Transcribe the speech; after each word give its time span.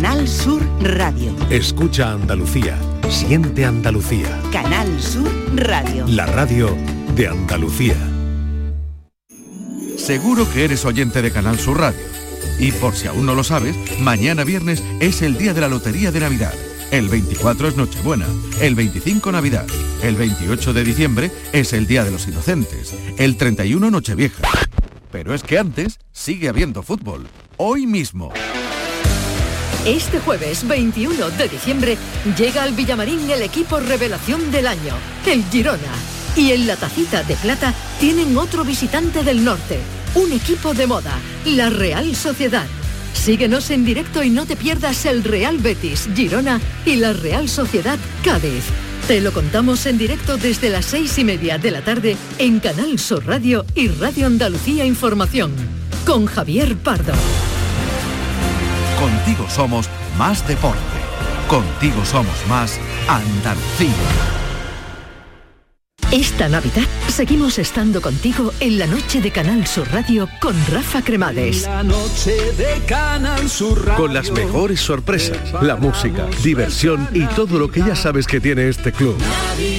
Canal 0.00 0.26
Sur 0.26 0.62
Radio. 0.80 1.36
Escucha 1.50 2.12
Andalucía. 2.12 2.78
Siente 3.10 3.66
Andalucía. 3.66 4.40
Canal 4.50 4.88
Sur 4.98 5.30
Radio. 5.54 6.06
La 6.06 6.24
radio 6.24 6.74
de 7.14 7.28
Andalucía. 7.28 7.96
Seguro 9.98 10.50
que 10.50 10.64
eres 10.64 10.86
oyente 10.86 11.20
de 11.20 11.30
Canal 11.30 11.58
Sur 11.58 11.80
Radio. 11.80 12.00
Y 12.58 12.72
por 12.72 12.96
si 12.96 13.08
aún 13.08 13.26
no 13.26 13.34
lo 13.34 13.44
sabes, 13.44 13.76
mañana 14.00 14.42
viernes 14.42 14.82
es 15.00 15.20
el 15.20 15.36
día 15.36 15.52
de 15.52 15.60
la 15.60 15.68
Lotería 15.68 16.10
de 16.10 16.20
Navidad. 16.20 16.54
El 16.90 17.10
24 17.10 17.68
es 17.68 17.76
Nochebuena, 17.76 18.26
el 18.62 18.74
25 18.76 19.30
Navidad, 19.30 19.66
el 20.02 20.16
28 20.16 20.72
de 20.72 20.82
diciembre 20.82 21.30
es 21.52 21.74
el 21.74 21.86
Día 21.86 22.04
de 22.04 22.10
los 22.10 22.26
Inocentes, 22.26 22.94
el 23.18 23.36
31 23.36 23.90
Nochevieja. 23.90 24.48
Pero 25.12 25.34
es 25.34 25.42
que 25.42 25.58
antes 25.58 25.98
sigue 26.10 26.48
habiendo 26.48 26.82
fútbol. 26.82 27.28
Hoy 27.58 27.86
mismo. 27.86 28.32
Este 29.86 30.20
jueves 30.20 30.68
21 30.68 31.30
de 31.30 31.48
diciembre 31.48 31.96
llega 32.36 32.64
al 32.64 32.74
Villamarín 32.74 33.30
el 33.30 33.40
equipo 33.40 33.80
revelación 33.80 34.50
del 34.52 34.66
año, 34.66 34.94
el 35.26 35.42
Girona. 35.44 35.94
Y 36.36 36.52
en 36.52 36.66
la 36.66 36.76
tacita 36.76 37.22
de 37.22 37.34
plata 37.36 37.72
tienen 37.98 38.36
otro 38.36 38.62
visitante 38.62 39.22
del 39.22 39.42
norte, 39.42 39.80
un 40.14 40.32
equipo 40.32 40.74
de 40.74 40.86
moda, 40.86 41.18
la 41.46 41.70
Real 41.70 42.14
Sociedad. 42.14 42.66
Síguenos 43.14 43.70
en 43.70 43.86
directo 43.86 44.22
y 44.22 44.28
no 44.28 44.44
te 44.44 44.54
pierdas 44.54 45.06
el 45.06 45.24
Real 45.24 45.56
Betis, 45.56 46.10
Girona 46.14 46.60
y 46.84 46.96
la 46.96 47.14
Real 47.14 47.48
Sociedad 47.48 47.98
Cádiz. 48.22 48.64
Te 49.08 49.22
lo 49.22 49.32
contamos 49.32 49.86
en 49.86 49.96
directo 49.96 50.36
desde 50.36 50.68
las 50.68 50.84
seis 50.84 51.16
y 51.18 51.24
media 51.24 51.56
de 51.56 51.70
la 51.70 51.80
tarde 51.80 52.18
en 52.38 52.60
Canal 52.60 52.98
Sur 52.98 53.26
Radio 53.26 53.64
y 53.74 53.88
Radio 53.88 54.26
Andalucía 54.26 54.84
Información. 54.84 55.52
Con 56.04 56.26
Javier 56.26 56.76
Pardo. 56.76 57.14
Contigo 59.00 59.48
somos 59.48 59.88
más 60.18 60.46
deporte. 60.46 60.78
Contigo 61.48 62.04
somos 62.04 62.46
más 62.48 62.78
Andalucía. 63.08 63.94
Esta 66.12 66.50
Navidad 66.50 66.84
seguimos 67.08 67.58
estando 67.58 68.02
contigo 68.02 68.52
en 68.60 68.78
la 68.78 68.86
noche 68.86 69.22
de 69.22 69.30
Canal 69.30 69.66
Sur 69.66 69.90
Radio 69.90 70.28
con 70.38 70.54
Rafa 70.70 71.00
Cremades. 71.02 71.62
La 71.62 71.82
noche 71.82 72.52
de 72.58 72.82
Canal 72.86 73.48
Sur 73.48 73.86
Radio. 73.86 74.02
Con 74.02 74.12
las 74.12 74.30
mejores 74.32 74.80
sorpresas, 74.80 75.38
la 75.62 75.76
música, 75.76 76.26
diversión 76.42 77.08
y 77.14 77.24
todo 77.24 77.58
lo 77.58 77.70
que 77.70 77.80
ya 77.80 77.96
sabes 77.96 78.26
que 78.26 78.38
tiene 78.38 78.68
este 78.68 78.92
club. 78.92 79.16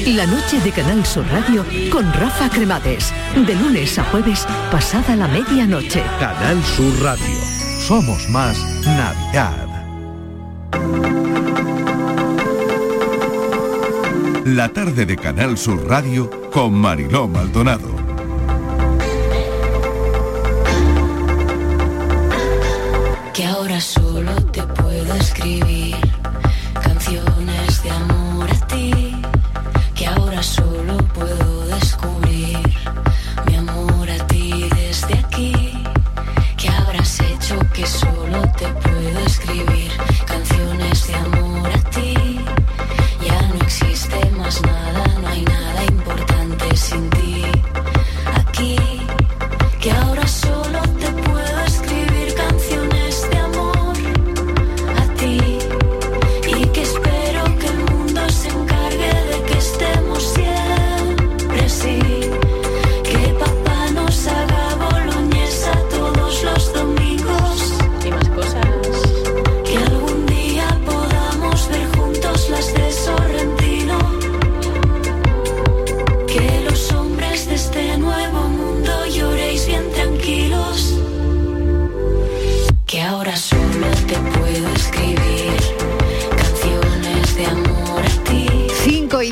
La 0.07 0.25
noche 0.25 0.59
de 0.61 0.71
Canal 0.71 1.05
Sur 1.05 1.27
Radio 1.27 1.63
con 1.91 2.11
Rafa 2.13 2.49
Cremades. 2.49 3.13
De 3.35 3.53
lunes 3.53 3.99
a 3.99 4.03
jueves, 4.05 4.47
pasada 4.71 5.15
la 5.15 5.27
medianoche. 5.27 6.01
Canal 6.19 6.63
Sur 6.63 7.03
Radio. 7.03 7.60
Somos 7.87 8.29
más 8.29 8.57
Navidad. 8.85 9.67
La 14.45 14.69
tarde 14.69 15.05
de 15.05 15.17
Canal 15.17 15.57
Sur 15.57 15.87
Radio 15.89 16.29
con 16.51 16.73
Mariló 16.73 17.27
Maldonado. 17.27 17.89
que 23.33 23.45
ahora 23.45 23.79
solo 23.81 24.35
te 24.51 24.61
puedo 24.61 25.15
escribir 25.15 26.10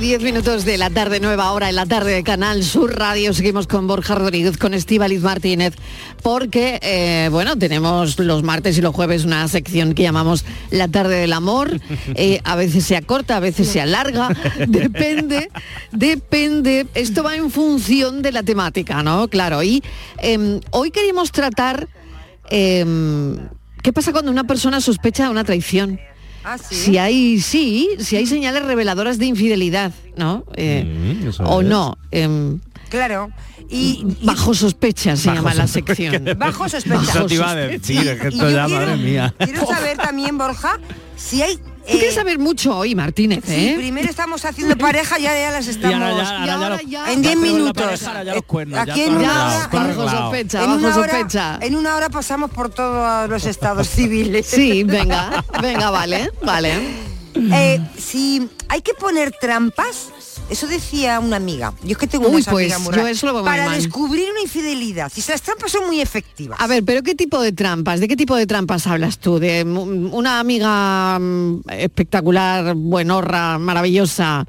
10 0.09 0.23
minutos 0.23 0.65
de 0.65 0.79
la 0.79 0.89
tarde, 0.89 1.19
nueva 1.19 1.51
hora 1.51 1.69
en 1.69 1.75
la 1.75 1.85
tarde 1.85 2.13
de 2.13 2.23
Canal 2.23 2.63
Sur 2.63 2.97
Radio. 2.97 3.31
Seguimos 3.31 3.67
con 3.67 3.85
Borja 3.85 4.15
Rodríguez, 4.15 4.57
con 4.57 4.73
Estíbaliz 4.73 5.21
Martínez, 5.21 5.75
porque, 6.23 6.79
eh, 6.81 7.29
bueno, 7.29 7.59
tenemos 7.59 8.17
los 8.17 8.41
martes 8.41 8.75
y 8.79 8.81
los 8.81 8.95
jueves 8.95 9.23
una 9.23 9.47
sección 9.47 9.93
que 9.93 10.01
llamamos 10.01 10.45
La 10.71 10.87
tarde 10.87 11.17
del 11.17 11.31
amor. 11.31 11.79
Eh, 12.15 12.41
a 12.43 12.55
veces 12.55 12.85
se 12.85 12.95
acorta, 12.95 13.37
a 13.37 13.39
veces 13.39 13.67
se 13.67 13.81
alarga. 13.81 14.29
Depende, 14.67 15.51
depende. 15.91 16.87
Esto 16.95 17.23
va 17.23 17.35
en 17.35 17.51
función 17.51 18.23
de 18.23 18.31
la 18.31 18.41
temática, 18.41 19.03
¿no? 19.03 19.27
Claro. 19.27 19.61
Y 19.61 19.83
em, 20.17 20.59
hoy 20.71 20.89
queríamos 20.89 21.31
tratar 21.31 21.87
em, 22.49 23.37
qué 23.83 23.93
pasa 23.93 24.11
cuando 24.11 24.31
una 24.31 24.45
persona 24.45 24.81
sospecha 24.81 25.25
de 25.25 25.29
una 25.29 25.43
traición. 25.43 25.99
Si 26.69 26.97
hay, 26.97 27.39
sí, 27.41 27.89
si 27.99 28.15
hay 28.15 28.25
señales 28.25 28.63
reveladoras 28.63 29.17
de 29.19 29.25
infidelidad, 29.25 29.91
¿no? 30.17 30.45
Eh, 30.55 31.29
o 31.39 31.61
no. 31.63 31.97
em, 32.11 32.59
Claro. 32.89 33.29
Y, 33.69 34.03
bajo 34.23 34.55
sospecha 34.55 35.15
se 35.15 35.27
Bajo 35.27 35.37
llama 35.41 35.53
la 35.53 35.67
sospecha. 35.67 35.95
sección. 36.11 36.25
Bajo 36.39 36.67
sospecha. 36.67 37.01
Eso 37.03 37.25
te 37.27 37.35
iba 37.35 37.51
a 37.51 37.55
decir, 37.55 38.07
es 38.07 38.19
que 38.19 38.25
Y 38.29 38.29
esto 38.29 38.49
yo 38.49 38.55
ya, 38.55 38.65
quiero- 38.65 38.85
madre 38.87 38.95
mía. 38.97 39.35
Quiero 39.37 39.67
saber 39.67 39.97
también, 39.97 40.37
Borja, 40.39 40.79
si 41.15 41.43
hay... 41.43 41.59
Tú 41.91 41.97
quieres 41.97 42.15
saber 42.15 42.39
mucho 42.39 42.77
hoy, 42.77 42.95
Martínez, 42.95 43.43
Sí, 43.45 43.53
¿eh? 43.69 43.73
primero 43.77 44.09
estamos 44.09 44.45
haciendo 44.45 44.77
pareja, 44.77 45.17
ya, 45.17 45.33
ya 45.37 45.51
las 45.51 45.67
estamos... 45.67 45.95
ahora 46.01 46.23
ya- 46.23 46.29
ahora 46.29 46.43
y 46.43 46.47
ya 46.47 46.53
ahora 46.55 46.69
los- 46.69 46.81
ya- 46.81 46.89
ya 47.05 47.13
en 47.13 47.21
10 47.21 47.33
tengo 47.33 47.45
la 47.45 47.51
minutos. 47.53 47.83
pareja, 47.83 48.07
ahora 48.07 48.23
ya 48.23 48.33
los 48.35 48.43
cuernos, 48.43 48.85
ya 48.85 48.93
Aquí 48.93 49.01
en 49.01 49.15
una 49.15 49.31
hora... 49.31 49.49
todo 49.69 49.69
Bajo 49.71 49.77
arreglado. 49.77 50.09
sospecha, 50.17 50.59
en 50.59 50.65
bajo 50.65 50.77
una 50.79 50.95
hora- 50.97 51.11
sospecha. 51.11 51.59
en 51.61 51.75
una 51.75 51.95
hora 51.95 52.09
pasamos 52.09 52.51
por 52.51 52.69
todos 52.69 53.29
los 53.29 53.45
estados 53.45 53.89
civiles. 53.95 54.45
Sí, 54.47 54.83
venga, 54.83 55.43
venga, 55.61 55.89
vale, 55.89 56.31
vale. 56.43 56.73
Eh, 57.35 57.79
si 57.97 58.49
hay 58.67 58.81
que 58.81 58.93
poner 58.93 59.31
trampas, 59.39 60.09
eso 60.49 60.67
decía 60.67 61.19
una 61.19 61.35
amiga. 61.37 61.73
Yo 61.83 61.91
es 61.91 61.97
que 61.97 62.07
tengo 62.07 62.27
Uy, 62.27 62.35
unas 62.41 62.47
pues, 62.47 62.73
yo 62.95 63.07
eso 63.07 63.27
lo 63.27 63.33
muy 63.33 63.43
Para 63.43 63.65
mal. 63.65 63.75
descubrir 63.81 64.29
una 64.31 64.41
infidelidad. 64.41 65.11
Si 65.13 65.21
las 65.31 65.41
trampas 65.41 65.71
son 65.71 65.85
muy 65.87 66.01
efectivas. 66.01 66.59
A 66.61 66.67
ver, 66.67 66.83
pero 66.83 67.03
¿qué 67.03 67.15
tipo 67.15 67.41
de 67.41 67.51
trampas? 67.51 67.99
¿De 67.99 68.07
qué 68.07 68.15
tipo 68.15 68.35
de 68.35 68.45
trampas 68.47 68.87
hablas 68.87 69.19
tú? 69.19 69.39
¿De 69.39 69.63
mm, 69.65 70.13
una 70.13 70.39
amiga 70.39 71.17
mm, 71.19 71.61
espectacular, 71.69 72.73
buenorra, 72.75 73.57
maravillosa? 73.59 74.45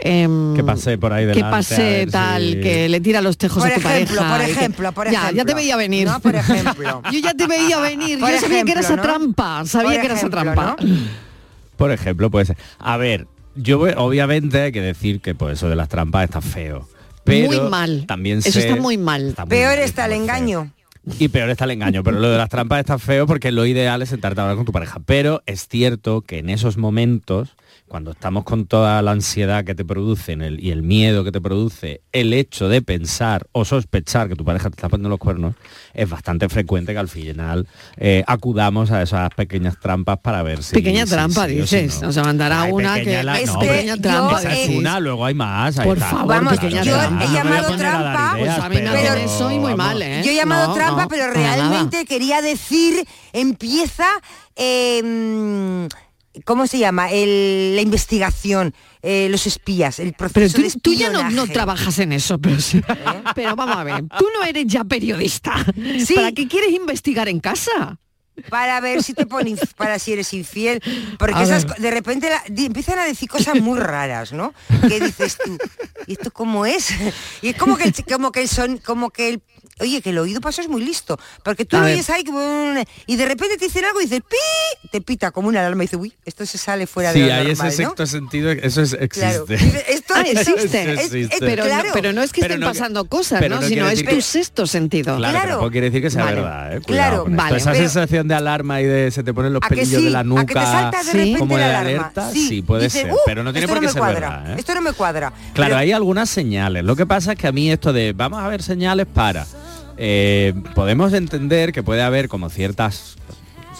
em, 0.00 0.54
Que 0.54 0.62
pase 0.62 0.96
por 0.96 1.12
ahí 1.12 1.26
que 1.26 1.34
delante. 1.34 1.76
ver 1.76 2.10
tal, 2.10 2.42
si- 2.54 2.60
que 2.60 2.88
le 2.88 3.00
tira 3.00 3.20
los 3.20 3.36
tejos 3.36 3.60
Por 3.64 3.72
a 3.72 3.74
tu 3.74 3.80
ejemplo, 3.80 4.16
pareja. 4.20 4.30
por 4.36 4.40
y 4.42 4.44
que- 4.46 4.52
ejemplo, 4.52 4.92
por 4.92 5.06
ya, 5.06 5.12
ya 5.12 5.26
te 5.26 5.28
ejemplo. 5.34 5.54
veía 5.56 5.76
venir. 5.76 6.06
No, 6.06 6.20
por 6.20 6.36
ejemplo. 6.36 7.02
Yo 7.12 7.18
ya 7.18 7.34
te 7.34 7.46
veía 7.48 7.80
venir, 7.80 8.20
Por 8.20 8.30
yo 8.30 8.38
sabía 8.40 8.62
que 8.64 8.70
era 8.70 8.80
esa 8.80 8.94
ejemplo, 8.94 9.12
¿no? 9.12 9.18
trampa, 9.18 9.66
sabía 9.66 9.90
Por 9.90 10.00
que 10.00 10.06
era 10.06 10.14
esa 10.14 10.26
ejemplo, 10.28 10.40
trampa. 10.54 10.76
Por 11.76 11.90
ejemplo, 11.92 12.30
puede 12.30 12.46
ser. 12.46 12.56
A 12.78 12.96
ver, 12.96 13.26
yo 13.60 13.80
obviamente 13.96 14.60
hay 14.62 14.72
que 14.72 14.80
decir 14.80 15.20
que 15.20 15.34
pues 15.34 15.58
eso 15.58 15.68
de 15.68 15.76
las 15.76 15.88
trampas 15.88 16.24
está 16.24 16.40
feo. 16.40 16.88
Pero 17.24 17.46
muy 17.48 17.60
mal. 17.70 18.04
También 18.06 18.38
Eso 18.38 18.52
sé- 18.52 18.68
está 18.70 18.80
muy 18.80 18.96
mal. 18.96 19.28
está 19.28 19.44
muy 19.44 19.50
Peor 19.50 19.76
mal, 19.76 19.78
está 19.80 20.06
el 20.06 20.12
feo. 20.12 20.22
engaño. 20.22 20.72
Y 21.18 21.28
peor 21.28 21.48
está 21.50 21.64
el 21.64 21.70
engaño, 21.72 22.02
pero 22.02 22.18
lo 22.18 22.28
de 22.30 22.36
las 22.38 22.48
trampas 22.50 22.80
está 22.80 22.98
feo 22.98 23.26
porque 23.26 23.50
lo 23.52 23.64
ideal 23.66 24.02
es 24.02 24.10
sentarte 24.10 24.40
a 24.40 24.44
hablar 24.44 24.56
con 24.56 24.66
tu 24.66 24.72
pareja. 24.72 24.98
Pero 25.04 25.42
es 25.46 25.66
cierto 25.68 26.20
que 26.22 26.38
en 26.38 26.50
esos 26.50 26.76
momentos, 26.76 27.54
cuando 27.88 28.12
estamos 28.12 28.44
con 28.44 28.66
toda 28.66 29.00
la 29.02 29.10
ansiedad 29.12 29.64
que 29.64 29.74
te 29.74 29.84
produce 29.84 30.32
en 30.32 30.42
el- 30.42 30.62
y 30.62 30.70
el 30.70 30.82
miedo 30.82 31.24
que 31.24 31.32
te 31.32 31.40
produce 31.40 32.02
el 32.12 32.32
hecho 32.32 32.68
de 32.68 32.82
pensar 32.82 33.46
o 33.52 33.64
sospechar 33.64 34.28
que 34.28 34.36
tu 34.36 34.44
pareja 34.44 34.70
te 34.70 34.76
está 34.76 34.88
poniendo 34.88 35.08
los 35.08 35.18
cuernos, 35.18 35.54
es 35.94 36.08
bastante 36.08 36.48
frecuente 36.48 36.92
que 36.92 36.98
al 36.98 37.08
final 37.08 37.66
eh, 37.96 38.22
acudamos 38.26 38.90
a 38.90 39.02
esas 39.02 39.30
pequeñas 39.34 39.78
trampas 39.80 40.18
para 40.18 40.42
ver 40.42 40.62
si... 40.62 40.74
Pequeña 40.74 41.04
si 41.06 41.12
trampa, 41.12 41.46
si 41.48 41.54
dices. 41.56 42.02
no. 42.02 42.08
O 42.08 42.12
sea, 42.12 42.22
mandará 42.24 42.62
Ay, 42.62 42.72
una 42.72 43.00
que 43.00 43.22
la- 43.22 43.40
es 43.40 43.52
no, 43.52 43.58
pequeña 43.58 43.96
trampa. 43.96 44.38
Esa 44.40 44.54
es 44.54 44.68
una, 44.70 45.00
luego 45.00 45.24
hay 45.24 45.34
más. 45.34 45.78
ahí 45.78 45.86
Por 45.88 45.96
está. 45.96 46.10
favor, 46.10 46.26
Vamos, 46.28 46.52
pequeña 46.58 46.82
yo 46.84 46.94
trampa. 46.94 47.24
he 47.24 47.28
llamado 47.32 47.76
trampa, 47.76 48.38
ideas, 48.38 48.54
Pues 48.56 48.64
a 48.64 48.68
mí 48.68 48.76
me 48.76 48.90
pero- 48.90 49.48
muy 49.58 49.72
vamos. 49.72 49.76
mal, 49.76 50.02
¿eh? 50.02 50.22
Yo 50.24 50.30
he 50.30 50.34
llamado 50.34 50.68
No, 50.68 50.74
trampa, 50.74 51.02
no, 51.02 51.08
pero 51.08 51.32
realmente 51.32 52.04
quería 52.04 52.42
decir, 52.42 53.04
empieza, 53.32 54.06
eh, 54.56 55.88
¿cómo 56.44 56.66
se 56.66 56.78
llama? 56.78 57.10
El- 57.10 57.74
la 57.76 57.82
investigación, 57.82 58.74
eh, 59.02 59.28
los 59.30 59.46
espías, 59.46 59.98
el 59.98 60.12
proceso 60.14 60.34
Pero 60.34 60.50
tú, 60.50 60.62
de 60.62 60.80
tú 60.80 60.92
ya 60.94 61.10
no, 61.10 61.30
no 61.30 61.46
trabajas 61.46 61.98
en 61.98 62.12
eso, 62.12 62.38
pero, 62.38 62.60
sí. 62.60 62.80
pero 63.34 63.54
vamos 63.56 63.76
a 63.76 63.84
ver, 63.84 64.04
tú 64.18 64.26
no 64.36 64.44
eres 64.44 64.66
ya 64.66 64.84
periodista. 64.84 65.54
Sí. 66.04 66.14
¿Para 66.14 66.32
qué 66.32 66.48
quieres 66.48 66.72
investigar 66.72 67.28
en 67.28 67.40
casa? 67.40 67.98
para 68.50 68.80
ver 68.80 69.02
si 69.02 69.14
te 69.14 69.26
ponen 69.26 69.58
para 69.76 69.98
si 69.98 70.12
eres 70.12 70.32
infiel 70.32 70.80
porque 71.18 71.42
esas 71.42 71.66
de 71.76 71.90
repente 71.90 72.30
la- 72.30 72.40
di- 72.48 72.66
empiezan 72.66 72.96
a 73.00 73.04
decir 73.04 73.28
cosas 73.28 73.60
muy 73.60 73.80
raras 73.80 74.32
no 74.32 74.54
que 74.88 75.00
dices 75.00 75.38
tú 75.44 75.58
y 76.06 76.12
esto 76.12 76.30
cómo 76.30 76.64
es 76.64 76.90
y 77.42 77.48
es 77.48 77.56
como 77.56 77.76
que 77.76 77.88
el, 77.88 77.94
como 78.08 78.30
que 78.30 78.42
el 78.42 78.48
son 78.48 78.78
como 78.78 79.10
que 79.10 79.28
el 79.30 79.42
oye 79.80 80.00
que 80.02 80.10
el 80.10 80.18
oído 80.18 80.40
paso 80.40 80.60
es 80.60 80.68
muy 80.68 80.82
listo 80.84 81.18
porque 81.42 81.64
tú 81.64 81.76
oyes 81.76 82.08
ahí 82.10 82.24
y 83.06 83.16
de 83.16 83.26
repente 83.26 83.56
te 83.56 83.66
dicen 83.66 83.84
algo 83.84 84.00
y 84.00 84.04
dices 84.04 84.20
pi 84.28 84.88
te 84.90 85.00
pita 85.00 85.30
como 85.30 85.48
una 85.48 85.60
alarma 85.60 85.82
y 85.84 85.86
dices 85.86 85.98
uy 86.00 86.12
esto 86.24 86.44
se 86.46 86.58
sale 86.58 86.86
fuera 86.86 87.12
Sí, 87.12 87.20
de 87.20 87.32
hay 87.32 87.46
normal, 87.48 87.68
ese 87.68 87.82
¿no? 87.82 87.88
sexto 87.90 88.06
sentido, 88.06 88.50
eso 88.50 88.82
es, 88.82 88.92
existe. 88.94 89.54
Esto 89.88 90.14
Ah, 90.18 90.22
existe. 90.22 90.92
es- 90.92 90.98
existe. 91.04 91.20
es- 91.34 91.40
Pero, 91.40 91.62
no- 91.64 91.68
claro. 91.70 91.90
pero 91.92 92.12
no 92.12 92.22
es 92.22 92.32
que 92.32 92.40
Pero 92.40 92.54
estén 92.54 92.60
no- 92.60 92.66
pasando 92.72 93.04
cosas, 93.06 93.40
¿no? 93.48 93.60
no 93.60 93.62
Sino 93.62 93.88
es 93.88 94.00
tu 94.04 94.10
que- 94.16 94.22
sexto 94.22 94.66
sentido. 94.66 95.16
Claro, 95.16 95.38
Claro. 95.40 95.70
quiere 95.70 95.90
decir 95.90 96.02
que 96.02 96.10
sea 96.10 96.24
Vale. 96.24 96.36
verdad, 96.36 96.76
¿eh? 96.76 96.80
Cuidado 96.80 97.24
Claro. 97.24 97.36
Vale. 97.36 97.56
Esa 97.58 97.70
Pero- 97.72 97.82
sensación 97.84 98.28
de 98.28 98.34
alarma 98.34 98.80
y 98.80 98.84
de 98.84 99.10
se 99.10 99.22
te 99.22 99.32
ponen 99.32 99.52
los 99.52 99.62
¿A 99.62 99.68
que 99.68 99.76
pelillos 99.76 99.98
sí? 100.00 100.04
de 100.06 100.10
la 100.10 100.24
nuca. 100.24 100.40
¿A 100.42 100.46
que 100.46 100.54
te 100.54 100.60
salta 100.60 100.98
de 100.98 101.04
Sí. 101.04 101.10
repente 101.12 101.38
como 101.38 101.56
de 101.56 101.62
la 101.68 101.80
alerta, 101.80 102.30
sí, 102.32 102.62
puede 102.62 102.90
ser, 102.90 103.10
"Uh, 103.12 103.16
pero 103.26 103.42
no 103.44 103.52
tiene 103.52 103.64
esto 103.66 103.74
por 103.74 103.80
qué 103.80 103.86
me 103.86 103.92
ser 103.92 104.02
verdad, 104.02 104.50
¿eh? 104.52 104.56
Esto 104.58 104.74
no 104.74 104.80
me 104.82 104.92
cuadra. 104.92 105.32
Claro, 105.54 105.76
hay 105.76 105.92
algunas 105.92 106.28
señales. 106.28 106.84
Lo 106.84 106.96
que 106.96 107.06
pasa 107.06 107.32
es 107.32 107.38
que 107.38 107.46
a 107.46 107.52
mí 107.52 107.70
esto 107.70 107.92
de 107.92 108.12
vamos 108.12 108.40
a 108.42 108.48
ver 108.48 108.62
señales 108.62 109.06
para. 109.06 109.46
Eh, 109.98 110.54
podemos 110.74 111.12
entender 111.12 111.72
que 111.72 111.82
puede 111.82 112.02
haber 112.02 112.28
como 112.28 112.48
ciertas. 112.48 113.16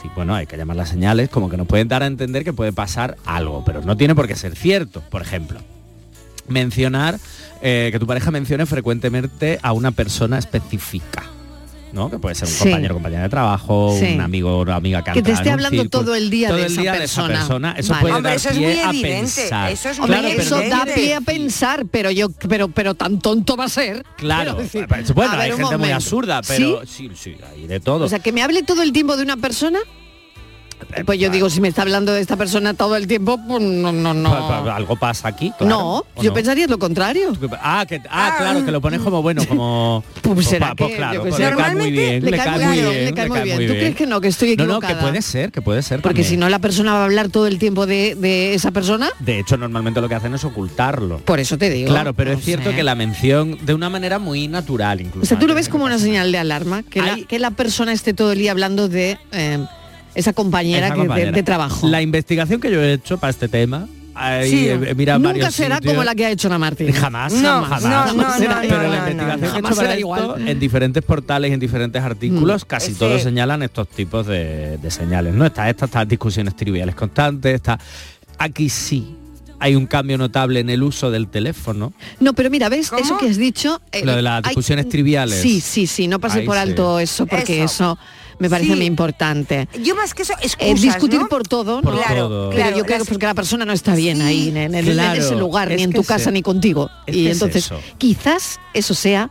Sí, 0.03 0.11
bueno, 0.15 0.35
hay 0.35 0.47
que 0.47 0.57
llamar 0.57 0.77
las 0.77 0.89
señales, 0.89 1.29
como 1.29 1.49
que 1.49 1.57
nos 1.57 1.67
pueden 1.67 1.89
dar 1.89 2.03
a 2.03 2.07
entender 2.07 2.45
que 2.45 2.53
puede 2.53 2.73
pasar 2.73 3.17
algo, 3.25 3.65
pero 3.65 3.83
no 3.83 3.97
tiene 3.97 4.15
por 4.15 4.29
qué 4.29 4.37
ser 4.37 4.55
cierto. 4.55 5.01
Por 5.01 5.23
ejemplo, 5.23 5.61
mencionar 6.49 7.19
eh, 7.63 7.89
que 7.93 7.99
tu 7.99 8.07
pareja 8.07 8.31
mencione 8.31 8.67
frecuentemente 8.67 9.59
a 9.63 9.73
una 9.73 9.93
persona 9.93 10.39
específica. 10.39 11.25
¿No? 11.93 12.11
Que 12.11 12.19
puede 12.19 12.35
ser 12.35 12.47
un 12.49 12.55
Sí. 12.55 12.59
compañero 12.65 12.95
compañera 12.95 13.23
de 13.23 13.29
trabajo, 13.29 13.97
Sí. 13.99 14.15
un 14.15 14.21
amigo 14.21 14.59
o 14.59 14.63
una 14.63 14.77
amiga 14.77 15.03
que, 15.03 15.13
Que 15.13 15.23
te 15.23 15.33
esté 15.33 15.51
hablando 15.51 15.81
círculo. 15.83 16.05
todo 16.05 16.15
el 16.15 16.31
día 16.31 16.49
todo 16.49 16.59
de 16.59 16.67
el 16.67 16.73
esa 16.73 16.81
día 16.83 16.93
persona. 16.93 17.29
de 17.29 17.35
esa 17.35 17.41
persona. 17.47 17.75
Eso 17.79 17.93
Vale. 17.93 18.01
puede 18.03 18.15
Hombre, 18.15 18.31
dar 18.31 18.37
eso 18.37 18.49
es 18.51 18.57
pie 18.57 18.67
muy 18.69 18.79
a 18.79 18.89
evidente, 18.91 19.19
pensar. 19.21 19.73
eso 19.73 19.89
es 19.89 19.99
Hombre, 19.99 20.17
muy 20.23 20.31
Claro, 20.35 20.43
eso 20.43 20.69
da 20.69 20.95
pie 20.95 21.15
a 21.15 21.21
pensar, 21.21 21.87
pero 21.91 22.11
yo, 22.11 22.29
pero, 22.49 22.69
pero 22.69 22.95
tan 22.95 23.19
tonto 23.21 23.57
va 23.57 23.65
a 23.65 23.69
ser. 23.69 24.05
Claro, 24.17 24.55
decir, 24.55 24.87
bueno, 25.15 25.33
a 25.33 25.37
ver, 25.37 25.53
hay 25.53 25.57
gente 25.59 25.77
muy 25.77 25.91
absurda, 25.91 26.41
pero 26.47 26.83
sí, 26.87 27.11
sí, 27.15 27.37
hay 27.53 27.67
de 27.67 27.81
todo. 27.81 28.05
O 28.05 28.09
sea, 28.09 28.19
que 28.19 28.33
me 28.33 28.43
hable 28.43 28.63
todo 28.63 28.83
el 28.83 28.93
tiempo 28.93 29.17
de 29.17 29.23
una 29.23 29.37
persona. 29.37 29.79
Pues 31.05 31.19
yo 31.19 31.31
digo, 31.31 31.51
si 31.51 31.61
me 31.61 31.69
está 31.69 31.83
hablando 31.83 32.13
de 32.13 32.21
esta 32.21 32.37
persona 32.37 32.75
todo 32.75 32.97
el 32.97 33.07
tiempo, 33.07 33.39
pues 33.47 33.63
no, 33.63 33.93
no, 33.93 34.15
no. 34.15 34.35
Algo 34.73 34.97
pasa 34.97 35.29
aquí. 35.29 35.53
claro, 35.59 35.67
no, 35.69 35.97
¿o 36.15 36.23
yo 36.23 36.31
no? 36.31 36.35
pensaría 36.35 36.67
lo 36.67 36.79
contrario. 36.79 37.33
Ah, 37.63 37.85
que, 37.89 38.01
ah, 38.11 38.35
claro, 38.39 38.65
que 38.65 38.71
lo 38.73 38.81
pones 38.81 39.01
como 39.01 39.23
bueno, 39.23 39.45
como. 39.47 40.05
Pues 40.23 40.47
será 40.47 40.69
pa- 40.69 40.75
pues 40.77 40.91
que, 40.91 40.97
claro, 40.99 41.23
pues 41.23 41.39
le 41.39 41.51
cae 41.57 41.75
muy 41.75 41.91
bien, 41.91 42.25
le 42.25 42.31
le 42.31 42.37
cae 42.37 42.47
cae 42.47 42.57
muy 42.59 42.67
muy 42.67 42.75
bien, 42.77 42.91
bien, 42.91 43.05
le 43.07 43.13
cae 43.15 43.29
muy 43.29 43.41
bien. 43.41 43.59
¿Tú 43.67 43.73
crees 43.75 43.97
que 43.97 44.07
no, 44.07 44.21
que 44.21 44.29
estoy 44.29 44.57
No, 44.57 44.57
no, 44.57 44.63
equivocada? 44.77 44.95
que 44.95 45.01
puede 45.01 45.23
ser, 45.23 45.53
que 45.53 45.63
puede 45.63 45.83
ser. 45.83 46.03
Porque 46.03 46.23
si 46.25 46.37
no 46.37 46.49
la 46.49 46.59
persona 46.59 46.93
va 46.95 47.01
a 47.01 47.05
hablar 47.05 47.29
todo 47.31 47.47
el 47.47 47.59
tiempo 47.59 47.87
de, 47.87 48.15
de 48.15 48.55
esa 48.55 48.71
persona, 48.71 49.09
De 49.21 49.39
hecho, 49.39 49.57
normalmente 49.57 50.01
lo 50.01 50.09
que 50.09 50.15
hacen 50.17 50.35
es 50.35 50.45
ocultarlo. 50.45 51.19
por 51.19 51.41
eso 51.41 51.57
te 51.59 51.71
digo. 51.71 51.89
Claro, 51.89 52.13
pero 52.15 52.33
No 52.33 52.39
es 52.39 52.45
cierto 52.45 52.71
sé. 52.71 52.77
que 52.77 52.83
la 52.83 52.95
mención 52.95 53.59
de 53.65 53.75
una 53.75 53.89
manera 53.89 54.19
muy 54.19 54.49
natural 54.49 55.01
incluso. 55.01 55.25
O 55.25 55.27
sea, 55.27 55.39
tú 55.39 55.47
lo 55.47 55.55
ves 55.55 55.69
como 55.69 55.85
una 55.87 55.99
señal 55.99 56.31
de 56.31 56.39
alarma, 56.39 56.83
que, 56.83 57.01
la, 57.03 57.15
Hay- 57.15 57.25
que 57.25 57.39
la 57.39 57.51
persona 57.53 57.93
esté 57.93 58.13
todo 58.15 58.33
el 58.33 58.39
día 58.39 58.51
hablando 58.51 58.89
de 58.89 59.19
eh, 59.33 59.59
esa 60.19 60.33
compañera, 60.33 60.89
Esa 60.89 60.97
que- 61.15 61.33
de- 61.33 61.43
trabajo. 61.43 61.87
La 61.89 62.03
investigación 62.03 62.61
que 62.61 62.71
yo 62.71 62.83
he 62.83 62.93
hecho 62.95 63.19
para 63.19 63.31
este 63.31 63.49
tema, 63.49 63.87
ahí 64.15 64.51
Sí. 64.51 64.71
mirado 64.97 65.19
Nunca 65.21 65.29
varios 65.33 65.55
será 65.55 65.77
sitios. 65.77 65.95
como 65.95 66.05
la 66.05 66.15
que 66.15 66.27
ha 66.27 66.31
hecho 66.31 66.49
la 66.49 66.59
Martín. 66.59 66.93
Jamás, 66.93 67.33
No, 67.35 67.63
jamás, 67.63 67.83
no, 67.83 67.89
jamás 67.91 68.17
no, 68.17 68.33
será. 68.39 68.55
no, 68.57 68.61
Pero 68.63 68.77
no, 68.77 68.83
la 68.83 68.97
investigación 68.97 69.17
no. 69.17 69.39
que 69.41 69.47
he 69.47 69.49
Jamás 69.49 69.55
hecho 69.59 69.63
para 69.63 69.75
será 69.77 69.89
esto, 69.95 70.01
igual. 70.01 70.49
en 70.49 70.59
diferentes 70.61 71.03
portales 71.05 71.51
y 71.51 71.55
en 71.55 71.61
diferentes 71.61 72.03
artículos, 72.03 72.65
casi 72.65 72.91
Ese- 72.91 72.99
todos 72.99 73.23
señalan 73.23 73.63
estos 73.63 73.89
tipos 73.89 74.27
de, 74.27 74.77
de 74.79 74.91
señales. 74.91 75.35
No 75.35 75.47
está 75.47 75.71
esta, 75.71 75.85
estas 75.87 76.09
discusiones 76.09 76.57
triviales 76.57 76.95
constantes, 76.95 77.55
está. 77.55 77.79
Aquí 78.39 78.69
sí 78.69 79.15
hay 79.61 79.75
un 79.75 79.87
cambio 79.87 80.17
notable 80.19 80.61
en 80.61 80.71
el 80.71 80.83
uso 80.85 81.11
del 81.11 81.27
teléfono. 81.29 81.93
No, 82.21 82.33
pero 82.33 82.49
mira, 82.49 82.69
¿ves? 82.69 82.91
¿Cómo? 82.91 83.03
Eso 83.03 83.19
que 83.19 83.29
has 83.29 83.37
dicho... 83.37 83.81
eh, 83.91 84.05
Lo 84.05 84.15
de 84.15 84.23
las 84.23 84.37
hay- 84.45 84.51
discusiones 84.51 84.89
triviales. 84.89 85.41
Sí, 85.41 85.61
sí, 85.61 85.87
sí, 85.89 86.07
no 86.07 86.21
pases 86.21 86.41
Ahí 86.41 86.47
por 86.47 86.55
sí. 86.55 86.61
alto 86.61 86.99
eso, 87.01 87.27
porque 87.27 87.65
eso, 87.65 87.65
Eso. 87.95 87.99
Me 88.39 88.49
parece 88.51 88.71
Sí. 88.73 88.77
muy 88.77 88.87
importante. 88.87 89.69
yo 89.83 89.95
más 89.97 90.15
que 90.15 90.23
eso 90.23 90.33
Eh, 90.35 90.47
excusas, 90.47 90.81
discutir 90.81 91.21
¿no? 91.21 91.29
por 91.29 91.47
todo, 91.47 91.81
Por 91.83 91.95
¿no? 91.95 92.01
claro, 92.01 92.29
todo. 92.29 92.51
Pero 92.51 92.63
claro, 92.63 92.77
yo 92.79 92.85
creo 92.85 92.99
las- 92.99 93.07
que 93.07 93.13
porque 93.15 93.27
la 93.27 93.35
persona 93.35 93.65
no 93.65 93.73
está 93.73 93.95
bien 93.95 94.19
Sí. 94.19 94.23
ahí, 94.23 94.49
en, 94.55 94.73
Claro, 94.85 95.21
ese 95.21 95.37
lugar, 95.37 95.71
es 95.73 95.77
ni 95.79 95.83
en 95.85 95.93
tu 95.93 96.05
casa, 96.05 96.31
ni 96.31 96.43
contigo. 96.43 96.91
es 97.07 97.17
y 97.17 97.29
entonces, 97.29 97.67
eso. 97.67 97.81
quizás 97.99 98.59
eso 98.75 98.95
sea... 98.95 99.31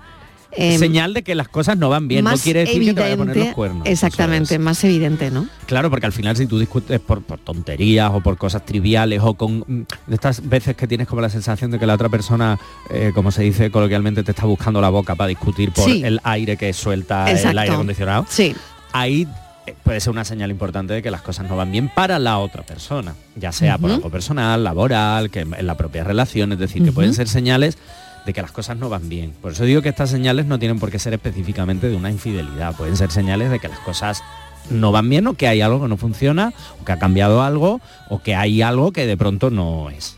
eh, 0.52 0.78
Señal 0.80 1.14
de 1.14 1.24
que 1.24 1.36
las 1.36 1.50
cosas 1.50 1.78
no 1.78 1.90
van 1.90 2.08
bien, 2.08 2.24
no 2.24 2.32
más 2.32 2.42
quiere 2.42 2.62
decir 2.62 2.84
que 2.84 2.94
te 2.94 3.02
vaya 3.02 3.14
a 3.14 3.18
poner 3.18 3.28
los 3.36 3.36
evidente, 3.38 3.54
cuernos. 3.56 3.86
exactamente, 3.88 4.56
es. 4.56 4.60
más 4.60 4.82
evidente, 4.84 5.30
¿no? 5.30 5.48
Claro, 5.68 5.90
porque 5.90 6.06
al 6.06 6.14
final 6.14 6.36
si 6.38 6.48
tú 6.48 6.58
discutes 6.58 7.00
por, 7.02 7.22
por 7.22 7.38
tonterías 7.40 8.10
o 8.14 8.22
por 8.22 8.38
cosas 8.38 8.66
triviales 8.66 9.20
o 9.24 9.34
con 9.36 9.60
mm, 9.68 9.82
de 10.08 10.16
estas 10.16 10.48
veces 10.48 10.76
que 10.76 10.88
tienes 10.88 11.06
como 11.08 11.22
la 11.22 11.30
sensación 11.30 11.70
de 11.70 11.78
que 11.78 11.86
la 11.86 11.94
otra 11.94 12.10
persona, 12.10 12.58
eh, 12.90 13.12
como 13.14 13.30
se 13.32 13.44
dice 13.44 13.70
coloquialmente, 13.70 14.24
te 14.24 14.32
está 14.32 14.46
buscando 14.46 14.80
la 14.82 14.90
boca 14.90 15.16
para 15.16 15.28
discutir 15.28 15.72
por 15.74 15.84
Sí. 15.86 16.02
el 16.04 16.20
aire 16.24 16.56
que 16.58 16.72
suelta 16.74 17.30
el 17.30 17.58
aire 17.60 17.74
acondicionado, 17.74 18.26
Sí. 18.30 18.56
Ahí 18.94 19.28
eh, 19.66 19.76
puede 19.84 20.00
ser 20.00 20.12
una 20.12 20.26
señal 20.26 20.52
importante 20.52 20.94
de 20.94 21.02
que 21.02 21.12
las 21.12 21.22
cosas 21.22 21.50
no 21.50 21.56
van 21.56 21.72
bien 21.72 21.90
para 21.94 22.20
la 22.20 22.40
otra 22.40 22.64
persona, 22.64 23.16
ya 23.36 23.52
sea 23.52 23.78
por 23.78 23.92
algo 23.92 24.10
personal, 24.10 24.64
laboral, 24.64 25.30
que 25.30 25.42
en 25.42 25.68
la 25.68 25.76
propia 25.76 26.04
relación, 26.04 26.52
es 26.54 26.60
decir, 26.60 26.84
que 26.84 26.92
pueden 26.92 27.14
ser 27.14 27.28
señales 27.28 27.78
de 28.26 28.34
que 28.34 28.42
las 28.42 28.52
cosas 28.52 28.78
no 28.78 28.90
van 28.90 29.10
bien. 29.10 29.34
Por 29.42 29.54
eso 29.54 29.64
digo 29.64 29.82
que 29.82 29.90
estas 29.90 30.10
señales 30.10 30.46
no 30.46 30.60
tienen 30.60 30.80
por 30.80 30.92
qué 30.92 31.00
ser 31.00 31.14
específicamente 31.14 31.90
de 31.90 31.96
una 31.96 32.12
infidelidad, 32.12 32.76
pueden 32.76 32.98
ser 32.98 33.12
señales 33.12 33.50
de 33.50 33.60
que 33.60 33.70
las 33.70 33.80
cosas 33.80 34.22
no 34.70 34.92
van 34.92 35.10
bien 35.10 35.28
o 35.28 35.34
que 35.34 35.48
hay 35.48 35.62
algo 35.62 35.82
que 35.82 35.88
no 35.88 35.98
funciona, 35.98 36.54
o 36.82 36.86
que 36.86 36.92
ha 36.92 37.00
cambiado 37.00 37.42
algo, 37.42 37.82
o 38.10 38.22
que 38.22 38.36
hay 38.36 38.62
algo 38.62 38.92
que 38.92 39.06
de 39.06 39.18
pronto 39.18 39.50
no 39.50 39.90
es. 39.90 40.18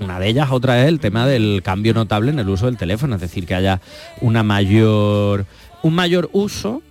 Una 0.00 0.20
de 0.20 0.28
ellas, 0.28 0.48
otra 0.52 0.80
es 0.82 0.88
el 0.88 1.00
tema 1.00 1.26
del 1.26 1.60
cambio 1.64 1.92
notable 1.92 2.30
en 2.30 2.38
el 2.38 2.48
uso 2.48 2.66
del 2.66 2.76
teléfono, 2.76 3.16
es 3.16 3.20
decir, 3.20 3.46
que 3.46 3.54
haya 3.54 3.80
una 4.20 4.44
mayor, 4.44 5.46
un 5.82 5.94
mayor 5.94 6.30
uso 6.32 6.82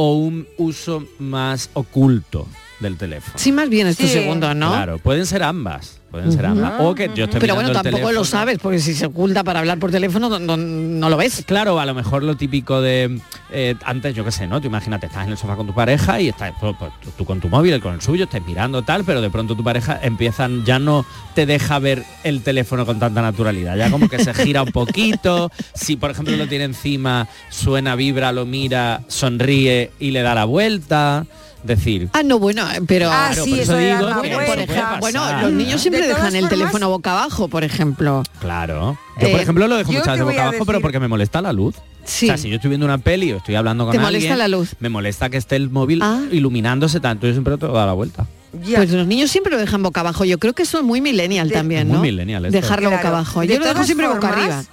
o 0.00 0.12
un 0.12 0.46
uso 0.58 1.02
más 1.18 1.70
oculto 1.74 2.46
del 2.80 2.96
teléfono. 2.96 3.34
Sí, 3.36 3.52
más 3.52 3.68
bien 3.68 3.86
este 3.86 4.06
Sí. 4.06 4.12
segundo, 4.14 4.54
¿no? 4.54 4.68
Claro, 4.70 4.98
pueden 4.98 5.26
ser 5.26 5.42
ambas, 5.42 6.00
pueden 6.10 6.30
ser 6.32 6.46
ambas. 6.46 6.74
O 6.80 6.94
que 6.94 7.10
yo 7.14 7.24
estoy 7.24 7.40
Pero 7.40 7.54
bueno, 7.56 7.72
tampoco 7.72 8.12
lo 8.12 8.24
sabes, 8.24 8.58
porque 8.58 8.78
si 8.78 8.94
se 8.94 9.06
oculta 9.06 9.42
para 9.44 9.58
hablar 9.60 9.78
por 9.78 9.90
teléfono, 9.90 10.28
no, 10.28 10.38
no- 10.38 10.56
no 10.56 11.10
lo 11.10 11.16
ves. 11.16 11.42
Claro, 11.46 11.80
a 11.80 11.86
lo 11.86 11.94
mejor 11.94 12.22
lo 12.22 12.36
típico 12.36 12.80
de 12.80 13.20
eh, 13.50 13.74
antes, 13.84 14.14
yo 14.14 14.24
qué 14.24 14.30
sé, 14.30 14.46
¿no? 14.46 14.60
Tú 14.60 14.66
imagínate, 14.68 15.06
estás 15.06 15.24
en 15.24 15.32
el 15.32 15.38
sofá 15.38 15.56
con 15.56 15.66
tu 15.66 15.74
pareja 15.74 16.20
y 16.20 16.28
estás 16.28 16.52
pues, 16.60 16.76
pues, 16.78 16.92
tú, 17.02 17.10
tú 17.18 17.24
con 17.24 17.40
tu 17.40 17.48
móvil, 17.48 17.72
él 17.72 17.80
con 17.80 17.94
el 17.94 18.00
suyo, 18.02 18.24
estás 18.24 18.42
mirando 18.46 18.82
tal, 18.82 19.04
pero 19.04 19.20
de 19.20 19.30
pronto 19.30 19.56
tu 19.56 19.64
pareja 19.64 19.98
empiezan, 20.02 20.64
ya 20.64 20.78
no 20.78 21.04
te 21.34 21.46
deja 21.46 21.78
ver 21.78 22.04
el 22.24 22.42
teléfono 22.42 22.84
con 22.86 22.98
tanta 22.98 23.22
naturalidad, 23.22 23.76
ya 23.76 23.90
como 23.90 24.08
que 24.08 24.22
se 24.22 24.34
gira 24.34 24.62
un 24.62 24.70
poquito, 24.72 25.50
si 25.74 25.96
por 25.96 26.10
ejemplo 26.10 26.36
lo 26.36 26.46
tiene 26.46 26.64
encima, 26.64 27.26
suena, 27.50 27.96
vibra, 27.96 28.32
lo 28.32 28.44
mira, 28.46 29.00
sonríe 29.08 29.90
y 29.98 30.10
le 30.10 30.20
da 30.22 30.34
la 30.34 30.44
vuelta, 30.44 31.24
decir, 31.64 32.08
Ah, 32.12 32.22
no, 32.22 32.38
bueno, 32.38 32.64
pero... 32.86 33.10
Ah, 33.10 33.28
Claro, 33.32 33.44
sí, 33.44 33.50
por 33.50 33.58
eso 33.60 33.72
eso 33.72 33.80
de 33.80 33.88
dar 33.88 33.98
digo 33.98 34.08
la 34.10 34.14
que 34.22 34.28
Bueno, 34.28 34.46
por 34.46 34.58
ejemplo, 34.58 35.40
los 35.42 35.52
niños 35.52 35.80
siempre 35.80 36.02
De 36.02 36.08
dejan 36.08 36.26
el 36.34 36.44
formas- 36.44 36.50
teléfono 36.50 36.88
boca 36.90 37.12
abajo, 37.12 37.48
por 37.48 37.64
ejemplo. 37.64 38.22
Claro. 38.40 38.98
Yo, 39.20 39.28
por 39.30 39.40
Eh, 39.40 39.42
ejemplo, 39.42 39.68
lo 39.68 39.76
dejo 39.76 39.90
muchas 39.92 40.04
te 40.04 40.10
veces 40.12 40.24
boca 40.26 40.48
abajo, 40.48 40.64
pero 40.66 40.80
porque 40.80 41.00
me 41.00 41.08
molesta 41.08 41.42
la 41.42 41.52
luz. 41.52 41.74
Sí. 42.04 42.26
O 42.26 42.28
sea, 42.28 42.38
si 42.38 42.48
yo 42.48 42.56
estoy 42.56 42.68
viendo 42.70 42.86
una 42.86 42.98
peli 42.98 43.32
o 43.32 43.36
estoy 43.38 43.54
hablando 43.54 43.84
con 43.84 43.92
¿Te 43.92 43.98
alguien, 43.98 44.12
molesta 44.22 44.36
la 44.36 44.48
luz? 44.48 44.70
me 44.80 44.88
molesta 44.88 45.28
que 45.28 45.36
esté 45.36 45.56
el 45.56 45.68
móvil 45.68 46.00
Ah. 46.02 46.20
iluminándose 46.30 47.00
tanto. 47.00 47.26
Yo 47.26 47.32
siempre 47.34 47.56
tengo 47.58 47.72
que 47.72 47.78
dar 47.78 47.86
la 47.88 47.92
vuelta. 47.92 48.26
Ya. 48.64 48.78
Pues 48.78 48.90
los 48.92 49.06
niños 49.06 49.30
siempre 49.30 49.52
lo 49.52 49.58
dejan 49.58 49.82
boca 49.82 50.00
abajo. 50.00 50.24
Yo 50.24 50.38
creo 50.38 50.54
que 50.54 50.62
eso 50.62 50.78
es 50.78 50.84
muy 50.84 51.02
millennial 51.02 51.48
De- 51.48 51.54
también, 51.54 51.86
Muy 51.88 51.96
¿no? 51.96 52.02
millennial 52.02 52.46
esto. 52.46 52.58
Dejarlo 52.58 52.90
boca 52.90 53.08
abajo. 53.08 53.40
De 53.42 53.48
Yo 53.48 53.58
lo 53.58 53.66
dejo 53.66 53.84
siempre 53.84 54.08
boca 54.08 54.28
arriba. 54.28 54.64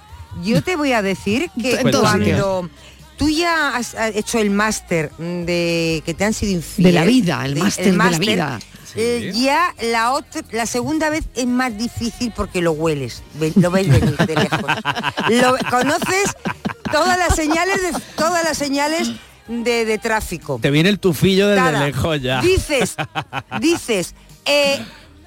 Yo 0.44 0.62
te 0.62 0.76
voy 0.76 0.92
a 0.92 1.02
decir 1.02 1.50
que 1.60 1.76
cuando 1.78 2.02
tú 3.16 3.28
ya 3.30 3.76
has 3.76 3.94
has 3.94 4.14
hecho 4.14 4.38
el 4.38 4.50
máster 4.50 5.10
de 5.18 6.02
que 6.04 6.14
te 6.14 6.24
han 6.24 6.32
sido 6.34 6.52
infiel, 6.52 6.86
De 6.86 6.92
la 6.92 7.04
vida, 7.04 7.44
el 7.44 7.54
de- 7.54 7.60
máster 7.60 7.84
de 7.86 7.92
la 7.96 8.18
vida. 8.18 8.58
eh, 8.94 9.32
ya 9.34 9.74
la 9.82 10.12
otra, 10.12 10.42
la 10.52 10.66
segunda 10.66 11.10
vez 11.10 11.24
es 11.34 11.46
más 11.46 11.76
difícil 11.76 12.32
porque 12.34 12.60
lo 12.62 12.72
hueles, 12.72 13.22
lo 13.56 13.70
ves 13.70 13.88
venir 13.88 14.16
de 14.16 14.34
lejos. 14.34 14.60
Lo- 15.30 15.56
conoces 15.70 16.34
todas 16.92 17.18
las 17.18 17.34
señales 17.36 17.82
de 17.82 17.92
todas 18.16 18.42
las 18.44 18.56
señales 18.56 19.10
de, 19.48 19.84
de 19.84 19.98
tráfico. 19.98 20.58
Te 20.62 20.70
viene 20.70 20.88
el 20.88 20.98
tufillo 20.98 21.48
desde 21.48 21.72
lejos 21.78 22.20
ya. 22.22 22.40
Dices, 22.40 22.96
dices, 23.60 24.14
eh, 24.44 24.82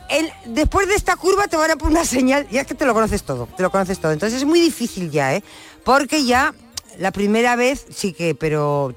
el- 0.09 0.31
después 0.47 0.87
de 0.87 0.95
esta 0.95 1.15
curva 1.15 1.47
te 1.47 1.55
van 1.57 1.71
a 1.71 1.75
poner 1.75 1.97
una 1.97 2.05
señal, 2.05 2.47
ya 2.51 2.61
es 2.61 2.67
que 2.67 2.73
te 2.75 2.85
lo 2.85 2.93
conoces 2.93 3.23
todo, 3.23 3.47
te 3.55 3.61
lo 3.63 3.69
conoces 3.69 3.99
todo. 3.99 4.11
Entonces 4.11 4.39
es 4.39 4.45
muy 4.47 4.59
difícil 4.61 5.11
ya, 5.11 5.35
¿eh? 5.35 5.43
Porque 5.83 6.25
ya 6.25 6.53
la 6.99 7.11
primera 7.11 7.55
vez 7.55 7.85
sí 7.89 8.13
que, 8.13 8.35
pero 8.35 8.93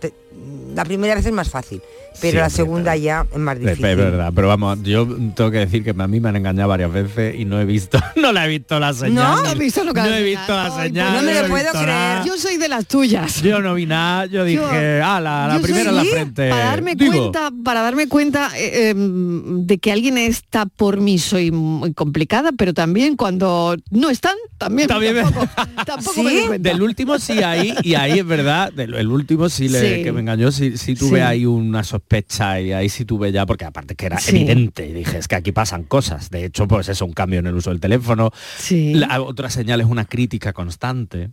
la 0.74 0.84
primera 0.84 1.14
vez 1.14 1.24
es 1.26 1.32
más 1.32 1.50
fácil. 1.50 1.82
Pero 2.20 2.40
la 2.40 2.50
segunda 2.50 2.96
ya 2.96 3.26
es 3.32 3.38
más 3.38 3.56
Es 3.56 3.62
difícil. 3.62 3.96
verdad, 3.96 4.32
pero 4.34 4.48
vamos, 4.48 4.82
yo 4.82 5.06
tengo 5.06 5.50
que 5.50 5.58
decir 5.58 5.82
que 5.84 5.90
a 5.96 6.08
mí 6.08 6.20
me 6.20 6.28
han 6.28 6.36
engañado 6.36 6.68
varias 6.68 6.92
veces 6.92 7.34
y 7.38 7.44
no 7.44 7.60
he 7.60 7.64
visto, 7.64 7.98
no 8.16 8.32
la 8.32 8.46
he 8.46 8.48
visto 8.48 8.78
la 8.78 8.92
señal. 8.92 9.42
¿No? 9.42 9.48
¿Has 9.48 9.58
visto 9.58 9.84
lo 9.84 9.92
que 9.94 10.00
no 10.00 10.14
he 10.14 10.22
visto 10.22 10.52
la 10.54 10.66
Ay, 10.76 10.88
señal. 10.88 11.12
pues 11.12 11.22
no 11.22 11.28
me 11.28 11.34
lo 11.40 11.46
he 11.46 11.48
puedo 11.48 11.70
creer. 11.72 11.86
nada. 11.86 12.24
Yo 12.24 12.36
soy 12.36 12.56
de 12.56 12.68
las 12.68 12.86
tuyas. 12.86 13.42
Yo 13.42 13.60
no 13.60 13.74
vi 13.74 13.86
nada, 13.86 14.26
yo 14.26 14.44
dije, 14.44 15.00
ala, 15.02 15.48
la 15.48 15.56
yo 15.56 15.62
primera 15.62 15.90
en 15.90 15.96
la 15.96 16.04
frente. 16.04 16.50
Para 16.50 16.64
darme 16.66 16.94
Digo, 16.94 17.12
cuenta, 17.12 17.50
para 17.64 17.82
darme 17.82 18.08
cuenta 18.08 18.50
eh, 18.56 18.90
eh, 18.90 18.94
de 18.96 19.78
que 19.78 19.92
alguien 19.92 20.18
está 20.18 20.66
por 20.66 21.00
mí 21.00 21.18
soy 21.18 21.50
muy 21.50 21.92
complicada, 21.94 22.50
pero 22.56 22.74
también 22.74 23.16
cuando 23.16 23.76
no 23.90 24.10
están, 24.10 24.36
también, 24.58 24.88
También 24.88 25.14
me- 25.16 25.22
tampoco, 25.22 25.46
tampoco 25.86 26.22
me 26.22 26.46
cuenta. 26.46 26.68
Del 26.70 26.82
último 26.82 27.18
sí 27.18 27.42
ahí, 27.42 27.74
y 27.82 27.94
ahí 27.94 28.18
es 28.18 28.26
verdad, 28.26 28.72
del 28.72 28.94
el 28.94 29.08
último 29.08 29.48
sí, 29.48 29.68
le, 29.68 29.96
Sí. 29.98 30.02
que 30.04 30.12
me 30.12 30.20
engañó, 30.20 30.52
sí, 30.52 30.76
sí 30.76 30.94
tuve 30.94 31.18
Sí. 31.18 31.24
ahí 31.24 31.46
una 31.46 31.82
sospecha 31.82 32.01
y 32.60 32.72
ahí 32.72 32.88
sí 32.88 33.04
tuve 33.04 33.32
ya, 33.32 33.46
porque 33.46 33.64
aparte 33.64 33.94
que 33.94 34.06
era 34.06 34.18
Sí. 34.18 34.36
evidente, 34.36 34.86
y 34.86 34.92
dije, 34.92 35.18
es 35.18 35.28
que 35.28 35.34
aquí 35.36 35.52
pasan 35.52 35.84
cosas. 35.84 36.30
De 36.30 36.44
hecho, 36.44 36.68
pues 36.68 36.88
eso, 36.88 37.04
un 37.06 37.12
cambio 37.12 37.38
en 37.40 37.46
el 37.46 37.54
uso 37.54 37.70
del 37.70 37.80
teléfono. 37.80 38.30
Sí. 38.58 38.94
La, 38.94 39.20
otra 39.22 39.50
señal 39.50 39.80
es 39.80 39.86
una 39.86 40.04
crítica 40.04 40.52
constante. 40.52 41.30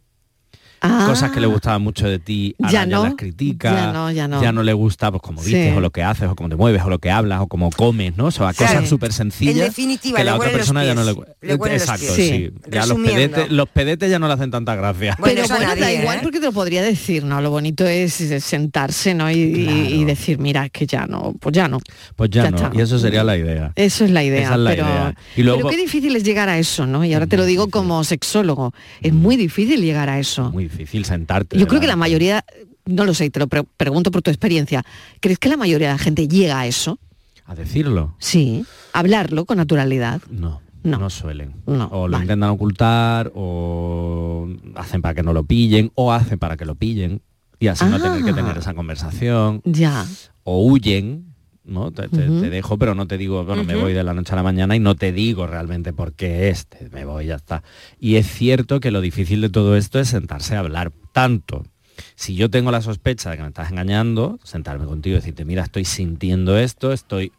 Ah, 0.81 1.05
cosas 1.07 1.31
que 1.31 1.39
le 1.41 1.47
gustaban 1.47 1.81
mucho 1.81 2.07
de 2.07 2.19
ti, 2.19 2.55
ahora 2.59 2.71
Ya 2.71 2.79
ya, 2.79 2.85
no, 2.85 3.03
las 3.03 3.15
critica, 3.15 3.71
ya 3.73 3.91
no, 3.91 4.41
ya 4.41 4.51
no. 4.51 4.63
le 4.63 4.73
gusta 4.73 5.11
pues 5.11 5.21
como 5.21 5.41
Sí. 5.43 5.53
dices 5.53 5.75
o 5.75 5.81
lo 5.81 5.89
que 5.91 6.03
haces 6.03 6.29
o 6.29 6.35
cómo 6.35 6.49
te 6.49 6.55
mueves 6.55 6.81
o 6.83 6.89
lo 6.89 6.99
que 6.99 7.11
hablas 7.11 7.41
o 7.41 7.47
cómo 7.47 7.69
comes, 7.69 8.15
¿no? 8.17 8.25
O 8.25 8.31
sea, 8.31 8.53
cosas 8.53 8.87
súper 8.87 9.11
sencillas 9.13 9.55
En 9.55 9.61
definitiva, 9.63 10.17
que 10.17 10.23
la 10.23 10.35
otra 10.35 10.47
los 10.47 10.57
persona 10.57 10.85
ya 10.85 10.93
no 10.95 11.03
le 11.03 11.13
le 11.41 11.57
los 11.57 11.67
Exacto, 11.69 12.01
pies. 12.05 12.13
sí. 12.15 12.29
Sí. 12.29 12.51
Ya 12.71 12.85
los 12.85 12.97
pedetes, 12.99 13.51
los 13.51 13.67
pedetes 13.69 14.09
ya 14.09 14.19
no 14.19 14.27
le 14.27 14.33
hacen 14.33 14.51
tanta 14.51 14.75
gracia. 14.75 15.15
Bueno, 15.19 15.41
pero 15.47 15.55
bueno, 15.57 15.75
da 15.75 15.91
igual 15.91 16.17
¿eh? 16.17 16.21
porque 16.23 16.39
te 16.39 16.45
lo 16.45 16.51
podría 16.53 16.81
decir, 16.81 17.23
¿no? 17.23 17.41
Lo 17.41 17.49
bonito 17.51 17.85
es 17.85 18.13
sentarse, 18.13 19.13
¿no? 19.13 19.29
Y, 19.31 19.35
y- 19.35 19.65
Claro. 19.65 19.79
y 19.89 20.05
decir, 20.05 20.39
mira, 20.39 20.69
que 20.69 20.85
ya 20.87 21.05
no, 21.05 21.33
pues 21.39 21.53
ya 21.55 21.67
no. 21.67 21.79
Pues 22.15 22.29
ya, 22.29 22.43
Ya 22.45 22.51
no, 22.51 22.57
está. 22.57 22.71
y 22.73 22.81
eso 22.81 22.99
sería 22.99 23.23
la 23.23 23.37
idea. 23.37 23.71
Eso 23.75 24.05
es 24.05 24.11
la 24.11 24.23
idea, 24.23 24.41
Esa 24.43 24.53
es 24.53 24.59
la 24.59 24.69
pero, 24.71 24.83
idea. 24.85 25.15
Y 25.35 25.43
luego- 25.43 25.57
pero 25.59 25.69
qué 25.71 25.77
difícil 25.77 26.15
es 26.15 26.23
llegar 26.23 26.47
a 26.49 26.57
eso, 26.57 26.85
¿no? 26.85 27.03
Y 27.05 27.13
ahora 27.13 27.27
te 27.27 27.37
lo 27.37 27.45
digo 27.45 27.69
como 27.69 28.03
sexólogo, 28.03 28.73
es 29.01 29.13
muy 29.13 29.35
difícil 29.35 29.81
llegar 29.81 30.09
a 30.09 30.19
eso. 30.19 30.51
Muy 30.51 30.68
difícil 30.69 31.05
sentarte. 31.05 31.57
Yo 31.57 31.67
creo 31.67 31.81
que 31.81 31.87
la 31.87 31.95
mayoría, 31.95 32.43
no 32.85 33.05
lo 33.05 33.13
sé, 33.13 33.29
te 33.29 33.39
lo 33.39 33.47
pre- 33.47 33.63
pregunto 33.77 34.11
por 34.11 34.21
tu 34.21 34.29
experiencia, 34.31 34.83
¿crees 35.19 35.39
que 35.39 35.49
la 35.49 35.57
mayoría 35.57 35.87
de 35.89 35.93
la 35.93 35.99
gente 35.99 36.27
llega 36.27 36.59
a 36.59 36.67
eso? 36.67 36.99
A 37.45 37.55
decirlo. 37.55 38.15
Sí, 38.19 38.65
hablarlo 38.93 39.45
con 39.45 39.57
naturalidad. 39.57 40.21
No, 40.29 40.61
No. 40.83 40.97
no, 40.99 41.09
suelen. 41.09 41.55
No, 41.65 41.85
o 41.91 42.07
lo 42.07 42.13
vale. 42.13 42.25
intentan 42.25 42.49
ocultar, 42.51 43.31
o 43.35 44.47
hacen 44.75 45.01
para 45.01 45.15
que 45.15 45.23
no 45.23 45.33
lo 45.33 45.43
pillen, 45.43 45.91
o 45.95 46.11
hacen 46.13 46.37
para 46.39 46.55
que 46.57 46.65
lo 46.65 46.75
pillen, 46.75 47.21
y 47.59 47.67
así 47.67 47.85
no 47.85 47.99
tener 48.01 48.23
que 48.23 48.31
Ah. 48.31 48.35
tener 48.35 48.57
esa 48.57 48.73
conversación, 48.73 49.61
Ya. 49.65 50.05
o 50.43 50.63
huyen, 50.65 51.28
¿no? 51.69 51.91
Te, 51.91 52.07
dejo, 52.49 52.77
pero 52.77 52.95
no 52.95 53.07
te 53.07 53.17
digo, 53.17 53.43
bueno, 53.45 53.63
me 53.63 53.73
voy 53.81 53.93
de 53.93 54.03
la 54.03 54.13
noche 54.13 54.33
a 54.33 54.35
la 54.35 54.43
mañana 54.43 54.75
y 54.75 54.79
no 54.79 54.95
te 54.95 55.11
digo 55.11 55.47
realmente 55.47 55.93
por 55.93 56.13
qué 56.13 56.49
es, 56.49 56.67
te- 56.67 56.89
me 56.89 57.05
voy, 57.05 57.27
ya 57.27 57.35
está. 57.35 57.63
Y 57.99 58.15
es 58.15 58.27
cierto 58.27 58.79
que 58.79 58.91
lo 58.91 59.01
difícil 59.01 59.41
de 59.41 59.49
todo 59.49 59.75
esto 59.77 59.99
es 59.99 60.09
sentarse 60.09 60.55
a 60.55 60.59
hablar 60.59 60.91
tanto. 61.11 61.65
Si 62.15 62.35
yo 62.35 62.49
tengo 62.49 62.71
la 62.71 62.81
sospecha 62.81 63.29
de 63.29 63.37
que 63.37 63.43
me 63.43 63.49
estás 63.49 63.71
engañando, 63.71 64.39
sentarme 64.43 64.85
contigo 64.85 65.13
y 65.15 65.19
decirte, 65.19 65.45
mira, 65.45 65.63
estoy 65.63 65.85
sintiendo 65.85 66.57
esto, 66.57 66.91
estoy 66.93 67.31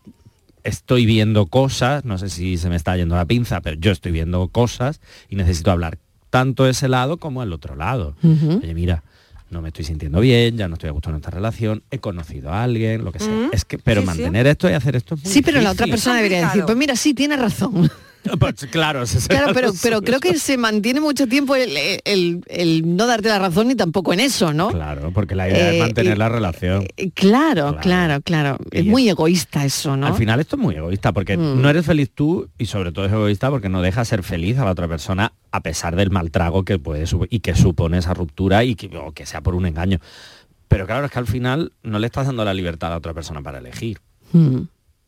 estoy 0.63 1.07
viendo 1.07 1.47
cosas, 1.47 2.05
no 2.05 2.19
sé 2.19 2.29
si 2.29 2.59
se 2.59 2.69
me 2.69 2.77
está 2.77 2.97
yendo 2.97 3.17
la 3.17 3.25
pinza, 3.25 3.61
pero 3.63 3.77
yo 3.81 3.93
estoy 3.93 4.13
viendo 4.13 4.47
cosas 4.49 5.01
y 5.31 5.37
necesito 5.37 5.71
hablar 5.71 5.99
tanto 6.29 6.69
ese 6.69 6.87
lado 6.89 7.17
como 7.17 7.43
el 7.43 7.53
otro 7.53 7.75
lado. 7.77 8.15
Oye, 8.63 8.75
mira, 8.75 9.03
no 9.51 9.61
me 9.63 9.69
estoy 9.69 9.85
sintiendo 9.85 10.21
bien, 10.21 10.57
ya 10.57 10.69
no 10.69 10.75
estoy 10.75 10.89
a 10.89 10.93
gusto 10.93 11.11
en 11.11 11.17
esta 11.17 11.31
relación, 11.31 11.83
he 11.91 11.99
conocido 11.99 12.51
a 12.53 12.63
alguien, 12.63 13.05
lo 13.05 13.13
que 13.13 13.19
sea. 13.19 13.49
Es 13.53 13.65
que, 13.65 13.79
pero 13.79 14.01
Sí, 14.01 14.07
sí. 14.07 14.07
mantener 14.07 14.47
esto 14.47 14.71
y 14.71 14.73
hacer 14.73 14.97
esto 14.97 15.15
es 15.17 15.25
muy 15.25 15.33
Sí, 15.33 15.43
pero 15.43 15.61
la 15.61 15.73
otra 15.73 15.87
persona 15.87 16.17
debería 16.17 16.47
decir, 16.47 16.65
pues 16.65 16.77
mira, 16.77 16.97
sí, 16.97 17.15
tiene 17.15 17.37
razón. 17.37 17.91
Pues, 18.39 18.55
claro, 18.71 19.03
Claro, 19.29 19.53
pero, 19.83 20.03
creo 20.03 20.21
que 20.21 20.37
se 20.39 20.57
mantiene 20.59 21.01
mucho 21.01 21.27
tiempo 21.27 21.57
el, 21.57 21.71
el- 22.05 22.43
el 22.49 22.97
no 22.97 23.07
darte 23.07 23.29
la 23.29 23.39
razón 23.39 23.69
ni 23.69 23.75
tampoco 23.75 24.13
en 24.13 24.21
eso, 24.21 24.53
¿no? 24.53 24.69
Claro, 24.71 25.11
porque 25.13 25.35
la 25.35 25.49
idea 25.49 25.71
Eh, 25.73 25.75
es 25.77 25.81
mantener 25.83 26.17
y- 26.17 26.19
la 26.19 26.29
relación. 26.29 26.87
Eh, 26.97 27.11
Claro, 27.13 27.77
Claro. 27.77 27.81
claro, 27.81 28.21
claro. 28.23 28.59
Es 28.71 28.85
muy 28.85 29.09
egoísta 29.09 29.65
eso, 29.65 29.97
¿no? 29.97 30.07
Al 30.07 30.15
final 30.15 30.39
esto 30.41 30.57
es 30.57 30.63
muy 30.63 30.75
egoísta, 30.77 31.13
porque 31.13 31.37
Mm. 31.37 31.61
no 31.63 31.69
eres 31.71 31.85
feliz 31.87 32.11
tú 32.15 32.49
y 32.59 32.67
sobre 32.67 32.93
todo 32.93 33.07
es 33.07 33.13
egoísta 33.13 33.51
porque 33.51 33.69
no 33.69 33.83
deja 33.83 34.05
ser 34.05 34.23
feliz 34.23 34.59
a 34.59 34.65
la 34.65 34.73
otra 34.73 34.87
persona 34.89 35.33
a 35.51 35.61
pesar 35.63 35.97
del 35.97 36.11
mal 36.11 36.31
trago 36.31 36.65
que 36.65 36.79
puede 36.79 37.05
y 37.31 37.41
que 37.41 37.55
supone 37.55 37.99
esa 37.99 38.15
ruptura 38.15 38.63
y 38.65 38.75
que, 38.75 38.95
o 38.97 39.13
que 39.13 39.27
sea 39.27 39.41
por 39.41 39.55
un 39.55 39.67
engaño. 39.67 39.99
Pero 40.69 40.87
claro, 40.87 41.07
es 41.07 41.11
que 41.11 41.19
al 41.19 41.27
final 41.27 41.73
no 41.83 41.99
le 41.99 42.07
estás 42.07 42.27
dando 42.27 42.45
la 42.45 42.55
libertad 42.55 42.89
a 42.89 42.91
la 42.93 42.99
otra 42.99 43.15
persona 43.15 43.43
para 43.43 43.59
elegir. 43.59 43.99
Mm. 44.33 44.61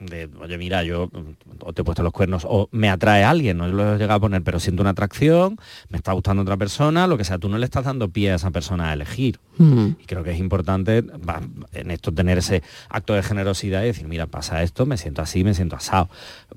De, 0.07 0.29
oye, 0.41 0.59
mira, 0.59 0.83
yo 0.83 1.09
mm, 1.13 1.57
o 1.61 1.73
te 1.73 1.83
he 1.83 1.85
puesto 1.85 2.03
los 2.03 2.13
cuernos 2.13 2.47
o 2.49 2.69
me 2.73 2.89
atrae 2.89 3.25
alguien, 3.25 3.59
no 3.59 3.69
lo 3.69 3.95
he 3.95 3.99
llegado 3.99 4.19
a 4.19 4.21
poner, 4.21 4.43
pero 4.43 4.61
siento 4.61 4.83
una 4.83 4.91
atracción, 4.91 5.59
me 5.89 5.99
está 5.99 6.13
gustando 6.13 6.43
otra 6.43 6.57
persona, 6.57 7.07
lo 7.07 7.17
que 7.17 7.25
sea, 7.25 7.39
tú 7.39 7.49
no 7.49 7.59
le 7.59 7.65
estás 7.65 7.85
dando 7.85 8.09
pie 8.09 8.33
a 8.33 8.37
esa 8.37 8.51
persona 8.51 8.91
a 8.91 8.93
elegir. 8.93 9.39
Mm. 9.59 9.89
Y 10.01 10.05
creo 10.07 10.25
que 10.25 10.33
es 10.33 10.39
importante 10.39 11.03
va, 11.03 11.41
en 11.73 11.91
esto 11.91 12.13
tener 12.13 12.39
ese 12.39 12.63
acto 12.89 13.15
de 13.15 13.23
generosidad 13.23 13.83
y 13.83 13.87
decir, 13.87 14.09
mira, 14.09 14.27
pasa 14.27 14.63
esto, 14.63 14.87
me 14.87 14.97
siento 14.97 15.23
así, 15.23 15.45
me 15.45 15.55
siento 15.55 15.77
asado. 15.77 16.09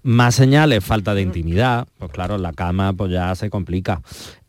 Más 0.03 0.35
señales, 0.35 0.83
falta 0.83 1.13
de 1.13 1.21
intimidad, 1.21 1.87
pues 1.99 2.11
claro, 2.11 2.37
la 2.37 2.53
cama 2.53 2.93
pues 2.93 3.11
ya 3.11 3.33
se 3.35 3.49
complica. 3.49 4.01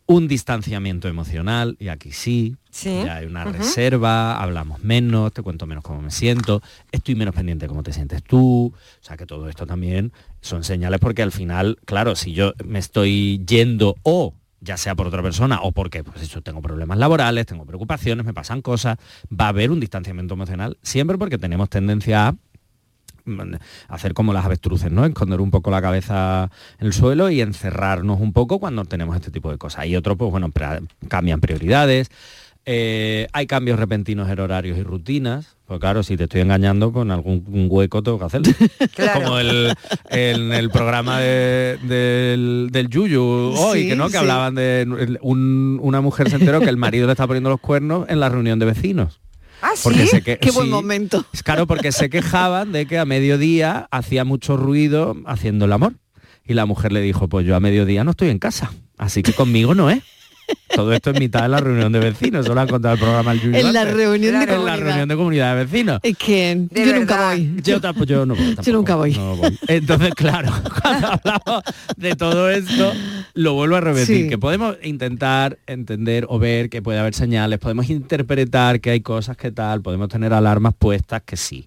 Un 0.09 0.29
distanciamiento 0.29 1.09
emocional, 1.09 1.77
y 1.81 1.89
aquí 1.89 2.13
sí, 2.13 2.57
Sí. 2.71 3.03
ya 3.05 3.17
hay 3.17 3.27
una 3.27 3.43
reserva, 3.45 4.41
hablamos 4.41 4.81
menos, 4.85 5.33
te 5.33 5.43
cuento 5.43 5.67
menos 5.67 5.83
cómo 5.83 6.01
me 6.01 6.13
siento, 6.13 6.63
estoy 6.93 7.17
menos 7.17 7.35
pendiente 7.35 7.65
de 7.65 7.69
cómo 7.69 7.83
te 7.83 7.93
sientes 7.93 8.23
tú, 8.23 8.73
o 8.75 9.05
sea 9.05 9.17
que 9.17 9.27
todo 9.27 9.49
esto 9.49 9.67
también 9.67 10.13
son 10.41 10.63
señales 10.63 11.01
porque 11.01 11.23
al 11.23 11.33
final, 11.33 11.79
claro, 11.85 12.15
si 12.15 12.33
yo 12.35 12.53
me 12.65 12.79
estoy 12.79 13.43
yendo 13.47 13.97
o 14.05 14.35
ya 14.61 14.77
sea 14.77 14.95
por 14.95 15.07
otra 15.07 15.23
persona 15.23 15.61
o 15.63 15.73
porque 15.73 16.03
pues 16.05 16.23
eso 16.23 16.41
tengo 16.41 16.63
problemas 16.63 16.99
laborales, 16.99 17.47
tengo 17.47 17.65
preocupaciones, 17.67 18.25
me 18.25 18.33
pasan 18.35 18.63
cosas, 18.63 18.97
va 19.29 19.47
a 19.47 19.49
haber 19.49 19.71
un 19.71 19.81
distanciamiento 19.81 20.35
emocional, 20.35 20.79
siempre 20.83 21.19
porque 21.19 21.39
tenemos 21.39 21.69
tendencia 21.69 22.29
a 22.29 22.35
hacer 23.89 24.15
como 24.15 24.33
las 24.33 24.45
avestruces, 24.45 24.91
¿no? 24.93 25.05
Esconder 25.05 25.41
un 25.41 25.51
poco 25.51 25.71
la 25.71 25.83
cabeza 25.83 26.51
en 26.79 26.87
el 26.87 26.93
suelo 26.93 27.31
y 27.31 27.41
encerrarnos 27.41 28.21
un 28.21 28.33
poco 28.33 28.59
cuando 28.59 28.85
tenemos 28.85 29.17
este 29.17 29.31
tipo 29.31 29.51
de 29.51 29.59
cosas. 29.59 29.87
Y 29.87 29.97
otro, 29.97 30.17
pues 30.17 30.31
bueno, 30.31 30.51
cambian 31.09 31.41
prioridades. 31.41 32.09
eh, 32.69 33.29
hay 33.33 33.47
cambios 33.47 33.79
repentinos 33.79 34.29
en 34.29 34.41
horarios 34.41 34.77
y 34.79 34.83
rutinas. 34.83 35.57
Pues 35.67 35.79
claro, 35.81 36.03
si 36.05 36.17
te 36.17 36.25
estoy 36.25 36.41
engañando, 36.43 36.93
con 36.93 37.11
algún 37.11 37.67
hueco 37.71 38.03
tengo 38.03 38.19
que 38.19 38.25
hacerlo. 38.25 38.53
Claro. 38.95 39.23
Como 39.23 39.39
el, 39.39 39.75
en 40.11 40.53
el 40.53 40.71
programa 40.71 41.19
de- 41.21 41.79
del, 41.83 42.69
del 42.73 42.89
Yuyu 42.89 43.23
hoy, 43.23 43.83
Sí, 43.83 43.89
que 43.89 43.97
no, 43.97 44.07
que 44.07 44.13
sí. 44.13 44.17
hablaban 44.19 44.55
de 44.55 44.87
un- 45.21 45.79
una 45.83 46.01
mujer 46.01 46.31
se 46.31 46.37
enteró 46.37 46.61
que 46.61 46.69
el 46.69 46.77
marido 46.77 47.07
le 47.07 47.13
está 47.13 47.27
poniendo 47.27 47.51
los 47.51 47.61
cuernos 47.61 48.07
en 48.09 48.21
la 48.21 48.29
reunión 48.29 48.59
de 48.59 48.67
vecinos. 48.67 49.21
Ah, 49.63 49.71
sí. 49.75 49.81
Porque 49.85 50.07
se 50.07 50.23
que- 50.23 50.39
Qué 50.39 50.51
buen 50.51 50.69
momento. 50.71 51.25
es 51.33 51.43
Claro, 51.43 51.67
porque 51.67 51.93
se 51.93 52.11
quejaban 52.11 52.73
de 52.73 52.87
que 52.87 52.99
a 52.99 53.05
mediodía 53.05 53.89
hacía 53.91 54.25
mucho 54.25 54.57
ruido 54.57 55.17
haciendo 55.27 55.65
el 55.65 55.73
amor. 55.73 55.95
Y 56.49 56.55
la 56.55 56.65
mujer 56.67 56.93
le 56.93 57.01
dijo, 57.01 57.29
pues 57.29 57.45
yo 57.47 57.57
a 57.57 57.61
mediodía 57.61 58.05
no 58.05 58.13
estoy 58.13 58.29
en 58.29 58.39
casa, 58.39 58.73
así 58.99 59.23
que 59.23 59.33
conmigo 59.33 59.75
no 59.75 59.91
es. 59.91 60.03
Todo 60.75 60.93
esto 60.93 61.11
en 61.11 61.19
mitad 61.19 61.43
de 61.43 61.49
la 61.49 61.59
reunión 61.59 61.91
de 61.93 61.99
vecinos, 62.01 62.45
eso 62.45 62.55
lo 62.55 62.61
ha 62.61 62.67
contado 62.67 62.95
el 62.95 63.01
programa 63.01 63.33
El 63.33 63.41
Yuyu 63.41 63.57
En 63.57 63.73
la 63.73 63.81
antes. 63.83 63.97
reunión 63.97 64.39
de 64.41 64.47
Claro. 64.47 64.61
En 64.61 64.65
la 64.67 64.73
comunidad. 64.73 64.87
reunión 64.87 65.09
de 65.09 65.17
comunidad 65.17 65.57
de 65.57 65.65
vecinos. 65.65 66.01
Es 66.03 66.17
que 66.19 66.67
De 66.71 66.87
yo 66.87 66.95
nunca 66.99 67.29
voy. 67.31 67.55
Yo, 67.63 67.81
tampoco, 67.81 68.05
yo 68.05 68.27
no 68.27 68.35
voy. 68.35 68.45
tampoco, 68.55 68.73
nunca 68.77 68.95
voy. 68.97 69.13
no 69.15 69.37
voy. 69.37 69.59
Entonces, 69.69 70.15
claro, 70.15 70.53
cuando 70.83 71.07
hablamos 71.09 71.63
de 71.97 72.15
todo 72.17 72.51
esto, 72.51 72.93
lo 73.35 73.55
vuelvo 73.55 73.77
a 73.77 73.81
repetir, 73.81 74.25
Sí. 74.25 74.29
que 74.29 74.39
podemos 74.39 74.77
intentar 74.83 75.59
entender 75.67 76.27
o 76.29 76.39
ver 76.39 76.69
que 76.69 76.83
puede 76.83 76.99
haber 76.99 77.15
señales, 77.15 77.59
podemos 77.59 77.89
interpretar 77.89 78.81
que 78.81 78.91
hay 78.91 79.01
cosas 79.01 79.37
que 79.37 79.51
tal, 79.53 79.81
podemos 79.83 80.09
tener 80.09 80.33
alarmas 80.35 80.75
puestas 80.79 81.23
que 81.25 81.37
sí. 81.37 81.67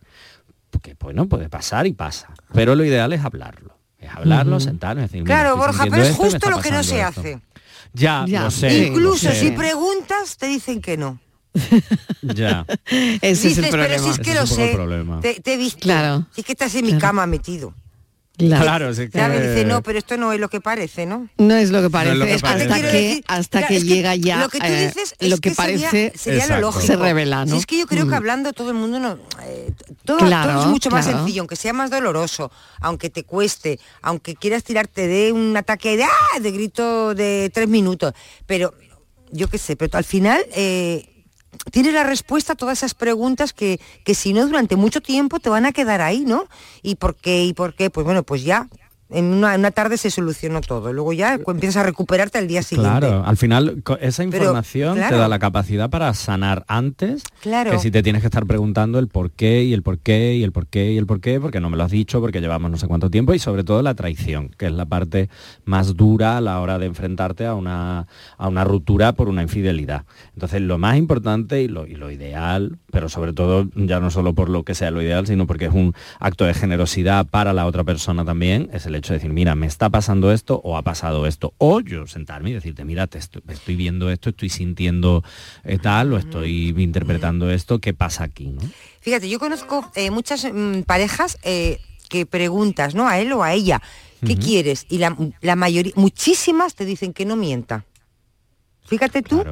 Porque 0.70 0.96
bueno, 1.00 1.28
puede 1.28 1.50
pasar 1.50 1.88
y 1.88 1.94
pasa. 1.94 2.28
Pero 2.54 2.76
lo 2.76 2.86
ideal 2.86 3.12
es 3.14 3.26
hablarlo. 3.26 3.76
Es 4.00 4.10
hablarlo, 4.12 4.62
sentarnos 4.62 5.02
y 5.04 5.08
decir, 5.08 5.24
mira, 5.24 5.36
Claro, 5.42 5.58
Borja, 5.58 5.84
pero 5.90 6.04
es 6.04 6.10
esto 6.12 6.24
justo 6.24 6.50
lo 6.50 6.62
que 6.62 6.72
no 6.72 6.84
se 6.84 7.02
esto. 7.02 7.20
hace. 7.20 7.40
Ya, 7.94 8.26
Ya. 8.28 8.44
lo 8.44 8.52
sé. 8.52 8.88
Incluso 8.88 9.28
lo 9.30 9.34
sé. 9.34 9.40
si 9.40 9.52
preguntas, 9.52 10.38
te 10.38 10.48
dicen 10.48 10.82
que 10.82 10.98
no. 10.98 11.20
Ya. 12.22 12.66
Ese 12.86 13.30
es 13.32 13.42
Dices, 13.44 13.58
el 13.58 13.64
pero 13.72 13.84
problema. 13.84 14.04
si 14.04 14.10
es 14.10 14.18
que 14.20 14.32
Ese 14.32 14.34
lo 14.40 14.44
es 14.44 14.52
el 14.52 14.56
sé, 14.70 14.74
problema. 14.76 15.20
te, 15.22 15.40
te 15.42 15.54
he 15.54 15.58
visto. 15.58 15.80
Claro. 15.80 16.26
Si 16.34 16.42
es 16.42 16.46
que 16.48 16.54
estás 16.54 16.74
en 16.76 16.84
mi 16.86 16.92
Claro. 16.92 17.02
cama 17.02 17.26
metido. 17.26 17.74
Claro. 18.40 18.64
Claro, 18.64 18.94
sí 18.94 19.10
que- 19.10 19.20
¿Sabes? 19.20 19.42
Dice, 19.50 19.66
no, 19.66 19.84
pero 19.84 20.00
esto 20.00 20.16
no 20.16 20.32
es 20.32 20.40
lo 20.40 20.48
que 20.48 20.62
parece, 20.62 21.06
¿no? 21.06 21.28
No 21.38 21.56
es 21.58 21.72
lo 21.72 21.82
que 21.82 21.90
parece, 21.90 22.16
lo 22.16 22.26
que 22.26 22.34
hasta 22.36 22.48
parece. 22.48 22.68
que, 22.68 22.74
Quiero 22.74 22.92
decir, 22.94 23.24
hasta 23.28 23.60
claro, 23.60 23.68
que 23.74 23.80
que 23.80 23.86
llega 23.86 24.16
ya 24.16 24.40
lo 24.40 24.48
que 24.50 24.60
tú 24.60 24.66
eh, 24.66 24.86
dices 24.88 25.14
es 25.20 25.30
lo 25.30 25.36
que, 25.38 25.50
que 25.50 25.56
sería- 25.56 25.90
parece 25.90 26.18
sería, 26.18 26.48
lo 26.48 26.62
lógico. 26.62 26.86
se 26.88 26.96
revela, 26.96 27.44
¿no? 27.46 27.52
Si 27.52 27.58
es 27.58 27.66
que 27.66 27.78
yo 27.78 27.86
creo 27.86 28.06
Mm. 28.06 28.10
que 28.10 28.16
hablando 28.16 28.54
todo 28.54 28.70
el 28.70 28.78
mundo 28.78 28.98
no 29.00 29.20
eh, 29.44 29.74
todo, 30.06 30.20
Claro, 30.20 30.54
todo 30.54 30.62
es 30.64 30.68
mucho 30.70 30.90
más 30.90 31.04
claro. 31.06 31.20
sencillo, 31.20 31.42
aunque 31.42 31.58
sea 31.58 31.74
más 31.74 31.90
doloroso, 31.92 32.50
aunque 32.80 33.10
te 33.10 33.24
cueste, 33.26 33.78
aunque 34.02 34.36
quieras 34.36 34.64
tirarte 34.64 35.08
de 35.08 35.34
un 35.34 35.58
ataque 35.58 35.98
de 35.98 36.04
¡ah! 36.06 36.40
de 36.40 36.52
grito 36.52 37.14
de 37.14 37.52
tres 37.54 37.68
minutos, 37.68 38.14
pero 38.46 38.74
yo 39.32 39.50
qué 39.50 39.58
sé, 39.58 39.76
pero 39.76 39.98
al 39.98 40.06
final 40.06 40.42
eh, 40.56 41.19
tienes 41.72 41.94
la 41.94 42.04
respuesta 42.04 42.54
a 42.54 42.56
todas 42.56 42.80
esas 42.80 42.94
preguntas 42.94 43.54
que, 43.54 43.80
que 44.04 44.16
si 44.16 44.34
no 44.34 44.46
durante 44.46 44.76
mucho 44.76 45.02
tiempo 45.02 45.40
te 45.40 45.50
van 45.50 45.66
a 45.66 45.72
quedar 45.72 46.02
ahí, 46.02 46.22
¿no? 46.22 46.46
¿Y 46.82 46.96
por 46.96 47.16
qué? 47.16 47.44
¿Y 47.44 47.54
por 47.54 47.76
qué? 47.76 47.90
Pues 47.90 48.06
bueno, 48.06 48.24
pues 48.24 48.44
ya 48.44 48.68
en 49.10 49.26
una, 49.26 49.54
en 49.56 49.62
una 49.62 49.72
tarde 49.72 49.98
se 49.98 50.12
solucionó 50.12 50.62
todo. 50.62 50.94
Luego 50.94 51.14
ya 51.14 51.40
empiezas 51.48 51.78
a 51.78 51.84
recuperarte 51.84 52.38
al 52.38 52.48
día 52.48 52.62
siguiente. 52.64 53.00
Claro, 53.00 53.24
al 53.26 53.38
final 53.38 53.84
esa 54.02 54.24
Pero, 54.24 54.38
información 54.44 54.96
claro. 54.98 55.16
te 55.16 55.20
da 55.20 55.28
la 55.28 55.40
capacidad 55.40 55.90
para 55.90 56.14
sanar 56.14 56.64
antes 56.68 57.24
Claro. 57.42 57.72
que 57.72 57.80
si 57.80 57.90
te 57.92 58.04
tienes 58.04 58.22
que 58.22 58.28
estar 58.28 58.46
preguntando 58.46 59.00
el 59.00 59.08
por 59.08 59.32
qué 59.32 59.64
y 59.64 59.74
el 59.74 59.82
por 59.84 60.00
qué 60.00 60.36
y 60.36 60.44
el 60.44 60.52
por 60.52 60.68
qué 60.68 60.92
y 60.92 60.98
el 60.98 61.06
por 61.08 61.22
qué, 61.22 61.40
porque 61.40 61.60
no 61.60 61.70
me 61.70 61.78
lo 61.78 61.84
has 61.84 61.92
dicho, 61.92 62.22
porque 62.22 62.42
llevamos 62.42 62.70
no 62.70 62.78
sé 62.78 62.88
cuánto 62.88 63.10
tiempo 63.10 63.34
y 63.34 63.40
sobre 63.40 63.64
todo 63.64 63.82
la 63.82 63.96
traición, 63.96 64.50
que 64.58 64.68
es 64.68 64.72
la 64.72 64.86
parte 64.86 65.30
más 65.66 65.96
dura 65.96 66.38
a 66.38 66.42
la 66.42 66.60
hora 66.60 66.78
de 66.78 66.86
enfrentarte 66.86 67.46
a 67.46 67.56
una, 67.56 68.08
a 68.38 68.48
una 68.48 68.64
ruptura 68.64 69.14
por 69.14 69.28
una 69.30 69.42
infidelidad. 69.42 70.06
Entonces 70.34 70.62
lo 70.62 70.78
más 70.78 70.98
importante 70.98 71.62
y 71.64 71.68
lo, 71.68 71.88
y 71.88 71.96
lo 71.96 72.12
ideal, 72.12 72.78
pero 72.92 73.10
sobre 73.10 73.34
todo 73.34 73.68
ya 73.76 74.00
no 74.00 74.12
solo 74.12 74.34
por 74.34 74.50
lo 74.50 74.64
que 74.64 74.76
sea 74.76 74.92
lo 74.92 75.02
ideal, 75.02 75.28
sino 75.28 75.48
porque 75.48 75.66
es 75.66 75.74
un 75.74 75.94
acto 76.20 76.46
de 76.46 76.54
generosidad 76.54 77.26
para 77.26 77.54
la 77.54 77.66
otra 77.66 77.84
persona 77.84 78.26
también, 78.26 78.70
es 78.74 78.86
el 78.86 78.96
hecho 78.96 79.14
de 79.14 79.20
decir, 79.20 79.34
mira, 79.34 79.56
me 79.56 79.68
está 79.68 79.90
pasando 79.90 80.32
esto 80.32 80.62
o 80.64 80.78
ha 80.78 80.82
pasado 80.82 81.28
esto. 81.28 81.54
O 81.58 81.82
yo 81.82 82.08
sentarme 82.08 82.52
y 82.52 82.54
decirte, 82.54 82.86
mira, 82.86 83.08
te 83.08 83.18
estoy, 83.18 83.42
estoy 83.48 83.76
viendo 83.76 84.10
esto, 84.10 84.30
estoy 84.30 84.50
sintiendo 84.50 85.24
eh, 85.64 85.78
tal 85.78 86.14
o 86.14 86.18
estoy 86.18 86.74
interpretando 86.78 87.52
esto, 87.52 87.80
¿qué 87.80 87.94
pasa 87.94 88.24
aquí? 88.24 88.48
¿no? 88.48 88.62
Fíjate, 89.02 89.30
yo 89.30 89.40
conozco 89.40 89.90
eh, 89.96 90.12
muchas 90.12 90.46
mm, 90.52 90.82
parejas 90.82 91.38
eh, 91.44 91.80
que 92.10 92.26
preguntas, 92.26 92.96
¿no? 92.96 93.08
A 93.08 93.20
él 93.20 93.32
o 93.34 93.44
a 93.44 93.54
ella, 93.54 93.82
¿qué 94.26 94.36
quieres? 94.36 94.86
Y 94.90 94.98
la, 94.98 95.16
la 95.42 95.56
mayoría, 95.56 95.94
muchísimas 95.96 96.76
te 96.76 96.86
dicen 96.86 97.14
que 97.14 97.26
no 97.26 97.36
mienta. 97.36 97.86
Fíjate 98.86 99.22
tú 99.22 99.44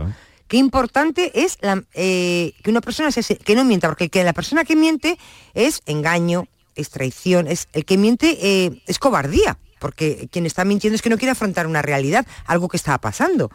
qué 0.47 0.57
importante 0.57 1.43
es 1.43 1.57
la, 1.61 1.83
eh, 1.93 2.53
que 2.63 2.69
una 2.69 2.81
persona 2.81 3.11
se, 3.11 3.23
que 3.37 3.55
no 3.55 3.63
mienta, 3.63 3.87
porque 3.87 4.09
que 4.09 4.23
la 4.23 4.33
persona 4.33 4.63
que 4.65 4.75
miente 4.75 5.17
es 5.53 5.81
engaño, 5.85 6.47
es 6.75 6.89
traición, 6.89 7.47
es 7.47 7.67
el 7.73 7.85
que 7.85 7.97
miente 7.97 8.37
eh, 8.41 8.81
es 8.87 8.99
cobardía, 8.99 9.57
porque 9.79 10.27
quien 10.31 10.45
está 10.45 10.63
mintiendo 10.65 10.95
es 10.95 11.01
que 11.01 11.09
no 11.09 11.17
quiere 11.17 11.31
afrontar 11.31 11.67
una 11.67 11.81
realidad, 11.81 12.25
algo 12.45 12.67
que 12.67 12.77
está 12.77 12.97
pasando. 12.99 13.51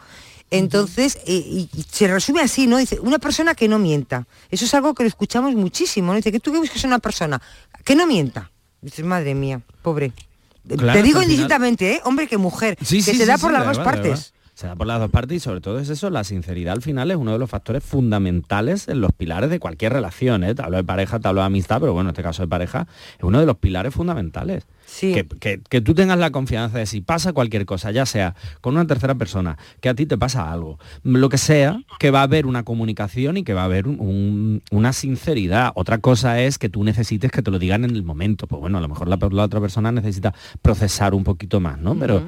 Entonces, 0.51 1.17
eh, 1.25 1.33
y, 1.33 1.69
se 1.89 2.07
resume 2.07 2.41
así, 2.41 2.67
¿no? 2.67 2.77
Dice, 2.77 2.99
una 2.99 3.17
persona 3.17 3.55
que 3.55 3.67
no 3.67 3.79
mienta. 3.79 4.27
Eso 4.51 4.65
es 4.65 4.73
algo 4.75 4.93
que 4.93 5.01
lo 5.03 5.09
escuchamos 5.09 5.55
muchísimo, 5.55 6.11
¿no? 6.11 6.17
Dice, 6.17 6.31
que 6.31 6.39
tú 6.39 6.51
que 6.51 6.59
buscas 6.59 6.83
una 6.83 6.99
persona 6.99 7.41
que 7.83 7.95
no 7.95 8.05
mienta. 8.05 8.51
Dices, 8.81 9.03
madre 9.03 9.33
mía, 9.33 9.61
pobre. 9.81 10.11
Claro, 10.67 10.93
Te 10.93 11.01
digo 11.03 11.19
final- 11.19 11.23
indistintamente, 11.23 11.93
¿eh? 11.93 12.01
Hombre 12.03 12.27
que 12.27 12.37
mujer, 12.37 12.77
Sí, 12.81 12.97
que 12.97 13.03
sí, 13.03 13.11
se 13.13 13.23
sí, 13.23 13.25
da 13.25 13.37
por 13.37 13.51
las 13.51 13.65
dos 13.65 13.79
partes. 13.79 14.33
Se 14.63 14.67
da 14.67 14.77
por 14.77 14.87
las 14.87 14.97
dos 14.97 15.11
partes 15.11 15.35
y 15.35 15.39
sobre 15.41 15.59
todo 15.59 15.77
es 15.79 15.89
eso, 15.89 16.09
la 16.09 16.23
sinceridad 16.23 16.73
al 16.75 16.81
final 16.81 17.11
es 17.11 17.17
uno 17.17 17.33
de 17.33 17.37
los 17.37 17.49
factores 17.49 17.83
fundamentales 17.83 18.87
en 18.87 19.01
los 19.01 19.11
pilares 19.11 19.49
de 19.49 19.59
cualquier 19.59 19.91
relación. 19.91 20.41
¿eh? 20.45 20.55
Te 20.55 20.61
hablo 20.63 20.77
de 20.77 20.85
pareja, 20.85 21.19
te 21.19 21.27
hablo 21.27 21.41
de 21.41 21.47
amistad, 21.47 21.81
pero 21.81 21.91
bueno, 21.91 22.11
en 22.11 22.13
este 22.13 22.23
caso 22.23 22.43
de 22.43 22.47
pareja 22.47 22.87
es 23.17 23.23
uno 23.25 23.41
de 23.41 23.45
los 23.45 23.57
pilares 23.57 23.93
fundamentales. 23.93 24.65
Que, 25.13 25.25
que- 25.25 25.61
que 25.69 25.81
tú 25.81 25.93
tengas 25.95 26.17
la 26.17 26.31
confianza 26.31 26.77
de 26.77 26.85
si 26.85 27.01
pasa 27.01 27.33
cualquier 27.33 27.65
cosa, 27.65 27.91
ya 27.91 28.05
sea 28.05 28.35
con 28.61 28.75
una 28.75 28.85
tercera 28.87 29.15
persona, 29.15 29.57
que 29.81 29.89
a 29.89 29.95
ti 29.95 30.05
te 30.05 30.17
pasa 30.17 30.49
algo, 30.51 30.77
lo 31.03 31.27
que 31.27 31.37
sea, 31.37 31.81
que 31.99 32.11
va 32.11 32.19
a 32.19 32.23
haber 32.23 32.45
una 32.45 32.63
comunicación 32.63 33.35
y 33.37 33.43
que 33.43 33.53
va 33.53 33.63
a 33.63 33.65
haber 33.65 33.85
un- 33.87 33.99
un- 33.99 34.61
una 34.71 34.93
sinceridad. 34.93 35.73
Otra 35.75 35.97
cosa 35.97 36.39
es 36.41 36.57
que 36.57 36.69
tú 36.69 36.83
necesites 36.85 37.31
que 37.31 37.41
te 37.41 37.51
lo 37.51 37.59
digan 37.59 37.83
en 37.83 37.91
el 37.91 38.03
momento. 38.03 38.47
Pues 38.47 38.61
bueno, 38.61 38.77
a 38.77 38.81
lo 38.81 38.87
mejor 38.87 39.09
la, 39.09 39.17
la 39.31 39.43
otra 39.43 39.59
persona 39.59 39.91
necesita 39.91 40.33
procesar 40.61 41.13
un 41.13 41.23
poquito 41.25 41.59
más, 41.59 41.79
¿no? 41.79 41.95
Pero 41.95 42.23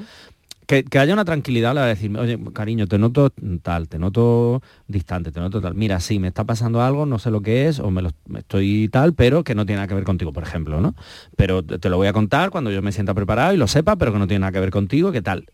que, 0.66 0.86
haya 1.00 1.14
una 1.14 1.26
tranquilidad 1.26 1.72
a 1.72 1.74
la 1.74 1.82
hora 1.82 1.88
de 1.88 1.96
decirme, 1.96 2.20
oye, 2.20 2.40
cariño, 2.54 2.88
te 2.88 2.98
noto 2.98 3.32
tal, 3.62 3.88
te 3.88 4.00
noto 4.00 4.62
distante, 4.88 5.32
te 5.32 5.40
noto 5.40 5.62
tal. 5.62 5.76
Mira, 5.76 6.00
sí, 6.00 6.20
me 6.20 6.28
está 6.28 6.44
pasando 6.44 6.82
algo, 6.82 7.06
no 7.06 7.20
sé 7.20 7.32
lo 7.32 7.42
que 7.42 7.68
es, 7.68 7.80
o 7.80 7.92
me 7.92 8.02
lo 8.02 8.12
estoy 8.36 8.90
tal, 8.90 9.14
pero 9.14 9.44
que 9.44 9.56
no 9.56 9.66
tiene 9.66 9.78
nada 9.78 9.88
que 9.88 9.96
ver 9.96 10.04
contigo, 10.04 10.34
por 10.34 10.44
ejemplo, 10.44 10.82
¿no? 10.82 10.96
Pero 11.36 11.64
te 11.64 11.80
te 11.80 11.90
lo 11.90 11.98
voy 11.98 12.08
a 12.08 12.14
contar 12.14 12.50
cuando 12.50 12.72
yo 12.72 12.82
me 12.82 12.92
sienta 12.92 13.14
preparado 13.14 13.54
y 13.54 13.58
lo 13.58 13.68
sepa, 13.68 13.96
pero 13.96 14.12
que 14.12 14.18
no 14.18 14.28
tiene 14.28 14.40
nada 14.40 14.52
que 14.52 14.60
ver 14.60 14.72
contigo, 14.72 15.12
¿qué 15.12 15.22
tal? 15.22 15.46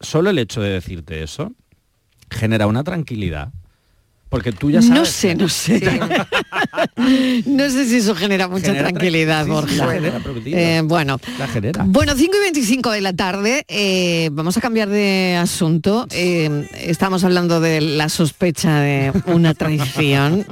Solo 0.00 0.28
el 0.28 0.38
hecho 0.38 0.60
de 0.60 0.68
decirte 0.68 1.22
eso 1.22 1.52
genera 2.30 2.66
una 2.66 2.84
tranquilidad. 2.84 3.52
Porque 4.32 4.50
tú 4.50 4.70
ya 4.70 4.80
sabes. 4.80 4.98
No 4.98 5.04
sé, 5.04 5.34
no 5.34 5.46
sé. 5.50 5.78
no 7.44 7.68
sé 7.70 7.84
si 7.86 7.96
eso 7.98 8.14
genera 8.14 8.48
mucha 8.48 8.68
Genera 8.68 8.88
tranquilidad, 8.88 9.40
sí, 9.44 9.44
sí, 9.44 9.50
Borja. 9.52 9.92
genera, 9.92 10.18
digo, 10.42 10.56
Eh, 10.58 10.80
bueno. 10.84 11.20
La 11.38 11.46
genera. 11.48 11.84
Bueno, 11.86 12.14
5 12.16 12.32
y 12.38 12.40
25 12.40 12.90
de 12.92 13.00
la 13.02 13.12
tarde, 13.12 13.64
eh, 13.68 14.30
vamos 14.32 14.56
a 14.56 14.62
cambiar 14.62 14.88
de 14.88 15.36
asunto. 15.38 16.06
Eh, 16.12 16.66
estamos 16.80 17.24
hablando 17.24 17.60
de 17.60 17.82
la 17.82 18.08
sospecha 18.08 18.80
de 18.80 19.12
una 19.26 19.52
traición. 19.62 20.46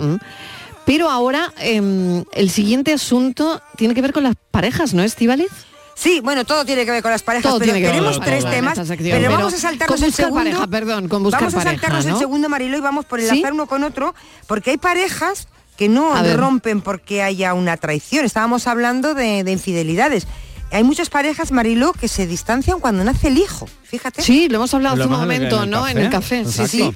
Pero 0.84 1.08
ahora 1.08 1.50
em, 1.62 2.24
el 2.34 2.50
siguiente 2.50 2.92
asunto 2.92 3.62
tiene 3.78 3.94
que 3.94 4.02
ver 4.02 4.12
con 4.12 4.24
las 4.24 4.34
parejas, 4.50 4.92
¿no, 4.92 5.02
Estivaliz? 5.02 5.48
Sí, 6.00 6.20
bueno, 6.20 6.44
todo 6.46 6.64
tiene 6.64 6.86
que 6.86 6.90
ver 6.92 7.02
con 7.02 7.10
las 7.10 7.22
parejas, 7.22 7.50
Todo 7.50 7.58
pero 7.58 7.72
tiene 7.72 7.80
que 7.80 7.92
ver 7.92 7.94
tenemos 7.96 8.20
tres 8.20 8.44
temas, 8.48 8.74
sección, 8.78 8.96
pero, 8.98 9.18
pero 9.18 9.30
vamos 9.32 9.52
a 9.52 9.58
saltarnos 9.58 9.96
con 9.98 10.04
el 10.06 10.12
segundo. 10.14 10.38
pareja, 10.40 10.66
perdón, 10.66 11.08
con 11.08 11.22
buscar 11.22 11.40
vamos 11.42 11.54
a 11.54 11.58
pareja, 11.58 11.72
saltarnos 11.82 12.06
el 12.06 12.16
segundo, 12.16 12.48
Marilo, 12.48 12.78
y 12.78 12.80
vamos 12.80 13.04
por 13.04 13.20
¿Sí? 13.20 13.28
enlazar 13.28 13.52
uno 13.52 13.66
con 13.66 13.84
otro, 13.84 14.14
porque 14.46 14.70
hay 14.70 14.76
parejas 14.78 15.48
que 15.76 15.88
no 15.90 16.14
A 16.14 16.22
ver. 16.22 16.38
rompen 16.38 16.80
porque 16.80 17.22
haya 17.22 17.52
una 17.54 17.76
traición. 17.76 18.24
Estábamos 18.24 18.66
hablando 18.66 19.14
de, 19.14 19.44
de 19.44 19.52
infidelidades. 19.52 20.26
Hay 20.72 20.84
muchas 20.84 21.10
parejas, 21.10 21.52
Marilo, 21.52 21.92
que 21.92 22.06
se 22.08 22.26
distancian 22.26 22.80
cuando 22.80 23.02
nace 23.04 23.28
el 23.28 23.38
hijo. 23.38 23.68
Fíjate. 23.84 24.22
Sí, 24.22 24.48
lo 24.48 24.56
hemos 24.56 24.72
hablado 24.72 24.96
Lo 24.96 25.04
hace 25.04 25.12
un 25.12 25.20
momento, 25.20 25.64
en 25.64 25.70
¿no? 25.70 25.86
En 25.88 25.98
el 25.98 26.10
café. 26.10 26.44
café. 26.44 26.66
Sí, 26.68 26.68
sí. 26.68 26.94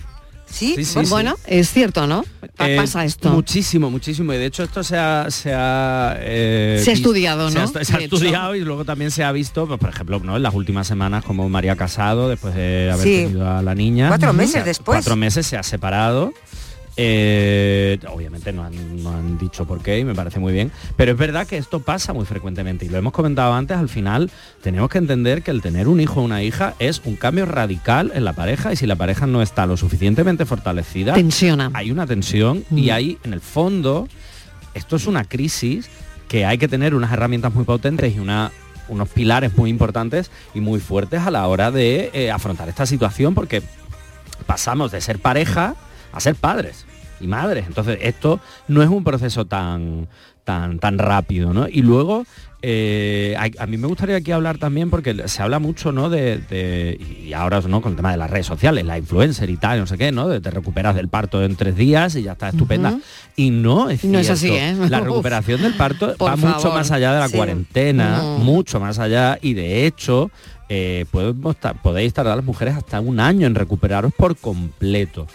Exacto. 0.55 0.59
Sí, 0.59 0.75
Sí, 0.77 0.85
sí, 0.85 0.95
Pues 0.95 1.09
sí. 1.09 1.13
bueno, 1.13 1.37
es 1.47 1.71
cierto, 1.73 2.07
¿no? 2.07 2.25
Eh, 2.59 2.77
Pasa 2.77 3.05
esto. 3.05 3.31
Muchísimo, 3.31 3.91
muchísimo. 3.91 4.33
Y 4.33 4.37
de 4.39 4.47
hecho 4.47 4.63
esto 4.63 4.83
se 4.85 4.97
ha... 4.97 5.27
Se 5.31 5.53
ha, 5.53 6.17
eh, 6.21 6.81
Se 6.85 6.91
ha 6.91 6.95
estudiado, 6.95 7.51
se 7.51 7.59
ha 7.59 7.63
¿no? 7.63 7.69
Se 7.69 7.79
ha, 7.79 7.83
hecho. 7.83 7.99
estudiado 8.17 8.55
y 8.55 8.61
luego 8.61 8.85
también 8.85 9.11
se 9.11 9.25
ha 9.25 9.33
visto, 9.33 9.67
pues, 9.67 9.79
por 9.81 9.89
ejemplo, 9.91 10.21
¿no? 10.21 10.37
en 10.37 10.43
las 10.43 10.55
últimas 10.55 10.87
semanas 10.87 11.25
como 11.25 11.49
María 11.49 11.77
Casado, 11.77 12.29
después 12.29 12.55
de 12.55 12.91
haber 12.93 13.05
Sí. 13.07 13.23
tenido 13.25 13.51
a 13.51 13.63
la 13.63 13.75
niña. 13.75 14.09
Cuatro 14.09 14.33
meses 14.33 14.65
después. 14.65 14.97
Cuatro 14.99 15.17
meses 15.17 15.47
se 15.47 15.57
ha 15.57 15.63
separado. 15.63 16.33
Eh, 16.97 17.99
obviamente 18.09 18.53
no 18.53 18.63
han, 18.63 19.03
no 19.03 19.11
han 19.11 19.37
dicho 19.37 19.67
por 19.67 19.81
qué 19.83 19.99
y 19.99 20.05
me 20.05 20.15
parece 20.15 20.39
muy 20.39 20.53
bien, 20.53 20.71
pero 20.97 21.13
es 21.13 21.19
verdad 21.19 21.47
que 21.47 21.57
esto 21.57 21.81
pasa 21.81 22.13
muy 22.13 22.25
frecuentemente 22.25 22.87
y 22.87 22.89
lo 22.89 22.99
hemos 22.99 23.13
comentado 23.13 23.53
antes, 23.53 23.77
al 23.77 23.89
final 23.89 24.31
tenemos 24.63 24.89
que 24.91 24.99
entender 24.99 25.43
que 25.43 25.51
el 25.51 25.61
tener 25.61 25.89
un 25.89 26.01
hijo 26.01 26.21
o 26.21 26.25
una 26.25 26.45
hija 26.45 26.75
es 26.79 27.03
un 27.05 27.17
cambio 27.17 27.47
radical 27.47 28.13
en 28.15 28.25
la 28.25 28.33
pareja 28.33 28.73
y 28.73 28.77
si 28.77 28.87
la 28.87 28.95
pareja 28.95 29.27
no 29.27 29.43
está 29.43 29.67
lo 29.67 29.77
suficientemente 29.77 30.47
fortalecida, 30.47 31.15
Tensiona. 31.15 31.71
hay 31.75 31.91
una 31.91 32.07
tensión 32.07 32.65
y 32.71 32.91
hay 32.91 33.19
en 33.25 33.33
el 33.33 33.41
fondo, 33.41 34.07
esto 34.75 34.95
es 34.95 35.07
una 35.09 35.25
crisis 35.25 35.89
que 36.29 36.47
hay 36.47 36.59
que 36.59 36.69
tener 36.69 36.95
unas 36.95 37.13
herramientas 37.13 37.53
muy 37.55 37.65
potentes 37.65 38.15
y 38.15 38.21
una 38.21 38.53
unos 38.87 39.09
pilares 39.09 39.57
muy 39.57 39.71
importantes 39.71 40.31
y 40.53 40.61
muy 40.61 40.79
fuertes 40.79 41.23
a 41.23 41.31
la 41.31 41.47
hora 41.49 41.71
de 41.71 42.11
eh, 42.13 42.31
afrontar 42.31 42.69
esta 42.69 42.87
situación 42.87 43.35
porque 43.35 43.63
pasamos 44.47 44.93
de 44.93 45.01
ser 45.01 45.19
pareja 45.19 45.75
a 46.15 46.21
ser 46.21 46.35
padres 46.35 46.85
y 47.21 47.27
madres. 47.27 47.65
Entonces 47.67 47.99
esto 48.03 48.41
no 48.69 48.83
es 48.83 48.89
un 48.89 49.05
proceso 49.05 49.45
tan, 49.45 50.09
tan, 50.45 50.79
tan 50.79 50.99
rápido, 50.99 51.53
¿no? 51.53 51.69
Y 51.69 51.83
luego 51.83 52.25
eh, 52.67 53.37
a, 53.39 53.63
a 53.63 53.67
mí 53.67 53.77
me 53.77 53.87
gustaría 53.87 54.17
aquí 54.17 54.33
hablar 54.33 54.57
también 54.57 54.89
porque 54.89 55.29
se 55.29 55.43
habla 55.43 55.59
mucho, 55.59 55.93
¿no? 55.93 56.09
De, 56.09 56.39
de- 56.39 56.99
y 57.27 57.33
ahora 57.35 57.61
no 57.69 57.83
con 57.83 57.93
el 57.93 57.97
tema 57.97 58.11
de 58.11 58.17
las 58.17 58.31
redes 58.31 58.47
sociales, 58.47 58.87
la 58.87 58.97
influencer 58.97 59.51
y 59.51 59.59
tal, 59.59 59.81
no 59.81 59.87
sé 59.87 59.99
qué, 59.99 60.13
¿no? 60.13 60.29
De 60.29 60.41
te 60.41 60.51
recuperas 60.51 60.95
del 60.95 61.09
parto 61.09 61.43
en 61.45 61.57
tres 61.57 61.77
días 61.77 62.17
y 62.17 62.23
ya 62.23 62.33
está 62.33 62.49
estupenda. 62.49 62.99
Y 63.37 63.51
no 63.51 63.91
es 63.91 64.03
No 64.05 64.19
es 64.19 64.31
así, 64.31 64.49
¿eh? 64.51 64.75
La 64.89 64.99
Uf. 65.03 65.05
recuperación 65.07 65.61
del 65.61 65.75
parto 65.75 66.15
va 66.23 66.37
mucho 66.37 66.73
más 66.73 66.91
allá 66.91 67.13
de 67.13 67.21
la 67.21 67.29
Sí. 67.29 67.37
cuarentena, 67.37 68.23
mucho 68.39 68.81
más 68.81 68.99
allá 68.99 69.39
y 69.43 69.53
de 69.55 69.87
hecho 69.87 70.31
eh, 70.71 71.05
podemos 71.11 71.57
podéis 71.83 72.15
tardar 72.15 72.37
las 72.37 72.45
mujeres 72.47 72.75
hasta 72.77 72.99
un 73.01 73.21
año 73.21 73.47
en 73.47 73.55
recuperaros 73.55 74.13
por 74.15 74.37
completo. 74.39 75.27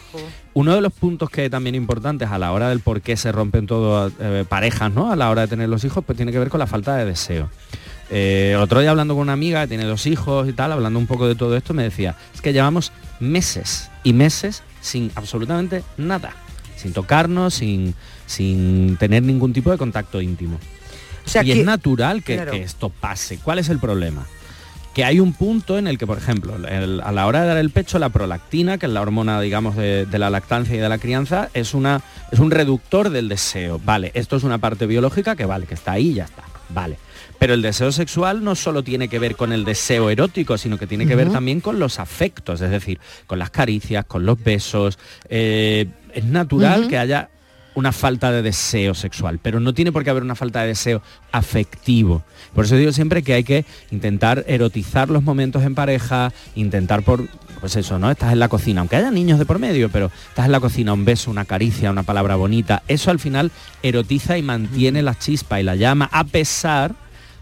Uno 0.59 0.75
de 0.75 0.81
los 0.81 0.91
puntos 0.91 1.29
que 1.29 1.49
también 1.49 1.73
importantes 1.73 2.27
a 2.29 2.37
la 2.37 2.51
hora 2.51 2.67
del 2.67 2.81
por 2.81 2.99
qué 2.99 3.15
se 3.15 3.31
rompen 3.31 3.65
todas 3.65 4.11
eh, 4.19 4.43
parejas, 4.47 4.91
¿no? 4.91 5.09
A 5.09 5.15
la 5.15 5.29
hora 5.29 5.43
de 5.43 5.47
tener 5.47 5.69
los 5.69 5.85
hijos, 5.85 6.03
pues 6.05 6.17
tiene 6.17 6.33
que 6.33 6.39
ver 6.39 6.49
con 6.49 6.59
la 6.59 6.67
falta 6.67 6.97
de 6.97 7.05
deseo. 7.05 7.49
Eh, 8.09 8.57
otro 8.59 8.81
día 8.81 8.89
hablando 8.89 9.13
con 9.13 9.21
una 9.21 9.31
amiga 9.31 9.61
que 9.61 9.69
tiene 9.69 9.85
dos 9.85 10.05
hijos 10.05 10.49
y 10.49 10.51
tal, 10.51 10.73
hablando 10.73 10.99
un 10.99 11.07
poco 11.07 11.29
de 11.29 11.35
todo 11.35 11.55
esto, 11.55 11.73
me 11.73 11.83
decía, 11.83 12.17
es 12.35 12.41
que 12.41 12.51
llevamos 12.51 12.91
meses 13.21 13.89
y 14.03 14.11
meses 14.11 14.61
sin 14.81 15.11
absolutamente 15.15 15.81
nada, 15.95 16.33
sin 16.75 16.91
tocarnos, 16.91 17.53
sin, 17.53 17.95
sin 18.25 18.97
tener 18.97 19.23
ningún 19.23 19.53
tipo 19.53 19.71
de 19.71 19.77
contacto 19.77 20.19
íntimo. 20.21 20.59
O 21.25 21.29
sea 21.29 21.41
y 21.41 21.53
que- 21.53 21.59
es 21.61 21.65
natural 21.65 22.21
que, 22.21 22.35
Claro. 22.35 22.51
que 22.51 22.63
esto 22.63 22.89
pase. 22.89 23.37
¿Cuál 23.37 23.59
es 23.59 23.69
el 23.69 23.79
problema? 23.79 24.25
Que 24.93 25.03
hay 25.05 25.19
un 25.19 25.33
punto 25.33 25.77
en 25.77 25.87
el 25.87 25.97
que, 25.97 26.07
por 26.07 26.17
ejemplo, 26.17 26.55
el- 26.67 26.99
a 27.01 27.11
la 27.11 27.27
hora 27.27 27.41
de 27.41 27.47
dar 27.47 27.57
el 27.57 27.69
pecho, 27.69 27.99
la 27.99 28.09
prolactina, 28.09 28.77
que 28.77 28.87
es 28.87 28.91
la 28.91 29.01
hormona, 29.01 29.39
digamos, 29.39 29.75
de, 29.75 30.05
de 30.05 30.19
la 30.19 30.29
lactancia 30.29 30.75
y 30.75 30.79
de 30.79 30.89
la 30.89 30.97
crianza, 30.97 31.49
es, 31.53 31.73
una, 31.73 32.01
es 32.31 32.39
un 32.39 32.51
reductor 32.51 33.09
del 33.09 33.29
deseo. 33.29 33.79
Vale, 33.83 34.11
esto 34.15 34.35
es 34.35 34.43
una 34.43 34.57
parte 34.57 34.87
biológica 34.87 35.35
que 35.35 35.45
vale, 35.45 35.67
que 35.67 35.75
está 35.75 35.93
ahí 35.93 36.09
y 36.09 36.13
ya 36.15 36.25
está. 36.25 36.43
Vale. 36.69 36.97
Pero 37.39 37.53
el 37.53 37.61
deseo 37.61 37.91
sexual 37.93 38.43
no 38.43 38.53
solo 38.55 38.83
tiene 38.83 39.07
que 39.07 39.17
ver 39.17 39.35
con 39.37 39.53
el 39.53 39.63
deseo 39.63 40.09
erótico, 40.09 40.57
sino 40.57 40.77
que 40.77 40.87
tiene 40.87 41.07
que 41.07 41.15
ver 41.15 41.31
también 41.31 41.61
con 41.61 41.79
los 41.79 41.97
afectos, 41.99 42.59
es 42.59 42.69
decir, 42.69 42.99
con 43.27 43.39
las 43.39 43.49
caricias, 43.49 44.03
con 44.05 44.25
los 44.25 44.43
besos. 44.43 44.99
Eh, 45.29 45.87
es 46.13 46.25
natural 46.25 46.87
que 46.89 46.97
haya 46.97 47.29
una 47.79 47.91
falta 47.91 48.31
de 48.31 48.41
deseo 48.41 48.93
sexual, 48.93 49.39
pero 49.41 49.59
no 49.59 49.73
tiene 49.73 49.91
por 49.91 50.03
qué 50.03 50.09
haber 50.09 50.23
una 50.23 50.35
falta 50.35 50.61
de 50.61 50.67
deseo 50.67 51.01
afectivo. 51.31 52.23
Por 52.53 52.65
eso 52.65 52.75
digo 52.75 52.91
siempre 52.91 53.23
que 53.23 53.33
hay 53.33 53.43
que 53.43 53.65
intentar 53.91 54.43
erotizar 54.47 55.09
los 55.09 55.23
momentos 55.23 55.63
en 55.63 55.75
pareja, 55.75 56.31
intentar 56.55 57.03
por, 57.03 57.27
pues 57.59 57.75
eso, 57.75 57.97
¿no? 57.97 58.11
Estás 58.11 58.33
en 58.33 58.39
la 58.39 58.49
cocina, 58.49 58.81
aunque 58.81 58.97
haya 58.97 59.11
niños 59.11 59.39
de 59.39 59.45
por 59.45 59.59
medio, 59.59 59.89
pero 59.89 60.11
estás 60.29 60.45
en 60.45 60.51
la 60.51 60.59
cocina, 60.59 60.93
un 60.93 61.05
beso, 61.05 61.31
una 61.31 61.45
caricia, 61.45 61.91
una 61.91 62.03
palabra 62.03 62.35
bonita, 62.35 62.83
eso 62.87 63.11
al 63.11 63.19
final 63.19 63.51
erotiza 63.81 64.37
y 64.37 64.43
mantiene 64.43 65.01
la 65.01 65.17
chispa 65.17 65.59
y 65.59 65.63
la 65.63 65.75
llama, 65.75 66.09
a 66.11 66.25
pesar 66.25 66.93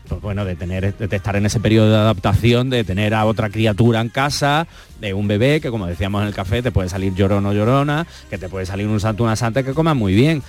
pues 0.07 0.21
bueno, 0.21 0.45
de 0.45 0.55
tener, 0.55 0.95
de 0.95 1.15
estar 1.15 1.35
en 1.35 1.45
ese 1.45 1.59
periodo 1.59 1.89
de 1.89 1.97
adaptación, 1.97 2.69
de 2.69 2.83
tener 2.83 3.13
a 3.13 3.25
otra 3.25 3.49
criatura 3.49 4.01
en 4.01 4.09
casa, 4.09 4.67
de 5.01 5.13
un 5.13 5.27
bebé 5.27 5.61
que 5.61 5.69
como 5.69 5.85
decíamos 5.87 6.21
en 6.21 6.27
el 6.29 6.33
café, 6.33 6.61
te 6.61 6.71
puede 6.71 6.89
salir 6.89 7.13
llorón 7.13 7.45
o 7.45 7.53
llorona, 7.53 8.07
que 8.29 8.37
te 8.37 8.49
puede 8.49 8.65
salir 8.65 8.87
un 8.87 8.99
santo, 8.99 9.23
una 9.23 9.35
santa 9.35 9.63
que 9.63 9.73
coma 9.73 9.93
muy 9.93 10.13
bien. 10.15 10.41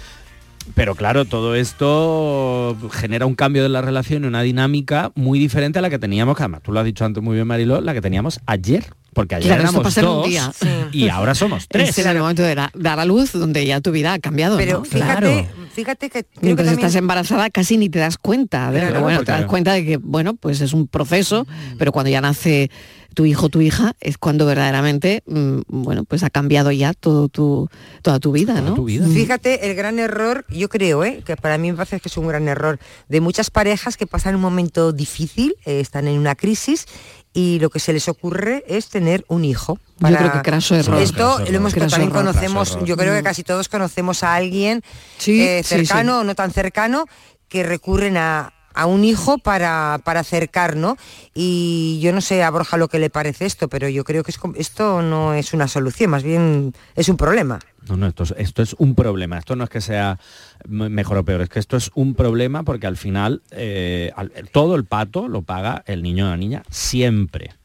Pero 0.75 0.95
claro, 0.95 1.25
todo 1.25 1.55
esto 1.55 2.77
genera 2.93 3.25
un 3.27 3.35
cambio 3.35 3.63
de 3.63 3.69
la 3.71 3.81
relación 3.81 4.25
y 4.25 4.27
una 4.27 4.43
dinámica 4.43 5.13
muy 5.15 5.39
diferente 5.39 5.79
a 5.79 5.83
la 5.83 5.89
que 5.91 5.99
teníamos, 5.99 6.37
que 6.37 6.43
además 6.43 6.63
tú 6.63 6.73
lo 6.73 6.81
has 6.81 6.85
dicho 6.87 7.05
antes 7.05 7.23
muy 7.23 7.35
bien, 7.37 7.47
Mariló, 7.47 7.81
la 7.81 7.95
que 7.95 8.01
teníamos 8.03 8.41
ayer. 8.47 8.85
Porque 9.15 9.35
ayer 9.37 9.47
Claro, 9.49 9.63
éramos 9.63 9.95
dos 9.95 10.29
día. 10.29 10.53
y 10.93 11.09
ahora 11.09 11.35
somos 11.35 11.67
tres. 11.71 11.89
Ese 11.89 12.03
era 12.03 12.13
el 12.13 12.19
momento 12.19 12.43
de 12.43 12.55
la- 12.55 12.71
dar 12.75 13.01
a 13.01 13.05
luz 13.07 13.33
donde 13.33 13.65
ya 13.65 13.81
tu 13.81 13.91
vida 13.91 14.13
ha 14.13 14.19
cambiado. 14.19 14.57
Pero 14.59 14.81
¿no? 14.81 14.85
fíjate, 14.85 15.49
fíjate 15.79 16.11
que 16.11 16.25
creo 16.25 16.33
que 16.41 16.47
Mientras 16.47 16.67
también- 16.69 16.87
estás 16.87 16.99
embarazada 16.99 17.51
casi 17.51 17.77
ni 17.77 17.89
te 17.89 17.99
das 18.01 18.19
cuenta. 18.19 18.71
de- 18.73 18.79
Claro, 18.81 18.93
pero 18.95 19.03
bueno, 19.03 19.19
porque- 19.19 19.33
te 19.33 19.39
das 19.39 19.47
cuenta 19.47 19.73
de 19.75 19.85
que, 19.85 19.97
bueno, 19.99 20.35
pues 20.35 20.61
es 20.61 20.73
un 20.73 20.89
proceso, 20.89 21.47
pero 21.79 21.93
cuando 21.93 22.11
ya 22.11 22.21
nace 22.21 22.71
tu 23.15 23.25
hijo 23.25 23.47
o 23.47 23.49
tu 23.49 23.61
hija, 23.61 23.95
es 24.01 24.17
cuando 24.17 24.47
verdaderamente, 24.47 25.23
mm, 25.27 25.61
bueno, 25.69 26.05
pues 26.05 26.23
ha 26.23 26.31
cambiado 26.31 26.71
ya 26.71 26.93
todo 26.95 27.29
tu, 27.29 27.69
toda 28.03 28.21
tu 28.21 28.31
vida, 28.33 28.61
¿no? 28.61 28.77
Fíjate 29.13 29.69
el 29.69 29.75
gran 29.75 29.99
error, 29.99 30.45
yo 30.51 30.69
creo, 30.69 31.03
¿eh? 31.05 31.23
que 31.25 31.37
para 31.37 31.59
mí 31.59 31.71
me 31.73 31.77
parece 31.77 31.99
que 31.99 32.09
es 32.09 32.17
un 32.17 32.29
gran 32.29 32.47
error 32.47 32.79
de 33.09 33.21
muchas 33.21 33.51
parejas 33.51 33.97
que 33.97 34.07
pasan 34.07 34.37
un 34.37 34.41
momento 34.41 34.93
difícil, 34.93 35.57
eh, 35.65 35.81
están 35.81 36.07
en 36.07 36.19
una 36.19 36.35
crisis 36.37 36.87
y 37.33 37.59
lo 37.61 37.71
que 37.71 37.79
se 37.81 37.93
les 37.93 38.09
ocurre 38.09 38.65
es 38.69 38.89
tener 38.89 39.25
un 39.29 39.45
hijo. 39.45 39.79
Yo 40.01 40.09
creo 40.17 40.33
que 40.33 40.43
craso 40.43 40.75
error. 40.75 41.01
Esto 41.01 41.37
Craso 41.37 41.51
lo 41.53 41.57
hemos 41.57 41.75
también 41.75 42.03
error. 42.03 42.13
conocemos, 42.13 42.79
yo 42.85 42.97
creo 42.97 43.13
que 43.15 43.21
Mm. 43.21 43.25
casi 43.25 43.43
todos 43.45 43.69
conocemos 43.69 44.23
a 44.23 44.35
alguien 44.35 44.83
Sí, 45.19 45.41
eh, 45.43 45.63
cercano 45.63 46.15
sí. 46.15 46.21
o 46.21 46.25
no 46.25 46.35
tan 46.35 46.51
cercano 46.53 47.07
que 47.49 47.63
recurren 47.63 48.17
a 48.17 48.53
a 48.75 48.87
un 48.87 49.03
hijo 49.05 49.39
para, 49.39 50.01
para 50.05 50.21
acercar, 50.21 50.77
¿no? 50.77 50.97
Y 51.35 51.99
yo 52.01 52.13
no 52.13 52.21
sé 52.21 52.45
a 52.45 52.51
Borja 52.51 52.77
lo 52.77 52.87
que 52.87 53.01
le 53.01 53.11
parece 53.11 53.45
esto, 53.45 53.67
pero 53.69 53.89
yo 53.89 54.05
creo 54.05 54.23
que 54.23 54.31
es 54.31 54.39
esto 54.55 55.03
no 55.03 55.35
es 55.35 55.53
una 55.53 55.67
solución, 55.67 56.11
más 56.11 56.23
bien 56.23 56.73
es 56.95 57.09
un 57.09 57.17
problema. 57.17 57.59
No, 57.89 57.97
no, 57.97 58.07
esto 58.07 58.25
es, 58.25 58.35
esto 58.37 58.63
es 58.63 58.75
un 58.79 58.95
problema. 58.95 59.39
Esto 59.39 59.57
no 59.57 59.65
es 59.65 59.71
que 59.71 59.81
sea 59.81 60.19
mejor 60.67 61.19
o 61.19 61.25
peor, 61.25 61.43
es 61.43 61.49
que 61.49 61.59
esto 61.59 61.77
es 61.77 61.91
un 61.95 62.15
problema 62.15 62.63
porque 62.63 62.87
al 62.87 62.97
final 62.97 63.43
eh, 63.51 64.13
todo 64.53 64.75
el 64.75 64.85
pato 64.85 65.29
lo 65.29 65.43
paga 65.43 65.83
el 65.87 66.03
niño 66.03 66.27
o 66.27 66.31
la 66.31 66.37
niña 66.37 66.63
siempre. 66.71 67.58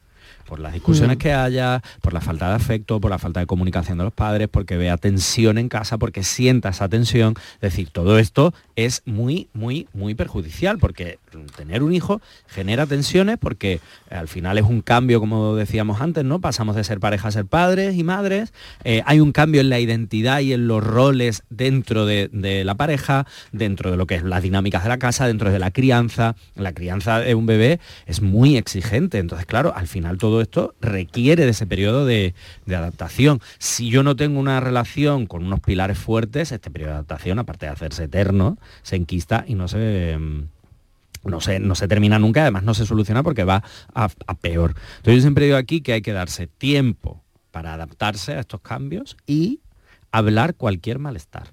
Por 0.46 0.60
las 0.60 0.72
discusiones 0.72 1.16
Mm. 1.16 1.20
que 1.20 1.32
haya, 1.32 1.82
por 2.00 2.12
la 2.12 2.20
falta 2.20 2.48
de 2.48 2.54
afecto, 2.54 3.00
por 3.00 3.10
la 3.10 3.18
falta 3.18 3.40
de 3.40 3.46
comunicación 3.46 3.98
de 3.98 4.04
los 4.04 4.12
padres, 4.12 4.48
porque 4.50 4.76
vea 4.76 4.96
tensión 4.96 5.58
en 5.58 5.68
casa, 5.68 5.98
porque 5.98 6.22
sienta 6.22 6.70
esa 6.70 6.88
tensión. 6.88 7.34
Es 7.56 7.60
decir, 7.72 7.88
todo 7.90 8.18
esto 8.18 8.52
es 8.76 9.02
muy, 9.04 9.48
muy, 9.52 9.88
muy 9.92 10.14
perjudicial, 10.14 10.78
porque 10.78 11.18
tener 11.56 11.82
un 11.82 11.92
hijo 11.92 12.20
genera 12.46 12.86
tensiones, 12.86 13.38
porque 13.38 13.80
al 14.10 14.28
final 14.28 14.58
es 14.58 14.64
un 14.64 14.82
cambio, 14.82 15.20
como 15.20 15.56
decíamos 15.56 16.00
antes, 16.00 16.24
¿no? 16.24 16.40
Pasamos 16.40 16.76
de 16.76 16.84
ser 16.84 17.00
pareja 17.00 17.28
a 17.28 17.32
ser 17.32 17.46
padres 17.46 17.96
y 17.96 18.04
madres. 18.04 18.52
Eh, 18.84 19.02
hay 19.06 19.20
un 19.20 19.32
cambio 19.32 19.60
en 19.60 19.70
la 19.70 19.80
identidad 19.80 20.40
y 20.40 20.52
en 20.52 20.68
los 20.68 20.84
roles 20.84 21.42
dentro 21.50 22.06
de, 22.06 22.28
de 22.32 22.64
la 22.64 22.74
pareja, 22.74 23.26
dentro 23.52 23.90
de 23.90 23.96
lo 23.96 24.06
que 24.06 24.16
es 24.16 24.22
las 24.22 24.42
dinámicas 24.42 24.82
de 24.82 24.88
la 24.88 24.98
casa, 24.98 25.26
dentro 25.26 25.50
de 25.50 25.58
la 25.58 25.70
crianza. 25.70 26.36
La 26.54 26.72
crianza 26.72 27.20
de 27.20 27.34
un 27.34 27.46
bebé 27.46 27.80
es 28.06 28.20
muy 28.22 28.56
exigente. 28.56 29.18
Entonces, 29.18 29.46
claro, 29.46 29.72
al 29.74 29.86
final 29.88 30.18
todo 30.18 30.33
esto 30.40 30.74
requiere 30.80 31.44
de 31.44 31.50
ese 31.50 31.66
periodo 31.66 32.06
de, 32.06 32.34
de 32.66 32.76
adaptación. 32.76 33.40
Si 33.58 33.88
yo 33.88 34.02
no 34.02 34.16
tengo 34.16 34.40
una 34.40 34.60
relación 34.60 35.26
con 35.26 35.44
unos 35.44 35.60
pilares 35.60 35.98
fuertes, 35.98 36.52
este 36.52 36.70
periodo 36.70 36.90
de 36.90 36.94
adaptación, 36.96 37.38
aparte 37.38 37.66
de 37.66 37.72
hacerse 37.72 38.04
eterno, 38.04 38.58
se 38.82 38.96
enquista 38.96 39.44
y 39.46 39.54
no 39.54 39.68
se... 39.68 40.16
mm, 40.18 40.48
no 41.24 41.40
se, 41.40 41.58
no 41.58 41.74
se 41.74 41.88
termina 41.88 42.18
nunca, 42.18 42.42
además 42.42 42.64
no 42.64 42.74
se 42.74 42.84
soluciona 42.84 43.22
porque 43.22 43.44
va 43.44 43.62
a, 43.94 44.10
a 44.26 44.34
peor. 44.34 44.74
Entonces 44.96 45.14
yo 45.14 45.20
siempre 45.22 45.46
digo 45.46 45.56
aquí 45.56 45.80
que 45.80 45.94
hay 45.94 46.02
que 46.02 46.12
darse 46.12 46.46
tiempo 46.46 47.22
para 47.50 47.72
adaptarse 47.72 48.34
a 48.34 48.40
estos 48.40 48.60
cambios 48.60 49.16
y 49.26 49.60
hablar 50.12 50.54
cualquier 50.54 50.98
malestar. 50.98 51.48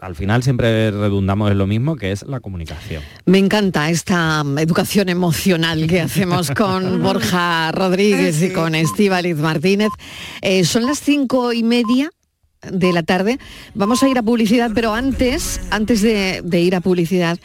Al 0.00 0.14
final 0.14 0.42
siempre 0.42 0.90
redundamos 0.90 1.50
en 1.50 1.58
lo 1.58 1.66
mismo, 1.66 1.96
que 1.96 2.12
es 2.12 2.22
la 2.22 2.40
comunicación. 2.40 3.02
Me 3.26 3.38
encanta 3.38 3.90
esta 3.90 4.44
mm, 4.44 4.58
educación 4.58 5.08
emocional 5.08 5.86
que 5.86 6.00
hacemos 6.00 6.50
con 6.56 7.02
Borja 7.02 7.72
Rodríguez 7.72 8.42
y 8.42 8.52
con 8.52 8.74
Estíbaliz 8.74 9.36
Martínez. 9.36 9.90
Eh, 10.42 10.64
son 10.64 10.86
las 10.86 11.00
cinco 11.00 11.52
y 11.52 11.62
media 11.62 12.10
de 12.62 12.92
la 12.92 13.02
tarde. 13.02 13.38
Vamos 13.74 14.02
a 14.02 14.08
ir 14.08 14.18
a 14.18 14.22
publicidad, 14.22 14.70
pero 14.74 14.94
antes, 14.94 15.60
antes 15.70 16.02
de, 16.02 16.40
de 16.44 16.60
ir 16.60 16.74
a 16.74 16.80
publicidad, 16.80 17.38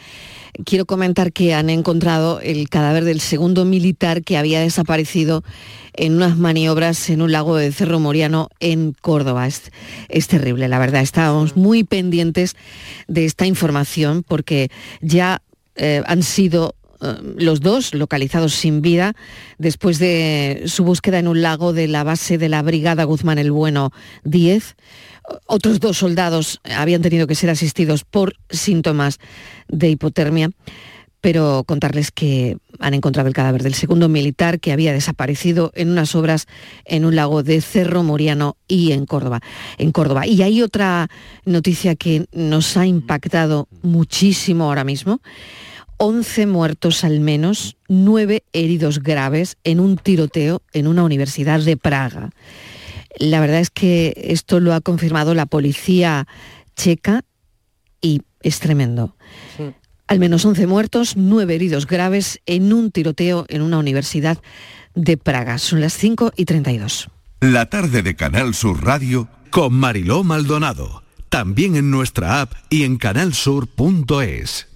quiero 0.64 0.86
comentar 0.86 1.32
que 1.32 1.54
han 1.54 1.70
encontrado 1.70 2.40
el 2.40 2.68
cadáver 2.68 3.04
del 3.04 3.20
segundo 3.20 3.64
militar 3.64 4.22
que 4.22 4.36
había 4.36 4.60
desaparecido 4.60 5.42
en 5.94 6.14
unas 6.14 6.36
maniobras 6.36 7.10
en 7.10 7.22
un 7.22 7.32
lago 7.32 7.56
de 7.56 7.72
Cerro 7.72 8.00
Moriano 8.00 8.48
en 8.60 8.92
Córdoba. 9.00 9.46
Es, 9.46 9.70
es 10.08 10.28
terrible, 10.28 10.68
la 10.68 10.78
verdad. 10.78 11.02
Estábamos 11.02 11.56
muy 11.56 11.84
pendientes 11.84 12.56
de 13.08 13.24
esta 13.24 13.46
información 13.46 14.24
porque 14.26 14.70
ya 15.00 15.42
eh, 15.76 16.02
han 16.06 16.22
sido 16.22 16.76
eh, 17.00 17.14
los 17.36 17.60
dos 17.60 17.94
localizados 17.94 18.54
sin 18.54 18.80
vida 18.80 19.14
después 19.58 19.98
de 19.98 20.64
su 20.66 20.84
búsqueda 20.84 21.18
en 21.18 21.28
un 21.28 21.42
lago 21.42 21.72
de 21.72 21.88
la 21.88 22.04
base 22.04 22.38
de 22.38 22.48
la 22.48 22.62
Brigada 22.62 23.04
Guzmán 23.04 23.38
el 23.38 23.50
Bueno 23.50 23.92
10. 24.24 24.76
Otros 25.46 25.80
dos 25.80 25.98
soldados 25.98 26.60
habían 26.64 27.02
tenido 27.02 27.26
que 27.26 27.34
ser 27.34 27.50
asistidos 27.50 28.04
por 28.04 28.34
síntomas 28.50 29.18
de 29.68 29.90
hipotermia, 29.90 30.50
pero 31.20 31.64
contarles 31.66 32.10
que 32.10 32.58
han 32.80 32.92
encontrado 32.92 33.28
el 33.28 33.34
cadáver 33.34 33.62
del 33.62 33.72
segundo 33.72 34.10
militar 34.10 34.60
que 34.60 34.72
había 34.72 34.92
desaparecido 34.92 35.72
en 35.74 35.88
unas 35.88 36.14
obras 36.14 36.46
en 36.84 37.06
un 37.06 37.16
lago 37.16 37.42
de 37.42 37.62
Cerro 37.62 38.02
Moriano 38.02 38.58
y 38.68 38.92
en 38.92 39.06
Córdoba. 39.06 39.40
En 39.78 39.90
Córdoba. 39.90 40.26
Y 40.26 40.42
hay 40.42 40.60
otra 40.60 41.08
noticia 41.46 41.94
que 41.94 42.26
nos 42.32 42.76
ha 42.76 42.84
impactado 42.84 43.68
muchísimo 43.80 44.64
ahora 44.64 44.84
mismo. 44.84 45.22
11 45.96 46.46
muertos 46.46 47.04
al 47.04 47.20
menos, 47.20 47.76
9 47.88 48.44
heridos 48.52 49.02
graves 49.02 49.56
en 49.64 49.80
un 49.80 49.96
tiroteo 49.96 50.60
en 50.74 50.86
una 50.86 51.04
universidad 51.04 51.60
de 51.60 51.78
Praga. 51.78 52.30
La 53.18 53.40
verdad 53.40 53.60
es 53.60 53.70
que 53.70 54.14
esto 54.16 54.60
lo 54.60 54.74
ha 54.74 54.80
confirmado 54.80 55.34
la 55.34 55.46
policía 55.46 56.26
checa 56.76 57.24
y 58.00 58.22
es 58.40 58.60
tremendo. 58.60 59.16
Al 60.06 60.18
menos 60.18 60.44
11 60.44 60.66
muertos, 60.66 61.16
9 61.16 61.54
heridos 61.54 61.86
graves 61.86 62.40
en 62.46 62.72
un 62.72 62.90
tiroteo 62.90 63.46
en 63.48 63.62
una 63.62 63.78
universidad 63.78 64.38
de 64.94 65.16
Praga. 65.16 65.58
Son 65.58 65.80
las 65.80 65.94
5 65.94 66.32
y 66.36 66.44
32. 66.44 67.08
La 67.40 67.70
tarde 67.70 68.02
de 68.02 68.14
Canal 68.14 68.54
Sur 68.54 68.84
Radio 68.84 69.28
con 69.50 69.74
Mariló 69.74 70.24
Maldonado. 70.24 71.02
También 71.28 71.76
en 71.76 71.90
nuestra 71.90 72.42
app 72.42 72.52
y 72.70 72.84
en 72.84 72.96
canalsur.es. 72.96 74.68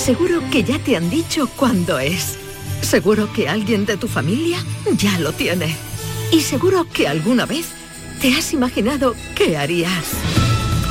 Seguro 0.00 0.40
que 0.50 0.64
ya 0.64 0.78
te 0.78 0.96
han 0.96 1.10
dicho 1.10 1.46
cuándo 1.56 1.98
es. 1.98 2.38
Seguro 2.80 3.30
que 3.34 3.50
alguien 3.50 3.84
de 3.84 3.98
tu 3.98 4.08
familia 4.08 4.56
ya 4.96 5.18
lo 5.18 5.32
tiene. 5.32 5.76
Y 6.32 6.40
seguro 6.40 6.86
que 6.90 7.06
alguna 7.06 7.44
vez 7.44 7.68
te 8.18 8.34
has 8.34 8.54
imaginado 8.54 9.14
qué 9.36 9.58
harías. 9.58 10.12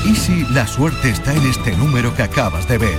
¿Y 0.06 0.16
si 0.16 0.44
la 0.54 0.68
suerte 0.68 1.10
está 1.10 1.34
en 1.34 1.42
este 1.48 1.76
número 1.76 2.16
que 2.16 2.22
acabas 2.22 2.68
de 2.68 2.78
ver? 2.78 2.98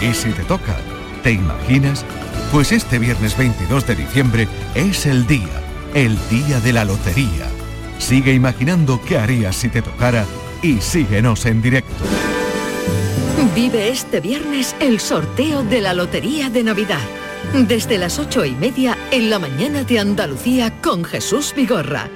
¿Y 0.00 0.14
si 0.14 0.30
te 0.30 0.44
toca? 0.44 0.78
¿Te 1.22 1.32
imaginas? 1.32 2.02
Pues 2.50 2.72
este 2.72 2.98
viernes 2.98 3.36
22 3.36 3.86
de 3.86 3.96
diciembre 3.96 4.48
es 4.74 5.04
el 5.04 5.26
día, 5.26 5.62
el 5.92 6.16
día 6.30 6.58
de 6.60 6.72
la 6.72 6.86
lotería. 6.86 7.50
Sigue 7.98 8.32
imaginando 8.32 8.98
qué 9.06 9.18
harías 9.18 9.54
si 9.56 9.68
te 9.68 9.82
tocara 9.82 10.24
y 10.62 10.80
síguenos 10.80 11.44
en 11.44 11.60
directo. 11.60 12.04
Vive 13.54 13.88
este 13.88 14.20
viernes 14.20 14.74
el 14.80 15.00
sorteo 15.00 15.62
de 15.62 15.80
la 15.80 15.94
Lotería 15.94 16.48
de 16.50 16.62
Navidad. 16.62 17.00
Desde 17.52 17.98
las 17.98 18.18
ocho 18.18 18.44
y 18.44 18.52
media 18.52 18.96
en 19.10 19.30
la 19.30 19.38
mañana 19.38 19.84
de 19.84 19.98
Andalucía 19.98 20.80
con 20.80 21.04
Jesús 21.04 21.52
Vigorra. 21.54 22.08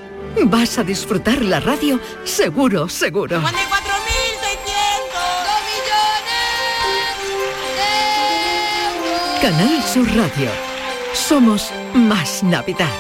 Vas 0.44 0.79
a 0.79 0.85
disfrutar 0.85 1.42
la 1.42 1.61
radio 1.61 2.00
seguro, 2.24 2.88
seguro. 2.88 3.40
Canal 9.42 9.83
Sur 9.83 10.09
Radio. 10.16 10.50
Somos 11.12 11.70
más 11.94 12.42
Navidad. 12.42 12.90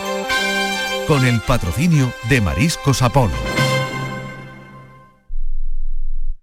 Con 1.08 1.26
el 1.26 1.40
patrocinio 1.40 2.12
de 2.28 2.40
Mariscos 2.40 3.02
Apolo. 3.02 3.65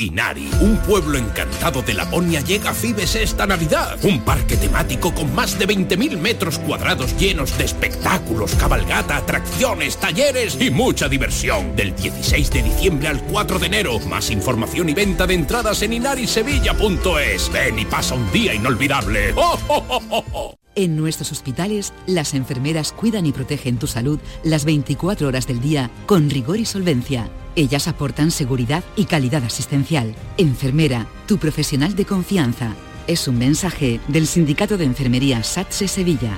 Inari, 0.00 0.50
un 0.60 0.76
pueblo 0.78 1.18
encantado 1.18 1.80
de 1.80 1.94
Laponia, 1.94 2.40
llega 2.40 2.70
a 2.70 2.74
Fibes 2.74 3.14
esta 3.14 3.46
Navidad. 3.46 3.96
Un 4.02 4.22
parque 4.22 4.56
temático 4.56 5.14
con 5.14 5.32
más 5.36 5.56
de 5.56 5.68
20.000 5.68 6.18
metros 6.18 6.58
cuadrados 6.58 7.16
llenos 7.16 7.56
de 7.56 7.64
espectáculos, 7.64 8.56
cabalgata, 8.56 9.18
atracciones, 9.18 9.96
talleres 9.96 10.60
y 10.60 10.72
mucha 10.72 11.08
diversión. 11.08 11.76
Del 11.76 11.94
16 11.94 12.50
de 12.50 12.62
diciembre 12.64 13.06
al 13.06 13.22
4 13.22 13.60
de 13.60 13.66
enero. 13.66 14.00
Más 14.00 14.30
información 14.30 14.88
y 14.88 14.94
venta 14.94 15.28
de 15.28 15.34
entradas 15.34 15.80
en 15.82 15.92
inarisevilla.es. 15.92 17.52
Ven 17.52 17.78
y 17.78 17.84
pasa 17.84 18.16
un 18.16 18.32
día 18.32 18.52
inolvidable. 18.52 19.32
¡Oh, 19.36 19.56
oh, 19.68 19.84
oh, 19.88 20.02
oh, 20.10 20.24
oh! 20.32 20.54
En 20.74 20.96
nuestros 20.96 21.30
hospitales, 21.30 21.92
las 22.08 22.34
enfermeras 22.34 22.90
cuidan 22.90 23.26
y 23.26 23.32
protegen 23.32 23.78
tu 23.78 23.86
salud 23.86 24.18
las 24.42 24.64
24 24.64 25.28
horas 25.28 25.46
del 25.46 25.60
día 25.60 25.88
con 26.06 26.30
rigor 26.30 26.58
y 26.58 26.64
solvencia. 26.64 27.30
Ellas 27.56 27.88
aportan 27.88 28.30
seguridad 28.30 28.82
y 28.96 29.04
calidad 29.04 29.44
asistencial. 29.44 30.14
Enfermera, 30.38 31.06
tu 31.26 31.38
profesional 31.38 31.94
de 31.94 32.04
confianza. 32.04 32.74
Es 33.06 33.28
un 33.28 33.38
mensaje 33.38 34.00
del 34.08 34.26
Sindicato 34.26 34.76
de 34.76 34.84
Enfermería 34.84 35.42
SATSE 35.42 35.88
Sevilla. 35.88 36.36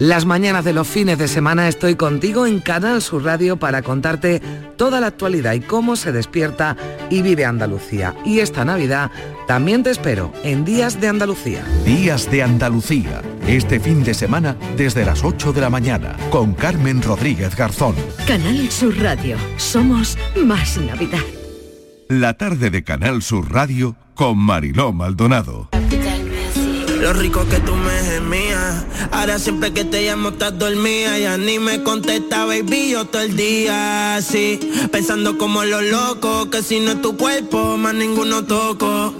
Las 0.00 0.26
mañanas 0.26 0.64
de 0.64 0.72
los 0.72 0.86
fines 0.86 1.18
de 1.18 1.26
semana 1.26 1.66
estoy 1.66 1.96
contigo 1.96 2.46
en 2.46 2.60
Canal 2.60 3.02
Sur 3.02 3.24
Radio 3.24 3.56
para 3.56 3.82
contarte 3.82 4.40
toda 4.76 5.00
la 5.00 5.08
actualidad 5.08 5.54
y 5.54 5.60
cómo 5.60 5.96
se 5.96 6.12
despierta 6.12 6.76
y 7.10 7.20
vive 7.20 7.44
Andalucía. 7.44 8.14
Y 8.24 8.38
esta 8.38 8.64
Navidad 8.64 9.10
también 9.48 9.82
te 9.82 9.90
espero 9.90 10.32
en 10.44 10.64
Días 10.64 11.00
de 11.00 11.08
Andalucía. 11.08 11.64
Días 11.84 12.30
de 12.30 12.44
Andalucía. 12.44 13.22
Este 13.48 13.80
fin 13.80 14.04
de 14.04 14.14
semana 14.14 14.56
desde 14.76 15.04
las 15.04 15.24
8 15.24 15.52
de 15.52 15.62
la 15.62 15.70
mañana 15.70 16.16
con 16.30 16.54
Carmen 16.54 17.02
Rodríguez 17.02 17.56
Garzón. 17.56 17.96
Canal 18.24 18.70
Sur 18.70 18.96
Radio. 18.98 19.36
Somos 19.56 20.16
más 20.44 20.78
Navidad. 20.78 21.24
La 22.08 22.34
tarde 22.34 22.70
de 22.70 22.84
Canal 22.84 23.20
Sur 23.20 23.50
Radio 23.50 23.96
con 24.14 24.38
Mariló 24.38 24.92
Maldonado. 24.92 25.68
Lo 27.00 27.12
rico 27.12 27.46
que 27.48 27.58
tú 27.60 27.74
me 27.74 27.92
gemías. 28.10 28.84
Ahora 29.12 29.38
siempre 29.38 29.72
que 29.72 29.84
te 29.84 30.04
llamo 30.04 30.30
estás 30.30 30.58
dormida. 30.58 31.18
Ya 31.18 31.38
ni 31.38 31.58
me 31.58 31.82
contesta, 31.82 32.44
baby, 32.44 32.90
yo 32.90 33.04
todo 33.06 33.22
el 33.22 33.36
día 33.36 34.16
así. 34.16 34.58
Pensando 34.90 35.38
como 35.38 35.64
los 35.64 35.82
locos, 35.82 36.46
que 36.46 36.62
si 36.62 36.80
no 36.80 36.92
es 36.92 37.02
tu 37.02 37.16
cuerpo, 37.16 37.76
más 37.76 37.94
ninguno 37.94 38.44
toco. 38.44 39.14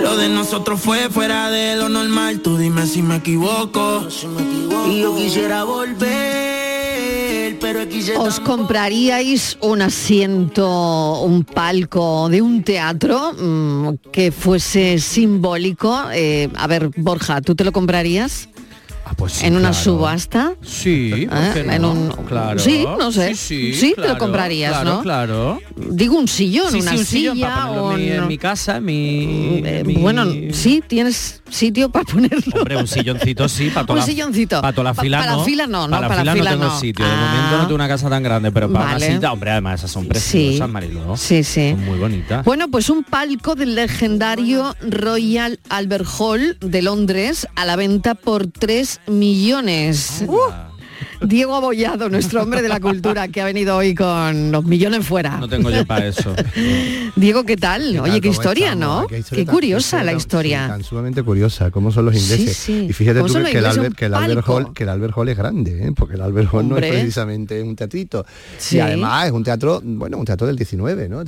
Lo 0.00 0.16
de 0.16 0.28
nosotros 0.28 0.80
fue 0.80 1.08
fuera 1.08 1.50
de 1.50 1.76
lo 1.76 1.88
normal. 1.88 2.40
Tú 2.40 2.58
dime 2.58 2.86
si 2.86 3.02
me 3.02 3.16
equivoco. 3.16 4.06
Y 4.88 5.00
yo 5.00 5.16
quisiera 5.16 5.64
volver, 5.64 6.45
¿Os 8.18 8.40
compraríais 8.40 9.58
un 9.60 9.82
asiento, 9.82 11.20
un 11.22 11.44
palco 11.44 12.28
de 12.28 12.40
un 12.40 12.62
teatro 12.62 13.32
mm, 13.32 14.10
que 14.12 14.32
fuese 14.32 14.98
simbólico? 14.98 16.04
Eh, 16.12 16.48
a 16.56 16.66
ver, 16.66 16.90
Borja, 16.96 17.40
¿tú 17.42 17.54
te 17.54 17.64
lo 17.64 17.72
comprarías? 17.72 18.48
Sí, 19.28 19.46
¿En 19.46 19.52
una 19.54 19.70
claro. 19.70 19.74
subasta? 19.84 20.54
Sí, 20.62 21.26
¿por 21.28 21.38
¿Eh? 21.38 21.50
qué 21.54 21.60
En 21.60 21.82
no? 21.82 21.92
un- 21.92 22.08
claro. 22.26 22.58
Sí, 22.58 22.84
no 22.98 23.12
sé. 23.12 23.34
Sí, 23.34 23.74
Sí, 23.74 23.90
te 23.94 24.00
lo 24.00 24.06
claro, 24.06 24.18
comprarías, 24.18 24.70
claro, 24.72 24.90
¿no? 24.96 25.02
Claro. 25.02 25.60
Digo 25.76 26.16
un 26.18 26.28
sillón, 26.28 26.70
Sí, 26.72 26.80
una 26.80 26.92
sí, 26.92 26.96
un 26.98 27.04
sillón 27.04 27.34
silla 27.36 27.48
para 27.54 27.66
ponerlo 27.66 27.84
o 27.86 27.92
en 27.92 27.98
mi, 28.04 28.08
en 28.10 28.16
no- 28.18 28.26
mi 28.26 28.38
casa, 28.38 28.80
mi, 28.80 29.62
Eh, 29.64 29.82
mi- 29.84 29.94
Bueno, 29.96 30.24
sí, 30.52 30.82
tienes 30.86 31.42
sitio 31.50 31.90
para 31.90 32.04
ponerlo. 32.04 32.56
Hombre, 32.58 32.76
un 32.76 32.86
silloncito 32.88 33.48
sí, 33.48 33.70
para 33.70 33.86
toda 33.86 33.94
Un 33.94 34.00
la- 34.00 34.06
silloncito. 34.06 34.60
Para 34.60 34.72
toda 34.72 34.84
la 34.84 34.94
Pa- 34.94 35.02
fila 35.02 35.18
para 35.20 35.32
no. 35.32 35.44
fila 35.44 35.66
no, 35.66 35.86
no, 35.86 35.90
Para, 35.96 36.08
para 36.08 36.24
la 36.24 36.32
fila, 36.34 36.50
no 36.52 36.56
tengo 36.58 36.64
no. 36.74 36.80
sitio. 36.80 37.04
De 37.04 37.10
Ah. 37.10 37.32
momento 37.32 37.56
no 37.58 37.62
tengo 37.64 37.74
una 37.74 37.88
casa 37.88 38.08
tan 38.10 38.22
grande, 38.22 38.50
pero 38.52 38.72
para 38.72 38.84
Vale. 38.86 39.06
una 39.06 39.14
cita, 39.16 39.32
hombre, 39.32 39.50
además 39.50 39.80
esas 39.80 39.90
son 39.90 40.02
Sí. 40.04 40.08
preciosas, 40.08 40.68
Mariló. 40.68 41.16
Sí, 41.16 41.44
sí. 41.44 41.70
Son 41.70 41.84
muy 41.84 41.98
bonitas. 41.98 42.44
Bueno, 42.44 42.68
pues 42.68 42.90
un 42.90 43.04
palco 43.04 43.54
del 43.54 43.74
legendario 43.74 44.74
Royal 44.80 45.58
Albert 45.68 46.06
Hall 46.18 46.56
de 46.60 46.82
Londres 46.82 47.46
a 47.56 47.64
la 47.64 47.76
venta 47.76 48.14
por 48.14 48.48
3 49.04 49.12
millones. 49.12 50.22
Diego 51.22 51.54
Abollado, 51.54 52.08
nuestro 52.08 52.42
hombre 52.42 52.62
de 52.62 52.68
la 52.68 52.80
cultura, 52.80 53.28
que 53.28 53.40
ha 53.40 53.44
venido 53.44 53.76
hoy 53.76 53.94
con 53.94 54.52
los 54.52 54.64
millones 54.64 55.04
fuera. 55.06 55.38
No 55.38 55.48
tengo 55.48 55.70
yo 55.70 55.84
para 55.86 56.06
eso. 56.06 56.34
Diego, 57.16 57.44
¿qué 57.44 57.56
tal? 57.56 57.82
¿Qué 57.92 58.00
Oye, 58.00 58.10
tal? 58.12 58.20
qué 58.20 58.28
¿Cómo 58.28 58.32
historia, 58.40 58.72
estamos? 58.72 59.02
¿no? 59.02 59.06
Qué 59.08 59.18
historia 59.18 59.42
Qué 59.42 59.46
tan- 59.46 59.54
curiosa 59.54 60.04
la 60.04 60.12
historia. 60.12 60.68
Tan 60.68 60.82
sumamente 60.84 61.22
curiosa, 61.22 61.70
cómo 61.70 61.90
son 61.90 62.04
los 62.06 62.14
ingleses. 62.14 62.56
sí. 62.56 62.86
Y 62.90 62.92
fíjate 62.92 63.20
¿Cómo 63.20 63.32
tú 63.32 63.42
que, 63.44 63.58
el? 63.58 63.66
Albert, 63.66 63.94
que 63.96 64.04
el 64.06 64.14
Albert. 64.14 64.46
Hall, 64.48 64.72
que 64.74 64.82
el 64.82 64.88
Albert 64.88 65.12
Hall 65.16 65.28
es 65.28 65.36
grande, 65.36 65.86
¿eh? 65.88 65.92
porque 65.96 66.14
el 66.14 66.20
Albert 66.22 66.48
Hall 66.52 66.68
no 66.68 66.74
Hombre. 66.74 66.88
es 66.88 66.94
precisamente 66.94 67.62
un 67.62 67.74
teatrito. 67.76 68.24
Sí. 68.58 68.76
Y 68.76 68.80
además 68.80 69.26
es 69.26 69.32
un 69.32 69.42
teatro, 69.44 69.80
bueno, 69.84 70.18
un 70.18 70.24
teatro 70.24 70.46
del 70.46 70.56
19, 70.56 71.08
¿no? 71.08 71.22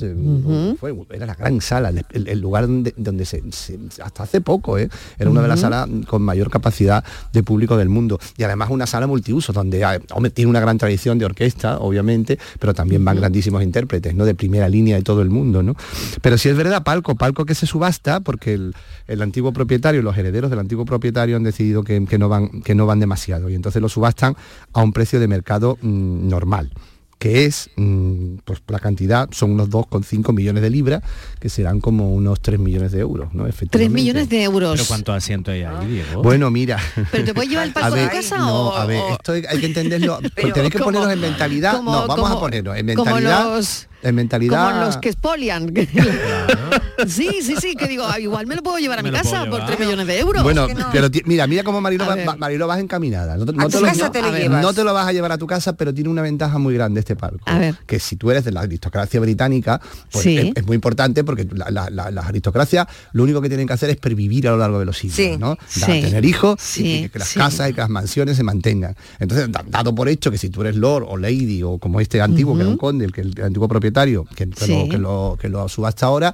Fue- 0.77 0.95
era 1.11 1.25
la 1.25 1.35
gran 1.35 1.59
sala, 1.61 1.91
el, 2.11 2.39
lugar 2.39 2.67
donde, 2.67 2.93
donde 2.97 3.25
se, 3.25 3.43
se- 3.51 3.79
hasta 4.03 4.23
hace 4.23 4.41
poco, 4.41 4.77
¿eh? 4.77 4.89
era 5.17 5.29
una 5.29 5.41
de 5.41 5.47
las 5.47 5.59
salas 5.61 5.87
con 6.07 6.21
mayor 6.21 6.49
capacidad 6.49 7.03
de 7.33 7.43
público 7.43 7.77
del 7.77 7.89
mundo. 7.89 8.19
Y 8.37 8.43
además 8.43 8.69
una 8.69 8.85
sala 8.87 9.07
multiuso, 9.07 9.51
donde 9.53 9.78
hay- 9.83 9.99
hombre, 10.13 10.31
tiene 10.31 10.49
una 10.49 10.59
gran 10.59 10.77
tradición 10.77 11.17
de 11.19 11.25
orquesta, 11.25 11.79
obviamente, 11.79 12.37
pero 12.59 12.73
también 12.73 13.03
van 13.05 13.17
grandísimos 13.17 13.63
intérpretes, 13.63 14.15
¿no? 14.15 14.25
De 14.25 14.35
primera 14.35 14.69
línea 14.69 14.95
de 14.95 15.03
todo 15.03 15.21
el 15.21 15.29
mundo, 15.29 15.63
¿no? 15.63 15.75
Pero 16.21 16.37
si 16.37 16.49
es 16.49 16.55
verdad, 16.57 16.83
palco, 16.83 17.15
palco 17.15 17.45
que 17.45 17.55
se 17.55 17.65
subasta, 17.65 18.19
porque 18.19 18.53
el, 18.53 18.73
el 19.07 19.21
antiguo 19.21 19.53
propietario, 19.53 20.01
los 20.01 20.17
herederos 20.17 20.49
del 20.49 20.59
antiguo 20.59 20.85
propietario 20.85 21.35
han 21.35 21.43
decidido 21.43 21.83
que, 21.83 22.05
que 22.05 22.17
no 22.17 22.29
van, 22.29 22.61
que 22.61 22.75
no 22.75 22.85
van 22.85 22.99
demasiado. 22.99 23.49
Y 23.49 23.55
entonces 23.55 23.81
lo 23.81 23.89
subastan 23.89 24.35
a 24.73 24.81
un 24.81 24.93
precio 24.93 25.19
de 25.19 25.27
mercado 25.27 25.77
mm, 25.81 26.27
normal 26.27 26.71
que 27.19 27.45
es, 27.45 27.69
mm, 27.75 28.35
pues 28.45 28.61
la 28.69 28.79
cantidad, 28.79 29.27
son 29.31 29.51
unos 29.51 29.69
2,5 29.69 30.31
millones 30.33 30.63
de 30.63 30.69
libras, 30.69 31.03
que 31.39 31.49
serán 31.49 31.81
como 31.81 32.13
unos 32.15 32.39
3 32.41 32.57
millones 32.59 32.93
de 32.93 32.99
euros, 33.01 33.33
¿no? 33.33 33.43
Tres 33.43 33.55
Efectivamente. 33.55 33.93
millones 34.01 34.29
de 34.29 34.43
euros. 34.43 34.71
Pero 34.75 34.87
¿cuántos 34.87 35.15
asientos 35.15 35.51
hay 35.53 35.63
ahí, 35.63 35.87
Diego? 35.87 36.23
Bueno, 36.23 36.49
mira. 36.49 36.79
¿Pero 37.11 37.25
te 37.25 37.33
puedes 37.33 37.49
llevar 37.49 37.67
el 37.67 37.73
palco 37.73 37.87
A 37.93 37.95
ver, 37.95 38.05
a 38.07 38.11
casa 38.11 38.37
no, 38.37 38.69
o...? 38.69 38.75
a 38.75 38.85
ver, 38.85 39.03
esto 39.11 39.33
hay, 39.33 39.43
hay 39.49 39.59
que 39.59 39.65
entenderlo. 39.65 40.19
tenéis 40.35 40.53
que 40.71 40.79
¿cómo? 40.79 40.85
poneros 40.85 41.11
en 41.11 41.19
mentalidad. 41.19 41.73
Como- 41.75 41.91
no, 41.91 42.07
vamos 42.07 42.31
a 42.31 42.39
ponernos 42.39 42.77
en 42.77 42.95
como 42.95 43.05
mentalidad. 43.05 43.55
los- 43.57 43.87
en 44.01 44.15
mentalidad. 44.15 44.71
Como 44.71 44.85
los 44.85 44.97
que 44.97 45.09
expolian. 45.09 45.73
sí, 47.07 47.29
sí, 47.41 47.55
sí, 47.59 47.75
que 47.75 47.87
digo, 47.87 48.05
igual 48.19 48.47
me 48.47 48.55
lo 48.55 48.63
puedo 48.63 48.77
llevar 48.77 48.99
a 48.99 49.03
mi 49.03 49.11
Me 49.11 49.17
casa 49.17 49.41
por 49.45 49.51
llevar. 49.59 49.67
3 49.67 49.79
millones 49.79 50.07
de 50.07 50.19
euros. 50.19 50.43
Bueno, 50.43 50.67
pero 50.91 51.07
mira, 51.25 51.47
mira 51.47 51.63
cómo 51.63 51.81
Marilo, 51.81 52.05
va- 52.05 52.15
ver. 52.15 52.27
va- 52.27 52.35
Marilo 52.35 52.67
vas 52.67 52.79
encaminada. 52.79 53.37
No, 53.37 53.45
te- 53.45 53.51
¿A 53.51 53.55
no 53.55 53.63
tu 53.65 53.69
te 53.77 53.81
lo, 53.81 53.87
casa 53.87 54.05
no- 54.05 54.11
te 54.11 54.21
ver, 54.21 54.49
no 54.51 54.73
te 54.73 54.83
lo 54.83 54.93
vas 54.93 55.07
a 55.07 55.11
llevar 55.13 55.31
a 55.31 55.37
tu 55.37 55.47
casa, 55.47 55.73
pero 55.73 55.93
tiene 55.93 56.09
una 56.09 56.21
ventaja 56.21 56.57
muy 56.57 56.73
grande 56.73 56.99
este 56.99 57.15
palco. 57.15 57.39
A 57.45 57.57
ver. 57.59 57.75
Que 57.85 57.99
si 57.99 58.15
tú 58.15 58.31
eres 58.31 58.43
de 58.45 58.51
la 58.51 58.61
aristocracia 58.61 59.19
británica, 59.19 59.79
pues 60.11 60.23
Sí. 60.23 60.37
es, 60.37 60.51
es 60.55 60.65
muy 60.65 60.75
importante 60.75 61.23
porque 61.23 61.47
la- 61.53 61.69
la- 61.71 61.89
la- 61.89 62.11
las 62.11 62.25
aristocracias 62.25 62.87
lo 63.13 63.23
único 63.23 63.41
que 63.41 63.49
tienen 63.49 63.67
que 63.67 63.73
hacer 63.73 63.89
es 63.89 63.97
pervivir 63.97 64.47
a 64.47 64.51
lo 64.51 64.57
largo 64.57 64.79
de 64.79 64.85
los 64.85 64.97
siglos, 64.97 65.39
¿no? 65.39 65.55
Da- 65.55 65.59
Sí. 65.67 66.01
Tener 66.01 66.25
hijos 66.25 66.55
y 66.77 66.81
Sí, 66.83 67.01
que, 67.03 67.09
que 67.11 67.19
las 67.19 67.27
sí. 67.29 67.39
casas 67.39 67.69
y 67.69 67.73
que 67.73 67.81
las 67.81 67.89
mansiones 67.89 68.37
se 68.37 68.43
mantengan. 68.43 68.95
Entonces, 69.19 69.51
da- 69.51 69.63
dado 69.67 69.93
por 69.95 70.09
hecho 70.09 70.31
que 70.31 70.37
si 70.37 70.49
tú 70.49 70.61
eres 70.61 70.75
lord 70.75 71.05
o 71.07 71.17
lady 71.17 71.63
o 71.63 71.77
como 71.77 71.99
este 71.99 72.21
antiguo, 72.21 72.55
que 72.55 72.61
era 72.61 72.69
un 72.69 72.77
conde, 72.77 73.05
el, 73.05 73.11
que 73.11 73.21
el 73.21 73.33
antiguo 73.43 73.67
propietario, 73.67 73.88
que, 74.35 74.49
que 74.49 74.65
Sí. 74.65 74.83
lo, 74.83 74.89
que, 74.89 74.97
lo, 74.97 75.37
que 75.39 75.49
lo 75.49 75.67
subasta 75.69 76.05
ahora, 76.05 76.33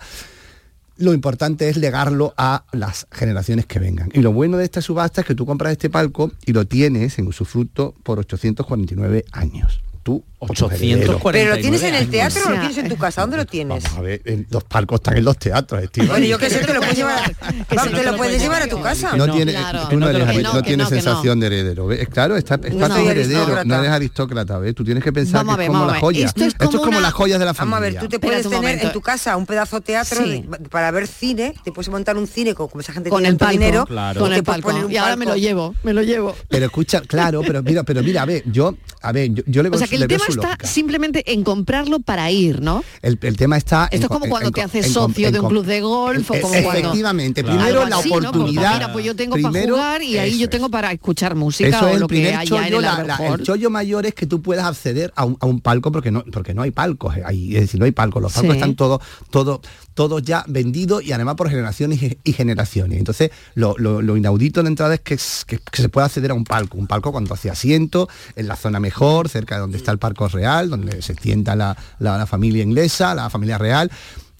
lo 0.97 1.13
importante 1.13 1.67
es 1.67 1.77
legarlo 1.77 2.33
a 2.37 2.63
las 2.71 3.07
generaciones 3.11 3.65
que 3.65 3.79
vengan. 3.79 4.09
Y 4.13 4.21
lo 4.21 4.31
bueno 4.31 4.57
de 4.57 4.63
esta 4.63 4.81
subasta 4.81 5.21
es 5.21 5.27
que 5.27 5.35
tú 5.35 5.45
compras 5.45 5.73
este 5.73 5.89
palco 5.89 6.31
y 6.45 6.53
lo 6.53 6.65
tienes 6.65 7.19
en 7.19 7.27
usufructo 7.27 7.93
por 8.03 8.19
849 8.19 9.25
años. 9.31 9.81
Tú, 10.05 10.23
o 10.37 10.45
tus 10.45 10.71
herederos. 10.71 11.19
¿Pero 11.31 11.55
lo 11.55 11.59
tienes 11.59 11.81
en 11.81 11.95
el 11.95 12.07
teatro 12.11 12.43
o 12.45 12.51
lo 12.51 12.59
tienes 12.59 12.77
en 12.77 12.89
tu 12.89 12.95
casa? 12.95 13.21
¿Dónde 13.21 13.37
lo 13.37 13.45
tienes? 13.47 13.81
Vamos 13.85 13.97
a 13.97 14.01
ver, 14.01 14.21
en- 14.25 14.45
los 14.51 14.63
palcos 14.63 14.97
están 14.99 15.17
en 15.17 15.25
los 15.25 15.35
teatros, 15.39 15.81
Estíbaliz. 15.81 16.11
Bueno, 16.11 16.25
yo 16.27 16.37
qué 16.37 16.47
sé, 16.51 16.59
te 16.59 16.73
lo 16.75 16.79
puedes 16.81 16.95
llevar, 16.95 17.35
vamos, 17.75 17.91
te 17.91 18.03
lo 18.03 18.15
puedes 18.15 18.39
llevar 18.39 18.61
a 18.61 18.67
tu 18.67 18.79
casa. 18.83 19.17
No, 19.17 19.25
tienes, 19.33 19.55
tú 19.89 19.97
no, 19.97 20.07
eres, 20.07 20.27
que 20.29 20.43
no, 20.43 20.53
no, 20.53 20.61
que 20.61 20.67
tienes 20.67 20.89
que 20.89 20.93
sensación 21.01 21.39
de 21.39 21.47
heredero. 21.47 21.87
¿ves? 21.87 22.07
Claro, 22.07 22.37
está, 22.37 22.53
está 22.63 22.87
No 22.87 22.97
heredero, 22.97 23.39
aristócrata. 23.39 23.63
no 23.65 23.75
eres 23.79 23.89
aristócrata, 23.91 24.59
¿ves? 24.59 24.75
Tú 24.75 24.83
tienes 24.85 25.03
que 25.03 25.11
pensar 25.11 25.37
Vamos 25.43 25.55
que 25.55 25.57
ver, 25.61 25.71
es 25.71 25.73
como 25.75 25.85
la 25.91 25.99
joya. 25.99 26.25
Esto 26.27 26.43
es 26.45 26.53
como 26.53 26.71
como 26.77 26.87
una- 26.89 27.01
las 27.01 27.13
joyas 27.13 27.39
de 27.39 27.45
la 27.45 27.53
familia. 27.55 27.75
Vamos 27.75 27.87
a 27.89 27.91
ver, 27.93 27.99
tú 28.03 28.07
te 28.07 28.19
puedes 28.19 28.43
tener 28.43 28.57
momento. 28.59 28.85
en 28.85 28.93
tu 28.93 29.01
casa 29.01 29.35
un 29.37 29.47
pedazo 29.47 29.77
de 29.77 29.81
teatro 29.87 30.23
Sí. 30.23 30.45
de- 30.47 30.69
para 30.69 30.91
ver 30.91 31.07
cine, 31.07 31.55
te 31.63 31.71
puedes 31.71 31.89
montar 31.89 32.15
un 32.15 32.27
cine 32.27 32.53
con, 32.53 32.67
como 32.67 32.81
esa 32.81 32.93
gente 32.93 33.09
con 33.09 33.21
tiene 33.21 33.31
el 33.31 33.37
palco, 33.37 33.51
dinero, 33.51 33.87
con 34.19 34.31
el 34.31 34.43
palco. 34.43 34.71
Y 34.87 34.97
ahora 34.97 35.15
me 35.15 35.25
lo 35.25 35.35
llevo, 35.35 35.73
me 35.81 35.93
lo 35.93 36.03
llevo. 36.03 36.35
Pero 36.49 36.65
escucha, 36.67 37.01
claro, 37.01 37.41
pero 37.41 37.63
mira, 37.63 37.81
pero 37.81 38.03
mira, 38.03 38.21
a 38.21 38.25
ver, 38.25 38.43
yo, 38.45 38.75
a 39.01 39.11
ver, 39.11 39.31
yo, 39.33 39.41
yo 39.47 39.63
le 39.63 39.69
El 39.95 40.07
tema 40.07 40.25
está 40.29 40.57
simplemente 40.67 41.33
en 41.33 41.43
comprarlo 41.43 41.99
para 41.99 42.29
ir, 42.31 42.61
¿no? 42.61 42.83
El, 43.01 43.17
el 43.21 43.37
tema 43.37 43.57
está... 43.57 43.87
Esto 43.91 44.05
es 44.05 44.09
como 44.09 44.27
cuando 44.27 44.51
te 44.51 44.61
haces 44.61 44.91
socio 44.91 45.31
de 45.31 45.39
un 45.39 45.47
club 45.49 45.65
de 45.65 45.81
golf 45.81 46.29
o 46.31 46.33
como 46.41 46.53
cuando... 46.61 46.69
Efectivamente, 46.79 47.43
primero 47.43 47.87
la 47.87 47.97
así, 47.97 48.09
¿no? 48.09 48.15
Como, 48.15 48.29
oportunidad... 48.29 48.73
mira, 48.73 48.93
pues 48.93 49.05
yo 49.05 49.15
tengo 49.15 49.33
primero, 49.33 49.75
para 49.75 49.87
jugar 49.87 50.03
y 50.03 50.17
ahí 50.17 50.37
yo 50.37 50.49
tengo 50.49 50.69
para 50.69 50.91
escuchar 50.91 51.35
música 51.35 51.69
Eso 51.69 51.85
o 51.85 51.87
es 51.89 51.93
el 51.95 51.99
lo 52.01 52.07
que 52.07 52.33
haya 52.33 52.67
en 52.67 52.73
el 52.73 52.81
la- 52.81 53.03
la- 53.03 53.27
el 53.35 53.43
chollo 53.43 53.69
mayor 53.69 54.05
es 54.05 54.13
que 54.13 54.25
tú 54.25 54.41
puedas 54.41 54.65
acceder 54.65 55.11
a 55.15 55.25
un, 55.25 55.37
a 55.39 55.45
un 55.45 55.59
palco 55.61 55.91
porque 55.91 56.11
no, 56.11 56.23
porque 56.31 56.53
no 56.53 56.61
hay 56.61 56.71
palcos, 56.71 57.17
eh, 57.17 57.23
ahí, 57.25 57.55
es 57.55 57.61
decir, 57.61 57.79
no 57.79 57.85
hay 57.85 57.91
palcos, 57.91 58.21
los 58.21 58.33
palcos 58.33 58.51
Sí. 58.53 58.57
están 58.57 58.75
todos, 58.75 59.01
todos, 59.29 59.59
todos 59.93 60.21
ya 60.23 60.43
vendidos 60.47 61.03
y 61.03 61.11
además 61.13 61.35
por 61.35 61.49
generaciones 61.49 62.01
y, 62.03 62.17
y 62.23 62.33
generaciones. 62.33 62.97
Entonces, 62.99 63.31
lo, 63.53 63.75
lo- 63.77 64.01
lo 64.01 64.17
inaudito 64.17 64.59
de 64.59 64.63
la 64.65 64.69
entrada 64.69 64.93
es 64.95 65.01
que, 65.01 65.17
que- 65.47 65.59
que 65.59 65.81
se 65.81 65.89
puede 65.89 66.05
acceder 66.05 66.31
a 66.31 66.33
un 66.33 66.43
palco, 66.43 66.77
un 66.77 66.87
palco 66.87 67.11
cuando 67.11 67.33
hace 67.33 67.49
asiento, 67.49 68.09
en 68.35 68.47
la 68.47 68.55
zona 68.55 68.79
mejor, 68.79 69.29
cerca 69.29 69.55
de 69.55 69.61
donde 69.61 69.77
está 69.85 69.91
el 69.91 69.99
Parco 69.99 70.27
Real, 70.27 70.69
donde 70.69 71.01
se 71.03 71.13
sienta 71.13 71.55
la, 71.55 71.77
la- 71.99 72.17
la 72.17 72.25
familia 72.25 72.63
inglesa, 72.63 73.13
la 73.13 73.29
familia 73.29 73.57
real. 73.59 73.91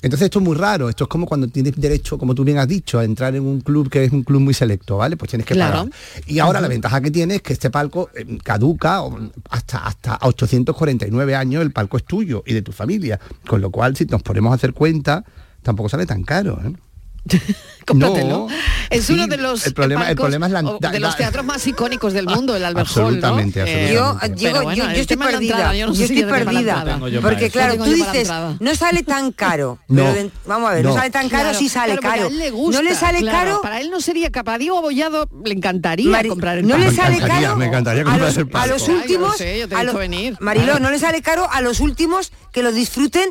Entonces 0.01 0.25
esto 0.25 0.39
es 0.39 0.45
muy 0.45 0.55
raro, 0.55 0.88
esto 0.89 1.05
es 1.05 1.08
como 1.08 1.25
cuando 1.25 1.47
tienes 1.47 1.73
derecho, 1.77 2.17
como 2.19 2.36
tú 2.36 2.43
bien 2.43 2.58
has 2.60 2.67
dicho, 2.67 2.99
a 2.99 3.03
entrar 3.05 3.34
en 3.36 3.43
un 3.43 3.62
club 3.62 3.89
que 3.89 4.03
es 4.03 4.12
un 4.12 4.23
club 4.23 4.39
muy 4.41 4.53
selecto, 4.53 4.97
¿vale? 4.97 5.17
Pues 5.17 5.29
tienes 5.31 5.47
que 5.47 5.55
Claro. 5.55 5.77
pagar. 5.77 5.89
Y 6.27 6.38
ahora 6.39 6.62
la 6.62 6.67
ventaja 6.67 7.01
que 7.01 7.10
tiene 7.10 7.36
es 7.36 7.41
que 7.41 7.53
este 7.53 7.71
palco 7.71 8.10
eh, 8.15 8.38
caduca 8.43 9.01
hasta, 9.49 9.79
hasta 9.79 10.19
849 10.21 11.36
años, 11.36 11.62
el 11.63 11.71
palco 11.71 11.97
es 11.97 12.03
tuyo 12.05 12.43
y 12.45 12.53
de 12.53 12.62
tu 12.62 12.71
familia. 12.71 13.19
Con 13.47 13.62
lo 13.62 13.71
cual, 13.71 13.95
si 13.95 14.05
nos 14.05 14.21
ponemos 14.21 14.51
a 14.51 14.55
hacer 14.55 14.73
cuenta, 14.73 15.23
tampoco 15.63 15.89
sale 15.89 16.05
tan 16.05 16.21
caro. 16.23 16.60
¿eh? 16.63 16.73
Cómpratelo. 17.85 18.47
es 18.89 19.05
sí, 19.05 19.13
uno 19.13 19.27
de 19.27 19.38
los 19.38 19.65
el 19.67 19.73
problema- 19.75 20.09
el 20.09 20.15
problema 20.15 20.47
es 20.47 20.51
la- 20.51 20.63
de 20.91 20.99
los 20.99 21.15
teatros 21.17 21.45
más 21.45 21.65
icónicos 21.67 22.13
del 22.13 22.25
mundo, 22.25 22.55
el 22.55 22.65
Albert 22.65 22.88
Hall, 22.95 23.19
¿no? 23.19 23.27
Absolutamente, 23.27 23.63
Eh, 23.65 23.93
Yo, 23.93 24.05
absolutamente. 24.05 24.51
bueno, 24.63 24.73
yo, 24.73 24.91
yo 24.95 25.01
estoy 25.01 25.17
perdida, 25.17 25.38
entrada, 25.55 25.75
yo 25.75 25.88
no 25.88 25.93
sé 25.93 26.07
si 26.07 26.19
estoy 26.19 26.31
perdida, 26.31 26.99
porque 27.21 27.49
claro, 27.51 27.75
tú 27.77 27.83
dices, 27.91 28.31
no 28.59 28.75
sale 28.75 29.03
tan 29.03 29.31
caro, 29.31 29.77
No, 29.88 30.01
pero 30.03 30.13
de- 30.15 30.31
vamos 30.47 30.69
a 30.71 30.73
ver, 30.73 30.83
no, 30.83 30.89
no. 30.89 30.95
sale 30.95 31.11
tan 31.11 31.29
caro, 31.29 31.43
Claro, 31.43 31.59
sí 31.59 31.69
sale 31.69 31.97
claro, 31.97 32.15
caro. 32.15 32.23
a 32.23 32.27
él 32.29 32.38
le 32.39 32.49
gusta, 32.51 32.81
no 32.81 32.89
le 32.89 32.95
sale 32.95 33.19
claro, 33.19 33.38
caro, 33.38 33.61
Para 33.61 33.81
él 33.81 33.91
no 33.91 34.01
sería 34.01 34.31
capaz. 34.31 34.57
Diego 34.57 34.77
Abollado 34.79 35.29
le 35.43 35.53
encantaría 35.53 36.09
Mari- 36.09 36.29
comprar 36.29 36.57
el 36.57 36.67
no 36.67 36.77
le 36.79 36.91
sale 36.91 37.19
caro 37.19 37.55
me 37.55 37.65
encantaría 37.65 38.01
a 38.01 38.05
comprar 38.05 38.67
los, 38.67 38.88
el 38.88 38.95
a 38.95 38.97
últimos. 38.97 39.38
Mariló, 40.39 40.79
no 40.79 40.89
le 40.89 40.97
sale 40.99 41.21
caro 41.21 41.47
a 41.51 41.61
los 41.61 41.79
últimos 41.81 42.31
que 42.51 42.63
lo 42.63 42.71
disfruten 42.71 43.29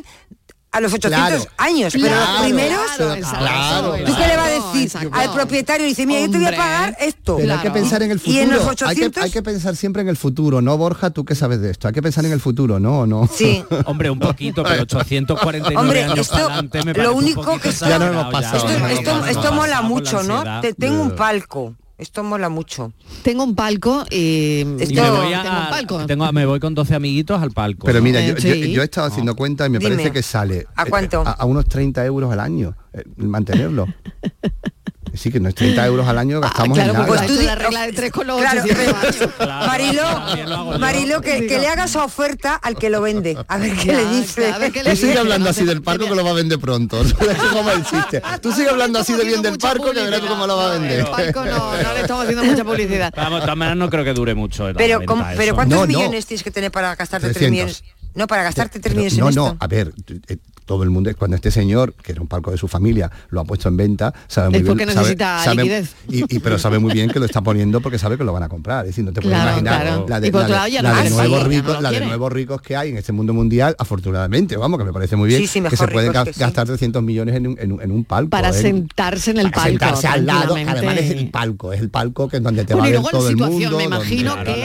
a 0.75 0.81
los 0.81 0.93
800 0.93 1.29
Claro. 1.29 1.45
años, 1.57 1.93
pero 1.93 2.07
Claro, 2.07 2.31
los 2.33 2.41
primeros, 2.43 2.79
claro, 2.97 3.91
¿tú 4.05 4.15
qué 4.15 4.27
le 4.27 4.37
vas 4.37 4.47
a 4.47 4.49
decir 4.49 4.81
exacto. 4.83 5.09
al 5.13 5.33
propietario? 5.33 5.87
Dice, 5.87 6.05
mira, 6.05 6.21
yo 6.21 6.31
te 6.31 6.37
voy 6.37 6.45
a 6.47 6.51
pagar 6.57 6.97
esto. 6.99 7.37
Pero 7.37 7.53
hay 7.53 7.59
que 7.59 7.71
pensar 7.71 8.03
en 8.03 8.11
el 8.11 8.19
futuro. 8.19 8.35
Y 8.37 8.39
en 8.39 8.51
los 8.51 8.59
hay, 8.59 8.75
que, 8.75 8.83
800, 8.85 9.23
hay 9.23 9.31
que 9.31 9.41
pensar 9.41 9.75
siempre 9.75 10.01
en 10.01 10.09
el 10.09 10.17
futuro, 10.17 10.61
¿no, 10.61 10.77
Borja? 10.77 11.09
¿Tú 11.11 11.23
qué 11.25 11.33
sabes 11.35 11.61
de 11.61 11.71
esto? 11.71 11.87
Hay 11.87 11.93
que 11.93 12.01
pensar 12.01 12.25
en 12.25 12.31
el 12.33 12.41
futuro, 12.41 12.79
¿no? 12.79 13.05
¿No? 13.07 13.29
Sí. 13.33 13.63
Hombre, 13.85 14.09
un 14.09 14.19
poquito, 14.19 14.63
pero 14.63 14.83
849 14.83 15.75
Hombre, 15.77 16.03
años 16.03 16.19
esto- 16.19 16.33
para 16.33 16.45
adelante 16.45 16.83
me 16.83 16.93
lo 16.93 17.11
un 17.13 17.23
único 17.23 17.59
que- 17.59 17.71
Ya 17.71 17.97
no 17.99 18.05
hemos 18.07 18.25
exagerado, 18.27 18.31
pasado, 18.31 18.69
esto, 18.69 18.87
esto- 18.87 19.25
esto 19.27 19.43
no, 19.43 19.51
mola 19.53 19.81
mucho, 19.81 20.23
¿no? 20.23 20.61
Te, 20.61 20.73
tengo 20.73 21.01
un 21.01 21.11
palco. 21.15 21.75
Esto 21.97 22.23
mola 22.25 22.49
mucho. 22.49 22.91
Tengo 23.23 23.43
un 23.45 23.55
palco 23.55 24.03
y, 24.11 24.63
me 24.65 24.75
voy, 24.85 24.87
tengo 24.93 25.15
un 25.17 25.69
palco. 25.69 26.05
tengo- 26.05 26.31
me 26.33 26.45
voy 26.45 26.59
con 26.59 26.75
12 26.75 26.93
amiguitos 26.93 27.41
al 27.41 27.51
palco. 27.51 27.85
Pero 27.85 27.99
¿no? 27.99 28.03
mira, 28.03 28.19
Eh, 28.21 28.27
yo, 28.27 28.33
yo- 28.35 28.53
sí. 28.53 28.71
yo 28.73 28.81
he 28.81 28.85
estado 28.85 29.07
haciendo 29.07 29.33
cuenta 29.35 29.65
y 29.65 29.69
me 29.69 29.79
Dime. 29.79 29.91
parece 29.91 30.11
que 30.11 30.21
sale 30.21 30.65
¿A 30.75 30.83
eh, 30.83 30.89
cuánto? 30.89 31.21
A, 31.25 31.31
a 31.31 31.45
unos 31.45 31.65
30 31.67 32.05
euros 32.05 32.31
al 32.33 32.41
año 32.41 32.75
eh, 32.93 33.03
mantenerlo. 33.15 33.87
Sí, 35.15 35.31
que 35.31 35.39
no 35.39 35.49
es 35.49 35.55
30 35.55 35.85
euros 35.85 36.07
al 36.07 36.17
año, 36.17 36.39
gastamos 36.41 36.77
Ah, 36.77 36.83
claro, 36.83 36.89
en 36.91 36.93
nada. 36.93 37.07
pues 37.07 37.19
Pues 37.21 37.31
tú 37.31 37.37
tú 37.37 37.43
la 37.43 37.55
regla 37.55 37.81
de 37.85 37.93
tres 37.93 38.11
con 38.11 38.27
los 38.27 38.39
Claro, 38.39 38.61
800 38.63 38.95
años. 39.03 39.33
Claro, 39.37 39.67
Mariló, 39.67 40.01
también 40.03 40.49
lo 40.49 40.55
hago 40.55 40.73
yo. 40.73 40.79
Mariló, 40.79 41.21
que, 41.21 41.47
que 41.47 41.59
le 41.59 41.67
haga 41.67 41.85
esa 41.85 42.03
oferta 42.03 42.55
al 42.55 42.75
que 42.77 42.89
lo 42.89 43.01
vende. 43.01 43.37
A 43.47 43.57
ver 43.57 43.73
qué 43.75 43.85
Ya, 43.87 43.93
le 43.93 44.05
dice. 44.21 44.51
a 44.51 44.57
ver 44.57 44.71
qué 44.71 44.83
le 44.83 44.89
Tú 44.91 44.95
sigue 44.97 45.07
dice, 45.09 45.19
hablando 45.19 45.45
no 45.45 45.51
así 45.51 45.63
del 45.65 45.81
parco 45.81 46.05
que 46.07 46.15
lo 46.15 46.23
va 46.23 46.31
a 46.31 46.33
vender 46.33 46.59
pronto. 46.59 47.01
Es 47.05 47.37
como 47.51 47.71
el 47.71 47.83
chiste. 47.85 48.21
Tú 48.41 48.51
sigue 48.51 48.69
hablando 48.69 48.99
así 48.99 49.13
de 49.13 49.23
bien 49.25 49.41
del 49.41 49.57
parco 49.57 49.91
que 49.91 50.01
verás 50.01 50.21
cómo 50.21 50.45
lo 50.47 50.57
va 50.57 50.67
a 50.71 50.73
vender. 50.77 50.99
El 50.99 51.05
palco 51.07 51.45
no, 51.45 51.71
no 51.81 51.93
le 51.93 52.01
estamos 52.01 52.23
haciendo 52.23 52.43
mucha 52.43 52.63
publicidad. 52.63 53.13
Vamos, 53.17 53.39
de 53.39 53.41
todas 53.41 53.57
maneras 53.57 53.77
no 53.77 53.89
creo 53.89 54.03
que 54.03 54.13
dure 54.13 54.35
mucho. 54.35 54.65
Pero, 54.75 54.99
venta 54.99 55.05
¿cómo- 55.13 55.27
eso. 55.27 55.37
pero 55.37 55.55
¿cuántos 55.55 55.77
No, 55.79 55.81
no. 55.85 55.87
millones 55.87 56.25
tienes 56.25 56.43
que 56.43 56.51
tener 56.51 56.71
para 56.71 56.95
gastarte 56.95 57.27
3 57.27 57.37
300. 57.37 57.51
millones? 57.51 57.83
No, 58.13 58.27
para 58.27 58.43
gastarte 58.43 58.79
3 58.79 58.93
Pero 58.93 59.03
millones 59.03 59.17
no, 59.19 59.29
en 59.29 59.35
no, 59.35 59.45
esto. 59.53 59.57
a 59.59 59.67
ver, 59.67 59.93
eh, 60.29 60.37
todo 60.65 60.83
el 60.83 60.89
mundo, 60.89 61.11
cuando 61.17 61.35
este 61.35 61.51
señor, 61.51 61.93
que 61.93 62.11
era 62.13 62.21
un 62.21 62.27
palco 62.27 62.51
de 62.51 62.57
su 62.57 62.67
familia, 62.67 63.11
lo 63.29 63.39
ha 63.41 63.45
puesto 63.45 63.69
en 63.69 63.77
venta, 63.77 64.13
sabe 64.27 64.49
muy 64.49 64.57
Es 64.57 64.63
bien. 64.63 64.77
porque 64.77 64.85
necesita 64.85 65.43
sabe- 65.43 65.57
liquidez. 65.63 65.95
Y 66.09 66.35
y, 66.35 66.39
pero 66.39 66.57
sabe 66.59 66.79
muy 66.79 66.91
bien 66.93 67.09
que 67.09 67.19
lo 67.19 67.25
está 67.25 67.41
poniendo 67.41 67.81
porque 67.81 67.97
sabe 67.99 68.17
que 68.17 68.23
lo 68.23 68.33
van 68.33 68.43
a 68.43 68.49
comprar. 68.49 68.85
Es 68.85 68.91
decir, 68.91 69.03
no 69.05 69.13
te 69.13 69.21
puedes 69.21 69.35
Claro, 69.37 69.51
imaginar 69.51 69.81
claro. 69.83 70.05
la 70.09 70.19
de, 70.19 70.31
la 70.31 70.81
la 70.81 71.09
nuevos 71.09 71.43
ricos, 71.47 71.73
lo 71.75 71.81
la 71.81 71.89
de 71.89 71.93
quiere. 71.95 72.05
nuevos 72.07 72.31
ricos 72.33 72.61
que 72.61 72.75
hay 72.75 72.89
en 72.89 72.97
este 72.97 73.11
mundo 73.11 73.33
mundial, 73.33 73.75
afortunadamente, 73.79 74.57
vamos, 74.57 74.79
que 74.79 74.85
me 74.85 74.93
parece 74.93 75.15
muy 75.15 75.29
bien, 75.29 75.41
Sí, 75.41 75.47
sí, 75.47 75.61
que 75.61 75.77
se 75.77 75.87
pueden 75.87 76.11
que 76.11 76.31
gastar 76.37 76.65
300 76.65 77.03
millones 77.03 77.35
en 77.35 77.47
un, 77.47 77.57
en 77.59 77.71
un- 77.71 77.81
en 77.81 77.91
un 77.91 78.03
palco. 78.03 78.29
Para 78.31 78.49
¿eh? 78.49 78.53
sentarse 78.53 79.31
en 79.31 79.37
el 79.37 79.51
Para 79.51 79.63
palco. 79.63 79.69
sentarse 79.85 80.07
al 80.07 80.25
lado, 80.25 80.55
además 80.55 80.97
es 80.97 81.11
el 81.11 81.29
palco, 81.29 81.73
es 81.73 81.79
el 81.81 81.89
palco 81.89 82.27
que 82.27 82.37
es 82.37 82.43
donde 82.43 82.65
te 82.65 82.73
Bueno, 82.73 82.89
va 82.89 82.99
a 82.99 83.01
ver 83.03 83.11
todo 83.11 83.29
el 83.29 83.37
mundo. 83.37 83.77
me 83.77 83.83
imagino 83.83 84.35
que 84.43 84.57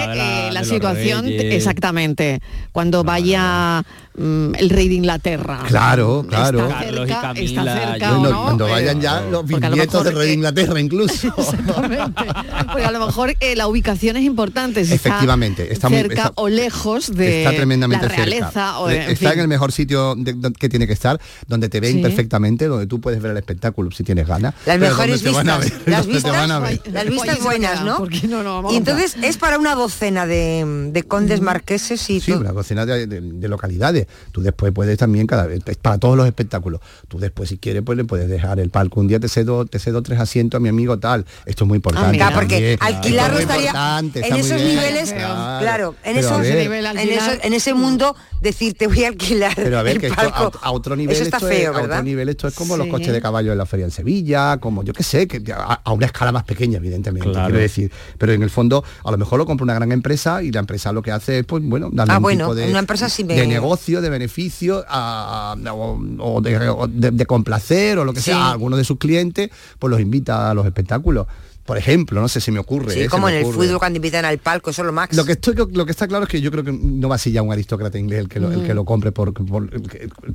la 0.52 0.60
eh, 0.60 0.64
situación, 0.64 1.26
exactamente, 1.28 2.40
cuando 2.72 3.04
vaya 3.04 3.82
mm, 4.16 4.54
el 4.58 4.70
rey 4.70 4.88
de 4.88 4.94
Inglaterra. 4.94 5.60
Claro, 5.68 5.89
claro. 6.28 6.60
Está 6.68 6.78
Carlos 6.80 7.06
cerca, 7.08 7.20
Camila, 7.20 7.60
está 7.62 7.90
cerca 7.92 8.10
Bueno, 8.14 8.28
o 8.28 8.32
no. 8.32 8.42
cuando 8.44 8.68
Eh, 8.68 8.70
vayan 8.70 9.00
ya 9.00 9.20
los 9.22 9.46
bisnietos 9.46 10.04
del 10.04 10.14
mejor, 10.14 10.14
rey 10.18 10.26
de 10.26 10.30
eh, 10.30 10.34
Inglaterra 10.34 10.80
incluso. 10.80 11.34
Porque 11.36 12.84
a 12.84 12.90
lo 12.90 13.06
mejor 13.06 13.34
eh, 13.40 13.56
la 13.56 13.66
ubicación 13.66 14.16
es 14.16 14.24
importante. 14.24 14.84
si 14.84 14.94
Efectivamente, 14.94 15.72
está 15.72 15.88
muy- 15.88 15.98
cerca 15.98 16.14
está- 16.14 16.32
o 16.36 16.48
lejos 16.48 17.14
de 17.14 17.44
está 17.44 17.56
tremendamente 17.56 18.06
la 18.08 18.14
realeza. 18.14 18.46
cerca. 18.50 18.78
O, 18.80 18.90
en 18.90 19.00
está 19.02 19.16
fin. 19.16 19.28
en 19.32 19.40
el 19.40 19.48
mejor 19.48 19.72
sitio 19.72 20.14
de- 20.16 20.52
que 20.58 20.68
tiene 20.68 20.86
que 20.86 20.92
estar, 20.92 21.20
donde 21.46 21.68
te 21.68 21.80
ven 21.80 21.96
Sí. 21.96 22.02
perfectamente, 22.02 22.66
donde 22.66 22.86
tú 22.86 23.00
puedes 23.00 23.20
ver 23.20 23.32
el 23.32 23.36
espectáculo 23.38 23.90
si 23.90 24.04
tienes 24.04 24.26
ganas. 24.26 24.54
Las 24.66 24.78
mejores 24.78 25.22
vistas. 25.22 25.60
ver, 25.60 25.72
Las 25.86 26.06
las 26.06 27.42
buenas, 27.42 27.84
¿no? 27.84 27.96
¿Por 27.98 28.08
qué 28.10 28.26
no 28.28 28.42
lo 28.42 28.54
vamos 28.54 28.70
a 28.70 28.74
Y 28.74 28.78
entonces 28.78 29.16
es 29.22 29.36
para 29.36 29.58
una 29.58 29.74
docena 29.74 30.26
de, 30.26 30.90
de 30.92 31.02
condes 31.04 31.40
marqueses 31.40 32.08
y 32.10 32.20
Sí, 32.20 32.32
una 32.32 32.52
docena 32.52 32.86
de, 32.86 33.06
de- 33.06 33.20
de 33.20 33.48
localidades. 33.48 34.06
Tú 34.32 34.42
después 34.42 34.72
puedes 34.72 34.98
también, 34.98 35.26
cada 35.26 35.46
vez, 35.46 35.62
para 35.82 35.98
todos 35.98 36.16
los 36.16 36.26
espectáculos. 36.26 36.80
Tú 37.08 37.18
después, 37.18 37.48
si 37.48 37.58
quieres, 37.58 37.82
pues 37.84 37.96
le 37.98 38.04
puedes 38.04 38.28
dejar 38.28 38.60
el 38.60 38.70
palco. 38.70 39.00
Un 39.00 39.08
día 39.08 39.20
te 39.20 39.28
cedo, 39.28 39.64
te 39.66 39.78
cedo 39.78 40.02
tres 40.02 40.18
asientos 40.20 40.58
a 40.58 40.60
mi 40.60 40.68
amigo 40.68 40.98
tal. 40.98 41.24
Esto 41.46 41.64
es 41.64 41.68
muy 41.68 41.76
importante. 41.76 42.12
mira. 42.12 42.32
porque 42.34 42.76
también. 42.78 42.96
alquilarlo 42.96 43.38
estaría 43.38 43.66
importante, 43.66 44.26
en 44.26 44.36
esos 44.36 44.56
bien. 44.62 44.68
niveles, 44.76 45.12
claro, 45.12 45.94
en, 46.04 46.16
a 46.16 46.20
esos, 46.20 46.40
ver, 46.40 46.58
en, 46.72 47.08
eso- 47.10 47.32
en 47.42 47.52
ese 47.52 47.74
mundo 47.74 48.16
decir 48.40 48.74
te 48.74 48.86
voy 48.86 49.04
a 49.04 49.08
alquilar 49.08 49.52
Pero 49.54 49.78
a 49.78 49.82
ver, 49.82 49.96
el 49.96 50.00
que 50.00 50.06
esto 50.06 50.20
a, 50.62 50.66
a 50.66 50.70
otro 50.72 50.96
nivel 50.96 51.14
eso 51.14 51.24
está 51.24 51.36
esto 51.36 51.48
feo, 51.48 51.58
es, 51.72 51.76
a 51.76 51.80
¿verdad? 51.80 51.98
otro 51.98 52.04
nivel 52.04 52.28
esto 52.30 52.48
es 52.48 52.54
como 52.54 52.76
los 52.76 52.86
coches 52.86 53.12
de 53.12 53.20
caballo 53.20 53.52
en 53.52 53.58
la 53.58 53.66
feria 53.66 53.84
en 53.84 53.90
Sevilla, 53.90 54.56
como 54.58 54.82
yo 54.82 54.92
qué 54.92 55.02
sé, 55.02 55.26
que 55.28 55.42
a, 55.52 55.80
a 55.84 55.92
una 55.92 56.06
escala 56.06 56.32
más 56.32 56.44
pequeña, 56.44 56.78
evidentemente, 56.78 57.30
Claro. 57.30 57.46
quiero 57.48 57.60
decir. 57.60 57.90
Pero 58.18 58.32
en 58.32 58.42
el 58.42 58.50
fondo, 58.50 58.82
a 59.04 59.10
lo 59.10 59.18
mejor 59.18 59.38
lo 59.38 59.46
compra 59.46 59.64
una 59.64 59.74
gran 59.74 59.92
empresa 59.92 60.42
y 60.42 60.50
la 60.52 60.60
empresa 60.60 60.92
lo 60.92 61.02
que 61.02 61.10
hace 61.12 61.40
es, 61.40 61.44
pues 61.46 61.62
bueno, 61.62 61.90
darle 61.92 62.14
Ah, 62.14 62.16
un 62.16 62.22
bueno, 62.22 62.44
tipo 62.46 62.54
de, 62.54 62.68
una 62.70 62.78
empresa 62.78 63.08
sí 63.08 63.24
me- 63.24 63.34
de 63.34 63.46
negocio, 63.46 64.00
de 64.00 64.08
beneficio, 64.10 64.84
a- 64.88 65.52
a- 65.52 65.69
o, 65.72 65.98
o 66.18 66.40
de, 66.40 66.68
o 66.68 66.86
de- 66.86 67.10
de 67.10 67.26
complacer 67.26 67.98
o 67.98 68.04
lo 68.04 68.12
que 68.12 68.20
Sí. 68.20 68.26
sea 68.30 68.46
a 68.46 68.50
algunos 68.52 68.78
de 68.78 68.84
sus 68.84 68.98
clientes, 68.98 69.50
pues 69.78 69.90
los 69.90 70.00
invita 70.00 70.50
a 70.50 70.54
los 70.54 70.66
espectáculos. 70.66 71.26
Por 71.70 71.78
ejemplo, 71.78 72.20
no 72.20 72.26
sé 72.26 72.40
si 72.40 72.50
me 72.50 72.58
ocurre. 72.58 72.92
Sí, 72.92 73.00
¿eh? 73.02 73.06
Como 73.08 73.28
en 73.28 73.36
el 73.36 73.44
ocurre. 73.44 73.66
fútbol 73.68 73.78
cuando 73.78 73.98
invitan 73.98 74.24
al 74.24 74.38
palco, 74.38 74.70
eso 74.70 74.82
es 74.82 74.86
lo 74.86 74.92
máximo. 74.92 75.22
Lo 75.22 75.24
que, 75.24 75.32
estoy, 75.34 75.54
lo 75.72 75.86
que 75.86 75.92
está 75.92 76.08
claro 76.08 76.24
es 76.24 76.28
que 76.28 76.40
yo 76.40 76.50
creo 76.50 76.64
que 76.64 76.72
no 76.72 77.08
va 77.08 77.14
a 77.14 77.18
ser 77.18 77.32
ya 77.32 77.42
un 77.42 77.52
aristócrata 77.52 77.96
inglés 77.96 78.18
el 78.22 78.28
que 78.28 78.40
lo, 78.40 78.50
el 78.50 78.66
que 78.66 78.74
lo 78.74 78.84
compre 78.84 79.12
por, 79.12 79.32
por, 79.32 79.70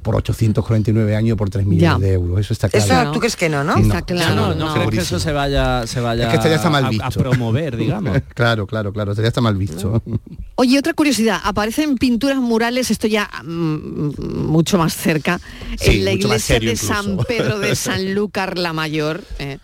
por 0.01 0.15
849 0.15 1.13
años 1.13 1.37
por 1.37 1.49
3 1.49 1.65
millones 1.65 1.99
Ya. 1.99 2.07
de 2.07 2.13
euros. 2.13 2.39
Eso 2.39 2.53
está 2.53 2.69
claro. 2.69 2.85
Eso 3.03 3.11
tú 3.11 3.19
crees 3.19 3.35
que 3.35 3.49
no, 3.49 3.65
¿no? 3.65 3.75
Está 3.75 4.01
no, 4.33 4.55
no, 4.55 4.73
crees 4.75 4.89
que 4.91 4.99
eso 4.99 5.19
se 5.19 5.33
vaya, 5.33 5.85
se 5.85 5.99
vaya 5.99 6.23
Es 6.23 6.29
que 6.29 6.35
esto 6.37 6.47
ya 6.47 6.55
está 6.55 6.69
mal 6.69 6.85
a- 6.85 6.89
visto. 6.89 7.05
a, 7.05 7.11
promover, 7.11 7.75
digamos. 7.75 8.17
claro, 8.33 8.65
claro, 8.65 8.93
claro. 8.93 9.11
Esto 9.11 9.21
ya 9.21 9.27
está 9.27 9.41
mal 9.41 9.57
visto. 9.57 10.01
Oye, 10.55 10.79
otra 10.79 10.93
curiosidad, 10.93 11.41
aparecen 11.43 11.97
pinturas 11.97 12.37
murales, 12.37 12.91
esto 12.91 13.07
ya 13.07 13.29
mm, 13.43 14.45
mucho 14.47 14.77
más 14.77 14.95
cerca, 14.95 15.41
Sí, 15.77 15.97
en 15.97 16.05
la 16.05 16.13
iglesia 16.13 16.61
de 16.61 16.77
San. 16.77 17.17
Pedro 17.27 17.59
de 17.59 17.75
Sanlúcar 17.75 18.57
la 18.57 18.71
Mayor. 18.71 19.21
eh, 19.39 19.57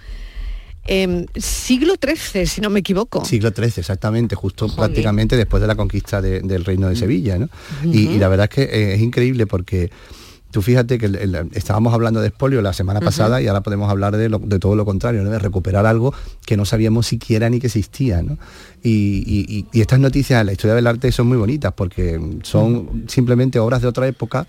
em, 0.87 1.25
siglo 1.35 1.93
XIII, 2.01 2.45
si 2.45 2.61
no 2.61 2.69
me 2.69 2.79
equivoco. 2.79 3.23
Siglo 3.25 3.51
XIII, 3.55 3.73
exactamente, 3.77 4.35
justo 4.35 4.67
prácticamente 4.75 5.37
después 5.37 5.61
de 5.61 5.67
la 5.67 5.75
conquista 5.75 6.21
de- 6.21 6.41
del 6.41 6.65
reino 6.65 6.89
de 6.89 6.95
Sevilla. 6.95 7.37
¿no? 7.37 7.49
y, 7.83 8.07
y 8.09 8.17
la 8.19 8.27
verdad 8.27 8.47
es 8.49 8.55
que 8.55 8.63
eh, 8.63 8.93
es 8.95 9.01
increíble 9.01 9.45
porque 9.47 9.91
tú 10.51 10.61
fíjate 10.61 10.97
que 10.97 11.05
el- 11.05 11.15
el- 11.15 11.49
estábamos 11.53 11.93
hablando 11.93 12.19
de 12.19 12.27
espolio 12.27 12.61
la 12.61 12.73
semana 12.73 12.99
pasada 12.99 13.41
y 13.41 13.47
ahora 13.47 13.61
podemos 13.61 13.89
hablar 13.89 14.17
de, 14.17 14.27
lo- 14.27 14.39
de 14.39 14.59
todo 14.59 14.75
lo 14.75 14.83
contrario, 14.83 15.23
¿no? 15.23 15.29
de 15.29 15.39
recuperar 15.39 15.85
algo 15.85 16.13
que 16.45 16.57
no 16.57 16.65
sabíamos 16.65 17.07
siquiera 17.07 17.49
ni 17.49 17.59
que 17.59 17.67
existía. 17.67 18.21
¿no? 18.21 18.37
Y, 18.83 19.23
y- 19.25 19.45
y- 19.47 19.65
y 19.71 19.79
estas 19.81 19.99
noticias 19.99 20.41
en 20.41 20.47
la 20.47 20.51
historia 20.51 20.75
del 20.75 20.87
arte 20.87 21.11
son 21.13 21.27
muy 21.27 21.37
bonitas 21.37 21.71
porque 21.73 22.19
son 22.43 23.05
simplemente 23.07 23.59
obras 23.59 23.81
de 23.81 23.87
otra 23.87 24.07
época 24.07 24.45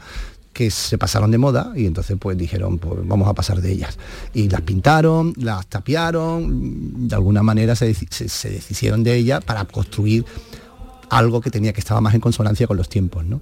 que 0.52 0.70
se 0.70 0.98
pasaron 0.98 1.30
de 1.30 1.38
moda 1.38 1.72
y 1.74 1.86
entonces 1.86 2.16
pues 2.20 2.36
dijeron 2.36 2.78
pues 2.78 3.06
vamos 3.06 3.28
a 3.28 3.34
pasar 3.34 3.60
de 3.60 3.72
ellas 3.72 3.98
y 4.34 4.48
las 4.48 4.60
pintaron 4.62 5.32
las 5.36 5.66
tapiaron 5.66 7.08
de 7.08 7.14
alguna 7.14 7.42
manera 7.42 7.74
se, 7.74 7.94
se 7.94 8.50
deshicieron 8.50 9.02
de 9.02 9.14
ellas 9.14 9.42
para 9.44 9.64
construir 9.64 10.24
algo 11.08 11.40
que 11.40 11.50
tenía 11.50 11.72
que 11.72 11.80
estaba 11.80 12.00
más 12.00 12.14
en 12.14 12.20
consonancia 12.20 12.66
con 12.66 12.76
los 12.76 12.88
tiempos 12.88 13.24
¿no? 13.24 13.40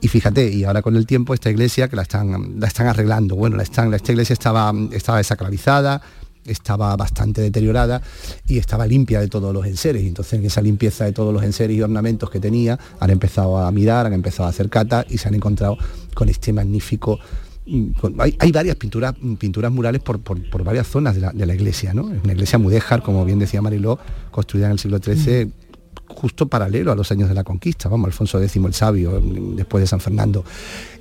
y 0.00 0.08
fíjate 0.08 0.50
y 0.50 0.64
ahora 0.64 0.82
con 0.82 0.96
el 0.96 1.06
tiempo 1.06 1.34
esta 1.34 1.50
iglesia 1.50 1.88
que 1.88 1.96
la 1.96 2.02
están 2.02 2.60
la 2.60 2.66
están 2.66 2.86
arreglando 2.86 3.36
bueno 3.36 3.56
la 3.56 3.62
están 3.62 3.92
esta 3.94 4.12
iglesia 4.12 4.32
estaba 4.32 4.72
estaba 4.92 5.18
desacralizada 5.18 6.02
estaba 6.48 6.94
bastante 6.96 7.40
deteriorada 7.40 8.02
y 8.46 8.58
estaba 8.58 8.86
limpia 8.86 9.20
de 9.20 9.28
todos 9.28 9.52
los 9.54 9.66
enseres. 9.66 10.02
Y 10.02 10.08
entonces 10.08 10.38
en 10.38 10.46
esa 10.46 10.60
limpieza 10.62 11.04
de 11.04 11.12
todos 11.12 11.32
los 11.32 11.42
enseres 11.42 11.76
y 11.76 11.82
ornamentos 11.82 12.30
que 12.30 12.40
tenía, 12.40 12.78
han 13.00 13.10
empezado 13.10 13.58
a 13.58 13.70
mirar, 13.72 14.06
han 14.06 14.12
empezado 14.14 14.46
a 14.46 14.50
hacer 14.50 14.68
cata 14.68 15.04
y 15.08 15.18
se 15.18 15.28
han 15.28 15.34
encontrado 15.34 15.76
con 16.14 16.28
este 16.28 16.52
magnífico 16.52 17.18
mm, 17.66 17.90
hay, 18.18 18.34
hay 18.38 18.50
varias 18.52 18.76
pinturas 18.76 19.14
mm, 19.20 19.34
pinturas 19.34 19.70
murales 19.70 20.00
por, 20.02 20.20
por- 20.20 20.42
por 20.50 20.64
varias 20.64 20.86
zonas 20.86 21.14
de 21.14 21.20
la, 21.20 21.32
de 21.32 21.46
la 21.46 21.54
iglesia, 21.54 21.92
¿no? 21.94 22.04
Una 22.04 22.32
iglesia 22.32 22.58
mudéjar, 22.58 23.02
como 23.02 23.24
bien 23.24 23.38
decía 23.38 23.60
Mariló, 23.62 23.98
construida 24.30 24.66
en 24.66 24.72
el 24.72 24.78
siglo 24.78 24.98
XIII, 24.98 25.52
justo 26.08 26.46
paralelo 26.48 26.90
a 26.90 26.94
los 26.96 27.10
años 27.12 27.28
de 27.28 27.34
la 27.34 27.44
conquista, 27.44 27.88
vamos, 27.90 28.06
Alfonso 28.06 28.40
X 28.42 28.56
el 28.56 28.72
Sabio, 28.74 29.20
mm, 29.20 29.56
después 29.56 29.82
de 29.82 29.86
San 29.86 30.00
Fernando. 30.00 30.42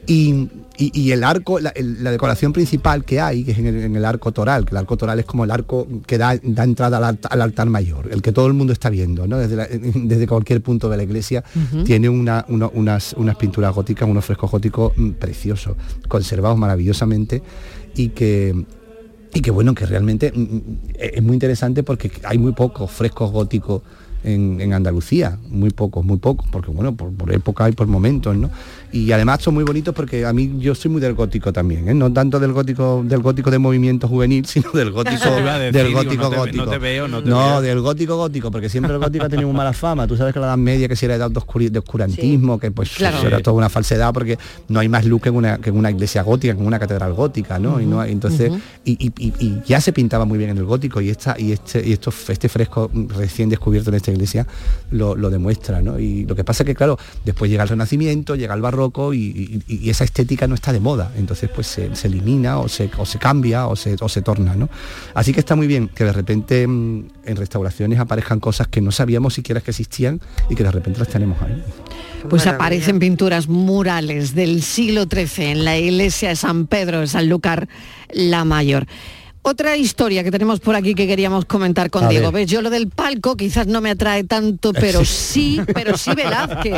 Y, 0.09 0.47
y- 0.77 0.91
y 1.01 1.11
el 1.11 1.23
arco, 1.25 1.59
la, 1.59 1.69
el- 1.69 2.01
la 2.03 2.11
decoración 2.11 2.53
principal 2.53 3.03
que 3.03 3.19
hay, 3.19 3.43
que 3.43 3.51
es 3.51 3.57
en 3.59 3.65
el, 3.67 3.75
en 3.83 3.95
el 3.95 4.05
arco 4.05 4.31
toral, 4.31 4.63
que 4.63 4.71
el 4.71 4.77
arco 4.77 4.95
toral 4.95 5.19
es 5.19 5.25
como 5.25 5.43
el 5.43 5.51
arco 5.51 5.85
que 6.05 6.17
da, 6.17 6.39
da 6.41 6.63
entrada 6.63 6.97
al, 6.97 7.03
alta- 7.03 7.27
al 7.27 7.41
altar 7.41 7.67
mayor, 7.69 8.07
el 8.11 8.21
que 8.21 8.31
todo 8.31 8.47
el 8.47 8.53
mundo 8.53 8.71
está 8.71 8.89
viendo, 8.89 9.27
¿no? 9.27 9.37
Desde, 9.37 9.55
la- 9.57 9.67
desde 9.67 10.25
cualquier 10.25 10.61
punto 10.61 10.87
de 10.89 10.95
la 10.97 11.03
iglesia, 11.03 11.43
tiene 11.83 12.07
una- 12.07 12.45
una- 12.47 12.67
unas, 12.73 13.13
unas 13.17 13.35
pinturas 13.35 13.75
góticas, 13.75 14.07
unos 14.07 14.23
frescos 14.23 14.49
góticos 14.49 14.93
mm, 14.95 15.09
preciosos, 15.11 15.75
conservados 16.07 16.57
maravillosamente 16.57 17.43
y 17.95 18.09
que 18.09 18.65
y 19.33 19.41
que 19.41 19.51
bueno, 19.51 19.75
que 19.75 19.85
realmente 19.85 20.31
mm, 20.33 20.39
mm, 20.41 20.61
es 20.97 21.21
muy 21.21 21.33
interesante 21.33 21.83
porque 21.83 22.09
hay 22.23 22.37
muy 22.37 22.53
pocos 22.53 22.89
frescos 22.89 23.29
góticos 23.31 23.81
en, 24.23 24.59
en 24.61 24.73
Andalucía, 24.73 25.37
muy 25.49 25.69
pocos, 25.69 26.03
muy 26.03 26.17
pocos, 26.17 26.47
porque 26.51 26.71
bueno, 26.71 26.95
por, 26.95 27.13
por 27.13 27.31
época 27.31 27.69
y 27.69 27.73
por 27.73 27.87
momentos, 27.87 28.35
¿no? 28.35 28.49
Y 28.91 29.11
además 29.11 29.41
son 29.41 29.53
muy 29.53 29.63
bonitos 29.63 29.93
porque 29.93 30.25
a 30.25 30.31
mí 30.33 30.55
yo 30.59 30.73
soy 30.73 30.89
muy 30.91 31.01
del 31.01 31.13
gótico 31.13 31.51
también, 31.51 31.89
¿eh? 31.89 31.93
no 31.93 32.11
tanto 32.13 32.39
del 32.39 32.53
gótico 32.53 33.03
del 33.05 33.21
gótico 33.21 33.51
de 33.51 33.59
movimiento 33.59 34.07
juvenil, 34.07 34.45
sino 34.47 34.71
del 34.71 34.91
gótico 34.91 35.29
decir, 35.35 35.71
del 35.73 35.87
digo, 35.87 36.03
gótico 36.03 36.23
no 36.23 36.29
te- 36.29 36.35
gótico. 36.37 36.65
no 36.65 36.71
te 36.71 36.77
veo, 36.77 37.07
no 37.07 37.21
te 37.23 37.29
veo. 37.29 37.61
del 37.61 37.81
gótico 37.81 38.15
gótico, 38.17 38.49
porque 38.51 38.69
siempre 38.69 38.93
el 38.93 38.99
gótico 38.99 39.25
ha 39.25 39.29
tenido 39.29 39.47
muy 39.49 39.57
mala 39.57 39.73
fama. 39.73 40.07
Tú 40.07 40.15
sabes 40.15 40.33
que 40.33 40.39
la 40.39 40.47
Edad 40.47 40.57
Media 40.57 40.87
que 40.87 40.95
si 40.95 41.05
era 41.05 41.15
edad 41.15 41.29
de, 41.29 41.39
oscuri- 41.39 41.69
de 41.69 41.79
oscurantismo, 41.79 42.59
que 42.59 42.71
pues 42.71 42.91
Claro. 42.95 43.17
eso 43.17 43.27
era 43.27 43.39
toda 43.41 43.57
una 43.57 43.69
falsedad 43.69 44.13
porque 44.13 44.37
no 44.69 44.79
hay 44.79 44.87
más 44.89 45.05
luz 45.05 45.21
que 45.21 45.29
en 45.29 45.35
una, 45.35 45.57
que 45.57 45.69
en 45.69 45.77
una 45.77 45.91
iglesia 45.91 46.21
gótica, 46.23 46.53
que 46.53 46.61
en 46.61 46.65
una 46.67 46.79
catedral 46.79 47.13
gótica, 47.13 47.59
¿no? 47.59 47.81
y 47.81 47.85
no 47.85 47.99
hay- 48.01 48.11
entonces 48.11 48.51
y, 48.85 48.91
y- 49.05 49.13
y- 49.17 49.33
y 49.39 49.61
ya 49.65 49.81
se 49.81 49.91
pintaba 49.93 50.23
muy 50.25 50.37
bien 50.37 50.51
en 50.51 50.57
el 50.57 50.65
gótico 50.65 51.01
y 51.01 51.09
esta 51.09 51.35
y 51.37 51.51
este 51.51 51.85
y 51.85 51.91
esto 51.91 52.11
este 52.29 52.47
fresco 52.49 52.89
recién 53.17 53.49
descubierto 53.49 53.89
en 53.89 53.95
esta 53.97 54.11
iglesia 54.11 54.47
lo, 54.91 55.15
lo 55.15 55.29
demuestra 55.29 55.81
¿no? 55.81 55.99
y 55.99 56.25
lo 56.25 56.35
que 56.35 56.43
pasa 56.43 56.63
es 56.63 56.67
que 56.67 56.75
claro 56.75 56.97
después 57.25 57.51
llega 57.51 57.63
el 57.63 57.69
renacimiento 57.69 58.35
llega 58.35 58.53
el 58.53 58.61
barroco 58.77 59.13
y, 59.13 59.63
y- 59.67 59.75
y 59.85 59.89
esa 59.89 60.03
estética 60.03 60.47
no 60.47 60.53
está 60.55 60.71
de 60.71 60.79
moda 60.79 61.11
entonces 61.17 61.49
pues 61.53 61.67
se, 61.67 61.95
se 61.95 62.07
elimina 62.07 62.59
o 62.59 62.67
se, 62.69 62.89
o 62.97 63.05
se 63.05 63.17
cambia 63.17 63.67
o 63.67 63.75
se, 63.75 63.95
o 63.99 64.07
se 64.07 64.21
torna 64.21 64.55
¿no? 64.55 64.69
así 65.15 65.33
que 65.33 65.39
está 65.39 65.55
muy 65.55 65.65
bien 65.67 65.87
que 65.89 66.03
de 66.03 66.13
repente 66.13 66.67
mm, 66.67 67.05
en 67.25 67.35
restauraciones 67.35 67.99
aparezcan 67.99 68.39
cosas 68.39 68.67
que 68.67 68.79
no 68.81 68.91
sabíamos 68.91 69.33
siquiera 69.33 69.61
que 69.61 69.71
existían 69.71 70.21
y 70.49 70.55
que 70.55 70.63
de 70.63 70.71
repente 70.71 70.99
las 70.99 71.07
tenemos 71.09 71.41
ahí 71.41 71.63
Pues 72.29 72.45
aparecen 72.47 72.99
pinturas 72.99 73.47
murales 73.47 74.35
del 74.35 74.61
siglo 74.61 75.05
XIII 75.05 75.45
en 75.51 75.65
la 75.65 75.77
iglesia 75.77 76.29
de 76.29 76.35
San 76.35 76.67
Pedro 76.67 76.99
de 76.99 77.07
Sanlúcar 77.07 77.67
la 78.11 78.43
Mayor. 78.45 78.85
Otra 79.49 79.77
historia 79.77 80.25
que 80.25 80.29
tenemos 80.31 80.59
por 80.59 80.75
aquí 80.75 80.93
que 80.93 81.07
queríamos 81.07 81.45
comentar 81.45 81.89
con 81.89 82.03
A 82.03 82.09
Diego. 82.09 82.33
ver. 82.33 82.41
¿Ves? 82.43 82.51
Yo 82.51 82.61
lo 82.61 82.69
del 82.69 82.89
palco 82.89 83.37
quizás 83.37 83.65
no 83.65 83.79
me 83.79 83.91
atrae 83.91 84.25
tanto, 84.25 84.73
pero 84.73 85.05
sí, 85.05 85.61
pero 85.73 85.97
sí 85.97 86.11
Velázquez. 86.13 86.73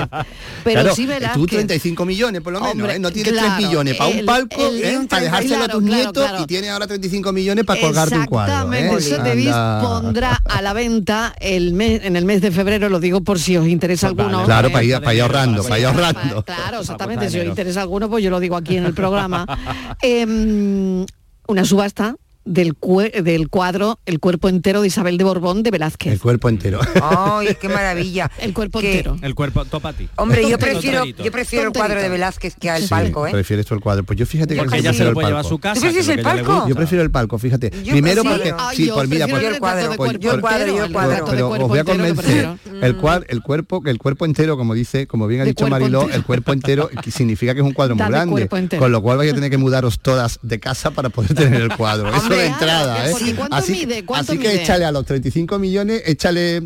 Pero 0.63 0.81
Claro, 0.81 0.95
sí 0.95 1.07
Velázquez. 1.07 1.33
tú 1.41 1.47
35 1.47 2.05
millones 2.05 2.41
por 2.43 2.53
lo 2.53 2.59
menos, 2.59 2.73
Hombre, 2.75 2.95
¿eh? 2.97 2.99
no 2.99 3.09
tienes 3.11 3.33
claro, 3.33 3.53
3 3.57 3.67
millones 3.67 3.95
para 3.95 4.09
un 4.11 4.23
palco, 4.23 4.67
el- 4.67 4.83
¿eh? 4.83 4.99
para 5.09 5.23
dejárselo 5.23 5.63
a 5.63 5.67
tus 5.67 5.83
claro, 5.83 5.95
nietos 6.03 6.23
claro. 6.27 6.43
y 6.43 6.45
tienes 6.45 6.69
ahora 6.69 6.85
35 6.85 7.33
millones 7.33 7.65
para 7.65 7.81
colgarte 7.81 8.15
un 8.19 8.25
cuadro. 8.27 8.71
¿eh? 8.71 8.93
Exactamente, 8.93 8.97
eso 9.15 9.23
te 9.23 9.49
Anda. 9.49 9.81
pondrá 9.81 10.41
a 10.45 10.61
la 10.61 10.73
venta 10.73 11.33
el 11.39 11.73
mes, 11.73 12.01
en 12.03 12.15
el 12.17 12.25
mes 12.25 12.39
de 12.41 12.51
febrero, 12.51 12.87
lo 12.89 12.99
digo 12.99 13.21
por 13.21 13.39
si 13.39 13.57
os 13.57 13.67
interesa 13.67 14.05
alguno. 14.09 14.45
Claro, 14.45 14.67
¿eh? 14.67 14.71
para 14.71 14.83
ir, 14.83 14.93
para 15.01 15.13
ir 15.15 15.21
ahorrando, 15.23 15.63
para 15.63 15.79
ir 15.79 15.85
ahorrando. 15.87 16.43
Claro, 16.43 16.81
exactamente. 16.81 17.31
Si 17.31 17.39
os 17.39 17.47
interesa 17.47 17.81
alguno, 17.81 18.07
pues 18.11 18.23
yo 18.23 18.29
lo 18.29 18.39
digo 18.39 18.55
aquí 18.55 18.77
en 18.77 18.85
el 18.85 18.93
programa. 18.93 19.47
Em, 20.03 21.03
una 21.47 21.65
subasta 21.65 22.15
del, 22.49 22.75
del 23.23 23.49
cuadro 23.49 23.99
El 24.05 24.19
cuerpo 24.19 24.49
entero 24.49 24.81
de 24.81 24.87
Isabel 24.87 25.17
de 25.17 25.23
Borbón 25.23 25.61
de 25.63 25.71
Velázquez. 25.71 26.13
El 26.13 26.19
cuerpo 26.19 26.49
entero. 26.49 26.79
¡Ay, 27.01 27.55
qué 27.61 27.69
maravilla! 27.69 28.29
El 28.39 28.53
cuerpo 28.53 28.79
Que- 28.79 28.91
entero. 28.91 29.17
El 29.21 29.35
cuerpo, 29.35 29.65
topa 29.65 29.89
a 29.89 29.93
ti. 29.93 30.09
Hombre, 30.15 30.41
yo 30.43 30.57
Tonterito. 30.57 30.79
prefiero, 30.81 31.05
yo 31.05 31.31
prefiero 31.31 31.67
el 31.67 31.73
cuadro 31.73 32.01
de 32.01 32.09
Velázquez 32.09 32.55
que 32.55 32.69
al 32.69 32.81
Sí, 32.83 32.87
palco, 32.87 33.27
¿eh? 33.27 33.31
¿Prefieres 33.31 33.65
tú 33.65 33.75
el 33.75 33.81
cuadro? 33.81 34.03
Pues 34.03 34.17
yo 34.17 34.25
fíjate 34.25 34.55
que 34.55 34.61
ella 34.61 34.69
se 34.69 34.81
prefiero 34.81 35.03
lo 35.05 35.09
el 35.09 35.13
puede 35.13 35.27
llevar 35.27 35.39
a 35.39 35.43
palco. 35.43 35.49
su 35.55 35.59
casa. 35.59 35.75
¿Tú 35.75 35.81
prefieres 35.81 36.05
que 36.07 36.11
es 36.13 36.17
el 36.17 36.23
palco? 36.23 36.67
Yo 36.67 36.75
prefiero 36.75 37.03
el 37.03 37.11
palco, 37.11 37.37
fíjate. 37.37 37.71
Yo 37.83 37.91
Primero 37.93 38.23
prefiero- 38.23 38.55
porque 38.57 38.63
Ay, 38.69 38.77
sí, 38.77 38.85
yo 38.87 38.95
pues 38.95 39.09
mira, 39.09 39.25
el 39.25 39.31
cuadro, 39.59 39.81
yo 40.19 40.31
el 40.33 40.41
cuadro, 40.41 40.65
yo 40.75 40.83
el 40.85 40.91
cuadro. 40.91 41.25
pero 41.29 41.49
os 41.49 41.67
voy 41.67 41.79
a 41.79 41.83
convencer. 41.83 42.49
El, 42.81 42.95
cuadro, 42.97 43.25
el 43.29 43.41
cuerpo, 43.41 43.81
el 43.85 43.97
cuerpo 43.99 44.25
entero, 44.25 44.57
como 44.57 44.73
dice, 44.73 45.05
como 45.07 45.27
bien 45.27 45.41
ha 45.41 45.45
dicho 45.45 45.67
Mariló, 45.67 46.09
el 46.09 46.23
cuerpo 46.23 46.53
entero 46.53 46.89
que 47.03 47.11
significa 47.11 47.53
que 47.53 47.59
es 47.61 47.65
un 47.65 47.73
cuadro 47.73 47.95
muy 47.95 48.07
grande. 48.07 48.49
Con 48.79 48.91
lo 48.91 49.01
cual 49.01 49.17
vais 49.17 49.31
a 49.31 49.35
tener 49.35 49.49
que 49.49 49.57
mudaros 49.57 49.99
todas 49.99 50.39
de 50.41 50.59
casa 50.59 50.91
para 50.91 51.09
poder 51.09 51.33
tener 51.35 51.61
el 51.61 51.75
cuadro. 51.75 52.09
Eso 52.15 52.29
De 52.41 52.47
entrada, 52.47 53.07
¿eh? 53.07 53.11
porque 53.11 53.35
¿cuánto 53.35 53.55
Así, 53.55 53.71
mide? 53.71 54.05
¿Cuánto 54.05 54.33
que 54.37 54.55
échale 54.61 54.85
a 54.85 54.91
los 54.91 55.05
35 55.05 55.59
millones, 55.59 56.01
échale 56.05 56.61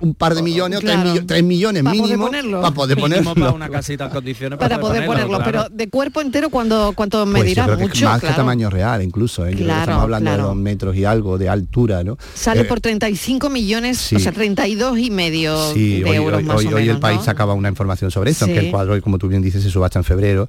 un 0.00 0.14
par 0.14 0.34
de 0.34 0.42
millones 0.42 0.78
o 0.78 0.82
claro. 0.82 1.02
3, 1.02 1.12
millo- 1.14 1.26
tres 1.26 1.42
millones 1.44 1.82
Pa' 1.82 1.90
poder 1.90 2.02
mínimo 2.02 2.26
ponerlo. 2.26 2.60
para 2.60 2.74
poder 2.74 2.96
Mínimo 2.96 3.14
ponerlo. 3.16 3.40
para 3.44 3.52
una 3.52 3.68
casita 3.70 4.04
en 4.04 4.10
condiciones 4.10 4.58
para 4.58 4.78
poder 4.80 5.06
ponerlo, 5.06 5.38
claro. 5.38 5.44
pero 5.44 5.68
de 5.70 5.88
cuerpo 5.88 6.20
entero 6.20 6.50
cuando 6.50 6.92
cuánto 6.94 7.22
Pues 7.24 7.32
medirá 7.42 7.66
que 7.66 7.76
mucho, 7.76 8.04
más 8.06 8.20
que 8.20 8.28
tamaño 8.28 8.70
real 8.70 9.02
incluso, 9.02 9.46
¿eh? 9.46 9.52
Claro, 9.54 9.80
estamos 9.80 10.02
hablando 10.02 10.28
claro. 10.30 10.42
de 10.42 10.48
dos 10.48 10.56
metros 10.56 10.96
y 10.96 11.04
algo 11.04 11.38
de 11.38 11.48
altura, 11.48 12.04
¿no? 12.04 12.16
Sale 12.34 12.62
Eh, 12.62 12.64
por 12.64 12.80
35 12.80 13.50
millones, 13.50 13.98
sí. 13.98 14.16
o 14.16 14.18
sea, 14.18 14.32
32 14.32 14.98
y 14.98 15.10
medio 15.10 15.72
Sí, 15.72 16.00
de 16.02 16.10
hoy, 16.10 16.16
euros 16.16 16.38
hoy- 16.38 16.44
más 16.44 16.56
hoy- 16.58 16.66
o 16.66 16.68
hoy 16.68 16.74
menos, 16.82 16.94
el 16.96 17.00
país 17.00 17.20
sacaba 17.22 17.54
una 17.54 17.68
información 17.68 18.10
sobre 18.10 18.30
esto, 18.30 18.46
Sí. 18.46 18.52
que 18.52 18.58
el 18.60 18.70
cuadro, 18.70 19.00
como 19.02 19.18
tú 19.18 19.28
bien 19.28 19.42
dices, 19.42 19.62
se 19.62 19.70
subasta 19.70 19.98
en 19.98 20.04
febrero. 20.04 20.48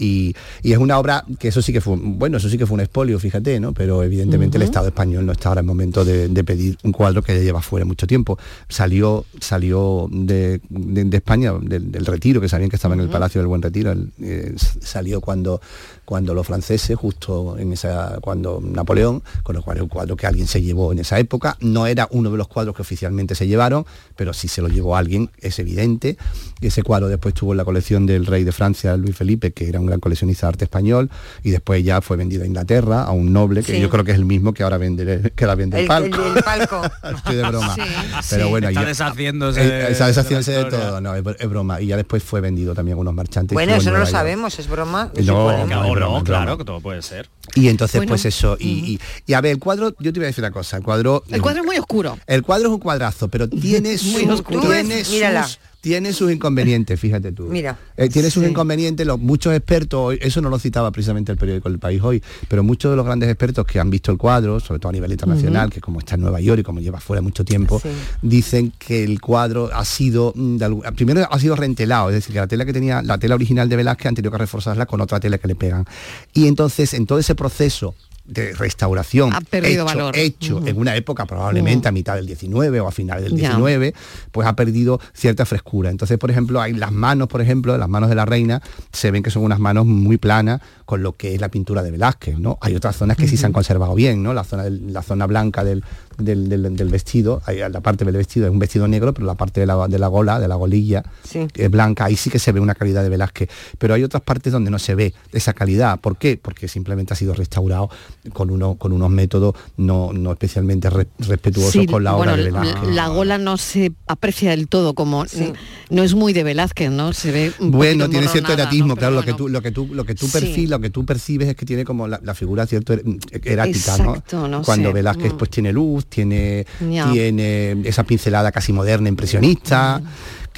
Y, 0.00 0.34
y 0.62 0.72
es 0.72 0.78
una 0.78 0.96
obra 0.98 1.24
que 1.40 1.48
eso 1.48 1.60
sí 1.60 1.72
que 1.72 1.80
fue, 1.80 1.96
bueno, 1.98 2.36
eso 2.36 2.48
sí 2.48 2.56
que 2.56 2.66
fue 2.66 2.74
un 2.76 2.80
expolio, 2.80 3.18
fíjate, 3.18 3.58
¿no? 3.58 3.72
Pero 3.74 4.04
evidentemente 4.04 4.56
el. 4.56 4.62
Estado 4.62 4.86
español 4.86 5.26
no 5.26 5.32
está 5.32 5.48
ahora 5.48 5.60
en 5.62 5.66
momento 5.66 6.04
de, 6.04 6.28
de 6.28 6.44
pedir 6.44 6.78
un 6.84 6.92
cuadro 6.92 7.20
que 7.22 7.34
ya 7.36 7.42
lleva 7.42 7.60
fuera 7.62 7.84
mucho 7.84 8.06
tiempo. 8.06 8.38
Salió, 8.68 9.24
salió 9.40 10.06
de, 10.10 10.60
de- 10.68 11.04
de 11.04 11.16
España, 11.16 11.52
del, 11.60 11.90
del 11.90 12.06
retiro, 12.06 12.40
que 12.40 12.48
sabían 12.48 12.70
que 12.70 12.76
estaba 12.76 12.94
en 12.94 13.00
el 13.00 13.08
Palacio 13.08 13.40
del 13.40 13.48
Buen 13.48 13.60
Retiro, 13.60 13.90
el- 13.90 14.12
eh, 14.22 14.54
salió 14.56 15.20
cuando, 15.20 15.60
cuando 16.08 16.32
los 16.32 16.46
franceses, 16.46 16.96
justo 16.96 17.58
en 17.58 17.74
esa, 17.74 18.16
cuando 18.22 18.60
Napoleón, 18.62 19.22
con 19.42 19.54
lo 19.54 19.60
cual 19.62 19.76
es 19.76 19.82
un 19.82 19.90
cuadro 19.90 20.16
que 20.16 20.26
alguien 20.26 20.46
se 20.46 20.62
llevó 20.62 20.90
en 20.90 21.00
esa 21.00 21.18
época. 21.18 21.58
No 21.60 21.86
era 21.86 22.08
uno 22.12 22.30
de 22.30 22.38
los 22.38 22.48
cuadros 22.48 22.74
que 22.74 22.80
oficialmente 22.80 23.34
se 23.34 23.46
llevaron, 23.46 23.84
pero 24.16 24.32
sí 24.32 24.48
se 24.48 24.62
lo 24.62 24.68
llevó 24.68 24.96
alguien, 24.96 25.28
es 25.42 25.58
evidente. 25.58 26.16
Ese 26.62 26.82
cuadro 26.82 27.08
después 27.08 27.34
estuvo 27.34 27.52
en 27.52 27.58
la 27.58 27.66
colección 27.66 28.06
del 28.06 28.24
rey 28.24 28.42
de 28.42 28.52
Francia, 28.52 28.96
Luis 28.96 29.14
Felipe, 29.14 29.52
que 29.52 29.68
era 29.68 29.80
un 29.80 29.84
gran 29.86 30.00
coleccionista 30.00 30.46
de 30.46 30.48
arte 30.48 30.64
español, 30.64 31.10
y 31.42 31.50
después 31.50 31.84
ya 31.84 32.00
fue 32.00 32.16
vendido 32.16 32.42
a 32.44 32.46
Inglaterra, 32.46 33.02
a 33.02 33.10
un 33.12 33.30
noble, 33.34 33.62
que 33.62 33.74
Sí. 33.74 33.80
yo 33.82 33.90
creo 33.90 34.02
que 34.02 34.12
es 34.12 34.16
el 34.18 34.24
mismo 34.24 34.54
que 34.54 34.62
ahora 34.62 34.78
vende, 34.78 35.30
que 35.36 35.44
la 35.46 35.56
vende 35.56 35.76
el, 35.76 35.82
El, 35.82 35.88
palco. 35.88 36.24
el- 36.24 36.36
el 36.38 36.42
palco. 36.42 36.80
Estoy 37.16 37.36
de 37.36 37.42
broma. 37.42 37.74
Sí, 37.74 37.82
Pero 38.30 38.44
sí. 38.46 38.50
bueno, 38.50 38.68
Está 38.70 38.80
ya- 38.80 38.86
deshaciéndose 38.88 39.60
eh, 39.62 39.68
de- 39.70 39.92
está 39.92 40.06
deshaciéndose 40.06 40.52
de 40.52 40.64
todo, 40.64 41.02
no, 41.02 41.14
es, 41.14 41.22
es 41.38 41.48
broma. 41.50 41.82
Y 41.82 41.88
ya 41.88 41.96
después 41.98 42.22
fue 42.22 42.40
vendido 42.40 42.74
también 42.74 42.96
a 42.96 43.00
unos 43.02 43.12
marchantes. 43.12 43.52
Bueno, 43.54 43.74
eso 43.74 43.90
no 43.90 43.98
lo 43.98 44.06
sabemos, 44.06 44.58
es 44.58 44.68
broma. 44.68 45.12
No, 45.22 45.94
broma, 45.98 46.18
no, 46.18 46.24
claro, 46.24 46.58
que 46.58 46.64
todo 46.64 46.80
puede 46.80 47.02
ser. 47.02 47.28
Y 47.54 47.68
entonces, 47.68 47.98
Bueno, 47.98 48.10
pues 48.10 48.24
eso. 48.24 48.56
Y, 48.60 48.68
y- 48.68 49.00
y 49.26 49.32
a 49.34 49.40
ver, 49.40 49.52
el 49.52 49.58
cuadro, 49.58 49.94
yo 49.98 50.12
te 50.12 50.18
voy 50.20 50.24
a 50.24 50.28
decir 50.28 50.42
una 50.44 50.50
cosa, 50.52 50.76
el 50.76 50.82
cuadro. 50.82 51.24
El 51.28 51.40
cuadro 51.42 51.60
es 51.60 51.66
muy 51.66 51.78
oscuro. 51.78 52.18
El 52.26 52.42
cuadro 52.42 52.68
es 52.68 52.74
un 52.74 52.80
cuadrazo, 52.80 53.28
pero 53.28 53.48
tiene, 53.48 53.90
Muy 54.02 54.22
sus, 54.24 54.30
oscuro. 54.30 54.60
tiene, 54.60 54.82
Tú 54.82 54.88
ves, 54.98 55.10
mírala. 55.10 55.44
sus, 55.46 55.58
tiene 55.88 56.12
sus 56.12 56.30
inconvenientes, 56.30 57.00
fíjate 57.00 57.32
tú. 57.32 57.44
Mira. 57.44 57.78
Eh, 57.96 58.08
tiene 58.10 58.30
sus 58.30 58.44
Sí. 58.44 58.50
inconvenientes, 58.50 59.06
los, 59.06 59.18
muchos 59.18 59.54
expertos, 59.54 60.16
eso 60.20 60.40
no 60.42 60.50
lo 60.50 60.58
citaba 60.58 60.90
precisamente 60.92 61.32
el 61.32 61.38
periódico 61.38 61.68
El 61.68 61.78
País 61.78 62.02
hoy, 62.02 62.22
pero 62.48 62.62
muchos 62.62 62.90
de 62.90 62.96
los 62.96 63.06
grandes 63.06 63.30
expertos 63.30 63.64
que 63.66 63.80
han 63.80 63.88
visto 63.88 64.12
el 64.12 64.18
cuadro, 64.18 64.60
sobre 64.60 64.80
todo 64.80 64.90
a 64.90 64.92
nivel 64.92 65.10
internacional, 65.10 65.70
que 65.70 65.80
como 65.80 65.98
está 66.00 66.16
en 66.16 66.20
Nueva 66.20 66.40
York 66.40 66.60
y 66.60 66.62
como 66.62 66.80
lleva 66.80 67.00
fuera 67.00 67.22
mucho 67.22 67.44
tiempo, 67.44 67.80
Sí. 67.80 67.88
dicen 68.22 68.72
que 68.78 69.02
el 69.02 69.20
cuadro 69.20 69.70
ha 69.72 69.84
sido, 69.84 70.32
mm, 70.36 70.58
primero 70.94 71.26
ha 71.30 71.38
sido 71.38 71.56
rentelado, 71.56 72.10
es 72.10 72.14
decir, 72.16 72.34
que 72.34 72.40
la 72.40 72.46
tela 72.46 72.64
que 72.66 72.72
tenía, 72.72 73.00
la 73.02 73.16
tela 73.18 73.34
original 73.34 73.68
de 73.68 73.76
Velázquez 73.76 74.06
han 74.06 74.14
tenido 74.14 74.30
que 74.32 74.38
reforzarla 74.38 74.84
con 74.86 75.00
otra 75.00 75.18
tela 75.20 75.38
que 75.38 75.48
le 75.48 75.54
pegan. 75.54 75.86
Y 76.34 76.46
entonces, 76.48 76.92
en 76.94 77.06
todo 77.06 77.18
ese 77.18 77.34
proceso 77.34 77.94
de 78.28 78.52
restauración 78.52 79.32
Ha 79.34 79.40
perdido 79.40 79.84
hecho, 79.86 79.96
valor. 79.96 80.16
hecho 80.16 80.66
en 80.66 80.78
una 80.78 80.94
época 80.94 81.24
probablemente 81.26 81.88
a 81.88 81.92
mitad 81.92 82.14
del 82.14 82.26
19 82.26 82.78
o 82.80 82.86
a 82.86 82.92
finales 82.92 83.24
del 83.24 83.32
Ya. 83.32 83.48
19, 83.48 83.94
pues 84.30 84.46
ha 84.46 84.54
perdido 84.54 85.00
cierta 85.14 85.46
frescura. 85.46 85.90
Entonces, 85.90 86.18
por 86.18 86.30
ejemplo, 86.30 86.60
hay 86.60 86.74
las 86.74 86.92
manos, 86.92 87.28
por 87.28 87.40
ejemplo, 87.40 87.76
las 87.78 87.88
manos 87.88 88.10
de 88.10 88.14
la 88.14 88.26
reina, 88.26 88.62
se 88.92 89.10
ven 89.10 89.22
que 89.22 89.30
son 89.30 89.42
unas 89.44 89.58
manos 89.58 89.86
muy 89.86 90.18
planas 90.18 90.60
con 90.84 91.02
lo 91.02 91.16
que 91.16 91.34
es 91.34 91.40
la 91.40 91.48
pintura 91.50 91.82
de 91.82 91.90
Velázquez, 91.90 92.38
¿no? 92.38 92.58
Hay 92.60 92.76
otras 92.76 92.96
zonas 92.96 93.16
que 93.16 93.26
sí 93.26 93.36
se 93.38 93.46
han 93.46 93.52
conservado 93.52 93.94
bien, 93.94 94.22
¿no? 94.22 94.34
La 94.34 94.44
zona, 94.44 94.64
del- 94.64 94.92
la 94.92 95.02
zona 95.02 95.26
blanca 95.26 95.64
del, 95.64 95.82
del, 96.18 96.48
del- 96.48 96.76
del 96.76 96.88
vestido, 96.88 97.40
hay 97.46 97.58
la 97.58 97.80
parte 97.80 98.04
del 98.04 98.16
vestido 98.16 98.46
es 98.46 98.52
un 98.52 98.58
vestido 98.58 98.86
negro, 98.88 99.14
pero 99.14 99.26
la 99.26 99.34
parte 99.36 99.60
de 99.60 99.66
la, 99.66 99.88
de 99.88 99.98
la 99.98 100.08
gola, 100.08 100.38
de 100.40 100.48
la 100.48 100.56
golilla, 100.56 101.02
Sí. 101.22 101.46
es 101.54 101.70
blanca, 101.70 102.04
ahí 102.06 102.16
sí 102.16 102.28
que 102.28 102.38
se 102.38 102.52
ve 102.52 102.60
una 102.60 102.74
calidad 102.74 103.02
de 103.02 103.08
Velázquez, 103.08 103.48
pero 103.78 103.94
hay 103.94 104.02
otras 104.04 104.22
partes 104.22 104.52
donde 104.52 104.70
no 104.70 104.78
se 104.78 104.94
ve 104.94 105.14
esa 105.32 105.52
calidad. 105.52 106.00
¿Por 106.00 106.16
qué? 106.16 106.38
Porque 106.40 106.68
simplemente 106.68 107.12
ha 107.12 107.16
sido 107.16 107.34
restaurado 107.34 107.88
con, 108.32 108.50
uno, 108.50 108.74
con 108.74 108.92
unos 108.92 109.10
métodos 109.10 109.54
no, 109.76 110.12
no 110.12 110.32
especialmente 110.32 110.90
re- 110.90 111.06
respetuosos 111.18 111.72
Sí, 111.72 111.86
con 111.86 112.02
la 112.04 112.14
obra 112.16 112.32
bueno, 112.32 112.44
de 112.44 112.50
Velázquez. 112.50 112.94
la 112.94 113.08
gola 113.08 113.38
no 113.38 113.56
se 113.56 113.92
aprecia 114.06 114.50
del 114.50 114.68
todo 114.68 114.94
como 114.94 115.24
Sí. 115.26 115.52
no 115.90 116.02
es 116.02 116.14
muy 116.14 116.32
de 116.32 116.42
Velázquez, 116.44 116.90
¿no? 116.90 117.12
Se 117.12 117.30
ve 117.30 117.52
un 117.60 117.70
Bueno, 117.70 118.08
tiene 118.08 118.28
cierto 118.28 118.52
eratismo, 118.52 118.88
¿no? 118.88 118.96
claro, 118.96 119.14
lo 119.14 119.22
que 119.22 119.34
tú, 119.34 119.48
lo 119.48 119.62
que 119.62 119.70
tú, 119.70 119.88
lo 119.92 120.04
que 120.04 120.14
tú 120.14 120.26
lo 120.68 120.80
que 120.80 120.90
tú 120.90 121.04
percibes 121.06 121.48
es 121.48 121.54
que 121.56 121.64
tiene 121.64 121.84
como 121.84 122.08
la, 122.08 122.20
la 122.22 122.34
figura 122.34 122.66
cierto 122.66 122.92
er- 122.94 123.02
erática, 123.44 123.96
Exacto, 123.96 124.40
¿no? 124.42 124.48
no 124.48 124.62
Cuando 124.62 124.88
sé. 124.90 124.94
Velázquez 124.94 125.32
Mm. 125.32 125.36
pues 125.36 125.50
tiene 125.50 125.72
luz, 125.72 126.06
tiene, 126.08 126.66
tiene 126.78 127.76
esa 127.84 128.04
pincelada 128.04 128.50
casi 128.52 128.72
moderna, 128.72 129.08
impresionista. 129.08 130.00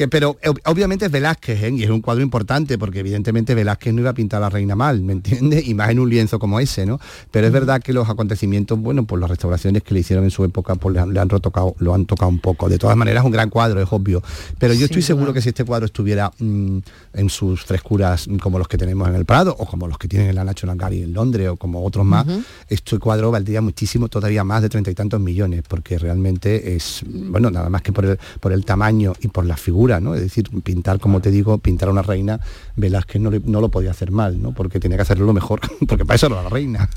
Que, 0.00 0.08
pero 0.08 0.38
ob- 0.42 0.58
obviamente 0.64 1.04
es 1.04 1.12
Velázquez, 1.12 1.62
¿eh? 1.62 1.70
y 1.76 1.82
es 1.82 1.90
un 1.90 2.00
cuadro 2.00 2.22
importante, 2.22 2.78
porque 2.78 3.00
evidentemente 3.00 3.54
Velázquez 3.54 3.92
no 3.92 4.00
iba 4.00 4.08
a 4.08 4.14
pintar 4.14 4.38
a 4.38 4.46
la 4.46 4.48
reina 4.48 4.74
mal, 4.74 5.02
¿me 5.02 5.12
entiendes? 5.12 5.68
Y 5.68 5.74
más 5.74 5.90
en 5.90 5.98
un 5.98 6.08
lienzo 6.08 6.38
como 6.38 6.58
ese, 6.58 6.86
¿no? 6.86 6.98
Pero 7.30 7.46
es 7.46 7.52
verdad 7.52 7.82
que 7.82 7.92
los 7.92 8.08
acontecimientos, 8.08 8.78
bueno, 8.80 9.04
pues 9.04 9.20
las 9.20 9.28
restauraciones 9.28 9.82
que 9.82 9.92
le 9.92 10.00
hicieron 10.00 10.24
en 10.24 10.30
su 10.30 10.42
época, 10.42 10.74
pues 10.76 10.94
le 10.94 11.00
han, 11.00 11.12
le 11.12 11.20
han 11.20 11.28
retocado, 11.28 11.74
lo 11.80 11.92
han 11.92 12.06
tocado 12.06 12.30
un 12.30 12.38
poco. 12.38 12.70
De 12.70 12.78
todas 12.78 12.96
maneras, 12.96 13.22
un 13.26 13.30
gran 13.30 13.50
cuadro, 13.50 13.82
es 13.82 13.88
obvio. 13.92 14.22
Pero 14.58 14.72
yo 14.72 14.86
estoy 14.86 15.02
seguro 15.02 15.34
que 15.34 15.42
si 15.42 15.50
este 15.50 15.64
cuadro 15.66 15.84
estuviera 15.84 16.32
mm, 16.38 16.78
en 17.12 17.28
sus 17.28 17.62
frescuras 17.62 18.26
mm, 18.26 18.36
como 18.38 18.58
los 18.58 18.68
que 18.68 18.78
tenemos 18.78 19.06
en 19.06 19.16
el 19.16 19.26
Prado, 19.26 19.54
o 19.58 19.66
como 19.66 19.86
los 19.86 19.98
que 19.98 20.08
tienen 20.08 20.30
en 20.30 20.34
la 20.36 20.44
National 20.44 20.78
Gallery 20.78 21.02
en 21.02 21.12
Londres, 21.12 21.48
o 21.50 21.56
como 21.58 21.84
otros 21.84 22.06
más, 22.06 22.24
este 22.70 22.98
cuadro 22.98 23.30
valdría 23.30 23.60
muchísimo, 23.60 24.08
todavía 24.08 24.44
más 24.44 24.62
de 24.62 24.70
treinta 24.70 24.90
y 24.90 24.94
tantos 24.94 25.20
millones, 25.20 25.62
porque 25.68 25.98
realmente 25.98 26.74
es, 26.74 27.02
bueno, 27.06 27.50
nada 27.50 27.68
más 27.68 27.82
que 27.82 27.92
por 27.92 28.06
el, 28.06 28.18
por 28.40 28.52
el 28.54 28.64
tamaño 28.64 29.12
y 29.20 29.28
por 29.28 29.44
la 29.44 29.58
figura, 29.90 30.00
¿no? 30.00 30.14
Es 30.14 30.20
decir, 30.20 30.48
pintar, 30.62 31.00
como 31.00 31.20
te 31.20 31.30
digo, 31.30 31.58
pintar 31.58 31.88
a 31.88 31.92
una 31.92 32.02
reina, 32.02 32.40
Velázquez 32.76 33.20
no, 33.20 33.30
le- 33.30 33.40
no 33.44 33.60
lo 33.60 33.70
podía 33.70 33.90
hacer 33.90 34.10
mal, 34.12 34.40
¿no? 34.40 34.52
Porque 34.52 34.78
tenía 34.78 34.96
que 34.96 35.02
hacerlo 35.02 35.26
lo 35.26 35.32
mejor, 35.32 35.60
porque 35.88 36.04
para 36.04 36.16
eso 36.16 36.26
era 36.26 36.42
la 36.42 36.48
reina. 36.48 36.88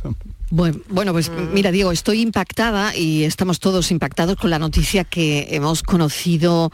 Bueno, 0.50 0.78
bueno, 0.90 1.12
pues 1.14 1.32
mira, 1.54 1.72
Diego, 1.72 1.92
estoy 1.92 2.22
impactada 2.22 2.96
y 2.96 3.24
estamos 3.24 3.60
todos 3.60 3.90
impactados 3.92 4.36
con 4.36 4.50
la 4.52 4.60
noticia 4.60 5.04
que 5.04 5.48
hemos 5.52 5.82
conocido 5.82 6.72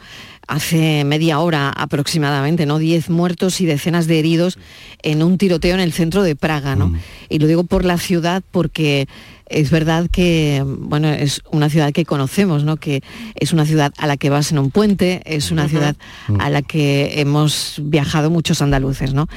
hace 0.50 1.04
media 1.04 1.38
hora 1.38 1.70
aproximadamente, 1.70 2.66
¿no? 2.66 2.80
Diez 2.80 3.08
muertos 3.08 3.60
y 3.60 3.66
decenas 3.66 4.08
de 4.08 4.18
heridos 4.18 4.58
en 5.00 5.22
un 5.22 5.38
tiroteo 5.38 5.74
en 5.74 5.80
el 5.80 5.92
centro 5.92 6.24
de 6.24 6.34
Praga, 6.34 6.74
¿no? 6.74 6.92
Y 7.28 7.38
lo 7.38 7.46
digo 7.46 7.62
por 7.62 7.84
la 7.84 7.98
ciudad 7.98 8.42
porque 8.50 9.06
es 9.46 9.70
verdad 9.70 10.08
que, 10.10 10.64
bueno, 10.66 11.08
es 11.08 11.40
una 11.52 11.70
ciudad 11.70 11.92
que 11.92 12.04
conocemos, 12.04 12.64
¿no? 12.64 12.78
Que 12.78 13.04
es 13.36 13.52
una 13.52 13.64
ciudad 13.64 13.92
a 13.96 14.08
la 14.08 14.16
que 14.16 14.28
vas 14.28 14.50
en 14.50 14.58
un 14.58 14.72
puente, 14.72 15.22
es 15.24 15.52
una 15.52 15.68
ciudad 15.68 15.94
a 16.40 16.50
la 16.50 16.62
que 16.62 17.20
hemos 17.20 17.80
viajado 17.84 18.28
muchos 18.28 18.60
andaluces, 18.60 19.14
¿no? 19.14 19.28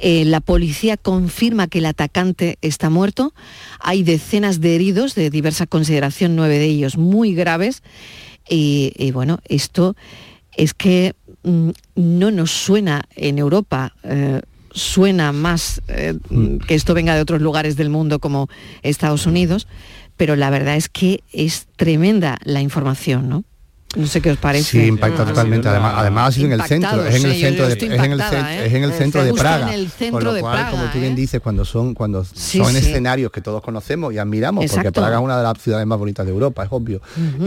Eh, 0.00 0.24
la 0.24 0.40
policía 0.40 0.96
confirma 0.96 1.66
que 1.66 1.78
el 1.78 1.86
atacante 1.86 2.58
está 2.62 2.90
muerto. 2.90 3.34
Hay 3.80 4.04
decenas 4.04 4.60
de 4.60 4.76
heridos 4.76 5.16
de 5.16 5.30
diversa 5.30 5.66
consideración, 5.66 6.36
nueve 6.36 6.60
de 6.60 6.66
ellos 6.66 6.96
muy 6.96 7.34
graves. 7.34 7.82
Y, 8.48 8.92
y 8.96 9.10
bueno, 9.10 9.40
esto 9.48 9.96
es 10.62 10.74
que 10.74 11.14
mm, 11.42 11.70
no 11.94 12.30
nos 12.30 12.50
suena 12.50 13.04
en 13.16 13.38
Europa. 13.38 13.94
eh, 14.04 14.40
suena 14.72 15.32
más 15.32 15.82
eh, 15.88 16.14
que 16.68 16.76
esto 16.76 16.94
venga 16.94 17.16
de 17.16 17.20
otros 17.20 17.42
lugares 17.42 17.74
del 17.76 17.90
mundo 17.90 18.20
como 18.20 18.48
Estados 18.82 19.26
Unidos, 19.26 19.66
pero 20.16 20.36
la 20.36 20.48
verdad 20.48 20.76
es 20.76 20.88
que 20.88 21.24
es 21.32 21.66
tremenda 21.76 22.38
la 22.44 22.60
información, 22.60 23.28
¿no? 23.28 23.44
No 23.96 24.06
sé 24.06 24.20
qué 24.20 24.30
os 24.30 24.38
parece. 24.38 24.70
Sí, 24.82 24.86
impacta 24.86 25.24
totalmente. 25.24 25.68
Además, 25.68 25.94
además 25.96 26.28
ha 26.28 26.32
sido 26.32 26.46
en 26.46 26.52
el 26.52 26.62
centro, 26.62 27.04
es 27.04 27.16
en 27.16 27.26
el 27.30 27.34
centro 27.40 27.66
de, 27.66 27.72
es 27.74 27.82
en 27.82 28.12
el, 28.12 28.20
¿eh? 28.20 28.66
es 28.66 28.72
en 28.74 28.84
el 28.84 28.92
centro 28.92 29.24
de 29.24 29.34
Praga. 29.34 29.66
en 29.74 29.80
el 29.80 29.90
centro 29.90 30.18
con 30.18 30.24
lo 30.24 30.32
de 30.32 30.40
cual, 30.42 30.54
Praga, 30.54 30.70
como 30.70 30.84
tú 30.92 31.00
bien 31.00 31.12
¿eh? 31.12 31.16
dices, 31.16 31.40
cuando 31.40 31.64
son 31.64 31.94
cuando 31.94 32.24
Sí, 32.24 32.58
son 32.58 32.70
sí. 32.72 32.78
escenarios 32.78 33.32
que 33.32 33.40
todos 33.40 33.60
conocemos 33.62 34.14
y 34.14 34.18
admiramos, 34.18 34.64
porque. 34.70 34.92
Praga 34.92 35.16
es 35.18 35.22
una 35.24 35.36
de 35.38 35.42
las 35.42 35.58
ciudades 35.58 35.86
más 35.88 35.98
bonitas 35.98 36.24
de 36.24 36.30
Europa, 36.32 36.62
es 36.62 36.68
obvio. 36.70 37.00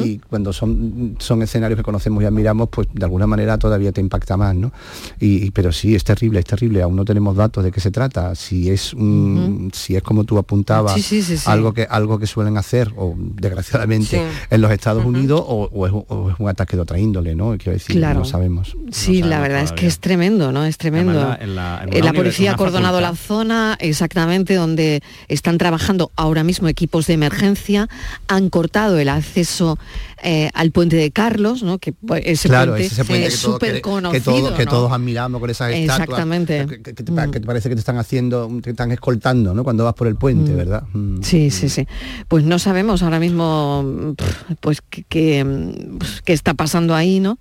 Y 0.04 0.18
cuando 0.20 0.52
son 0.52 1.16
son 1.20 1.42
escenarios 1.44 1.78
que 1.78 1.84
conocemos 1.84 2.22
y 2.22 2.26
admiramos, 2.26 2.68
pues 2.70 2.88
de 2.94 3.06
alguna 3.06 3.26
manera 3.26 3.58
todavía 3.58 3.94
te 3.94 4.02
impacta 4.02 4.36
más, 4.36 4.54
¿no? 4.54 4.74
Y, 5.22 5.46
y- 5.46 5.52
pero 5.52 5.72
sí, 5.72 5.96
es 5.96 6.04
terrible, 6.04 6.40
es 6.40 6.46
terrible. 6.46 6.82
Aún 6.82 6.96
no 6.98 7.06
tenemos 7.06 7.38
datos 7.38 7.64
de 7.64 7.72
qué 7.72 7.80
se 7.80 7.92
trata. 7.92 8.36
Si 8.36 8.70
es 8.70 8.94
un, 8.94 9.72
si 9.74 9.96
es 9.96 10.04
como 10.04 10.26
tú 10.26 10.38
apuntabas, 10.38 10.94
Sí, 10.96 11.02
sí, 11.02 11.22
sí, 11.24 11.38
sí. 11.38 11.44
algo 11.50 11.74
que 11.74 11.88
algo 11.90 12.20
que 12.20 12.28
suelen 12.28 12.58
hacer, 12.58 12.92
o 12.98 13.14
desgraciadamente 13.18 14.18
Sí. 14.18 14.38
en 14.50 14.62
los 14.62 14.72
Estados 14.72 15.06
Unidos, 15.06 15.42
o, 15.46 15.70
o 15.72 15.88
es, 15.88 15.94
un- 16.40 16.46
o 16.46 16.50
es 16.50 16.50
un 16.50 16.50
ataque 16.50 16.76
de 16.76 16.82
otra 16.84 17.00
índole, 17.00 17.36
¿no? 17.36 17.56
Quiero 17.58 17.74
decir, 17.74 17.96
Claro. 17.96 18.20
no 18.20 18.26
sabemos. 18.26 18.76
Sí, 18.92 19.22
la 19.22 19.40
verdad 19.40 19.62
es 19.64 19.72
que 19.72 19.88
es 19.88 20.00
tremendo, 20.00 20.52
¿no? 20.52 20.66
Es 20.66 20.78
tremendo. 20.78 21.20
Además, 21.20 21.38
en 21.42 21.56
la- 21.56 21.82
en 21.84 21.94
Eh, 21.94 22.02
la 22.04 22.14
policía 22.14 22.52
ha 22.52 22.54
acordonado 22.54 23.00
la 23.02 23.16
zona 23.16 23.76
exactamente 23.80 24.56
donde 24.56 25.02
están 25.28 25.58
trabajando 25.58 26.12
ahora 26.16 26.44
mismo 26.44 26.68
equipos 26.68 27.08
de 27.08 27.14
emergencia. 27.14 27.88
Han 28.28 28.50
cortado 28.50 28.98
el 29.00 29.10
acceso 29.10 29.78
eh, 30.24 30.50
al 30.54 30.72
puente 30.72 30.96
de 30.96 31.12
Carlos, 31.12 31.62
¿no? 31.64 31.78
Que 31.80 31.94
pues, 31.94 32.24
ese 32.26 32.48
claro, 32.50 32.72
puente 32.72 32.86
es 32.88 32.92
ese 32.94 33.06
puente 33.06 33.28
es 33.28 33.36
súper 33.36 33.74
que 33.76 33.82
conocido, 33.82 34.56
que 34.56 34.66
todos 34.66 34.92
admiramos 34.92 35.40
con 35.42 35.50
esas 35.50 35.72
estatuas. 35.72 36.00
Exactamente. 36.02 36.66
Que, 36.68 36.82
que 36.82 36.94
te, 36.94 37.12
pa- 37.12 37.30
que 37.30 37.40
te 37.40 37.46
parece 37.46 37.70
que 37.70 37.76
te 37.76 37.80
están 37.80 37.98
haciendo, 37.98 38.50
te 38.62 38.70
están 38.72 38.92
escoltando, 38.92 39.54
¿no? 39.54 39.64
Cuando 39.64 39.84
vas 39.84 39.94
por 39.94 40.08
el 40.08 40.16
puente, 40.16 40.52
Mm. 40.52 40.56
¿verdad? 40.58 40.84
Mm. 40.94 41.22
Sí, 41.22 41.52
sí, 41.52 41.70
sí. 41.70 41.88
Pues 42.28 42.44
no 42.44 42.58
sabemos 42.60 43.04
ahora 43.04 43.20
mismo 43.20 44.16
pues 44.62 44.80
mm, 44.82 45.98
pues, 45.98 46.22
qué 46.24 46.34
está 46.34 46.54
pasando 46.54 46.96
ahí, 46.96 47.20
¿no? 47.20 47.38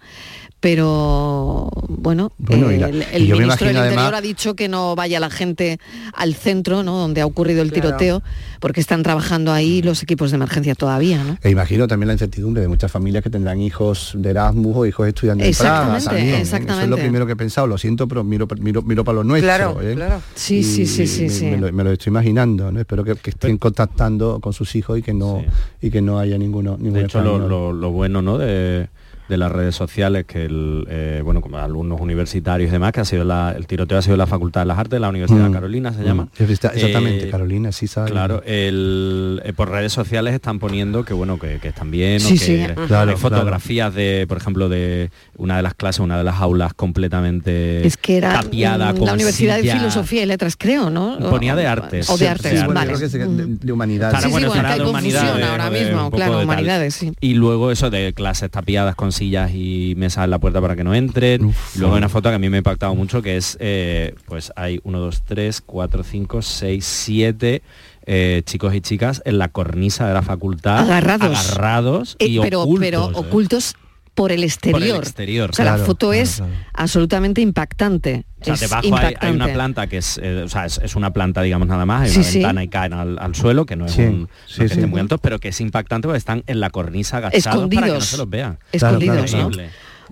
Pero 0.62 1.68
bueno, 1.88 2.30
Bueno, 2.38 2.70
y 2.70 2.78
la- 2.78 2.86
el, 2.88 3.02
ministro 3.32 3.66
del 3.66 3.76
Interior 3.76 3.98
además- 3.98 4.12
ha 4.14 4.20
dicho 4.20 4.54
que 4.54 4.68
no 4.68 4.94
vaya 4.94 5.18
la 5.18 5.28
gente 5.28 5.80
al 6.14 6.34
centro, 6.34 6.84
¿no? 6.84 6.96
Donde 6.98 7.20
ha 7.20 7.26
ocurrido 7.26 7.62
el 7.62 7.72
Claro. 7.72 7.88
tiroteo, 7.88 8.22
porque 8.60 8.80
están 8.80 9.02
trabajando 9.02 9.52
ahí 9.52 9.82
los 9.82 10.04
equipos 10.04 10.30
de 10.30 10.36
emergencia 10.36 10.76
todavía, 10.76 11.24
¿no? 11.24 11.36
E 11.42 11.50
imagino 11.50 11.88
también 11.88 12.06
la 12.06 12.12
incertidumbre 12.14 12.62
de 12.62 12.68
muchas 12.68 12.92
familias 12.92 13.24
que 13.24 13.28
tendrán 13.30 13.60
hijos 13.60 14.12
de 14.16 14.30
Erasmus 14.30 14.76
o 14.76 14.86
hijos 14.86 15.08
estudiantes 15.08 15.48
de 15.58 15.62
Praga 15.64 15.96
Exactamente, 15.96 16.04
también. 16.06 16.26
¿eh? 16.28 16.30
Eso 16.30 16.40
es 16.42 16.46
exactamente. 16.62 16.88
lo 16.90 16.96
primero 16.96 17.26
que 17.26 17.32
he 17.32 17.36
pensado. 17.36 17.66
Lo 17.66 17.76
siento, 17.76 18.06
pero 18.06 18.22
miro, 18.22 18.46
miro, 18.60 18.82
miro 18.82 19.02
para 19.04 19.16
lo 19.16 19.24
nuestro. 19.24 19.48
Claro, 19.48 19.80
¿eh? 19.82 19.94
claro. 19.96 20.22
Sí, 20.36 20.58
Y 20.58 20.62
sí, 20.62 20.86
sí, 20.86 21.08
sí, 21.08 21.22
me, 21.24 21.28
sí. 21.28 21.44
me 21.46 21.56
lo, 21.56 21.72
me 21.72 21.82
lo 21.82 21.90
estoy 21.90 22.10
imaginando. 22.12 22.70
¿no? 22.70 22.78
Espero 22.78 23.02
que, 23.02 23.16
que 23.16 23.30
estén 23.30 23.58
contactando 23.58 24.38
con 24.40 24.52
sus 24.52 24.76
hijos 24.76 24.96
y 24.96 25.02
que 25.02 25.12
no 25.12 25.42
y 25.80 25.90
que 25.90 26.00
no 26.00 26.20
haya 26.20 26.38
ninguno 26.38 26.76
ningún 26.78 26.94
De 27.00 27.04
hecho, 27.06 27.20
lo, 27.20 27.32
español. 27.32 27.50
lo- 27.50 27.72
lo 27.72 27.90
bueno 27.90 28.22
¿no? 28.22 28.38
de, 28.38 28.88
de 29.28 29.36
las 29.36 29.50
redes 29.52 29.74
sociales, 29.74 30.24
que 30.26 30.44
el, 30.44 30.86
eh, 30.90 31.20
bueno, 31.24 31.40
como 31.40 31.56
alumnos 31.58 32.00
universitarios 32.00 32.68
y 32.68 32.72
demás, 32.72 32.92
que 32.92 33.00
ha 33.00 33.04
sido 33.04 33.24
la- 33.24 33.52
el 33.56 33.66
tiroteo 33.66 33.98
ha 33.98 34.02
sido 34.02 34.16
la 34.16 34.26
Facultad 34.26 34.62
de 34.62 34.66
las 34.66 34.78
Artes 34.78 34.92
de 34.96 35.00
la 35.00 35.08
Universidad 35.08 35.48
Mm, 35.48 35.52
Carolina, 35.52 35.92
se 35.92 36.00
mm. 36.00 36.04
llama. 36.04 36.28
Exactamente, 36.38 37.28
Eh, 37.28 37.30
Carolina, 37.30 37.72
sí 37.72 37.86
sabe. 37.86 38.10
Claro, 38.10 38.42
el, 38.44 39.40
eh, 39.44 39.52
por 39.52 39.70
redes 39.70 39.92
sociales 39.92 40.34
están 40.34 40.58
poniendo 40.58 41.04
que 41.04 41.14
bueno 41.14 41.38
que, 41.38 41.58
que 41.60 41.68
están 41.68 41.90
bien, 41.90 42.16
o 42.16 42.20
Sí, 42.20 42.34
que 42.34 42.44
sí. 42.44 42.52
hay 42.60 42.74
Claro, 42.86 43.16
fotografías 43.16 43.94
de, 43.94 44.26
por 44.28 44.36
ejemplo, 44.38 44.68
de 44.68 45.10
una 45.36 45.56
de 45.56 45.62
las 45.62 45.74
clases, 45.74 46.00
una 46.00 46.18
de 46.18 46.24
las 46.24 46.36
aulas 46.40 46.74
completamente 46.74 47.86
Es 47.86 47.96
que 47.96 48.16
era 48.18 48.40
tapiada 48.42 48.92
mm, 48.92 48.96
con 48.96 49.06
la 49.06 49.14
Universidad 49.14 49.56
de 49.60 49.70
Filosofía 49.72 50.22
y 50.22 50.26
Letras, 50.26 50.56
creo, 50.58 50.90
¿no? 50.90 51.18
Ponía 51.30 51.54
de 51.56 51.66
artes. 51.66 52.08
O 52.10 52.16
de 52.16 52.28
artes, 52.28 52.52
de 52.52 52.58
artes. 52.60 52.74
vale. 52.74 52.86
Creo 52.88 52.98
que 52.98 53.04
es 53.06 53.12
de, 53.12 53.26
de- 53.26 53.46
de 53.46 53.72
humanidades. 53.72 54.30
Bueno, 54.30 54.50
que 54.52 54.58
de 54.58 54.64
confusión 54.64 54.88
humanidades, 54.88 55.46
ahora 55.46 55.70
mismo, 55.70 55.96
un 55.98 56.04
poco 56.06 56.16
claro, 56.16 56.32
de 56.32 56.38
tal. 56.38 56.44
humanidades, 56.44 56.94
sí. 56.94 57.12
Y 57.20 57.34
luego 57.34 57.70
eso 57.70 57.90
de 57.90 58.12
clases 58.14 58.50
tapiadas 58.50 58.94
con 58.94 59.11
sillas 59.16 59.50
y 59.54 59.94
mesas 59.96 60.24
en 60.24 60.30
la 60.30 60.38
puerta 60.38 60.60
para 60.60 60.74
que 60.76 60.84
no 60.84 60.94
entren. 60.94 61.52
luego 61.76 61.94
hay 61.94 61.98
una 61.98 62.08
foto 62.08 62.28
que 62.30 62.34
a 62.36 62.38
mí 62.38 62.48
me 62.48 62.56
ha 62.56 62.58
impactado 62.58 62.94
mucho 62.94 63.22
que 63.22 63.36
es, 63.36 63.56
eh, 63.60 64.14
pues 64.26 64.52
hay 64.56 64.80
uno, 64.84 64.98
dos, 65.00 65.22
tres, 65.22 65.60
cuatro, 65.60 66.02
cinco, 66.04 66.42
seis, 66.42 66.84
siete 66.84 67.62
eh, 68.06 68.42
chicos 68.44 68.74
y 68.74 68.80
chicas 68.80 69.22
en 69.24 69.38
la 69.38 69.48
cornisa 69.48 70.08
de 70.08 70.14
la 70.14 70.22
facultad. 70.22 70.80
Agarrados. 70.80 71.50
Agarrados 71.50 72.16
Eh, 72.18 72.26
y 72.26 72.40
pero, 72.40 72.62
ocultos. 72.62 72.80
pero 72.80 73.08
¿eh? 73.08 73.12
ocultos 73.14 73.74
por 74.14 74.30
el 74.32 74.44
exterior. 74.44 74.98
exterior, 75.02 75.50
O 75.50 75.52
sea, 75.54 75.64
la 75.64 75.78
foto 75.78 76.08
claro, 76.10 76.22
es 76.22 76.36
claro. 76.36 76.52
absolutamente 76.74 77.40
impactante. 77.40 78.24
O 78.40 78.44
sea, 78.44 78.54
es 78.54 78.60
debajo 78.60 78.96
hay, 78.96 79.14
hay 79.20 79.32
una 79.34 79.52
planta 79.52 79.86
que 79.86 79.96
es, 79.98 80.20
eh, 80.22 80.42
o 80.44 80.48
sea, 80.48 80.66
es, 80.66 80.78
es 80.82 80.96
una 80.96 81.12
planta, 81.12 81.40
digamos, 81.42 81.66
nada 81.68 81.86
más, 81.86 82.02
hay 82.02 82.10
Sí, 82.10 82.18
una 82.18 82.24
sí. 82.28 82.38
ventana 82.38 82.64
y 82.64 82.68
caen 82.68 82.92
al, 82.92 83.18
al 83.18 83.34
suelo, 83.34 83.64
que 83.64 83.76
no 83.76 83.86
es 83.86 83.92
Sí, 83.92 84.02
un, 84.02 84.28
no 84.58 84.66
que 84.68 84.86
muy 84.86 85.00
altos, 85.00 85.18
pero 85.22 85.38
que 85.38 85.48
es 85.48 85.60
impactante 85.60 86.08
porque 86.08 86.18
están 86.18 86.42
en 86.46 86.60
la 86.60 86.70
cornisa 86.70 87.18
agachados 87.18 87.44
para 87.44 87.68
que 87.68 87.76
no 87.76 87.76
Escondidos. 87.78 88.04
se 88.06 88.16
los 88.18 88.28
vea. 88.28 88.58
Escondidos, 88.72 89.32
¿no? 89.32 89.40
Increíble. 89.48 89.70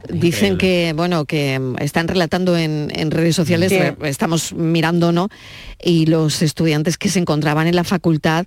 Dicen 0.08 0.56
que, 0.56 0.94
bueno, 0.96 1.26
que 1.26 1.60
están 1.80 2.08
relatando 2.08 2.56
en, 2.56 2.90
en 2.94 3.10
redes 3.10 3.36
sociales, 3.36 3.70
estamos 4.02 4.54
mirando, 4.54 5.12
¿no? 5.12 5.28
Y 5.82 6.06
los 6.06 6.40
estudiantes 6.40 6.96
que 6.96 7.10
se 7.10 7.18
encontraban 7.18 7.66
en 7.66 7.76
la 7.76 7.84
facultad 7.84 8.46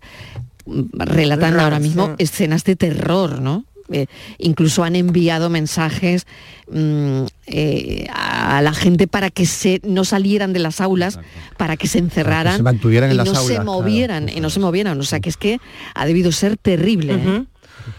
mm, 0.66 0.82
relatan 0.94 1.60
ahora 1.60 1.80
mismo 1.80 2.16
escenas 2.18 2.64
de 2.64 2.76
terror, 2.76 3.40
¿no? 3.40 3.66
Eh, 3.94 4.08
incluso 4.40 4.84
han 4.84 4.96
enviado 4.96 5.50
mensajes 5.50 6.26
mm, 6.72 7.22
eh, 7.48 8.08
a 8.12 8.62
la 8.62 8.74
gente 8.74 9.08
para 9.08 9.30
que 9.30 9.46
se 9.46 9.80
no 9.84 10.04
salieran 10.04 10.52
de 10.52 10.60
las 10.60 10.82
aulas, 10.82 11.20
para 11.58 11.78
que 11.78 11.88
se 11.88 12.00
encerraran 12.00 12.58
se 12.58 12.64
mantuvieran 12.64 13.10
y 13.10 13.12
en 13.12 13.18
las 13.18 13.28
no 13.28 13.36
se 13.36 13.54
claro. 13.54 13.64
movieran, 13.66 14.30
y 14.30 14.40
no 14.40 14.50
se 14.50 14.60
movieran. 14.60 15.00
O 15.00 15.04
sea 15.04 15.20
que 15.20 15.30
es 15.30 15.38
que 15.38 15.60
ha 15.94 16.06
debido 16.06 16.32
ser 16.32 16.58
terrible. 16.58 17.14
¿eh? 17.14 17.44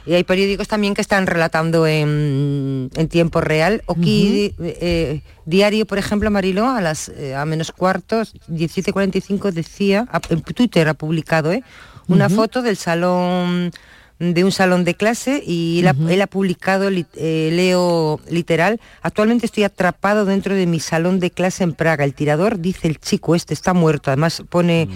Y 0.06 0.14
hay 0.14 0.24
periódicos 0.24 0.66
también 0.66 0.94
que 0.94 1.02
están 1.02 1.26
relatando 1.26 1.86
en, 1.86 2.90
en 2.96 3.08
tiempo 3.08 3.40
real. 3.42 3.82
Aquí 3.86 4.54
eh, 4.58 5.20
Diario, 5.44 5.84
por 5.86 5.98
ejemplo, 5.98 6.30
Mariló, 6.30 6.68
a 6.68 6.80
las 6.80 7.10
eh, 7.10 7.34
a 7.34 7.44
menos 7.44 7.70
cuartos, 7.70 8.34
17.45 8.50 9.52
decía, 9.52 10.06
a- 10.10 10.20
en 10.30 10.40
Twitter 10.42 10.88
ha 10.88 10.94
publicado 10.94 11.52
¿eh? 11.52 11.62
una 12.08 12.28
foto 12.30 12.62
del 12.62 12.76
salón 12.76 13.70
de 14.18 14.44
un 14.44 14.52
salón 14.52 14.84
de 14.84 14.94
clase 14.94 15.42
y 15.44 15.80
él, 15.80 15.88
ha, 15.88 15.94
él 16.12 16.22
ha 16.22 16.26
publicado, 16.26 16.88
li- 16.88 17.06
eh, 17.16 17.50
leo 17.52 18.20
literal, 18.30 18.80
actualmente 19.02 19.44
estoy 19.46 19.64
atrapado 19.64 20.24
dentro 20.24 20.54
de 20.54 20.66
mi 20.66 20.80
salón 20.80 21.18
de 21.20 21.30
clase 21.30 21.64
en 21.64 21.72
Praga. 21.72 22.04
El 22.04 22.14
tirador, 22.14 22.60
dice 22.60 22.86
el 22.88 22.98
chico, 23.00 23.34
este 23.34 23.54
está 23.54 23.74
muerto, 23.74 24.10
además 24.10 24.42
pone 24.48 24.88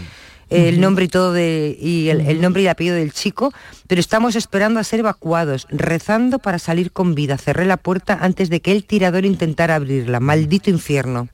el 0.51 0.81
nombre 0.81 1.05
y 1.05 1.09
todo 1.09 1.33
de, 1.35 1.77
y 1.79 2.09
el, 2.09 2.23
el 2.23 2.41
nombre 2.41 2.63
y 2.63 2.65
el 2.67 2.71
apellido 2.71 2.97
del 2.97 3.13
chico, 3.13 3.53
pero 3.87 4.01
estamos 4.01 4.35
esperando 4.35 4.81
a 4.81 4.85
ser 4.85 5.01
evacuados, 5.01 5.67
rezando 5.69 6.39
para 6.39 6.59
salir 6.59 6.91
con 6.91 7.15
vida. 7.15 7.37
Cerré 7.37 7.67
la 7.67 7.77
puerta 7.77 8.17
antes 8.21 8.49
de 8.49 8.61
que 8.61 8.73
el 8.73 8.85
tirador 8.85 9.27
intentara 9.27 9.75
abrirla. 9.75 10.21
Maldito 10.21 10.71
infierno. 10.71 11.29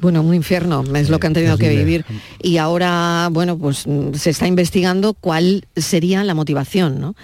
Bueno, 0.00 0.22
un 0.22 0.34
infierno 0.34 0.84
es 0.94 1.08
lo 1.08 1.18
que 1.18 1.26
han 1.26 1.32
tenido 1.32 1.56
que 1.56 1.68
vivir. 1.68 2.04
Y 2.42 2.58
ahora, 2.58 3.28
bueno, 3.30 3.58
pues 3.58 3.86
mm, 3.86 4.14
se 4.14 4.30
está 4.30 4.46
investigando 4.46 5.14
cuál 5.14 5.66
sería 5.76 6.24
la 6.24 6.34
motivación, 6.34 7.00
¿no? 7.00 7.14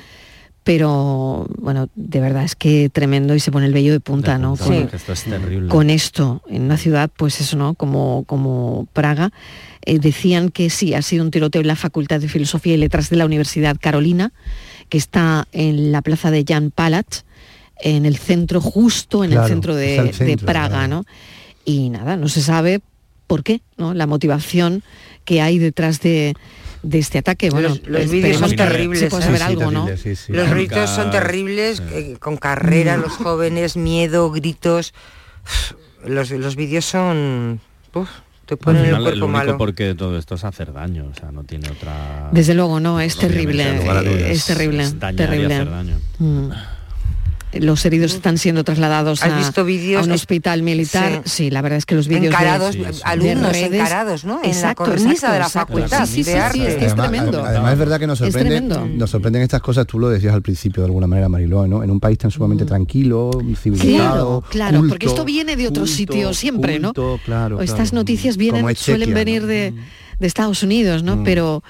Pero, 0.63 1.47
bueno, 1.59 1.89
de 1.95 2.21
verdad 2.21 2.45
es 2.45 2.55
que 2.55 2.91
tremendo 2.91 3.35
y 3.35 3.41
se 3.41 3.51
pone 3.51 3.67
el 3.67 3.73
vello 3.73 3.93
de 3.93 4.01
punta, 4.01 4.39
¿no? 4.39 4.57
punta, 4.57 4.65
Con, 4.65 4.95
esto 4.95 5.13
es 5.13 5.25
terrible. 5.25 5.69
con 5.69 5.89
esto, 5.91 6.43
en 6.49 6.63
una 6.63 6.77
ciudad, 6.77 7.11
pues 7.17 7.41
eso, 7.41 7.57
¿no? 7.57 7.75
Como, 7.75 8.25
como 8.27 8.87
Praga. 8.93 9.33
Eh, 9.87 9.99
decían 9.99 10.51
que 10.51 10.69
sí, 10.69 10.93
ha 10.93 11.01
sido 11.01 11.25
un 11.25 11.31
tiroteo 11.31 11.63
en 11.63 11.67
la 11.67 11.77
Facultad 11.77 12.21
de 12.21 12.29
Filosofía 12.29 12.75
y 12.75 12.77
Letras 12.77 13.09
de 13.09 13.17
la 13.17 13.25
Universidad 13.25 13.77
Carolina, 13.81 14.33
que 14.91 14.99
está 14.99 15.49
en 15.53 15.93
la 15.93 16.03
plaza 16.03 16.31
de 16.31 16.45
Jan 16.47 16.71
Palach, 16.71 17.23
en 17.83 18.05
el 18.05 18.19
centro, 18.19 18.61
justo 18.61 19.25
en 19.25 19.31
Claro, 19.31 19.47
el 19.47 19.53
centro 19.53 19.75
de, 19.75 20.39
Praga, 20.45 20.69
claro. 20.69 20.89
¿no? 20.89 21.05
Y 21.71 21.89
nada, 21.89 22.17
no 22.17 22.29
se 22.29 22.43
sabe 22.43 22.81
por 23.29 23.45
qué, 23.45 23.61
¿no? 23.77 23.95
La 23.95 24.09
motivación 24.09 24.83
que 25.25 25.41
hay 25.41 25.59
detrás 25.61 26.01
de, 26.01 26.35
de 26.83 26.99
este 26.99 27.19
ataque. 27.19 27.51
Bueno, 27.51 27.69
los 27.69 27.87
los 27.87 28.11
vídeos 28.11 28.39
son 28.39 28.57
terribles. 28.57 28.99
Se 28.99 29.09
puede 29.09 29.23
¿eh? 29.23 29.27
saber 29.27 29.43
algo, 29.45 29.71
¿no? 29.71 29.89
Los 30.29 30.51
gritos 30.51 30.91
son 30.91 31.13
terribles, 31.13 31.81
eh, 31.93 32.17
con 32.19 32.39
carrera, 32.39 32.97
los 32.97 33.13
jóvenes, 33.13 33.77
miedo, 33.77 34.33
gritos. 34.33 34.95
Los, 36.05 36.33
los 36.33 36.57
vídeos 36.57 36.87
son... 36.87 37.61
uf, 37.95 38.09
te 38.47 38.57
ponen 38.57 38.85
final, 38.87 38.97
el 38.97 39.03
cuerpo 39.05 39.27
único 39.27 39.29
malo. 39.29 39.59
porque 39.59 39.95
todo 39.95 40.19
esto 40.19 40.35
es 40.35 40.45
hacer 40.45 40.73
daño, 40.73 41.07
o 41.13 41.15
sea, 41.15 41.31
no 41.31 41.45
tiene 41.45 41.71
otra... 41.71 42.31
Desde 42.33 42.55
luego, 42.55 42.81
no, 42.81 43.01
es 43.01 43.17
terrible, 43.17 43.63
eh, 43.63 44.33
es 44.33 44.45
terrible, 44.47 44.83
es 44.83 44.99
dañar 44.99 45.15
y 45.15 45.17
terrible. 45.17 45.55
hacer 45.55 45.71
daño. 45.71 46.01
Mm. 46.19 46.51
Los 47.53 47.85
heridos 47.85 48.15
están 48.15 48.39
siendo 48.39 48.63
trasladados 48.63 49.23
¿Has 49.25 49.33
a, 49.33 49.37
visto 49.39 49.65
vídeos? 49.65 50.03
a 50.03 50.05
un 50.07 50.13
hospital 50.13 50.63
militar. 50.63 51.23
Sí. 51.25 51.31
Sí. 51.45 51.51
la 51.51 51.63
verdad 51.63 51.79
es 51.79 51.87
que 51.87 51.95
los 51.97 52.07
vídeos 52.07 52.23
de- 52.23 52.27
Encarados, 52.29 52.75
de 52.77 52.87
alumnos 53.05 53.53
redes- 53.53 53.73
encarados, 53.81 54.25
¿no? 54.25 54.37
En 54.37 54.43
la 54.51 54.55
Exacto, 54.57 54.85
cornisa 54.85 55.11
exacto, 55.11 55.33
de 55.33 55.39
la 55.41 55.47
exacto. 55.47 55.75
facultad 55.75 56.07
Sí, 56.07 56.13
sí, 56.13 56.23
de 56.23 56.33
sí, 56.33 56.39
arte. 56.39 56.59
sí, 56.59 56.63
es 56.67 56.75
que 56.77 56.85
es 56.87 56.93
además, 56.93 57.09
tremendo. 57.11 57.45
además 57.45 57.73
es 57.73 57.79
verdad 57.79 57.99
que 57.99 58.07
nos 58.07 58.19
sorprende, 58.19 58.61
nos 58.97 59.11
sorprenden 59.11 59.43
estas 59.43 59.61
cosas, 59.63 59.87
tú 59.87 59.99
lo 59.99 60.09
decías 60.09 60.33
al 60.35 60.43
principio 60.43 60.83
de 60.83 60.87
alguna 60.87 61.07
manera, 61.07 61.29
Mariló, 61.29 61.67
¿no? 61.67 61.83
En 61.83 61.91
un 61.91 61.99
país 61.99 62.19
tan 62.19 62.31
sumamente 62.31 62.65
tranquilo, 62.65 63.31
civilizado. 63.61 64.43
Claro, 64.43 64.71
claro, 64.71 64.85
porque 64.89 65.07
esto 65.07 65.25
viene 65.25 65.57
de 65.57 65.67
otro 65.67 65.83
culto, 65.83 65.97
sitio 65.97 66.33
siempre, 66.35 66.79
¿no? 66.79 66.89
culto, 66.95 67.19
claro, 67.25 67.57
O 67.59 67.63
Estas 67.63 67.91
claro. 67.91 68.01
noticias 68.03 68.37
vienen, 68.37 68.77
suelen 68.77 69.13
venir 69.13 69.43
¿no? 69.43 69.49
de, 69.49 69.75
de 70.21 70.27
Estados 70.27 70.63
Unidos, 70.63 71.03
¿no? 71.03 71.25
Pero, 71.25 71.65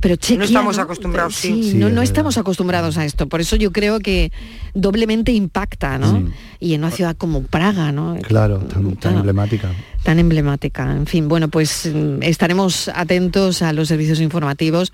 pero 0.00 0.16
Chequia, 0.16 0.38
No 0.38 0.44
estamos 0.44 0.78
acostumbrados, 0.78 1.34
sí. 1.34 1.72
Sí, 1.72 1.74
no, 1.74 1.90
no 1.90 2.00
estamos 2.00 2.38
acostumbrados 2.38 2.96
a 2.96 3.04
esto. 3.04 3.28
Por 3.28 3.40
eso 3.40 3.56
yo 3.56 3.72
creo 3.72 3.98
que 3.98 4.32
doblemente 4.72 5.32
impacta, 5.32 5.98
¿no? 5.98 6.30
Y 6.60 6.74
en 6.74 6.84
una 6.84 6.92
ciudad 6.92 7.16
como 7.16 7.42
Praga, 7.42 7.92
¿no? 7.92 8.16
Claro, 8.22 8.58
tan, 8.60 8.96
tan 8.96 9.16
emblemática. 9.16 9.72
tan 10.04 10.18
emblemática. 10.18 10.90
En 10.92 11.06
fin, 11.06 11.28
bueno, 11.28 11.48
pues 11.48 11.90
mm, 11.92 12.22
estaremos 12.22 12.88
atentos 12.94 13.62
a 13.62 13.72
los 13.72 13.88
servicios 13.88 14.20
informativos 14.20 14.92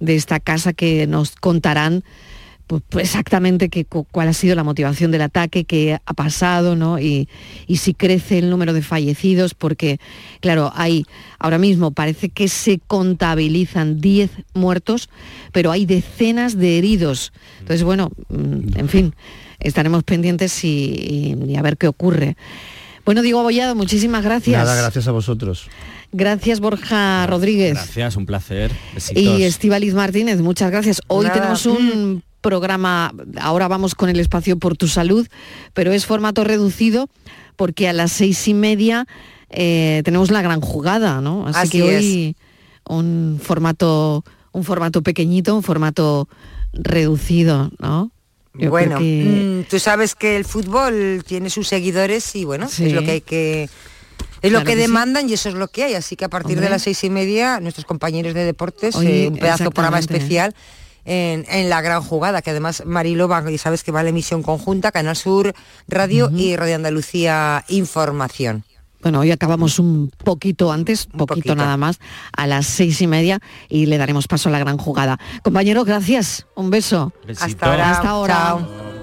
de 0.00 0.14
esta 0.14 0.38
casa 0.40 0.72
que 0.72 1.06
nos 1.06 1.34
contarán 1.36 2.04
pues, 2.66 2.82
pues, 2.88 3.04
exactamente 3.06 3.68
cuál 4.10 4.28
ha 4.28 4.32
sido 4.32 4.54
la 4.54 4.64
motivación 4.64 5.10
del 5.10 5.22
ataque, 5.22 5.64
qué 5.64 5.98
ha 6.04 6.14
pasado, 6.14 6.76
¿no? 6.76 6.98
Y, 6.98 7.28
y 7.66 7.76
si 7.76 7.92
crece 7.94 8.38
el 8.38 8.50
número 8.50 8.72
de 8.72 8.82
fallecidos, 8.82 9.54
porque, 9.54 9.98
claro, 10.40 10.72
hay 10.74 11.04
ahora 11.38 11.58
mismo 11.58 11.90
parece 11.90 12.30
que 12.30 12.48
se 12.48 12.78
contabilizan 12.86 14.00
10 14.00 14.30
muertos, 14.54 15.08
pero 15.52 15.70
hay 15.70 15.86
decenas 15.86 16.56
de 16.58 16.78
heridos. 16.78 17.32
Entonces, 17.60 17.82
bueno, 17.84 18.10
mm, 18.28 18.78
en 18.78 18.88
fin, 18.88 19.14
estaremos 19.60 20.02
pendientes 20.04 20.64
y, 20.64 20.68
y- 20.68 21.50
y 21.52 21.56
a 21.56 21.62
ver 21.62 21.76
qué 21.76 21.88
ocurre. 21.88 22.36
Bueno, 23.04 23.20
Diego 23.22 23.40
Abollado, 23.40 23.74
muchísimas 23.74 24.24
gracias. 24.24 24.56
Nada, 24.56 24.74
gracias 24.74 25.06
a 25.08 25.12
vosotros. 25.12 25.68
Gracias, 26.12 26.60
Borja 26.60 27.26
Rodríguez. 27.26 27.74
Gracias, 27.74 28.16
un 28.16 28.24
placer. 28.24 28.70
Besitos. 28.94 29.22
Y 29.22 29.42
Estíbaliz 29.42 29.94
Martínez, 29.94 30.40
muchas 30.40 30.70
gracias. 30.70 31.02
Hoy 31.08 31.24
Nada. 31.26 31.34
tenemos 31.34 31.66
un 31.66 32.22
programa, 32.44 33.10
ahora 33.40 33.68
vamos 33.68 33.94
con 33.94 34.10
el 34.10 34.20
espacio 34.20 34.58
por 34.58 34.76
tu 34.76 34.86
salud, 34.86 35.26
pero 35.72 35.92
es 35.92 36.04
formato 36.04 36.44
reducido 36.44 37.08
porque 37.56 37.88
a 37.88 37.94
las 37.94 38.12
seis 38.12 38.46
y 38.48 38.52
media 38.52 39.06
eh, 39.48 40.02
tenemos 40.04 40.30
la 40.30 40.42
gran 40.42 40.60
jugada, 40.60 41.22
¿no? 41.22 41.46
Así, 41.48 41.58
Así 41.58 41.70
que 41.78 41.82
hoy 41.82 42.36
un 42.86 43.40
formato, 43.42 44.24
un 44.52 44.62
formato 44.62 45.00
pequeñito, 45.02 45.54
un 45.56 45.62
formato 45.62 46.28
reducido, 46.74 47.70
¿no? 47.78 48.10
Yo 48.52 48.68
bueno, 48.70 48.98
que- 48.98 49.64
mm, 49.64 49.70
tú 49.70 49.78
sabes 49.78 50.14
que 50.14 50.36
el 50.36 50.44
fútbol 50.44 51.24
tiene 51.26 51.48
sus 51.48 51.66
seguidores 51.66 52.36
y 52.36 52.44
bueno, 52.44 52.68
Sí. 52.68 52.84
es 52.86 52.92
lo 52.92 53.02
que 53.02 53.10
hay 53.12 53.20
que... 53.22 53.68
Es 54.42 54.52
lo 54.52 54.62
que, 54.62 54.72
sí. 54.74 54.78
demandan 54.78 55.26
y 55.30 55.32
eso 55.32 55.48
es 55.48 55.54
lo 55.54 55.68
que 55.68 55.84
hay. 55.84 55.94
Así 55.94 56.16
que 56.16 56.26
a 56.26 56.28
partir 56.28 56.56
Hombre. 56.58 56.66
de 56.66 56.70
las 56.70 56.82
seis 56.82 57.02
y 57.02 57.08
media, 57.08 57.60
nuestros 57.60 57.86
compañeros 57.86 58.34
de 58.34 58.44
deportes, 58.44 58.94
eh, 58.96 59.28
un 59.32 59.38
pedazo 59.38 59.64
de 59.64 59.70
programa 59.70 59.98
especial 59.98 60.54
en, 61.04 61.44
en 61.48 61.68
la 61.70 61.80
gran 61.80 62.02
jugada, 62.02 62.42
que 62.42 62.50
además 62.50 62.82
Marilo 62.86 63.28
va, 63.28 63.50
y 63.50 63.58
sabes 63.58 63.82
que 63.82 63.92
va 63.92 64.00
a 64.00 64.02
la 64.02 64.10
emisión 64.10 64.42
conjunta, 64.42 64.92
Canal 64.92 65.16
Sur 65.16 65.54
Radio 65.88 66.30
y 66.34 66.56
Radio 66.56 66.76
Andalucía 66.76 67.64
Información. 67.68 68.64
Bueno, 69.02 69.20
hoy 69.20 69.30
acabamos 69.30 69.78
un 69.78 70.10
poquito 70.24 70.72
antes, 70.72 71.04
poquito, 71.04 71.26
poquito. 71.26 71.54
nada 71.54 71.76
más, 71.76 72.00
a 72.34 72.46
las 72.46 72.66
seis 72.66 73.02
y 73.02 73.06
media 73.06 73.38
y 73.68 73.84
le 73.84 73.98
daremos 73.98 74.26
paso 74.26 74.48
a 74.48 74.52
la 74.52 74.58
gran 74.58 74.78
jugada. 74.78 75.18
Compañeros, 75.42 75.84
gracias. 75.84 76.46
Un 76.54 76.70
beso. 76.70 77.12
Hasta 77.38 77.66
ahora. 77.66 77.90
Hasta 77.90 78.08
ahora. 78.08 78.34
Chao. 78.34 78.94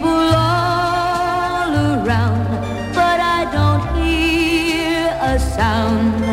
People 0.00 0.34
all 0.34 1.72
around 1.74 2.48
but 2.94 3.20
I 3.20 3.44
don't 3.52 3.84
hear 4.02 5.14
a 5.20 5.38
sound. 5.38 6.24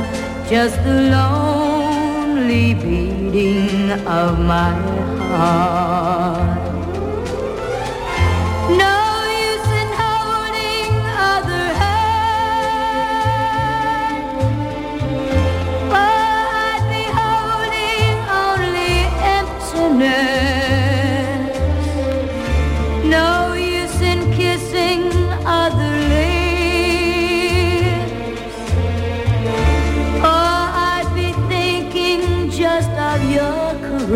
Just 0.50 0.82
the 0.86 1.12
lonely 1.12 2.74
beating 2.76 3.92
of 4.08 4.40
my 4.40 4.72
heart 5.32 6.67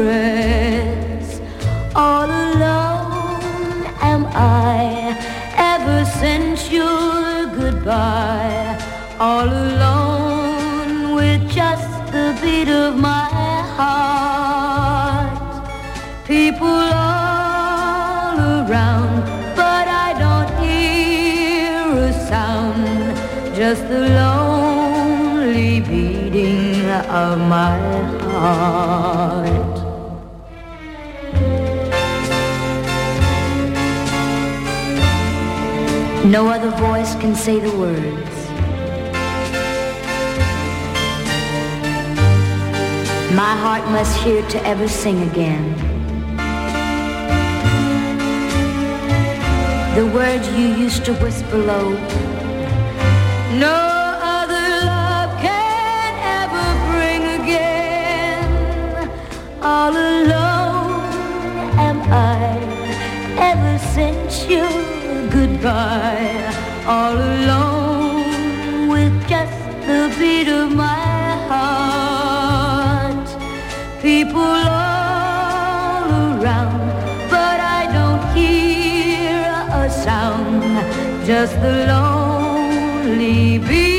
caress. 0.01 1.41
All 1.95 2.25
alone 2.25 3.85
am 4.11 4.25
I 4.33 5.15
ever 5.73 6.05
since 6.21 6.71
your 6.71 7.45
goodbye. 7.59 8.77
All 9.19 9.47
alone 9.47 11.15
with 11.15 11.41
just 11.49 11.91
the 12.11 12.37
beat 12.41 12.69
of 12.69 12.95
my 12.95 13.29
heart. 13.77 15.37
People 16.25 16.67
all 16.67 18.37
around, 18.59 19.23
but 19.55 19.85
I 20.05 20.09
don't 20.23 20.51
hear 20.63 21.81
a 22.09 22.13
sound. 22.29 23.15
Just 23.55 23.87
the 23.87 24.01
lonely 24.21 25.81
beating 25.81 26.89
of 27.23 27.37
my 27.37 27.77
heart. 28.33 29.60
No 36.31 36.47
other 36.47 36.69
voice 36.69 37.13
can 37.15 37.35
say 37.35 37.59
the 37.59 37.77
words. 37.77 38.35
My 43.35 43.53
heart 43.63 43.83
must 43.91 44.15
hear 44.23 44.41
to 44.47 44.65
ever 44.65 44.87
sing 44.87 45.23
again. 45.29 45.75
The 49.97 50.07
words 50.15 50.47
you 50.57 50.67
used 50.67 51.03
to 51.03 51.13
whisper 51.15 51.57
low. 51.57 51.89
No 53.59 53.79
other 54.37 54.65
love 54.87 55.37
can 55.41 56.11
ever 56.39 56.67
bring 56.93 57.23
again. 57.41 59.09
All 59.61 59.91
alone 59.91 61.01
am 61.89 61.99
I 62.09 62.55
ever 63.51 63.77
since 63.93 64.45
your 64.47 64.90
goodbye. 65.31 66.53
All 66.85 67.15
alone 67.15 68.89
with 68.89 69.15
just 69.27 69.59
the 69.87 70.13
beat 70.19 70.49
of 70.49 70.71
my 70.71 71.29
heart. 71.51 73.27
People 74.01 74.41
all 74.41 76.09
around, 76.41 76.81
but 77.29 77.59
I 77.79 77.81
don't 77.97 78.23
hear 78.35 79.43
a 79.83 79.89
sound. 79.89 80.63
Just 81.25 81.55
the 81.61 81.85
lonely 81.93 83.59
beating 83.59 83.90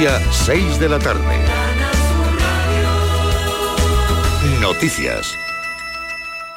Andalucía, 0.00 0.32
6 0.32 0.80
de 0.80 0.88
la 0.88 0.98
tarde. 0.98 1.20
Noticias. 4.62 5.34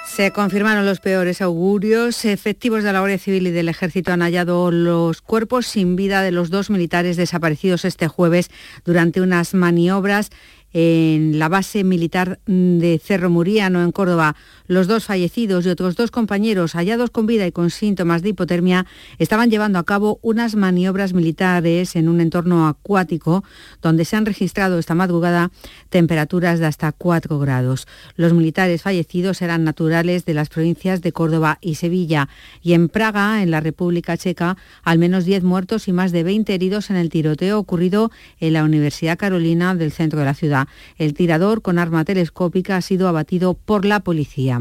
Se 0.05 0.31
confirmaron 0.31 0.85
los 0.85 1.01
peores 1.01 1.41
augurios. 1.41 2.23
Efectivos 2.23 2.83
de 2.83 2.93
la 2.93 2.99
Guardia 2.99 3.17
Civil 3.17 3.47
y 3.47 3.51
del 3.51 3.67
Ejército 3.67 4.13
han 4.13 4.21
hallado 4.21 4.71
los 4.71 5.21
cuerpos 5.21 5.65
sin 5.65 5.97
vida 5.97 6.21
de 6.21 6.31
los 6.31 6.51
dos 6.51 6.69
militares 6.69 7.17
desaparecidos 7.17 7.83
este 7.83 8.07
jueves 8.07 8.49
durante 8.85 9.19
unas 9.19 9.53
maniobras 9.53 10.29
en 10.71 11.37
la 11.37 11.49
base 11.49 11.83
militar 11.83 12.39
de 12.45 13.01
Cerro 13.03 13.29
Muriano, 13.29 13.83
en 13.83 13.91
Córdoba. 13.91 14.35
Los 14.67 14.87
dos 14.87 15.05
fallecidos 15.05 15.65
y 15.65 15.69
otros 15.69 15.95
dos 15.95 16.09
compañeros 16.09 16.73
hallados 16.73 17.09
con 17.09 17.25
vida 17.25 17.45
y 17.45 17.51
con 17.51 17.69
síntomas 17.69 18.21
de 18.21 18.29
hipotermia 18.29 18.85
estaban 19.19 19.51
llevando 19.51 19.77
a 19.77 19.83
cabo 19.83 20.19
unas 20.21 20.55
maniobras 20.55 21.13
militares 21.13 21.95
en 21.97 22.07
un 22.07 22.21
entorno 22.21 22.67
acuático 22.67 23.43
donde 23.81 24.05
se 24.05 24.15
han 24.15 24.25
registrado 24.25 24.79
esta 24.79 24.95
madrugada 24.95 25.51
temperaturas 25.89 26.59
de 26.59 26.65
hasta 26.65 26.91
4 26.91 27.39
grados. 27.39 27.87
Los 28.15 28.33
militares 28.33 28.81
fallecidos 28.81 29.41
eran 29.41 29.65
naturales 29.65 30.23
de 30.25 30.33
las 30.33 30.49
provincias 30.49 31.01
de 31.01 31.11
Córdoba 31.11 31.57
y 31.59 31.75
Sevilla. 31.75 32.29
Y 32.61 32.73
en 32.73 32.87
Praga, 32.87 33.43
en 33.43 33.51
la 33.51 33.59
República 33.59 34.17
Checa, 34.17 34.57
al 34.83 34.97
menos 34.97 35.25
10 35.25 35.43
muertos 35.43 35.87
y 35.87 35.93
más 35.93 36.11
de 36.11 36.23
20 36.23 36.53
heridos 36.53 36.89
en 36.89 36.95
el 36.95 37.09
tiroteo 37.09 37.59
ocurrido 37.59 38.11
en 38.39 38.53
la 38.53 38.63
Universidad 38.63 39.17
Carolina 39.17 39.75
del 39.75 39.91
centro 39.91 40.19
de 40.19 40.25
la 40.25 40.33
ciudad. 40.33 40.67
El 40.97 41.13
tirador 41.13 41.61
con 41.61 41.79
arma 41.79 42.05
telescópica 42.05 42.77
ha 42.77 42.81
sido 42.81 43.07
abatido 43.07 43.53
por 43.53 43.85
la 43.85 43.99
policía. 43.99 44.52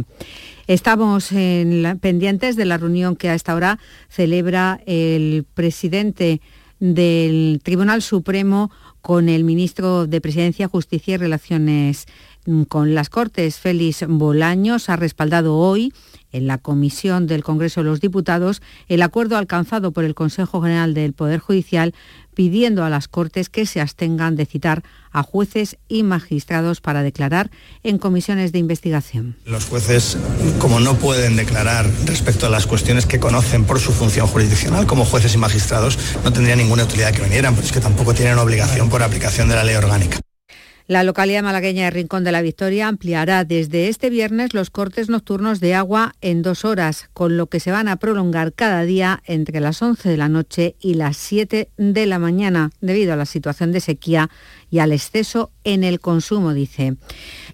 Estamos 0.66 1.30
pendientes 2.00 2.56
de 2.56 2.64
la 2.64 2.78
reunión 2.78 3.16
que 3.16 3.28
a 3.28 3.34
esta 3.34 3.54
hora 3.54 3.78
celebra 4.08 4.80
el 4.86 5.44
presidente 5.54 6.40
del 6.78 7.60
Tribunal 7.62 8.02
Supremo 8.02 8.70
con 9.00 9.28
el 9.28 9.44
ministro 9.44 10.06
de 10.06 10.20
Presidencia, 10.20 10.68
Justicia 10.68 11.14
y 11.14 11.16
Relaciones 11.16 12.06
con 12.68 12.94
las 12.94 13.08
Cortes, 13.08 13.58
Félix 13.58 14.04
Bolaños, 14.08 14.88
ha 14.88 14.96
respaldado 14.96 15.56
hoy 15.56 15.92
en 16.32 16.46
la 16.46 16.58
Comisión 16.58 17.26
del 17.26 17.44
Congreso 17.44 17.80
de 17.80 17.90
los 17.90 18.00
Diputados 18.00 18.62
el 18.88 19.02
acuerdo 19.02 19.36
alcanzado 19.36 19.92
por 19.92 20.04
el 20.04 20.14
Consejo 20.14 20.62
General 20.62 20.94
del 20.94 21.12
Poder 21.12 21.40
Judicial 21.40 21.94
pidiendo 22.34 22.84
a 22.84 22.90
las 22.90 23.08
Cortes 23.08 23.48
que 23.48 23.66
se 23.66 23.80
abstengan 23.80 24.36
de 24.36 24.46
citar 24.46 24.82
a 25.10 25.22
jueces 25.22 25.76
y 25.88 26.02
magistrados 26.02 26.80
para 26.80 27.02
declarar 27.02 27.50
en 27.82 27.98
comisiones 27.98 28.52
de 28.52 28.58
investigación. 28.58 29.36
Los 29.44 29.66
jueces, 29.66 30.16
como 30.58 30.80
no 30.80 30.96
pueden 30.96 31.36
declarar 31.36 31.90
respecto 32.06 32.46
a 32.46 32.50
las 32.50 32.66
cuestiones 32.66 33.06
que 33.06 33.20
conocen 33.20 33.64
por 33.64 33.78
su 33.78 33.92
función 33.92 34.26
jurisdiccional 34.26 34.86
como 34.86 35.04
jueces 35.04 35.34
y 35.34 35.38
magistrados, 35.38 35.98
no 36.24 36.32
tendría 36.32 36.56
ninguna 36.56 36.84
utilidad 36.84 37.12
que 37.12 37.22
vinieran, 37.22 37.54
pero 37.54 37.66
es 37.66 37.72
que 37.72 37.80
tampoco 37.80 38.14
tienen 38.14 38.38
obligación 38.38 38.88
por 38.88 39.02
aplicación 39.02 39.48
de 39.48 39.56
la 39.56 39.64
ley 39.64 39.76
orgánica. 39.76 40.18
La 40.88 41.04
localidad 41.04 41.44
malagueña 41.44 41.84
de 41.84 41.90
Rincón 41.90 42.24
de 42.24 42.32
la 42.32 42.42
Victoria 42.42 42.88
ampliará 42.88 43.44
desde 43.44 43.88
este 43.88 44.10
viernes 44.10 44.52
los 44.52 44.70
cortes 44.70 45.08
nocturnos 45.08 45.60
de 45.60 45.74
agua 45.74 46.14
en 46.20 46.42
dos 46.42 46.64
horas, 46.64 47.08
con 47.12 47.36
lo 47.36 47.46
que 47.46 47.60
se 47.60 47.70
van 47.70 47.86
a 47.86 47.96
prolongar 47.96 48.52
cada 48.52 48.82
día 48.82 49.22
entre 49.24 49.60
las 49.60 49.80
11 49.80 50.08
de 50.08 50.16
la 50.16 50.28
noche 50.28 50.74
y 50.80 50.94
las 50.94 51.16
7 51.16 51.70
de 51.76 52.06
la 52.06 52.18
mañana, 52.18 52.70
debido 52.80 53.12
a 53.12 53.16
la 53.16 53.26
situación 53.26 53.70
de 53.70 53.80
sequía 53.80 54.28
y 54.72 54.78
al 54.78 54.90
exceso 54.90 55.50
en 55.64 55.84
el 55.84 56.00
consumo, 56.00 56.54
dice. 56.54 56.96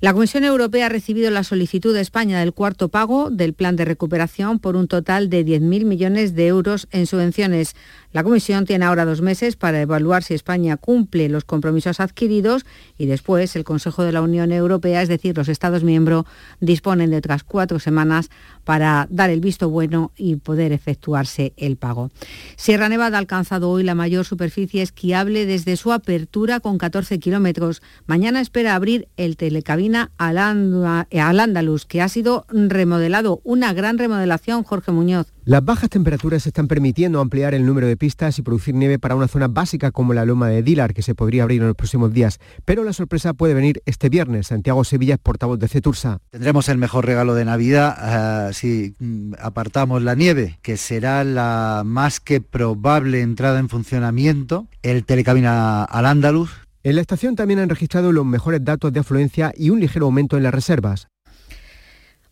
La 0.01 0.13
Comisión 0.13 0.45
Europea 0.45 0.87
ha 0.87 0.89
recibido 0.89 1.33
la 1.33 1.43
solicitud 1.43 1.93
de 1.93 2.01
España 2.01 2.39
del 2.39 2.53
cuarto 2.53 2.89
pago 2.91 3.29
del 3.29 3.55
plan 3.55 3.75
de 3.75 3.85
recuperación 3.85 4.61
por 4.61 4.77
un 4.77 4.87
total 4.87 5.29
de 5.29 5.45
10.000 5.45 5.85
millones 5.85 6.37
de 6.37 6.47
euros 6.47 6.87
en 6.93 7.09
subvenciones. 7.09 7.75
La 8.13 8.23
Comisión 8.23 8.67
tiene 8.67 8.85
ahora 8.85 9.05
dos 9.05 9.21
meses 9.21 9.57
para 9.57 9.83
evaluar 9.83 10.23
si 10.23 10.35
España 10.35 10.77
cumple 10.77 11.29
los 11.29 11.45
compromisos 11.45 11.99
adquiridos 11.99 12.65
y 12.97 13.07
después 13.07 13.57
el 13.57 13.65
Consejo 13.65 14.05
de 14.05 14.13
la 14.13 14.23
Unión 14.23 14.53
Europea, 14.53 15.03
es 15.03 15.09
decir, 15.09 15.37
los 15.37 15.49
Estados 15.49 15.83
miembros, 15.83 16.25
disponen 16.61 17.11
de 17.11 17.17
otras 17.17 17.43
cuatro 17.43 17.81
semanas 17.81 18.31
para 18.69 19.07
dar 19.09 19.31
el 19.31 19.41
visto 19.41 19.71
bueno 19.71 20.13
y 20.15 20.37
poder 20.37 20.73
efectuarse 20.73 21.55
el 21.57 21.79
pago. 21.79 22.11
Sierra 22.57 22.91
Nevada 22.91 23.17
ha 23.17 23.19
alcanzado 23.19 23.71
hoy 23.71 23.83
la 23.83 23.95
mayor 23.95 24.27
superficie 24.27 24.83
esquiable 24.83 25.47
desde 25.47 25.79
su 25.79 25.91
apertura 25.91 26.61
con 26.61 26.77
14 26.77 27.19
kilómetros. 27.19 27.81
Mañana 28.07 28.43
espera 28.43 28.75
abrir 28.75 29.09
el 29.17 29.39
telecabina 29.39 30.11
al, 30.19 30.37
Andalus, 30.37 31.87
que 31.87 32.03
ha 32.03 32.11
sido 32.11 32.45
remodelado, 32.51 33.41
una 33.43 33.73
gran 33.73 33.97
remodelación, 33.97 34.65
Jorge 34.65 34.93
Muñoz. 34.93 35.33
Las 35.49 35.65
bajas 35.65 35.89
temperaturas 35.89 36.47
están 36.47 36.69
permitiendo 36.69 37.23
ampliar 37.23 37.55
el 37.55 37.65
número 37.65 37.87
de 37.87 37.97
pistas 37.97 38.39
y 38.39 38.43
producir 38.43 38.75
nieve 38.75 38.99
para 38.99 39.15
una 39.15 39.29
zona 39.29 39.49
básica 39.49 39.91
como 39.93 40.13
la 40.13 40.27
loma 40.27 40.49
de 40.49 40.63
Dilar, 40.63 40.93
que 40.93 41.01
se 41.01 41.15
podría 41.15 41.45
abrir 41.45 41.63
en 41.63 41.69
los 41.69 41.75
próximos 41.75 42.13
días. 42.13 42.39
Pero 42.67 42.85
la 42.85 42.93
sorpresa 42.93 43.33
puede 43.33 43.55
venir 43.55 43.81
este 43.87 44.11
viernes. 44.11 44.49
Santiago 44.49 44.85
Sevilla 44.85 45.15
es 45.15 45.21
portavoz 45.21 45.59
de 45.59 45.69
Cetursa. 45.69 46.19
Tendremos 46.29 46.69
el 46.69 46.77
mejor 46.77 47.07
regalo 47.07 47.35
de 47.35 47.47
Navidad. 47.47 48.51
Eh, 48.51 48.53
si 48.53 48.95
mm, 48.99 49.37
apartamos 49.41 50.03
la 50.03 50.15
nieve, 50.15 50.59
que 50.61 50.77
será 50.77 51.25
la 51.25 51.83
más 51.83 52.21
que 52.21 52.43
probable 52.43 53.23
entrada 53.23 53.59
en 53.59 53.71
funcionamiento, 53.71 54.67
el 54.83 55.07
telecabina 55.07 55.83
al 55.83 56.05
Andaluz. 56.05 56.51
En 56.83 56.95
la 56.95 57.01
estación 57.01 57.37
también 57.37 57.61
han 57.61 57.71
registrado 57.71 58.13
los 58.13 58.27
mejores 58.27 58.63
datos 58.63 58.93
de 58.93 59.01
afluencia 59.01 59.55
y 59.57 59.71
un 59.71 59.81
ligero 59.81 60.05
aumento 60.05 60.37
en 60.37 60.43
las 60.43 60.53
reservas. 60.53 61.09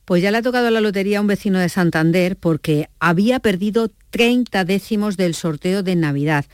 Pues 0.06 0.22
ya 0.22 0.30
le 0.30 0.38
ha 0.38 0.42
tocado 0.42 0.70
la 0.70 0.80
lotería 0.80 1.18
a 1.18 1.20
un 1.20 1.26
vecino 1.26 1.58
de 1.58 1.68
Santander 1.68 2.36
porque 2.36 2.88
había 3.00 3.40
perdido 3.40 3.90
30 4.10 4.64
décimos 4.64 5.16
del 5.16 5.34
sorteo 5.34 5.82
de 5.82 5.96
Navidad. 5.96 6.44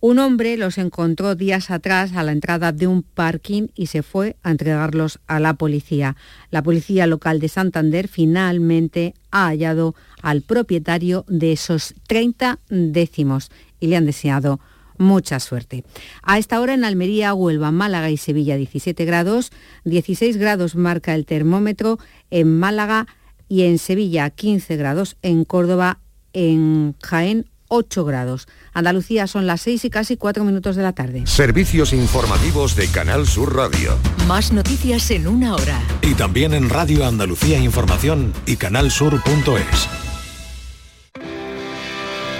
Un 0.00 0.18
hombre 0.18 0.58
los 0.58 0.76
encontró 0.76 1.34
días 1.34 1.70
atrás 1.70 2.12
a 2.14 2.22
la 2.22 2.32
entrada 2.32 2.70
de 2.70 2.86
un 2.86 3.02
parking 3.02 3.68
y 3.74 3.86
se 3.86 4.02
fue 4.02 4.36
a 4.42 4.50
entregarlos 4.50 5.20
a 5.26 5.40
la 5.40 5.54
policía. 5.54 6.16
La 6.50 6.62
policía 6.62 7.06
local 7.06 7.40
de 7.40 7.48
Santander 7.48 8.08
finalmente 8.08 9.14
ha 9.30 9.46
hallado 9.46 9.94
al 10.20 10.42
propietario 10.42 11.24
de 11.28 11.52
esos 11.52 11.94
30 12.08 12.58
décimos 12.68 13.50
y 13.80 13.86
le 13.86 13.96
han 13.96 14.04
deseado 14.04 14.60
mucha 14.98 15.40
suerte. 15.40 15.84
A 16.22 16.38
esta 16.38 16.60
hora 16.60 16.74
en 16.74 16.84
Almería, 16.84 17.34
Huelva, 17.34 17.70
Málaga 17.70 18.10
y 18.10 18.16
Sevilla 18.16 18.56
17 18.56 19.04
grados, 19.04 19.50
16 19.84 20.36
grados 20.36 20.74
marca 20.74 21.14
el 21.14 21.26
termómetro 21.26 21.98
en 22.30 22.58
Málaga 22.58 23.06
y 23.48 23.62
en 23.62 23.78
Sevilla 23.78 24.30
15 24.30 24.76
grados, 24.76 25.16
en 25.22 25.44
Córdoba, 25.44 26.00
en 26.32 26.94
Jaén 27.02 27.46
8 27.68 28.04
grados. 28.04 28.48
Andalucía 28.72 29.26
son 29.26 29.46
las 29.46 29.60
6 29.62 29.84
y 29.84 29.90
casi 29.90 30.16
4 30.16 30.44
minutos 30.44 30.76
de 30.76 30.82
la 30.82 30.92
tarde. 30.92 31.26
Servicios 31.26 31.92
informativos 31.92 32.74
de 32.76 32.88
Canal 32.88 33.26
Sur 33.26 33.54
Radio. 33.54 33.96
Más 34.26 34.52
noticias 34.52 35.10
en 35.10 35.26
una 35.26 35.54
hora. 35.54 35.80
Y 36.02 36.14
también 36.14 36.54
en 36.54 36.68
Radio 36.68 37.06
Andalucía 37.06 37.58
Información 37.58 38.32
y 38.46 38.56
canalsur.es. 38.56 40.07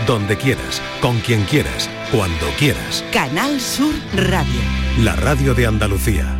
Donde 0.09 0.39
quieras, 0.39 0.81
con 1.03 1.19
quien 1.21 1.45
quieras, 1.45 1.91
cuando 2.11 2.47
quieras. 2.59 3.05
Canal 3.13 3.61
Sur 3.61 3.95
Radio. 4.15 4.61
La 5.01 5.15
radio 5.15 5.53
de 5.53 5.67
Andalucía. 5.67 6.35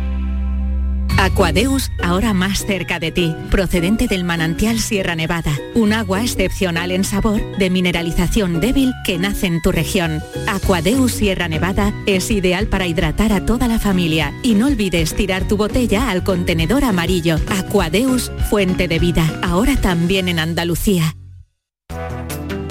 Aquadeus, 1.19 1.91
ahora 2.01 2.33
más 2.33 2.65
cerca 2.65 2.99
de 2.99 3.11
ti, 3.11 3.35
procedente 3.51 4.07
del 4.07 4.23
manantial 4.23 4.79
Sierra 4.79 5.13
Nevada, 5.13 5.55
un 5.75 5.93
agua 5.93 6.23
excepcional 6.23 6.91
en 6.91 7.03
sabor, 7.03 7.41
de 7.59 7.69
mineralización 7.69 8.59
débil 8.59 8.91
que 9.05 9.19
nace 9.19 9.45
en 9.45 9.61
tu 9.61 9.71
región. 9.71 10.23
Aquadeus 10.47 11.11
Sierra 11.11 11.47
Nevada 11.47 11.93
es 12.07 12.31
ideal 12.31 12.65
para 12.65 12.87
hidratar 12.87 13.31
a 13.31 13.45
toda 13.45 13.67
la 13.67 13.77
familia 13.77 14.33
y 14.41 14.55
no 14.55 14.65
olvides 14.65 15.13
tirar 15.13 15.47
tu 15.47 15.57
botella 15.57 16.09
al 16.09 16.23
contenedor 16.23 16.83
amarillo. 16.85 17.35
Aquadeus, 17.49 18.31
fuente 18.49 18.87
de 18.87 18.97
vida, 18.97 19.29
ahora 19.43 19.75
también 19.75 20.27
en 20.27 20.39
Andalucía. 20.39 21.13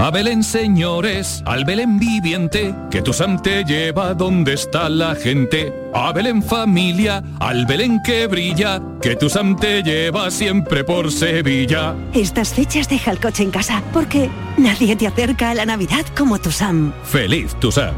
A 0.00 0.12
Belén, 0.12 0.44
señores, 0.44 1.42
al 1.44 1.64
Belén 1.64 1.98
viviente, 1.98 2.72
que 2.88 3.02
tu 3.02 3.12
Sam 3.12 3.42
te 3.42 3.64
lleva 3.64 4.14
donde 4.14 4.52
está 4.52 4.88
la 4.88 5.16
gente. 5.16 5.74
A 5.92 6.12
Belén 6.12 6.40
familia, 6.40 7.20
al 7.40 7.66
Belén 7.66 8.00
que 8.04 8.28
brilla, 8.28 8.80
que 9.02 9.16
tu 9.16 9.28
Sam 9.28 9.56
te 9.56 9.82
lleva 9.82 10.30
siempre 10.30 10.84
por 10.84 11.10
Sevilla. 11.10 11.96
Estas 12.14 12.54
fechas 12.54 12.88
deja 12.88 13.10
el 13.10 13.18
coche 13.18 13.42
en 13.42 13.50
casa, 13.50 13.82
porque 13.92 14.30
nadie 14.56 14.94
te 14.94 15.08
acerca 15.08 15.50
a 15.50 15.54
la 15.54 15.66
Navidad 15.66 16.06
como 16.16 16.38
tu 16.38 16.52
Sam. 16.52 16.92
Feliz 17.02 17.56
tu 17.56 17.72
Sam. 17.72 17.94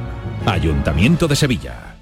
Ayuntamiento 0.46 1.28
de 1.28 1.36
Sevilla. 1.36 1.96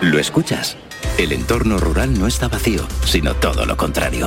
¿Lo 0.00 0.18
escuchas? 0.18 0.76
El 1.16 1.30
entorno 1.30 1.78
rural 1.78 2.18
no 2.18 2.26
está 2.26 2.48
vacío, 2.48 2.82
sino 3.04 3.34
todo 3.34 3.64
lo 3.66 3.76
contrario. 3.76 4.26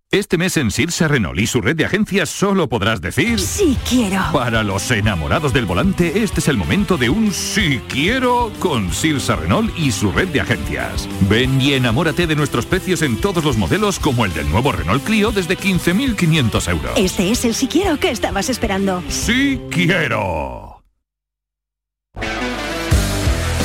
Este 0.13 0.37
mes 0.37 0.57
en 0.57 0.71
Sirsa 0.71 1.07
Renault 1.07 1.39
y 1.39 1.47
su 1.47 1.61
red 1.61 1.77
de 1.77 1.85
agencias 1.85 2.27
solo 2.27 2.67
podrás 2.67 2.99
decir... 2.99 3.39
Sí 3.39 3.77
quiero. 3.87 4.21
Para 4.33 4.61
los 4.61 4.91
enamorados 4.91 5.53
del 5.53 5.65
volante, 5.65 6.21
este 6.21 6.41
es 6.41 6.49
el 6.49 6.57
momento 6.57 6.97
de 6.97 7.09
un 7.09 7.31
sí 7.31 7.79
quiero 7.87 8.51
con 8.59 8.91
Sirsa 8.91 9.37
Renault 9.37 9.73
y 9.79 9.93
su 9.93 10.11
red 10.11 10.27
de 10.27 10.41
agencias. 10.41 11.07
Ven 11.29 11.61
y 11.61 11.75
enamórate 11.75 12.27
de 12.27 12.35
nuestros 12.35 12.65
precios 12.65 13.03
en 13.03 13.21
todos 13.21 13.45
los 13.45 13.55
modelos 13.55 13.99
como 13.99 14.25
el 14.25 14.33
del 14.33 14.49
nuevo 14.49 14.73
Renault 14.73 15.01
Clio 15.05 15.31
desde 15.31 15.57
15.500 15.57 16.69
euros. 16.69 16.91
Este 16.97 17.31
es 17.31 17.45
el 17.45 17.55
sí 17.55 17.67
quiero 17.67 17.97
que 17.97 18.11
estabas 18.11 18.49
esperando. 18.49 19.01
Sí 19.07 19.61
quiero. 19.69 20.83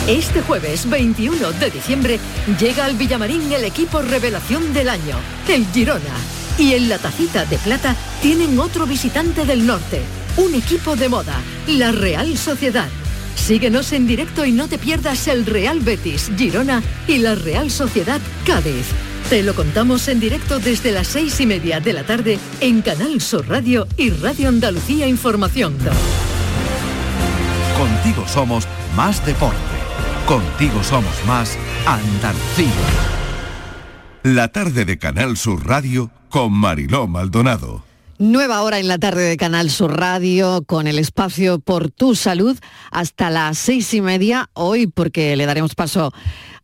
Este 0.06 0.40
jueves 0.42 0.88
21 0.88 1.50
de 1.54 1.70
diciembre 1.70 2.20
llega 2.60 2.84
al 2.84 2.94
Villamarín 2.94 3.50
el 3.50 3.64
equipo 3.64 4.00
revelación 4.00 4.72
del 4.72 4.90
año, 4.90 5.16
el 5.48 5.66
Girona. 5.72 6.35
Y 6.58 6.72
en 6.72 6.88
la 6.88 6.98
tacita 6.98 7.44
de 7.44 7.58
plata 7.58 7.94
tienen 8.22 8.58
otro 8.58 8.86
visitante 8.86 9.44
del 9.44 9.66
norte, 9.66 10.00
un 10.36 10.54
equipo 10.54 10.96
de 10.96 11.08
moda, 11.08 11.36
la 11.66 11.92
Real 11.92 12.36
Sociedad. 12.38 12.88
Síguenos 13.34 13.92
en 13.92 14.06
directo 14.06 14.44
y 14.44 14.52
no 14.52 14.66
te 14.66 14.78
pierdas 14.78 15.28
el 15.28 15.44
Real 15.44 15.80
Betis, 15.80 16.30
Girona 16.36 16.82
y 17.06 17.18
la 17.18 17.34
Real 17.34 17.70
Sociedad 17.70 18.20
Cádiz. 18.46 18.86
Te 19.28 19.42
lo 19.42 19.54
contamos 19.54 20.08
en 20.08 20.20
directo 20.20 20.58
desde 20.58 20.92
las 20.92 21.08
seis 21.08 21.40
y 21.40 21.46
media 21.46 21.80
de 21.80 21.92
la 21.92 22.04
tarde 22.04 22.38
en 22.60 22.80
Canal 22.80 23.20
Sur 23.20 23.48
Radio 23.48 23.86
y 23.96 24.10
Radio 24.10 24.48
Andalucía 24.48 25.06
Información. 25.08 25.76
Contigo 27.76 28.26
somos 28.26 28.66
más 28.96 29.24
deporte. 29.26 29.56
Contigo 30.26 30.82
somos 30.82 31.12
más 31.26 31.58
Andalucía. 31.86 32.72
La 34.22 34.48
tarde 34.48 34.84
de 34.84 34.98
Canal 34.98 35.36
Sur 35.36 35.66
Radio 35.66 36.10
con 36.36 36.52
Mariló 36.52 37.06
Maldonado. 37.06 37.82
Nueva 38.18 38.60
hora 38.60 38.78
en 38.78 38.88
la 38.88 38.98
tarde 38.98 39.22
de 39.22 39.38
Canal 39.38 39.70
Sur 39.70 39.98
Radio 39.98 40.62
con 40.66 40.86
el 40.86 40.98
espacio 40.98 41.60
por 41.60 41.90
tu 41.90 42.14
salud 42.14 42.58
hasta 42.90 43.30
las 43.30 43.56
seis 43.56 43.94
y 43.94 44.02
media 44.02 44.50
hoy 44.52 44.86
porque 44.86 45.34
le 45.34 45.46
daremos 45.46 45.74
paso 45.74 46.12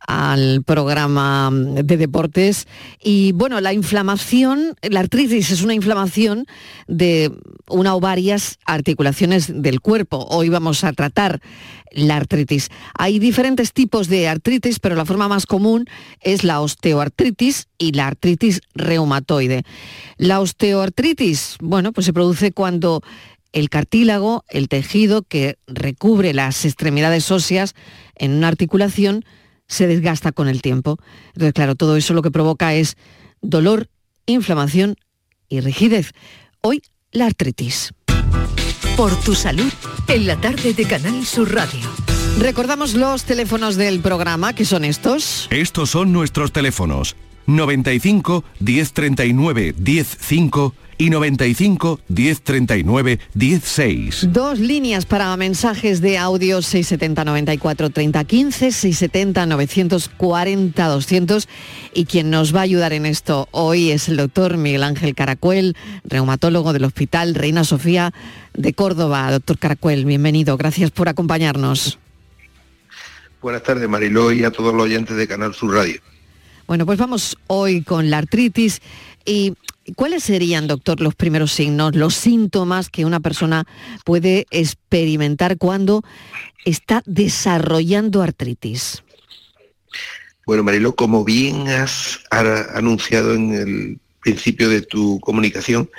al 0.06 0.62
programa 0.64 1.50
de 1.52 1.96
deportes. 1.96 2.66
Y 3.02 3.32
bueno, 3.32 3.60
la 3.60 3.72
inflamación, 3.72 4.76
la 4.82 5.00
artritis 5.00 5.50
es 5.50 5.62
una 5.62 5.74
inflamación 5.74 6.46
de 6.86 7.32
una 7.68 7.94
o 7.94 8.00
varias 8.00 8.58
articulaciones 8.64 9.62
del 9.62 9.80
cuerpo. 9.80 10.26
Hoy 10.30 10.48
vamos 10.48 10.84
a 10.84 10.92
tratar 10.92 11.40
la 11.94 12.16
artritis. 12.16 12.70
Hay 12.98 13.18
diferentes 13.18 13.72
tipos 13.72 14.08
de 14.08 14.28
artritis, 14.28 14.78
pero 14.78 14.94
la 14.94 15.04
forma 15.04 15.28
más 15.28 15.46
común 15.46 15.86
es 16.20 16.44
la 16.44 16.60
osteoartritis 16.60 17.68
y 17.78 17.92
la 17.92 18.06
artritis 18.06 18.60
reumatoide. 18.74 19.64
La 20.16 20.40
osteoartritis, 20.40 21.56
bueno, 21.60 21.92
pues 21.92 22.06
se 22.06 22.12
produce 22.12 22.52
cuando 22.52 23.02
el 23.52 23.68
cartílago, 23.68 24.44
el 24.48 24.68
tejido 24.68 25.22
que 25.22 25.58
recubre 25.66 26.32
las 26.32 26.64
extremidades 26.64 27.30
óseas 27.30 27.74
en 28.16 28.32
una 28.32 28.48
articulación, 28.48 29.24
se 29.72 29.86
desgasta 29.86 30.32
con 30.32 30.48
el 30.48 30.60
tiempo. 30.60 30.98
Entonces, 31.28 31.54
claro, 31.54 31.74
todo 31.74 31.96
eso 31.96 32.12
lo 32.12 32.22
que 32.22 32.30
provoca 32.30 32.74
es 32.74 32.96
dolor, 33.40 33.88
inflamación 34.26 34.96
y 35.48 35.60
rigidez. 35.60 36.12
Hoy, 36.60 36.82
la 37.10 37.26
artritis. 37.26 37.92
Por 38.96 39.18
tu 39.20 39.34
salud, 39.34 39.72
en 40.08 40.26
la 40.26 40.38
tarde 40.40 40.74
de 40.74 40.84
Canal 40.84 41.24
Sur 41.24 41.54
Radio. 41.54 41.88
Recordamos 42.38 42.94
los 42.94 43.24
teléfonos 43.24 43.76
del 43.76 44.00
programa, 44.00 44.54
que 44.54 44.66
son 44.66 44.84
estos. 44.84 45.48
Estos 45.50 45.90
son 45.90 46.12
nuestros 46.12 46.52
teléfonos. 46.52 47.16
95 47.46 48.44
1039 48.60 49.74
105 49.84 50.74
y 51.02 51.10
95 51.10 52.00
1039 52.08 53.18
16. 53.34 54.28
Dos 54.32 54.60
líneas 54.60 55.04
para 55.04 55.36
mensajes 55.36 56.00
de 56.00 56.16
audio 56.16 56.62
670 56.62 57.24
94 57.24 57.90
30 57.90 58.24
15, 58.24 58.70
670 58.70 59.46
940 59.46 60.86
200 60.86 61.48
y 61.92 62.04
quien 62.04 62.30
nos 62.30 62.54
va 62.54 62.60
a 62.60 62.62
ayudar 62.62 62.92
en 62.92 63.06
esto 63.06 63.48
hoy 63.50 63.90
es 63.90 64.08
el 64.08 64.16
doctor 64.16 64.56
Miguel 64.56 64.84
Ángel 64.84 65.16
Caracuel, 65.16 65.76
reumatólogo 66.04 66.72
del 66.72 66.84
Hospital 66.84 67.34
Reina 67.34 67.64
Sofía 67.64 68.12
de 68.54 68.72
Córdoba. 68.72 69.30
Doctor 69.32 69.58
Caracuel, 69.58 70.04
bienvenido, 70.04 70.56
gracias 70.56 70.92
por 70.92 71.08
acompañarnos. 71.08 71.98
Buenas 73.40 73.64
tardes 73.64 73.88
Mariló 73.88 74.30
y 74.30 74.44
a 74.44 74.52
todos 74.52 74.72
los 74.72 74.84
oyentes 74.84 75.16
de 75.16 75.26
Canal 75.26 75.52
Sur 75.52 75.74
Radio. 75.74 76.00
Bueno, 76.72 76.86
pues 76.86 76.98
vamos 76.98 77.36
hoy 77.48 77.82
con 77.82 78.08
la 78.08 78.16
artritis 78.16 78.80
y 79.26 79.52
¿cuáles 79.94 80.24
serían, 80.24 80.66
doctor, 80.66 81.02
los 81.02 81.14
primeros 81.14 81.52
signos, 81.52 81.94
los 81.94 82.14
síntomas 82.14 82.88
que 82.88 83.04
una 83.04 83.20
persona 83.20 83.66
puede 84.06 84.46
experimentar 84.50 85.58
cuando 85.58 86.02
está 86.64 87.02
desarrollando 87.04 88.22
artritis? 88.22 89.02
Bueno, 90.46 90.62
Marilo, 90.62 90.96
como 90.96 91.26
bien 91.26 91.68
has 91.68 92.20
anunciado 92.30 93.34
en 93.34 93.52
el 93.52 94.00
principio 94.22 94.70
de 94.70 94.80
tu 94.80 95.20
comunicación, 95.20 95.90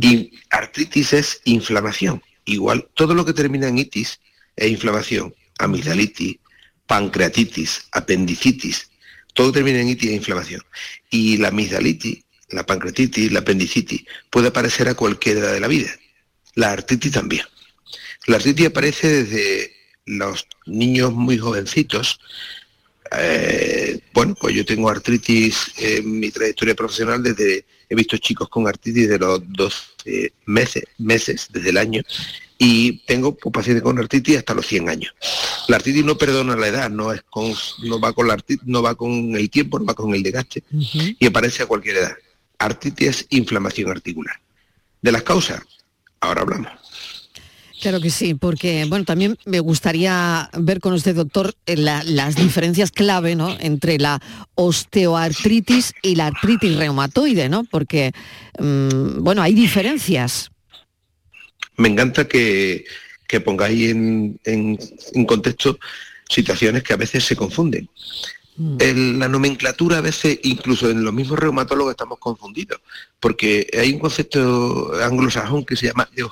y 0.00 0.32
artritis 0.50 1.12
es 1.12 1.40
inflamación. 1.44 2.20
Igual, 2.46 2.88
todo 2.94 3.14
lo 3.14 3.24
que 3.24 3.32
termina 3.32 3.68
en 3.68 3.78
itis 3.78 4.18
es 4.56 4.72
inflamación. 4.72 5.32
Amigdalitis, 5.60 6.38
pancreatitis, 6.88 7.86
apendicitis, 7.92 8.89
todo 9.34 9.52
termina 9.52 9.80
en 9.80 9.88
itis 9.88 10.10
e 10.10 10.14
inflamación. 10.14 10.62
Y 11.10 11.36
la 11.38 11.48
amigdalitis, 11.48 12.24
la 12.50 12.64
pancreatitis, 12.64 13.32
la 13.32 13.40
apendicitis, 13.40 14.04
puede 14.30 14.48
aparecer 14.48 14.88
a 14.88 14.94
cualquier 14.94 15.38
edad 15.38 15.52
de 15.52 15.60
la 15.60 15.68
vida. 15.68 15.90
La 16.54 16.72
artritis 16.72 17.12
también. 17.12 17.44
La 18.26 18.36
artritis 18.36 18.66
aparece 18.66 19.24
desde 19.24 19.72
los 20.06 20.46
niños 20.66 21.12
muy 21.12 21.38
jovencitos. 21.38 22.20
Eh, 23.12 24.00
bueno, 24.12 24.34
pues 24.40 24.54
yo 24.54 24.64
tengo 24.64 24.88
artritis 24.88 25.72
en 25.78 26.20
mi 26.20 26.30
trayectoria 26.30 26.74
profesional 26.74 27.22
desde, 27.22 27.64
he 27.88 27.94
visto 27.94 28.16
chicos 28.18 28.48
con 28.48 28.68
artritis 28.68 29.08
de 29.08 29.18
los 29.18 29.40
12 29.52 30.32
meses, 30.46 30.84
meses 30.98 31.48
desde 31.50 31.70
el 31.70 31.76
año, 31.76 32.02
y 32.62 32.98
tengo 33.06 33.34
pues, 33.34 33.52
pacientes 33.54 33.82
con 33.82 33.98
artritis 33.98 34.36
hasta 34.36 34.52
los 34.52 34.66
100 34.66 34.90
años. 34.90 35.14
La 35.66 35.76
artritis 35.76 36.04
no 36.04 36.18
perdona 36.18 36.54
la 36.56 36.68
edad, 36.68 36.90
no 36.90 37.10
es 37.10 37.22
con, 37.30 37.50
no 37.84 37.98
va 37.98 38.12
con 38.12 38.28
la 38.28 38.34
artritis, 38.34 38.66
no 38.68 38.82
va 38.82 38.94
con 38.94 39.34
el 39.34 39.48
tiempo, 39.48 39.78
no 39.78 39.86
va 39.86 39.94
con 39.94 40.14
el 40.14 40.22
desgaste 40.22 40.62
y 41.18 41.26
aparece 41.26 41.62
a 41.62 41.66
cualquier 41.66 41.96
edad. 41.96 42.12
Artritis 42.58 43.08
es 43.08 43.26
inflamación 43.30 43.90
articular. 43.90 44.34
De 45.00 45.10
las 45.10 45.22
causas, 45.22 45.62
ahora 46.20 46.42
hablamos. 46.42 46.70
Claro 47.80 47.98
que 47.98 48.10
sí, 48.10 48.34
porque 48.34 48.84
bueno, 48.86 49.06
también 49.06 49.38
me 49.46 49.58
gustaría 49.60 50.50
ver 50.58 50.80
con 50.80 50.92
usted, 50.92 51.14
doctor, 51.16 51.54
eh, 51.64 51.78
la- 51.78 52.04
las 52.04 52.36
diferencias 52.36 52.90
clave 52.90 53.34
¿no? 53.36 53.56
entre 53.58 53.98
la 53.98 54.20
osteoartritis 54.54 55.94
y 56.02 56.14
la 56.16 56.26
artritis 56.26 56.76
reumatoide, 56.76 57.48
¿no? 57.48 57.64
Porque 57.64 58.12
mm, 58.58 59.22
bueno, 59.22 59.40
hay 59.40 59.54
diferencias. 59.54 60.50
Me 61.80 61.88
encanta 61.88 62.28
que, 62.28 62.84
que 63.26 63.40
pongáis 63.40 63.90
en, 63.90 64.38
en- 64.44 64.78
en 65.14 65.24
contexto 65.24 65.78
situaciones 66.28 66.82
que 66.82 66.92
a 66.92 66.96
veces 66.96 67.24
se 67.24 67.36
confunden. 67.36 67.88
En 68.78 69.18
la 69.18 69.26
nomenclatura 69.26 69.98
a 69.98 70.00
veces, 70.02 70.38
incluso 70.42 70.90
en 70.90 71.02
los 71.02 71.14
mismos 71.14 71.38
reumatólogos 71.38 71.92
estamos 71.92 72.18
confundidos, 72.18 72.78
porque 73.18 73.66
hay 73.78 73.92
un 73.94 73.98
concepto 74.00 74.92
anglosajón 75.02 75.64
que 75.64 75.76
se 75.76 75.86
llama 75.86 76.08
de 76.14 76.26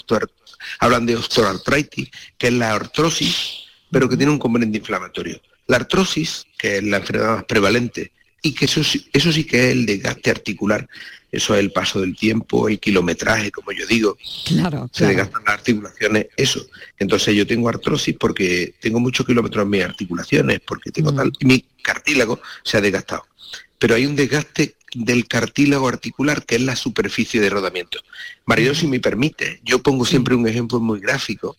hablan 0.80 1.06
de 1.06 1.16
osteoartritis, 1.16 2.10
que 2.36 2.48
es 2.48 2.52
la 2.52 2.74
artrosis, 2.74 3.64
pero 3.90 4.08
que 4.08 4.16
tiene 4.18 4.30
un 4.32 4.38
componente 4.38 4.76
inflamatorio. 4.76 5.40
La 5.68 5.76
artrosis, 5.76 6.44
que 6.58 6.78
es 6.78 6.84
la 6.84 6.98
enfermedad 6.98 7.36
más 7.36 7.44
prevalente, 7.44 8.12
y 8.42 8.52
que 8.52 8.64
eso, 8.66 8.82
sí- 8.84 9.06
eso 9.12 9.32
sí 9.32 9.44
que 9.44 9.66
es 9.66 9.72
el 9.72 9.86
desgaste 9.86 10.30
articular, 10.30 10.88
eso 11.30 11.54
es 11.54 11.60
el 11.60 11.72
paso 11.72 12.00
del 12.00 12.16
tiempo, 12.16 12.68
el 12.68 12.78
kilometraje, 12.80 13.50
como 13.50 13.72
yo 13.72 13.86
digo, 13.86 14.16
Claro, 14.46 14.88
se 14.92 15.04
desgastan 15.06 15.42
las 15.44 15.54
articulaciones, 15.54 16.26
eso. 16.36 16.66
Entonces 16.98 17.34
yo 17.36 17.46
tengo 17.46 17.68
artrosis 17.68 18.16
porque 18.18 18.74
tengo 18.80 18.98
muchos 19.00 19.26
kilómetros 19.26 19.64
en 19.64 19.70
mis 19.70 19.84
articulaciones, 19.84 20.60
porque 20.66 20.90
tengo 20.90 21.12
tal, 21.14 21.32
y 21.38 21.44
mi 21.44 21.64
cartílago 21.82 22.40
se 22.64 22.78
ha 22.78 22.80
desgastado. 22.80 23.26
Pero 23.78 23.94
hay 23.94 24.06
un 24.06 24.16
desgaste 24.16 24.74
del 24.94 25.28
cartílago 25.28 25.86
articular 25.86 26.46
que 26.46 26.54
es 26.54 26.62
la 26.62 26.74
superficie 26.74 27.42
de 27.42 27.50
rodamiento. 27.50 28.00
Mario, 28.46 28.74
si 28.74 28.86
me 28.86 28.98
permite, 29.00 29.60
yo 29.62 29.82
pongo 29.82 30.06
siempre 30.06 30.34
un 30.34 30.48
ejemplo 30.48 30.80
muy 30.80 30.98
gráfico, 30.98 31.58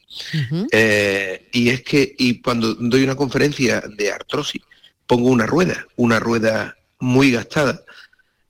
eh, 0.71 1.47
y 1.51 1.69
es 1.69 1.81
que 1.83 2.15
y 2.17 2.39
cuando 2.41 2.73
doy 2.73 3.03
una 3.03 3.15
conferencia 3.15 3.81
de 3.81 4.11
artrosis, 4.11 4.63
pongo 5.09 5.29
una 5.29 5.47
rueda, 5.47 5.87
una 5.95 6.19
rueda 6.19 6.77
muy 6.99 7.31
gastada 7.31 7.83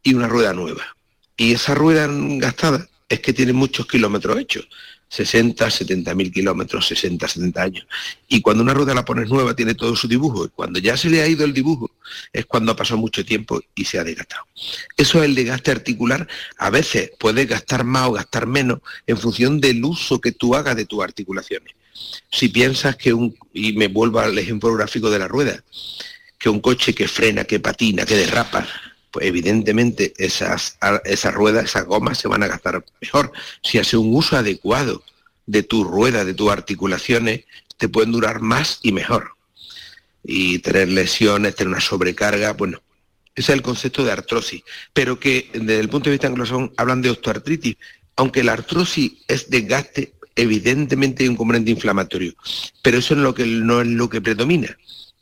y 0.04 0.14
una 0.14 0.28
rueda 0.28 0.52
nueva. 0.52 0.84
Y 1.38 1.54
esa 1.54 1.74
rueda 1.74 2.06
gastada 2.12 2.86
es 3.08 3.22
que 3.22 3.32
tiene 3.32 3.54
muchos 3.54 3.88
kilómetros 3.88 4.38
hechos, 4.38 4.68
60, 5.08 5.72
70 5.72 6.14
mil 6.16 6.34
kilómetros, 6.34 6.86
60, 6.88 7.30
70 7.30 7.62
años. 7.62 7.88
Y 8.28 8.42
cuando 8.42 8.62
una 8.62 8.74
rueda 8.74 8.94
la 8.94 9.06
pones 9.06 9.30
nueva 9.30 9.56
tiene 9.56 9.74
todo 9.74 9.96
su 9.96 10.10
dibujo. 10.10 10.44
Y 10.44 10.50
cuando 10.50 10.80
ya 10.80 10.98
se 10.98 11.10
le 11.10 11.22
ha 11.22 11.28
ido 11.28 11.46
el 11.46 11.54
dibujo 11.54 11.92
es 12.34 12.46
cuando 12.46 12.74
ha 12.74 12.76
pasado 12.76 12.98
mucho 12.98 13.24
tiempo 13.24 13.62
y 13.74 13.86
se 13.86 13.98
ha 13.98 14.04
desgastado. 14.04 14.44
Eso 14.98 15.20
es 15.20 15.30
el 15.30 15.36
desgaste 15.36 15.72
articular. 15.72 16.28
A 16.58 16.70
veces 16.70 17.12
puedes 17.18 17.48
gastar 17.48 17.86
más 17.86 18.10
o 18.10 18.12
gastar 18.12 18.48
menos 18.48 18.80
en 19.08 19.18
función 19.18 19.62
del 19.62 19.82
uso 19.86 20.20
que 20.20 20.34
tú 20.34 20.56
hagas 20.56 20.76
de 20.76 20.86
tus 20.86 21.02
articulaciones. 21.02 21.74
Si 22.30 22.50
piensas 22.50 22.98
que 22.98 23.14
un, 23.14 23.34
y 23.54 23.72
me 23.74 23.88
vuelvo 23.88 24.20
al 24.20 24.38
ejemplo 24.38 24.74
gráfico 24.74 25.10
de 25.10 25.20
la 25.20 25.30
rueda, 25.30 25.64
que 26.40 26.50
un 26.50 26.62
coche 26.62 26.96
que 26.96 27.08
frena, 27.08 27.44
que 27.44 27.60
patina, 27.60 28.06
que 28.06 28.16
derrapa, 28.16 28.66
pues 29.12 29.26
evidentemente 29.26 30.14
esas, 30.18 30.78
esas 31.04 31.34
ruedas, 31.34 31.66
esas 31.66 31.86
gomas 31.86 32.18
se 32.18 32.28
van 32.28 32.44
a 32.44 32.48
gastar 32.48 32.84
mejor. 33.02 33.32
Si 33.62 33.78
hace 33.78 33.98
un 33.98 34.16
uso 34.16 34.38
adecuado 34.38 35.04
de 35.46 35.64
tu 35.64 35.84
rueda, 35.84 36.24
de 36.24 36.34
tus 36.34 36.50
articulaciones, 36.50 37.46
te 37.78 37.90
pueden 37.90 38.12
durar 38.12 38.40
más 38.40 38.80
y 38.82 38.94
mejor. 38.94 39.34
Y 40.24 40.60
tener 40.60 40.90
lesiones, 40.90 41.56
tener 41.56 41.70
una 41.70 41.82
sobrecarga, 41.82 42.54
bueno, 42.54 42.82
ese 43.36 43.52
es 43.52 43.56
el 43.58 43.62
concepto 43.62 44.04
de 44.04 44.12
artrosis. 44.12 44.64
Pero 44.94 45.20
que 45.20 45.50
desde 45.54 45.80
el 45.80 45.90
punto 45.90 46.10
de 46.10 46.16
vista 46.16 46.28
anglosajón 46.28 46.72
hablan 46.78 47.02
de 47.02 47.10
osteoartritis, 47.10 47.76
aunque 48.16 48.44
la 48.44 48.54
artrosis 48.54 49.14
es 49.28 49.50
desgaste, 49.50 50.14
evidentemente 50.36 51.24
hay 51.24 51.30
un 51.30 51.36
componente 51.36 51.72
inflamatorio. 51.72 52.34
Pero 52.82 52.98
eso 52.98 53.14
es 53.14 53.20
lo 53.20 53.34
que, 53.34 53.46
no 53.46 53.82
es 53.82 53.88
lo 53.88 54.10
que 54.10 54.22
predomina. 54.22 54.78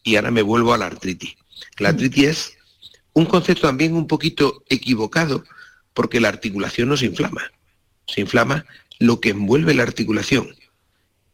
Y 0.08 0.16
ahora 0.16 0.32
me 0.32 0.42
vuelvo 0.42 0.74
a 0.74 0.78
la 0.78 0.86
artritis. 0.86 1.36
La 1.80 1.90
artritis 1.90 2.24
es 2.24 2.58
un 3.12 3.26
concepto 3.26 3.68
también 3.68 3.94
un 3.94 4.08
poquito 4.08 4.64
equivocado 4.70 5.44
porque 5.94 6.22
la 6.22 6.30
articulación 6.30 6.88
no 6.88 6.96
se 6.96 7.08
inflama. 7.08 7.52
Se 8.08 8.22
inflama 8.22 8.66
lo 9.00 9.20
que 9.20 9.32
envuelve 9.32 9.74
la 9.74 9.84
articulación. 9.84 10.56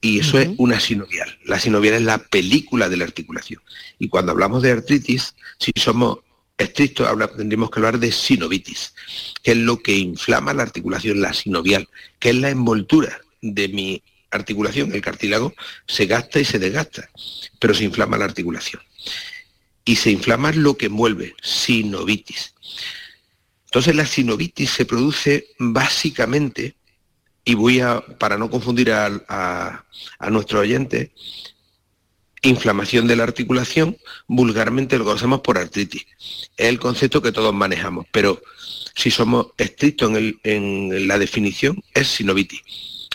Y 0.01 0.17
eso 0.17 0.39
es 0.39 0.49
una 0.57 0.79
sinovial. 0.79 1.37
La 1.45 1.59
sinovial 1.59 1.93
es 1.93 2.01
la 2.01 2.17
película 2.17 2.89
de 2.89 2.97
la 2.97 3.03
articulación. 3.03 3.61
Y 3.99 4.09
cuando 4.09 4.31
hablamos 4.31 4.63
de 4.63 4.71
artritis, 4.71 5.35
si 5.59 5.71
somos 5.75 6.17
estrictos, 6.57 7.07
tendríamos 7.37 7.69
que 7.69 7.77
hablar 7.77 7.99
de 7.99 8.11
sinovitis, 8.11 8.95
que 9.43 9.51
es 9.51 9.57
lo 9.57 9.83
que 9.83 9.95
inflama 9.95 10.51
la 10.55 10.63
articulación, 10.63 11.21
la 11.21 11.35
sinovial, 11.35 11.87
que 12.17 12.31
es 12.31 12.35
la 12.37 12.49
envoltura 12.49 13.21
de 13.39 13.67
mi 13.67 14.01
articulación. 14.33 14.93
El 14.93 15.01
cartílago 15.01 15.53
se 15.87 16.05
gasta 16.05 16.39
y 16.39 16.45
se 16.45 16.59
desgasta, 16.59 17.09
pero 17.59 17.73
se 17.73 17.83
inflama 17.83 18.17
la 18.17 18.25
articulación 18.25 18.81
y 19.85 19.95
se 19.97 20.11
inflama 20.11 20.51
lo 20.53 20.77
que 20.77 20.85
envuelve, 20.85 21.35
sinovitis. 21.41 22.53
Entonces 23.65 23.95
la 23.95 24.05
sinovitis 24.05 24.69
se 24.69 24.85
produce 24.85 25.47
básicamente, 25.59 26.75
y 27.43 27.55
voy 27.55 27.81
a, 27.81 27.99
para 27.99 28.37
no 28.37 28.49
confundir 28.49 28.91
a, 28.91 29.07
a, 29.27 29.83
a 30.19 30.29
nuestro 30.29 30.59
oyente, 30.59 31.11
inflamación 32.43 33.07
de 33.07 33.15
la 33.15 33.23
articulación, 33.23 33.97
vulgarmente 34.27 34.97
lo 34.97 35.05
conocemos 35.05 35.41
por 35.41 35.57
artritis. 35.57 36.05
Es 36.55 36.67
el 36.67 36.79
concepto 36.79 37.21
que 37.21 37.31
todos 37.31 37.53
manejamos, 37.53 38.05
pero 38.11 38.41
si 38.95 39.11
somos 39.11 39.47
estrictos 39.57 40.11
en, 40.11 40.15
el- 40.15 40.39
en 40.43 41.07
la 41.07 41.17
definición, 41.17 41.83
es 41.93 42.07
sinovitis. 42.07 42.61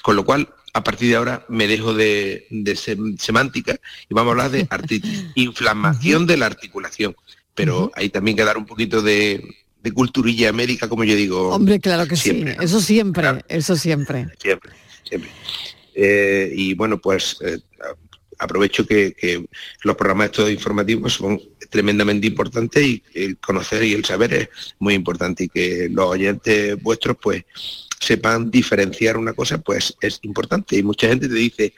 Con 0.03 0.17
lo 0.17 0.25
cual, 0.25 0.49
a 0.75 0.85
partir 0.85 1.09
de 1.11 1.17
ahora 1.17 1.45
me 1.49 1.67
dejo 1.67 1.95
de, 1.95 2.47
de 2.51 2.73
sem- 2.75 3.19
semántica 3.19 3.79
y 4.09 4.15
vamos 4.15 4.31
a 4.31 4.33
hablar 4.33 4.51
de 4.51 4.67
artritis, 4.71 5.27
inflamación 5.35 6.27
de 6.27 6.37
la 6.37 6.47
articulación. 6.47 7.17
Pero 7.55 7.91
hay 7.95 8.09
también 8.11 8.37
que 8.37 8.45
dar 8.45 8.57
un 8.57 8.67
poquito 8.67 9.03
de, 9.03 9.43
de 9.83 9.93
culturilla 9.93 10.53
médica, 10.53 10.89
como 10.89 11.03
yo 11.05 11.17
digo. 11.17 11.49
Hombre, 11.49 11.81
claro 11.81 12.07
que 12.07 12.17
siempre, 12.17 12.53
sí, 12.53 12.59
eso 12.65 12.81
siempre, 12.81 13.45
eso 13.49 13.75
siempre. 13.77 14.29
siempre, 14.41 14.73
siempre. 15.03 15.31
Eh, 15.95 16.53
y 16.55 16.75
bueno, 16.75 16.99
pues 16.99 17.37
eh, 17.41 17.59
aprovecho 18.39 18.87
que, 18.87 19.13
que 19.15 19.45
los 19.83 19.97
programas 19.97 20.27
estos 20.27 20.51
informativos 20.51 21.15
son 21.15 21.41
tremendamente 21.71 22.29
importantes 22.29 22.85
y 22.87 23.03
el 23.15 23.39
conocer 23.39 23.83
y 23.83 23.95
el 23.95 24.05
saber 24.05 24.33
es 24.35 24.49
muy 24.79 24.95
importante 24.95 25.45
y 25.45 25.49
que 25.49 25.89
los 25.91 26.07
oyentes 26.07 26.81
vuestros 26.81 27.17
pues 27.21 27.45
sepan 28.01 28.51
diferenciar 28.51 29.17
una 29.17 29.33
cosa 29.33 29.59
pues 29.59 29.95
es 30.01 30.21
importante 30.23 30.77
y 30.77 30.83
mucha 30.83 31.09
gente 31.09 31.29
te 31.29 31.35
dice 31.35 31.75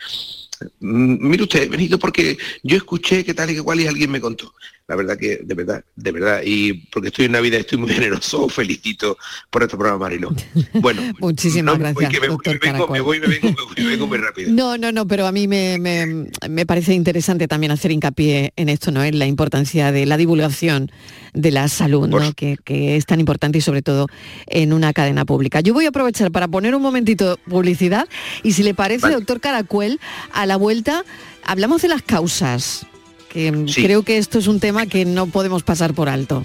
"Mm, 0.81 1.29
mire 1.29 1.45
usted, 1.45 1.71
venido 1.71 1.99
porque 1.99 2.37
yo 2.63 2.77
escuché 2.77 3.25
que 3.25 3.35
tal 3.35 3.51
y 3.51 3.55
que 3.55 3.63
cual 3.63 3.81
y 3.81 3.87
alguien 3.87 4.11
me 4.11 4.21
contó. 4.21 4.53
La 4.91 4.97
verdad 4.97 5.17
que, 5.17 5.39
de 5.45 5.55
verdad, 5.55 5.85
de 5.95 6.11
verdad, 6.11 6.41
y 6.45 6.73
porque 6.91 7.09
estoy 7.09 7.27
en 7.27 7.33
Navidad, 7.33 7.61
estoy 7.61 7.79
muy 7.79 7.91
generoso, 7.91 8.49
felicito 8.49 9.17
por 9.49 9.63
este 9.63 9.77
programa, 9.77 10.01
Marilo. 10.01 10.35
Bueno, 10.75 11.01
Muchísimas 11.21 11.75
no, 11.75 11.79
gracias, 11.79 12.13
me, 12.21 12.27
doctor 12.27 12.59
me 12.61 12.73
vengo, 12.73 12.89
me 12.89 13.01
voy, 13.01 13.21
me 13.21 13.29
vengo, 13.29 13.55
me 13.77 13.85
vengo 13.85 14.07
muy 14.09 14.19
rápido. 14.27 14.51
No, 14.53 14.77
no, 14.77 14.91
no, 14.91 15.07
pero 15.07 15.29
a 15.29 15.33
mí 15.33 15.47
me, 15.47 15.79
me- 15.79 16.27
me 16.49 16.67
parece 16.67 16.93
interesante 16.93 17.47
también 17.47 17.71
hacer 17.71 17.93
hincapié 17.93 18.53
en 18.57 18.69
esto, 18.69 18.91
¿no? 18.91 19.05
En 19.05 19.21
la 19.21 19.27
importancia 19.29 19.93
de 19.93 20.07
la 20.07 20.17
divulgación 20.17 20.91
de 21.35 21.53
la 21.53 21.69
salud, 21.69 22.09
¿no? 22.09 22.33
Que, 22.33 22.57
que 22.65 22.97
es 22.97 23.07
tan 23.07 23.21
importante 23.21 23.59
y 23.59 23.61
sobre 23.61 23.83
todo 23.83 24.09
en 24.49 24.73
una 24.73 24.93
cadena 24.93 25.25
pública. 25.25 25.61
Yo 25.61 25.73
voy 25.73 25.85
a 25.85 25.91
aprovechar 25.91 26.33
para 26.33 26.49
poner 26.49 26.75
un 26.75 26.83
momentito 26.83 27.39
publicidad 27.49 28.09
y 28.43 28.55
si 28.55 28.65
le 28.65 28.75
parece, 28.75 29.09
doctor 29.11 29.41
Caracuel, 29.41 30.01
a 30.33 30.47
la 30.47 30.57
vuelta 30.57 31.05
hablamos 31.45 31.83
de 31.83 31.89
las 31.89 32.03
causas, 32.03 32.87
que 33.31 33.51
mm, 33.51 33.69
Sí. 33.69 33.83
creo 33.83 34.03
que 34.03 34.19
esto 34.19 34.39
es 34.39 34.47
un 34.47 34.61
tema 34.61 34.87
que 34.87 35.07
no 35.07 35.27
podemos 35.27 35.63
pasar 35.63 35.95
por 35.95 36.09
alto. 36.11 36.45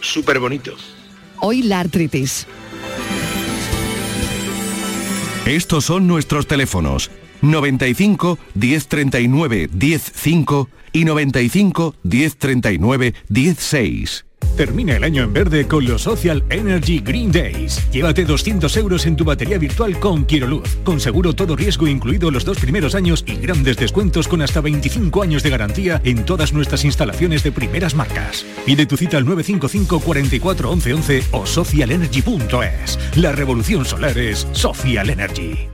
Súper 0.00 0.38
bonito. 0.38 0.74
Hoy 1.40 1.62
la 1.62 1.80
artritis. 1.80 2.46
Estos 5.46 5.84
son 5.84 6.06
nuestros 6.06 6.46
teléfonos. 6.46 7.10
95 7.50 8.38
1039 8.54 9.68
105 9.78 10.68
y 10.92 11.04
95 11.04 11.94
1039 12.02 13.14
16. 13.28 14.24
Termina 14.56 14.94
el 14.94 15.02
año 15.02 15.24
en 15.24 15.32
verde 15.32 15.66
con 15.66 15.84
los 15.84 16.02
Social 16.02 16.44
Energy 16.48 17.00
Green 17.00 17.32
Days. 17.32 17.90
Llévate 17.90 18.24
200 18.24 18.76
euros 18.76 19.04
en 19.06 19.16
tu 19.16 19.24
batería 19.24 19.58
virtual 19.58 19.98
con 19.98 20.24
Quiroluz, 20.24 20.76
con 20.84 21.00
seguro 21.00 21.32
todo 21.32 21.56
riesgo 21.56 21.88
incluido 21.88 22.30
los 22.30 22.44
dos 22.44 22.58
primeros 22.60 22.94
años 22.94 23.24
y 23.26 23.34
grandes 23.34 23.76
descuentos 23.76 24.28
con 24.28 24.42
hasta 24.42 24.60
25 24.60 25.22
años 25.22 25.42
de 25.42 25.50
garantía 25.50 26.00
en 26.04 26.24
todas 26.24 26.52
nuestras 26.52 26.84
instalaciones 26.84 27.42
de 27.42 27.50
primeras 27.50 27.96
marcas. 27.96 28.46
Pide 28.64 28.86
tu 28.86 28.96
cita 28.96 29.16
al 29.16 29.24
955 29.24 29.98
44 29.98 30.70
11 30.70 30.94
11 30.94 31.22
o 31.32 31.46
socialenergy.es. 31.46 33.16
La 33.16 33.32
revolución 33.32 33.84
solar 33.84 34.16
es 34.16 34.46
Social 34.52 35.10
Energy. 35.10 35.73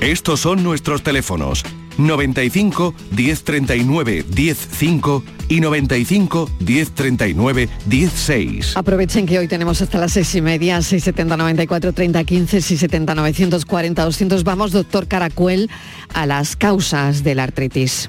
Estos 0.00 0.38
son 0.38 0.62
nuestros 0.62 1.02
teléfonos 1.02 1.64
95 1.96 2.94
1039 3.16 4.24
105 4.32 5.24
y 5.48 5.60
95 5.60 6.50
1039 6.60 7.68
16. 7.86 8.76
Aprovechen 8.76 9.26
que 9.26 9.40
hoy 9.40 9.48
tenemos 9.48 9.82
hasta 9.82 9.98
las 9.98 10.12
seis 10.12 10.32
y 10.36 10.40
media, 10.40 10.80
670 10.82 11.36
94 11.36 11.92
30 11.92 12.22
15, 12.22 12.60
670 12.60 13.14
940 13.16 14.04
200. 14.04 14.44
Vamos, 14.44 14.70
doctor 14.70 15.08
Caracuel, 15.08 15.68
a 16.14 16.26
las 16.26 16.54
causas 16.54 17.24
de 17.24 17.34
la 17.34 17.42
artritis. 17.42 18.08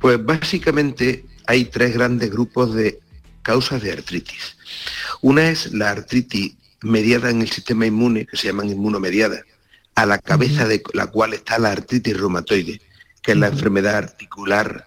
Pues 0.00 0.24
básicamente 0.24 1.26
hay 1.46 1.66
tres 1.66 1.92
grandes 1.92 2.30
grupos 2.30 2.74
de 2.74 3.00
causas 3.42 3.82
de 3.82 3.92
artritis. 3.92 4.56
Una 5.20 5.50
es 5.50 5.74
la 5.74 5.90
artritis 5.90 6.54
mediada 6.80 7.28
en 7.28 7.42
el 7.42 7.50
sistema 7.50 7.84
inmune, 7.84 8.24
que 8.24 8.38
se 8.38 8.46
llaman 8.46 8.70
inmunomediada, 8.70 9.42
a 9.96 10.06
la 10.06 10.18
cabeza 10.18 10.68
de 10.68 10.82
la 10.92 11.08
cual 11.08 11.32
está 11.32 11.58
la 11.58 11.72
artritis 11.72 12.16
reumatoide, 12.16 12.80
que 13.22 13.32
es 13.32 13.38
la 13.38 13.48
enfermedad 13.48 13.96
articular 13.96 14.86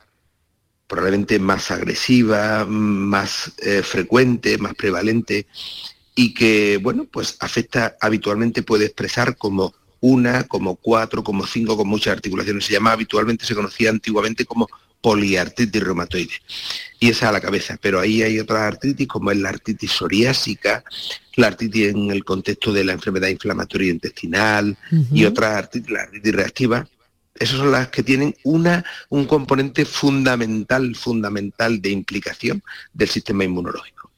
probablemente 0.88 1.40
más 1.40 1.72
agresiva, 1.72 2.65
más 2.65 3.52
eh, 3.57 3.84
frecuente, 3.84 4.57
más 4.57 4.73
prevalente 4.76 5.45
y 6.15 6.34
que, 6.34 6.80
bueno, 6.81 7.06
pues 7.11 7.38
afecta 7.40 7.95
habitualmente, 8.02 8.64
puede 8.64 8.86
expresar 8.86 9.36
como 9.36 9.73
una, 9.99 10.44
como 10.45 10.76
cuatro, 10.76 11.23
como 11.23 11.45
cinco, 11.45 11.76
con 11.76 11.88
muchas 11.88 12.14
articulaciones. 12.14 12.65
Se 12.65 12.73
llama 12.73 12.91
habitualmente, 12.91 13.45
se 13.45 13.56
conocía 13.56 13.90
antiguamente 13.90 14.45
como 14.45 14.68
poliartritis 15.01 15.84
reumatoide. 15.84 16.34
Y 16.99 17.09
esa 17.09 17.30
a 17.30 17.31
la 17.31 17.41
cabeza. 17.41 17.77
Pero 17.81 17.99
ahí 17.99 18.21
hay 18.21 18.39
otras 18.39 18.61
artritis, 18.61 19.07
como 19.07 19.31
es 19.31 19.38
la 19.38 19.49
artritis 19.49 19.91
psoriásica, 19.91 20.84
la 21.35 21.47
artritis 21.47 21.89
en 21.89 22.11
el 22.11 22.23
contexto 22.23 22.73
de 22.73 22.84
la 22.84 22.93
enfermedad 22.93 23.30
inflamatoria 23.30 23.91
intestinal 23.91 24.77
y 25.11 25.26
otras 25.26 25.55
artritis, 25.55 25.91
la 25.91 26.01
artritis 26.01 26.35
reactiva. 26.35 26.88
Esas 27.35 27.57
son 27.57 27.71
las 27.71 27.88
que 27.88 28.03
tienen 28.03 28.35
una, 28.43 28.84
un 29.07 29.26
componente 29.26 29.85
fundamental, 29.85 30.93
fundamental 30.95 31.81
de 31.81 31.91
implicación 31.91 32.61
del 32.93 33.07
sistema 33.07 33.45
inmunológico. 33.45 34.11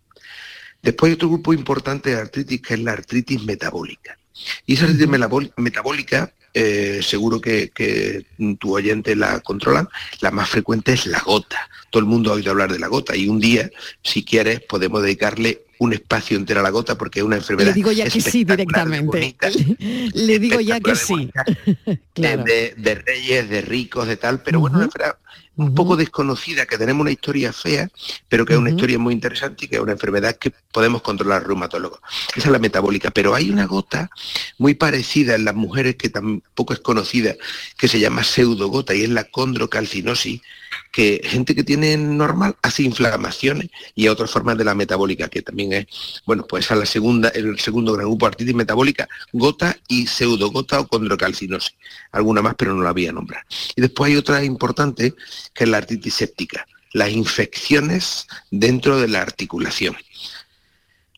Después 0.82 1.10
hay 1.10 1.14
otro 1.14 1.30
grupo 1.30 1.54
importante 1.54 2.10
de 2.10 2.16
artritis 2.16 2.62
que 2.62 2.74
es 2.74 2.80
la 2.80 2.94
artritis 2.94 3.44
metabólica. 3.44 4.18
Y 4.66 4.74
esa 4.74 4.86
artritis 4.86 5.52
metabólica, 5.58 6.34
eh, 6.54 7.00
seguro 7.02 7.40
que, 7.40 7.70
que 7.70 8.26
tu 8.60 8.76
oyente 8.76 9.16
la 9.16 9.40
controlan, 9.40 9.88
la 10.20 10.32
más 10.32 10.50
frecuente 10.50 10.94
es 10.94 11.06
la 11.06 11.20
gota. 11.20 11.70
Todo 11.90 12.02
el 12.02 12.08
mundo 12.08 12.32
ha 12.32 12.36
oído 12.36 12.52
hablar 12.52 12.72
de 12.72 12.80
la 12.80 12.88
gota 12.88 13.16
y 13.16 13.28
un 13.28 13.40
día, 13.40 13.70
si 14.04 14.24
quieres, 14.24 14.62
podemos 14.62 15.02
dedicarle 15.02 15.64
un 15.80 15.94
espacio 15.94 16.38
entero 16.38 16.60
a 16.60 16.64
la 16.64 16.70
gota 16.70 16.96
porque 16.96 17.22
es 17.22 17.26
una 17.26 17.38
enfermedad 17.38 17.70
Le 17.70 17.74
digo 17.74 17.92
ya 17.92 18.08
que 18.08 18.22
sí 18.22 18.44
directamente. 18.44 19.36
Le 20.14 20.40
digo 20.40 20.60
ya 20.60 20.80
que 20.80 20.96
sí. 20.96 21.32
de 22.16 23.04
reyes, 23.06 23.50
de 23.50 23.62
ricos, 23.62 24.08
de 24.08 24.18
tal, 24.18 24.42
pero 24.44 24.60
bueno, 24.60 24.78
una 24.78 24.86
enfermedad 24.86 25.18
un 25.58 25.76
poco 25.76 25.96
desconocida, 25.96 26.66
que 26.66 26.78
tenemos 26.78 27.02
una 27.02 27.12
historia 27.12 27.52
fea, 27.54 27.90
pero 28.30 28.46
que 28.46 28.54
es 28.54 28.60
una 28.60 28.70
historia 28.70 28.98
muy 28.98 29.14
interesante 29.14 29.66
y 29.66 29.68
que 29.68 29.76
es 29.76 29.82
una 29.82 29.92
enfermedad 29.92 30.38
que 30.38 30.52
podemos 30.72 31.02
controlar 31.02 31.46
reumatólogos. 31.46 32.00
Esa 32.36 32.48
es 32.48 32.52
la 32.52 32.60
metabólica, 32.60 33.12
pero 33.12 33.36
hay 33.36 33.50
una 33.50 33.66
gota 33.66 34.10
muy 34.58 34.74
parecida 34.74 35.36
en 35.36 35.46
las 35.46 35.56
mujeres 35.56 35.96
que 35.96 36.10
tampoco 36.10 36.74
es 36.74 36.80
conocida, 36.80 37.36
que 37.78 37.88
se 37.88 38.00
llama 38.00 38.24
pseudogota 38.24 38.96
y 38.96 39.04
es 39.04 39.10
la 39.10 39.26
condrocalcinosis, 39.26 40.42
que 40.92 41.22
gente 41.24 41.56
que 41.56 41.64
tiene 41.64 41.96
normal 41.98 42.56
hace 42.62 42.84
inflamaciones 42.84 43.70
y 43.96 44.08
otras 44.08 44.30
formas 44.30 44.58
de 44.58 44.66
la 44.66 44.76
metabólica, 44.76 45.30
que 45.30 45.42
también 45.42 45.74
es, 45.74 45.86
bueno, 46.26 46.46
pues 46.48 46.66
esa 46.66 46.74
es 46.76 46.80
la 46.82 46.86
segunda, 46.86 47.30
el 47.30 47.60
segundo 47.60 47.94
gran 47.94 48.08
grupo, 48.08 48.26
artritis 48.26 48.56
metabólica, 48.56 49.08
gota 49.32 49.78
y 49.88 50.08
pseudogota 50.08 50.80
o 50.80 50.88
condrocalcinosis. 50.88 51.76
Alguna 52.12 52.42
más, 52.42 52.56
pero 52.56 52.74
no 52.74 52.84
la 52.84 52.92
voy 52.92 53.08
a 53.08 53.14
nombrar. 53.14 53.46
Y 53.76 53.82
después 53.82 54.12
hay 54.12 54.18
otra 54.18 54.44
importante, 54.44 55.14
que 55.54 55.66
es 55.66 55.70
la 55.70 55.78
artritis 55.78 56.14
séptica, 56.14 56.66
las 56.94 57.12
infecciones 57.12 58.28
dentro 58.50 59.00
de 59.00 59.08
la 59.08 59.22
articulación. 59.22 59.96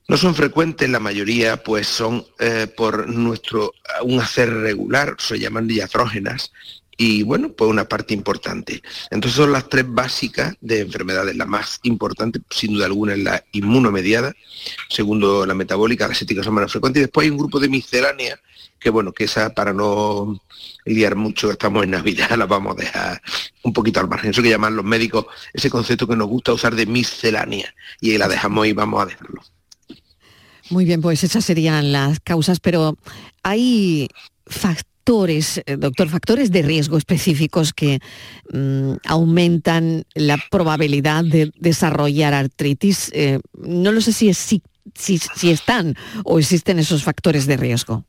No 0.07 0.18
son 0.18 0.35
frecuentes, 0.35 0.89
la 0.89 0.99
mayoría 0.99 1.64
pues 1.64 1.88
son 1.88 2.26
eh, 2.39 2.68
por 2.68 3.07
nuestro 3.07 3.73
un 4.03 4.19
hacer 4.19 4.53
regular, 4.53 5.15
se 5.18 5.39
llaman 5.39 5.68
diatrógenas, 5.68 6.51
y 6.97 7.23
bueno, 7.23 7.51
pues 7.53 7.69
una 7.69 7.85
parte 7.85 8.14
importante. 8.14 8.81
Entonces 9.10 9.38
son 9.38 9.51
las 9.51 9.68
tres 9.69 9.85
básicas 9.88 10.55
de 10.61 10.81
enfermedades. 10.81 11.35
La 11.35 11.45
más 11.45 11.80
importante, 11.84 12.39
sin 12.49 12.73
duda 12.73 12.85
alguna, 12.85 13.14
es 13.14 13.19
la 13.19 13.43
inmunomediada, 13.51 14.34
segundo 14.89 15.45
la 15.45 15.53
metabólica, 15.53 16.07
las 16.07 16.22
éticas 16.22 16.45
son 16.45 16.55
menos 16.55 16.72
frecuentes, 16.72 16.99
y 17.01 17.03
después 17.05 17.26
hay 17.26 17.31
un 17.31 17.38
grupo 17.38 17.60
de 17.60 17.69
misceláneas, 17.69 18.39
que 18.84 18.89
bueno, 18.89 19.14
que 19.14 19.23
esa 19.23 19.53
para 19.53 19.73
no 19.73 20.39
liar 20.85 21.15
mucho, 21.15 21.51
estamos 21.51 21.84
en 21.84 21.91
Navidad, 21.91 22.30
la 22.38 22.45
vamos 22.45 22.76
a 22.77 22.81
dejar 22.81 23.22
un 23.64 23.73
poquito 23.73 23.99
al 23.99 24.10
margen. 24.10 24.31
Eso 24.31 24.43
que 24.43 24.49
llaman 24.49 24.76
los 24.76 24.85
médicos, 24.85 25.26
ese 25.53 25.69
concepto 25.69 26.07
que 26.07 26.15
nos 26.15 26.27
gusta 26.27 26.53
usar 26.53 26.76
de 26.76 26.85
miscelánea, 26.85 27.73
y 28.01 28.18
la 28.18 28.27
dejamos 28.27 28.68
y 28.68 28.73
vamos 28.73 29.01
a 29.01 29.05
dejarlo. 29.05 29.41
Muy 30.69 30.85
bien, 30.85 31.01
pues 31.01 31.23
esas 31.23 31.45
serían 31.45 31.91
las 31.91 32.19
causas, 32.19 32.60
pero 32.60 32.97
hay 33.43 34.07
factores, 34.45 35.61
eh, 35.65 35.77
doctor, 35.77 36.10
factores 36.10 36.51
de 36.51 36.61
riesgo 36.61 36.97
específicos 36.97 37.73
que 37.73 37.99
mm, 38.51 38.93
aumentan 39.05 40.05
la 40.15 40.38
probabilidad 40.49 41.23
de 41.26 41.51
desarrollar 41.60 42.34
artritis. 42.34 43.11
Eh, 43.14 43.39
no 43.53 43.91
lo 43.91 44.01
sé 44.01 44.14
si, 44.14 44.34
si, 44.34 44.61
si 44.95 45.51
están 45.51 45.95
o 46.23 46.39
existen 46.39 46.80
esos 46.80 47.03
factores 47.03 47.45
de 47.45 47.57
riesgo. 47.57 48.05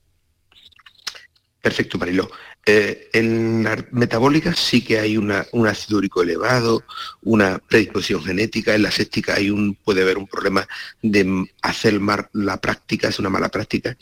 Perfecto, 1.64 1.96
Mariló. 1.96 2.30
Eh, 2.66 3.08
en 3.14 3.64
la 3.64 3.82
metabólica 3.90 4.52
sí 4.52 4.82
que 4.82 4.98
hay 4.98 5.16
una, 5.16 5.46
un 5.52 5.66
ácido 5.66 5.96
úrico 5.96 6.22
elevado, 6.22 6.84
una 7.22 7.58
predisposición 7.58 8.22
genética, 8.22 8.74
en 8.74 8.82
la 8.82 8.90
séptica 8.90 9.36
hay 9.36 9.48
un, 9.48 9.74
puede 9.74 10.02
haber 10.02 10.18
un 10.18 10.26
problema 10.26 10.68
de 11.00 11.46
hacer 11.62 12.00
mal 12.00 12.28
la 12.34 12.58
práctica, 12.58 13.08
es 13.08 13.18
una 13.18 13.30
mala 13.30 13.48
práctica, 13.48 13.96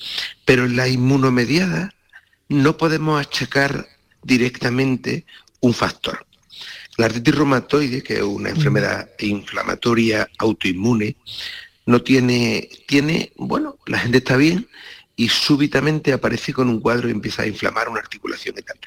pero 0.45 0.65
en 0.65 0.75
la 0.75 0.89
inmunomediada 0.89 1.95
no 2.49 2.77
podemos 2.77 3.21
achacar 3.21 3.87
directamente 4.25 5.25
un 5.61 5.73
factor. 5.73 6.27
La 6.97 7.07
artritis 7.07 7.37
reumatoide, 7.37 8.03
que 8.03 8.15
es 8.15 8.23
una 8.23 8.51
enfermedad 8.51 9.09
inflamatoria 9.21 10.29
autoinmune, 10.39 11.15
no 11.87 12.03
tiene, 12.03 12.69
tiene, 12.89 13.33
bueno, 13.37 13.79
la 13.87 14.01
gente 14.01 14.19
está 14.19 14.37
bien 14.37 14.67
y 15.17 15.29
súbitamente 15.29 16.13
aparece 16.13 16.53
con 16.53 16.69
un 16.69 16.81
cuadro 16.81 17.09
y 17.09 17.13
empieza 17.13 17.43
a 17.43 17.47
inflamar 17.47 17.89
una 17.89 18.01
articulación 18.01 18.57
y 18.59 18.63
tal. 18.63 18.79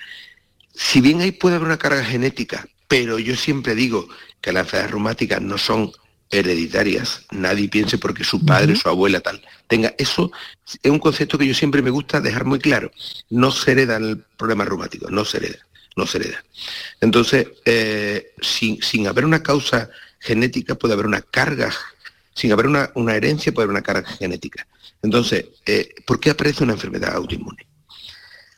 Si 0.73 1.01
bien 1.01 1.21
ahí 1.21 1.31
puede 1.31 1.55
haber 1.55 1.67
una 1.67 1.77
carga 1.77 2.03
genética, 2.03 2.67
pero 2.87 3.19
yo 3.19 3.35
siempre 3.35 3.75
digo 3.75 4.07
que 4.41 4.51
las 4.51 4.63
enfermedades 4.63 4.91
reumáticas 4.91 5.41
no 5.41 5.57
son 5.57 5.91
hereditarias. 6.29 7.25
Nadie 7.31 7.69
piense 7.69 7.97
porque 7.97 8.23
su 8.23 8.43
padre, 8.43 8.75
su 8.75 8.89
abuela 8.89 9.19
tal. 9.19 9.41
Tenga 9.67 9.93
eso 9.97 10.31
es 10.81 10.91
un 10.91 10.99
concepto 10.99 11.37
que 11.37 11.47
yo 11.47 11.53
siempre 11.53 11.81
me 11.81 11.89
gusta 11.89 12.21
dejar 12.21 12.45
muy 12.45 12.59
claro. 12.59 12.91
No 13.29 13.51
se 13.51 13.71
hereda 13.71 13.97
el 13.97 14.23
problema 14.37 14.65
reumático, 14.65 15.09
no 15.09 15.25
se 15.25 15.37
hereda, 15.37 15.67
no 15.95 16.05
se 16.05 16.17
hereda. 16.17 16.43
Entonces, 17.01 17.47
eh, 17.65 18.33
sin, 18.41 18.81
sin, 18.81 19.07
haber 19.07 19.25
una 19.25 19.43
causa 19.43 19.89
genética 20.19 20.75
puede 20.75 20.93
haber 20.93 21.05
una 21.05 21.21
carga, 21.21 21.73
sin 22.35 22.51
haber 22.51 22.67
una, 22.67 23.15
herencia 23.15 23.53
puede 23.53 23.63
haber 23.63 23.75
una 23.75 23.81
carga 23.81 24.07
genética. 24.07 24.67
Entonces, 25.01 25.45
eh, 25.65 25.95
¿por 26.05 26.19
qué 26.19 26.31
aparece 26.31 26.63
una 26.63 26.73
enfermedad 26.73 27.15
autoinmune? 27.15 27.65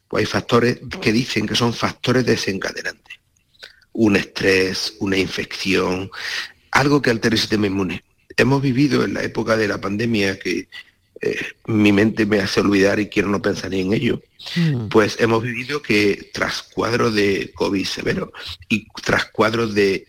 Pues 0.07 0.21
hay 0.21 0.25
factores 0.25 0.79
que 0.99 1.13
dicen 1.13 1.45
que 1.45 1.55
son 1.55 1.73
factores 1.73 2.25
desencadenantes. 2.25 3.17
Un 3.93 4.15
estrés, 4.15 4.95
una 4.99 5.17
infección, 5.17 6.09
algo 6.71 7.01
que 7.01 7.11
altere 7.11 7.35
el 7.35 7.39
sistema 7.39 7.67
inmune. 7.67 8.03
Hemos 8.35 8.61
vivido 8.61 9.03
en 9.03 9.13
la 9.13 9.23
época 9.23 9.55
de 9.55 9.67
la 9.67 9.79
pandemia 9.79 10.39
que 10.39 10.67
eh, 11.21 11.47
mi 11.65 11.91
mente 11.91 12.25
me 12.25 12.39
hace 12.39 12.59
olvidar 12.59 12.99
y 12.99 13.07
quiero 13.07 13.29
no 13.29 13.41
pensar 13.41 13.71
ni 13.71 13.81
en 13.81 13.93
ello, 13.93 14.21
mm. 14.55 14.89
pues 14.89 15.17
hemos 15.19 15.41
vivido 15.41 15.81
que 15.81 16.29
tras 16.31 16.61
cuadros 16.61 17.15
de 17.15 17.51
COVID 17.55 17.85
severo 17.85 18.31
y 18.69 18.87
tras 19.03 19.25
cuadros 19.25 19.73
de, 19.73 20.05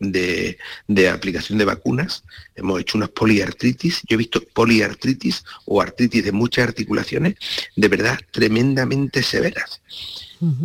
de, 0.00 1.08
aplicación 1.08 1.58
de 1.58 1.66
vacunas, 1.66 2.24
hemos 2.54 2.80
hecho 2.80 2.96
unas 2.96 3.10
poliartritis, 3.10 4.00
yo 4.08 4.14
he 4.14 4.18
visto 4.18 4.40
poliartritis 4.54 5.44
o 5.66 5.82
artritis 5.82 6.24
de 6.24 6.32
muchas 6.32 6.68
articulaciones 6.68 7.34
de 7.74 7.88
verdad 7.88 8.18
tremendamente 8.30 9.22
severas. 9.22 9.82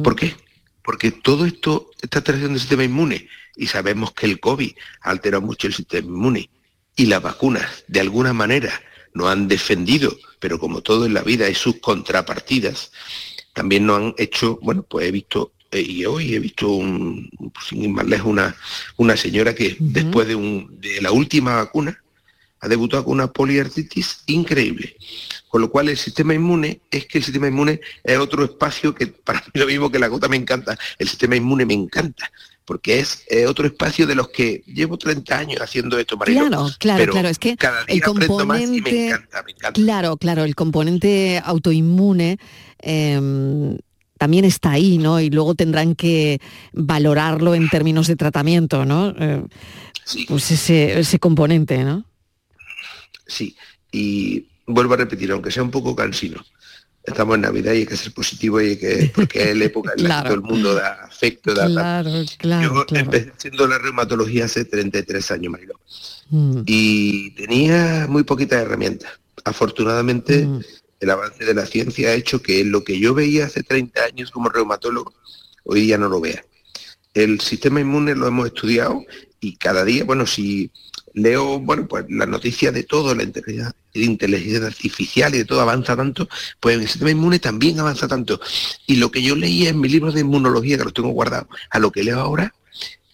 ¿Por 0.04 0.16
qué? 0.16 0.36
Porque 0.84 1.12
todo 1.12 1.46
esto, 1.46 1.92
esta 2.02 2.20
alteración 2.20 2.52
del 2.52 2.60
sistema 2.60 2.84
inmune, 2.84 3.28
y 3.56 3.68
sabemos 3.68 4.14
que 4.14 4.26
el 4.26 4.40
COVID 4.40 4.72
altera 5.02 5.40
mucho 5.40 5.68
el 5.68 5.74
sistema 5.74 6.08
inmune, 6.08 6.50
y 6.96 7.06
las 7.06 7.22
vacunas, 7.22 7.84
de 7.88 8.00
alguna 8.00 8.34
manera, 8.34 8.82
no 9.14 9.30
han 9.30 9.48
defendido, 9.48 10.18
pero 10.40 10.60
como 10.60 10.82
todo 10.82 11.06
en 11.06 11.14
la 11.14 11.22
vida 11.22 11.46
hay 11.46 11.56
sus 11.56 11.80
contrapartidas, 11.80 12.92
también 13.54 13.86
no 13.86 13.96
han 13.96 14.14
hecho, 14.18 14.60
bueno, 14.62 14.84
pues 14.84 15.08
he 15.08 15.12
visto, 15.12 15.52
eh, 15.72 15.82
y 15.82 16.06
hoy 16.06 16.36
he 16.36 16.40
visto 16.40 16.70
un, 16.70 17.30
sin 17.68 17.84
ir 17.84 17.90
más 17.90 18.06
lejos, 18.06 18.28
una, 18.28 18.56
una 18.98 19.18
señora 19.18 19.54
que 19.54 19.76
después 19.80 20.28
de, 20.28 20.36
un, 20.36 20.80
de 20.80 21.02
la 21.02 21.12
última 21.12 21.56
vacuna 21.56 22.02
ha 22.62 22.68
debutado 22.68 23.06
con 23.06 23.14
una 23.14 23.32
poliartritis 23.32 24.24
increíble. 24.28 24.96
Con 25.50 25.62
lo 25.62 25.70
cual 25.70 25.90
el 25.90 25.98
sistema 25.98 26.34
inmune 26.34 26.82
es 26.90 27.08
que 27.08 27.18
el 27.18 27.24
sistema 27.24 27.48
inmune 27.48 27.82
es 28.04 28.18
otro 28.18 28.46
espacio 28.46 28.96
que 28.96 29.08
para 29.26 29.42
mí 29.42 29.60
lo 29.60 29.66
mismo 29.66 29.92
que 29.92 30.00
la 30.00 30.08
gota 30.08 30.30
me 30.30 30.38
encanta, 30.38 30.78
el 30.98 31.10
sistema 31.10 31.36
inmune 31.36 31.66
me 31.66 31.74
encanta, 31.74 32.32
porque 32.72 33.02
es 33.02 33.26
otro 33.50 33.68
espacio 33.68 34.08
de 34.08 34.16
los 34.16 34.30
que 34.30 34.64
llevo 34.66 34.98
30 34.98 35.38
años 35.38 35.62
haciendo 35.62 36.00
esto, 36.00 36.16
Marilo. 36.16 36.48
Claro, 36.48 36.70
claro, 36.80 37.12
claro, 37.12 37.28
es 37.28 37.38
que 37.38 37.58
el 37.88 38.02
componente, 38.02 39.14
Claro, 39.74 40.16
claro, 40.16 40.46
el 40.46 40.56
componente 40.56 41.42
autoinmune 41.44 42.38
em, 42.80 43.78
también 44.18 44.46
está 44.46 44.72
ahí, 44.72 44.98
¿no? 44.98 45.20
Y 45.20 45.30
luego 45.30 45.54
tendrán 45.54 45.96
que 45.96 46.40
valorarlo 46.72 47.56
en 47.56 47.68
términos 47.68 48.08
de 48.08 48.16
tratamiento, 48.16 48.86
¿no? 48.86 49.14
Eh, 49.20 49.44
pues 50.30 50.52
ese, 50.52 50.98
ese 50.98 51.20
componente, 51.20 51.84
¿no? 51.84 52.06
Sí, 53.28 53.58
y 53.92 54.46
vuelvo 54.66 54.94
a 54.94 54.98
repetir, 54.98 55.30
aunque 55.34 55.52
sea 55.52 55.64
un 55.64 55.72
poco 55.72 55.94
cansino, 55.94 56.42
estamos 57.04 57.36
en 57.36 57.42
Navidad 57.42 57.74
y 57.74 57.78
hay 57.78 57.86
que 57.86 57.98
ser 57.98 58.14
positivo 58.14 58.62
y 58.62 58.70
hay 58.70 58.78
que, 58.78 59.12
porque 59.16 59.52
es 59.52 59.58
la 59.58 59.66
época 59.66 59.94
en 59.98 60.08
la 60.08 60.22
que 60.22 60.30
todo 60.30 60.36
el 60.36 60.42
mundo 60.42 60.74
da 60.74 61.04
afecto, 61.04 61.54
da 61.54 61.66
claro, 61.68 62.12
claro, 62.38 62.86
Yo 62.88 62.98
empecé 62.98 63.32
haciendo 63.36 63.68
la 63.68 63.78
reumatología 63.78 64.46
hace 64.46 64.66
33 64.66 65.32
años, 65.32 65.52
Marilo. 65.52 65.80
Mm. 66.30 66.62
Y 66.66 67.32
tenía 67.32 68.08
muy 68.10 68.24
poquitas 68.24 68.62
herramientas. 68.62 69.12
Afortunadamente, 69.44 70.46
mm. 70.46 70.62
el 71.00 71.10
avance 71.10 71.44
de 71.44 71.54
la 71.54 71.66
ciencia 71.66 72.10
ha 72.10 72.14
hecho 72.14 72.42
que 72.42 72.64
lo 72.64 72.84
que 72.84 73.00
yo 73.00 73.14
veía 73.14 73.46
hace 73.46 73.64
30 73.64 74.04
años 74.04 74.32
como 74.32 74.50
reumatólogo, 74.50 75.14
hoy 75.64 75.82
día 75.82 75.98
no 75.98 76.10
lo 76.10 76.22
vea. 76.22 76.44
El 77.14 77.42
sistema 77.42 77.82
inmune 77.82 78.16
lo 78.16 78.28
hemos 78.28 78.48
estudiado 78.48 79.04
y 79.40 79.56
cada 79.58 79.84
día, 79.84 80.04
bueno, 80.04 80.26
si 80.26 80.72
leo, 81.14 81.60
bueno, 81.60 81.88
pues 81.88 82.06
la 82.10 82.26
noticia 82.26 82.72
de 82.72 82.84
todo, 82.84 83.16
la 83.16 83.24
inteligencia, 83.24 84.66
artificial 84.66 85.36
y 85.36 85.40
de 85.40 85.46
todo 85.46 85.62
avanza 85.62 85.96
tanto, 85.96 86.30
pues 86.60 86.78
el 86.78 86.88
sistema 86.88 87.12
inmune 87.12 87.40
también 87.40 87.80
avanza 87.80 88.08
tanto. 88.08 88.40
Y 88.88 88.96
lo 88.96 89.12
que 89.12 89.22
yo 89.22 89.36
leía 89.36 89.70
en 89.70 89.80
mi 89.80 89.90
libro 89.90 90.12
de 90.12 90.22
inmunología, 90.22 90.78
que 90.78 90.84
los 90.84 90.94
tengo 90.94 91.10
guardados, 91.10 91.48
a 91.70 91.80
lo 91.80 91.92
que 91.92 92.04
leo 92.04 92.20
ahora, 92.20 92.54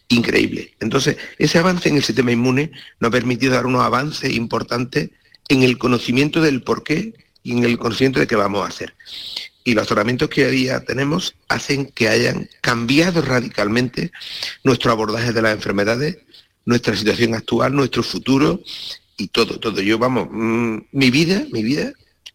increíble. 0.10 0.76
Entonces, 0.80 1.18
ese 1.38 1.58
avance 1.58 1.90
en 1.90 1.96
el 1.96 2.04
sistema 2.04 2.32
inmune 2.32 2.72
nos 3.00 3.10
ha 3.10 3.12
permitido 3.12 3.54
dar 3.54 3.66
unos 3.66 3.84
avances 3.84 4.34
importantes 4.34 5.10
en 5.50 5.64
el 5.64 5.78
conocimiento 5.78 6.42
del 6.42 6.64
por 6.64 6.84
qué 6.84 7.14
y 7.44 7.52
en 7.54 7.64
el 7.64 7.78
conocimiento 7.78 8.20
de 8.20 8.28
qué 8.28 8.36
vamos 8.36 8.64
a 8.64 8.70
hacer. 8.70 8.96
Y 9.64 9.74
los 9.74 9.88
tratamientos 9.88 10.30
que 10.30 10.46
hoy 10.46 10.56
día 10.56 10.80
tenemos 10.86 11.36
hacen 11.50 11.88
que 11.88 12.08
hayan 12.08 12.50
cambiado 12.62 13.22
radicalmente 13.22 14.12
nuestro 14.64 14.92
abordaje 14.92 15.34
de 15.34 15.42
las 15.42 15.54
enfermedades 15.54 16.20
nuestra 16.68 16.96
situación 16.96 17.34
actual, 17.34 17.74
nuestro 17.74 18.04
futuro 18.04 18.62
y 19.16 19.30
todo, 19.30 19.58
todo. 19.58 19.82
Yo, 19.82 19.98
vamos, 19.98 20.28
mm, 20.30 20.78
mi 20.92 21.10
vida, 21.10 21.46
mi 21.52 21.64
vida 21.64 21.94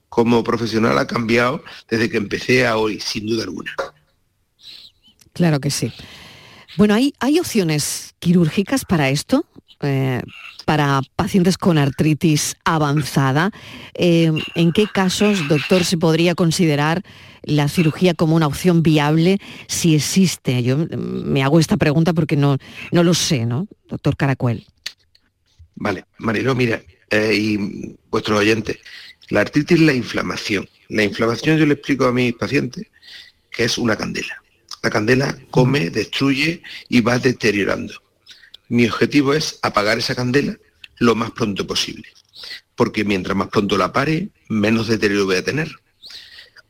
como 0.08 0.42
profesional 0.42 0.98
ha 0.98 1.06
cambiado 1.06 1.62
desde 1.88 2.08
que 2.08 2.16
empecé 2.16 2.66
a 2.66 2.78
hoy, 2.78 2.98
sin 2.98 3.26
duda 3.26 3.44
alguna. 3.44 3.72
Claro 5.34 5.60
que 5.60 5.70
sí. 5.70 5.92
Bueno, 6.78 6.94
¿hay, 6.94 7.12
hay 7.20 7.38
opciones 7.38 8.14
quirúrgicas 8.20 8.86
para 8.86 9.10
esto? 9.10 9.44
Eh, 9.82 10.22
para 10.64 11.02
pacientes 11.16 11.58
con 11.58 11.76
artritis 11.76 12.56
avanzada. 12.64 13.50
Eh, 13.94 14.32
¿En 14.54 14.72
qué 14.72 14.86
casos, 14.86 15.48
doctor, 15.48 15.84
se 15.84 15.98
podría 15.98 16.34
considerar 16.34 17.02
la 17.42 17.68
cirugía 17.68 18.14
como 18.14 18.36
una 18.36 18.46
opción 18.46 18.82
viable 18.82 19.38
si 19.66 19.96
existe? 19.96 20.62
Yo 20.62 20.86
me 20.96 21.42
hago 21.42 21.58
esta 21.58 21.76
pregunta 21.76 22.12
porque 22.12 22.36
no, 22.36 22.58
no 22.92 23.02
lo 23.02 23.12
sé, 23.12 23.44
¿no? 23.44 23.66
Doctor 23.92 24.16
Caracuel. 24.16 24.66
Vale, 25.74 26.06
Marilo, 26.16 26.54
mira, 26.54 26.82
eh, 27.10 27.34
y 27.34 27.96
vuestros 28.10 28.40
oyentes, 28.40 28.78
la 29.28 29.42
artritis 29.42 29.78
es 29.78 29.84
la 29.84 29.92
inflamación. 29.92 30.66
La 30.88 31.02
inflamación 31.02 31.58
yo 31.58 31.66
le 31.66 31.74
explico 31.74 32.06
a 32.06 32.12
mis 32.12 32.32
pacientes 32.32 32.86
que 33.50 33.64
es 33.64 33.76
una 33.76 33.94
candela. 33.94 34.42
La 34.82 34.88
candela 34.88 35.36
come, 35.50 35.90
destruye 35.90 36.62
y 36.88 37.02
va 37.02 37.18
deteriorando. 37.18 37.92
Mi 38.68 38.88
objetivo 38.88 39.34
es 39.34 39.58
apagar 39.60 39.98
esa 39.98 40.14
candela 40.14 40.56
lo 40.96 41.14
más 41.14 41.30
pronto 41.32 41.66
posible, 41.66 42.08
porque 42.74 43.04
mientras 43.04 43.36
más 43.36 43.48
pronto 43.48 43.76
la 43.76 43.92
pare, 43.92 44.30
menos 44.48 44.88
deterioro 44.88 45.26
voy 45.26 45.36
a 45.36 45.44
tener. 45.44 45.70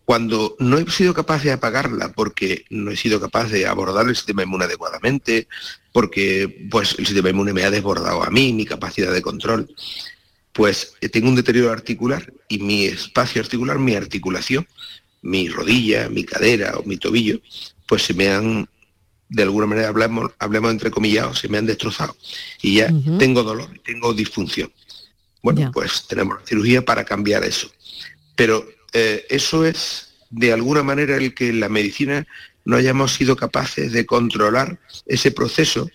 Cuando 0.04 0.56
no 0.58 0.78
he 0.78 0.90
sido 0.90 1.14
capaz 1.14 1.44
de 1.44 1.52
apagarla 1.52 2.10
porque 2.10 2.64
no 2.68 2.90
he 2.90 2.96
sido 2.96 3.20
capaz 3.20 3.48
de 3.50 3.66
abordar 3.66 4.08
el 4.08 4.16
sistema 4.16 4.42
inmune 4.42 4.64
adecuadamente, 4.64 5.46
porque 5.92 6.66
pues, 6.70 6.96
el 6.98 7.06
sistema 7.06 7.30
inmune 7.30 7.52
me 7.52 7.64
ha 7.64 7.70
desbordado 7.70 8.22
a 8.24 8.30
mí, 8.30 8.52
mi 8.52 8.64
capacidad 8.64 9.12
de 9.12 9.22
control, 9.22 9.68
pues 10.52 10.94
eh, 11.00 11.08
tengo 11.08 11.28
un 11.28 11.36
deterioro 11.36 11.70
articular 11.70 12.32
y 12.48 12.58
mi 12.58 12.86
espacio 12.86 13.42
articular, 13.42 13.78
mi 13.78 13.94
articulación, 13.94 14.66
mi 15.22 15.48
rodilla, 15.48 16.08
mi 16.08 16.24
cadera 16.24 16.76
o 16.78 16.82
mi 16.82 16.96
tobillo, 16.96 17.40
pues 17.86 18.02
se 18.02 18.14
me 18.14 18.28
han, 18.28 18.68
de 19.28 19.42
alguna 19.42 19.66
manera 19.66 19.88
hablemos, 19.88 20.32
hablemos 20.38 20.70
entre 20.70 20.90
comillados, 20.90 21.38
se 21.38 21.48
me 21.48 21.58
han 21.58 21.66
destrozado. 21.66 22.16
Y 22.60 22.76
ya 22.76 22.92
tengo 23.18 23.42
dolor, 23.42 23.70
tengo 23.84 24.12
disfunción. 24.12 24.72
Bueno, 25.42 25.70
pues 25.72 26.06
tenemos 26.06 26.40
la 26.40 26.46
cirugía 26.46 26.84
para 26.84 27.04
cambiar 27.04 27.44
eso. 27.44 27.70
Pero 28.36 28.64
eh, 28.92 29.26
eso 29.28 29.64
es 29.64 30.14
de 30.30 30.52
alguna 30.52 30.82
manera 30.82 31.16
el 31.16 31.34
que 31.34 31.52
la 31.52 31.68
medicina 31.68 32.26
no 32.64 32.76
hayamos 32.76 33.12
sido 33.12 33.36
capaces 33.36 33.92
de 33.92 34.06
controlar 34.06 34.78
ese 35.06 35.30
proceso, 35.30 35.90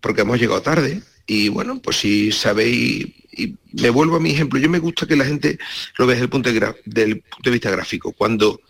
porque 0.00 0.22
hemos 0.22 0.38
llegado 0.38 0.62
tarde. 0.62 1.02
Y 1.26 1.48
bueno, 1.48 1.80
pues 1.80 1.96
si 1.98 2.32
sabéis, 2.32 3.06
y 3.32 3.56
me 3.72 3.90
vuelvo 3.90 4.16
a 4.16 4.20
mi 4.20 4.30
ejemplo, 4.30 4.58
yo 4.58 4.68
me 4.68 4.78
gusta 4.78 5.06
que 5.06 5.16
la 5.16 5.24
gente 5.24 5.58
lo 5.96 6.06
vea 6.06 6.14
desde 6.16 6.24
el 6.24 6.30
punto 6.30 6.52
de, 6.52 6.74
del 6.84 7.20
punto 7.22 7.50
de 7.50 7.50
vista 7.50 7.70
gráfico. 7.70 8.12
Cuando 8.12 8.60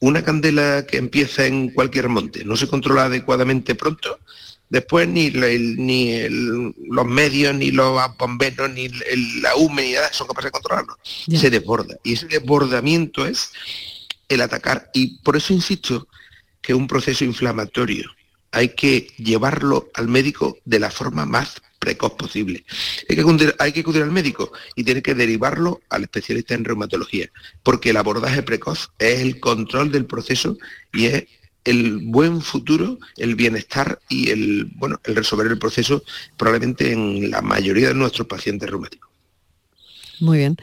una 0.00 0.22
candela 0.22 0.86
que 0.86 0.98
empieza 0.98 1.46
en 1.46 1.70
cualquier 1.70 2.08
monte 2.08 2.44
no 2.44 2.56
se 2.56 2.68
controla 2.68 3.06
adecuadamente 3.06 3.74
pronto, 3.74 4.20
después 4.68 5.08
ni, 5.08 5.30
ni 5.30 6.28
los 6.28 7.06
medios, 7.06 7.54
ni 7.54 7.70
los 7.70 7.98
bomberos, 8.16 8.70
ni 8.70 8.88
la 9.40 9.56
UME, 9.56 9.94
son 10.12 10.28
capaces 10.28 10.48
de 10.48 10.52
controlarlo. 10.52 10.98
Se 11.04 11.50
desborda. 11.50 11.96
Y 12.04 12.14
ese 12.14 12.26
desbordamiento 12.26 13.26
es 13.26 13.50
el 14.28 14.40
atacar. 14.40 14.90
Y 14.94 15.18
por 15.18 15.36
eso 15.36 15.52
insisto 15.52 16.08
que 16.66 16.74
un 16.74 16.88
proceso 16.88 17.24
inflamatorio 17.24 18.10
hay 18.50 18.70
que 18.70 19.06
llevarlo 19.18 19.88
al 19.94 20.08
médico 20.08 20.58
de 20.64 20.80
la 20.80 20.90
forma 20.90 21.24
más 21.24 21.62
precoz 21.78 22.14
posible. 22.14 22.64
Hay 23.08 23.14
que, 23.14 23.22
acudir, 23.22 23.54
hay 23.60 23.70
que 23.70 23.80
acudir 23.80 24.02
al 24.02 24.10
médico 24.10 24.50
y 24.74 24.82
tiene 24.82 25.00
que 25.00 25.14
derivarlo 25.14 25.80
al 25.90 26.02
especialista 26.02 26.54
en 26.54 26.64
reumatología, 26.64 27.28
porque 27.62 27.90
el 27.90 27.98
abordaje 27.98 28.42
precoz 28.42 28.90
es 28.98 29.20
el 29.20 29.38
control 29.38 29.92
del 29.92 30.06
proceso 30.06 30.58
y 30.92 31.06
es 31.06 31.26
el 31.64 31.98
buen 31.98 32.40
futuro, 32.40 32.98
el 33.16 33.36
bienestar 33.36 34.00
y 34.08 34.30
el, 34.30 34.64
bueno, 34.74 35.00
el 35.04 35.14
resolver 35.14 35.46
el 35.46 35.58
proceso 35.60 36.02
probablemente 36.36 36.90
en 36.90 37.30
la 37.30 37.42
mayoría 37.42 37.88
de 37.88 37.94
nuestros 37.94 38.26
pacientes 38.26 38.68
reumáticos. 38.68 39.08
Muy 40.18 40.38
bien. 40.38 40.56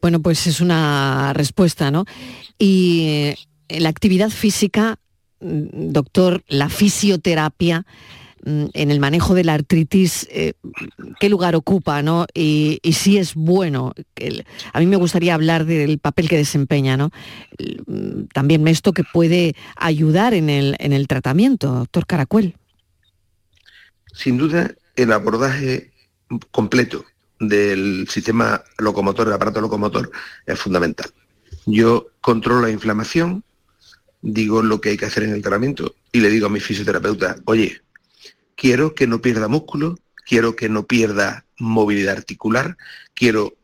Bueno, 0.00 0.20
pues 0.20 0.48
es 0.48 0.60
una 0.60 1.32
respuesta, 1.32 1.92
¿no? 1.92 2.06
Y 2.58 3.36
eh, 3.68 3.80
la 3.80 3.88
actividad 3.88 4.30
física, 4.30 4.98
doctor, 5.44 6.42
la 6.48 6.68
fisioterapia, 6.68 7.86
mm, 8.44 8.66
en 8.72 8.90
el 8.90 9.00
manejo 9.00 9.34
de 9.34 9.44
la 9.44 9.54
artritis, 9.54 10.26
eh, 10.30 10.54
¿qué 11.20 11.28
lugar 11.28 11.54
ocupa? 11.54 12.02
¿no? 12.02 12.26
Y, 12.34 12.80
si 12.92 13.18
es 13.18 13.34
bueno. 13.34 13.92
a 14.72 14.80
mí 14.80 14.86
me 14.86 14.96
gustaría 14.96 15.34
hablar 15.34 15.66
del 15.66 15.98
papel 15.98 16.28
que 16.28 16.36
desempeña. 16.36 16.96
¿no? 16.96 17.10
Mm, 17.86 18.24
también 18.32 18.66
esto 18.68 18.92
que 18.92 19.04
puede 19.04 19.54
ayudar 19.76 20.34
en 20.34 20.50
el, 20.50 20.76
en 20.78 20.92
el 20.92 21.06
tratamiento, 21.06 21.72
doctor 21.72 22.06
Caracuel. 22.06 22.56
Sin 24.12 24.38
duda, 24.38 24.74
el 24.96 25.12
abordaje 25.12 25.90
completo 26.50 27.04
del 27.40 28.06
sistema 28.08 28.62
locomotor, 28.78 29.26
del 29.26 29.34
aparato 29.34 29.60
locomotor, 29.60 30.10
es 30.46 30.58
fundamental. 30.58 31.10
Yo 31.66 32.08
controlo 32.20 32.62
la 32.62 32.70
inflamación, 32.70 33.42
digo 34.24 34.62
lo 34.62 34.80
que 34.80 34.88
hay 34.88 34.96
que 34.96 35.04
hacer 35.04 35.22
en 35.24 35.34
el 35.34 35.42
tratamiento 35.42 35.94
y 36.10 36.20
le 36.20 36.30
digo 36.30 36.46
a 36.46 36.50
mi 36.50 36.58
fisioterapeuta, 36.58 37.36
oye, 37.44 37.82
quiero 38.56 38.94
que 38.94 39.06
no 39.06 39.20
pierda 39.20 39.48
músculo, 39.48 39.98
quiero 40.26 40.56
que 40.56 40.70
no 40.70 40.86
pierda 40.86 41.44
movilidad 41.58 42.16
articular, 42.16 42.78
quiero, 43.12 43.54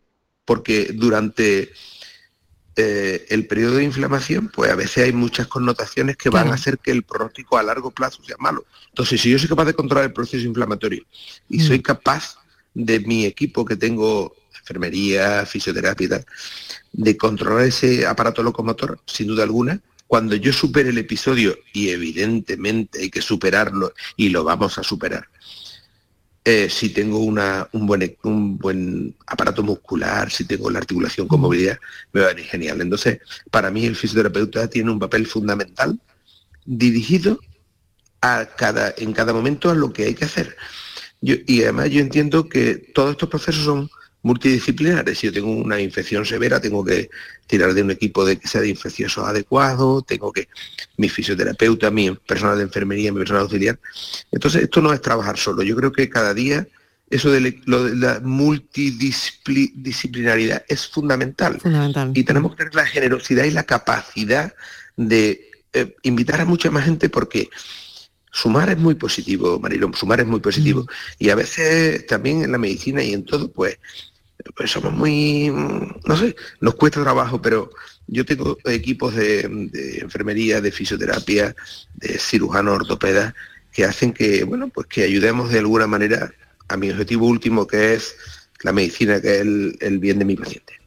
porque 0.44 0.90
durante 0.92 1.72
eh, 2.76 3.26
el 3.30 3.46
periodo 3.46 3.76
de 3.76 3.84
inflamación, 3.84 4.48
pues 4.48 4.70
a 4.70 4.76
veces 4.76 5.04
hay 5.04 5.12
muchas 5.14 5.46
connotaciones 5.46 6.18
que 6.18 6.28
van 6.28 6.48
a 6.48 6.54
hacer 6.54 6.78
que 6.78 6.90
el 6.90 7.04
pronóstico 7.04 7.56
a 7.56 7.62
largo 7.62 7.90
plazo 7.90 8.22
sea 8.22 8.36
malo. 8.38 8.66
Entonces, 8.88 9.18
si 9.18 9.30
yo 9.30 9.38
soy 9.38 9.48
capaz 9.48 9.64
de 9.64 9.74
controlar 9.74 10.04
el 10.04 10.12
proceso 10.12 10.46
inflamatorio 10.46 11.02
y 11.48 11.58
mm. 11.58 11.66
soy 11.66 11.80
capaz 11.80 12.36
de 12.74 13.00
mi 13.00 13.24
equipo 13.24 13.64
que 13.64 13.76
tengo, 13.76 14.36
enfermería, 14.58 15.46
fisioterapia 15.46 16.22
de 16.92 17.16
controlar 17.16 17.64
ese 17.64 18.06
aparato 18.06 18.42
locomotor, 18.42 19.00
sin 19.06 19.26
duda 19.26 19.42
alguna, 19.42 19.80
cuando 20.10 20.34
yo 20.34 20.52
supere 20.52 20.90
el 20.90 20.98
episodio, 20.98 21.56
y 21.72 21.90
evidentemente 21.90 22.98
hay 22.98 23.10
que 23.10 23.22
superarlo 23.22 23.92
y 24.16 24.30
lo 24.30 24.42
vamos 24.42 24.76
a 24.76 24.82
superar, 24.82 25.28
eh, 26.44 26.68
si 26.68 26.88
tengo 26.88 27.20
buen, 27.20 28.16
un 28.24 28.58
buen 28.58 29.14
aparato 29.24 29.62
muscular, 29.62 30.28
si 30.32 30.46
tengo 30.46 30.68
la 30.68 30.80
articulación 30.80 31.28
con 31.28 31.40
movilidad, 31.40 31.78
me 32.12 32.22
va 32.22 32.26
a 32.26 32.30
venir 32.30 32.46
genial. 32.46 32.80
Entonces, 32.80 33.20
para 33.52 33.70
mí 33.70 33.86
el 33.86 33.94
fisioterapeuta 33.94 34.68
tiene 34.68 34.90
un 34.90 34.98
papel 34.98 35.28
fundamental 35.28 35.96
dirigido 36.64 37.38
a 38.20 38.46
cada, 38.46 38.92
en 38.98 39.12
cada 39.12 39.32
momento 39.32 39.70
a 39.70 39.76
lo 39.76 39.92
que 39.92 40.06
hay 40.06 40.14
que 40.16 40.24
hacer. 40.24 40.56
y 41.22 41.62
además 41.62 41.88
yo 41.88 42.00
entiendo 42.00 42.48
que 42.48 42.74
todos 42.74 43.12
estos 43.12 43.28
procesos 43.28 43.64
son 43.64 43.88
multidisciplinares. 44.22 45.18
Si 45.18 45.26
yo 45.26 45.32
tengo 45.32 45.50
una 45.50 45.80
infección 45.80 46.24
severa, 46.24 46.60
tengo 46.60 46.84
que 46.84 47.10
tirar 47.46 47.74
de 47.74 47.82
un 47.82 47.90
equipo 47.90 48.24
de 48.24 48.38
que 48.38 48.48
sea 48.48 48.60
de 48.60 48.68
infecciosos 48.68 49.26
adecuado, 49.26 50.02
tengo 50.02 50.32
que 50.32 50.48
mi 50.96 51.08
fisioterapeuta, 51.08 51.90
mi 51.90 52.12
personal 52.12 52.58
de 52.58 52.64
enfermería, 52.64 53.12
mi 53.12 53.18
personal 53.18 53.42
auxiliar. 53.42 53.78
Entonces, 54.30 54.64
esto 54.64 54.80
no 54.80 54.92
es 54.92 55.00
trabajar 55.00 55.38
solo. 55.38 55.62
Yo 55.62 55.76
creo 55.76 55.92
que 55.92 56.08
cada 56.08 56.34
día 56.34 56.66
eso 57.10 57.30
de, 57.32 57.60
la 57.66 58.20
multidisciplinaridad 58.22 60.64
es 60.68 60.86
fundamental. 60.86 61.58
Y 62.14 62.22
tenemos 62.22 62.52
que 62.52 62.58
tener 62.58 62.76
la 62.76 62.86
generosidad 62.86 63.42
y 63.44 63.50
la 63.50 63.64
capacidad 63.64 64.54
de 64.96 65.50
eh, 65.72 65.96
invitar 66.02 66.40
a 66.40 66.44
mucha 66.44 66.70
más 66.70 66.84
gente 66.84 67.08
porque 67.08 67.50
sumar 68.30 68.70
es 68.70 68.78
muy 68.78 68.94
positivo, 68.94 69.58
Marilón, 69.58 69.92
sumar 69.94 70.20
es 70.20 70.26
muy 70.26 70.38
positivo. 70.38 70.82
Mm. 70.82 70.86
Y 71.18 71.30
a 71.30 71.34
veces 71.34 72.06
también 72.06 72.44
en 72.44 72.52
la 72.52 72.58
medicina 72.58 73.02
y 73.02 73.12
en 73.12 73.24
todo, 73.24 73.50
pues 73.50 73.80
pues 74.56 74.70
somos 74.70 74.92
muy, 74.92 75.50
no 75.50 76.16
sé, 76.16 76.36
nos 76.60 76.74
cuesta 76.74 77.02
trabajo, 77.02 77.40
pero 77.40 77.70
yo 78.06 78.24
tengo 78.24 78.58
equipos 78.64 79.14
de, 79.14 79.40
enfermería, 80.00 80.60
de 80.60 80.72
fisioterapia, 80.72 81.54
de 81.94 82.18
cirujanos 82.18 82.76
ortopedas, 82.76 83.34
que 83.72 83.84
hacen 83.84 84.12
que, 84.12 84.44
bueno, 84.44 84.68
pues 84.68 84.86
que 84.86 85.04
ayudemos 85.04 85.50
de 85.50 85.60
alguna 85.60 85.86
manera 85.86 86.32
a 86.68 86.76
mi 86.76 86.90
objetivo 86.90 87.26
último, 87.26 87.66
que 87.66 87.94
es 87.94 88.16
la 88.62 88.72
medicina, 88.72 89.20
que 89.20 89.36
es 89.36 89.40
el 89.42 89.98
bien 89.98 90.18
de 90.18 90.24
mi 90.24 90.36
paciente. 90.36 90.79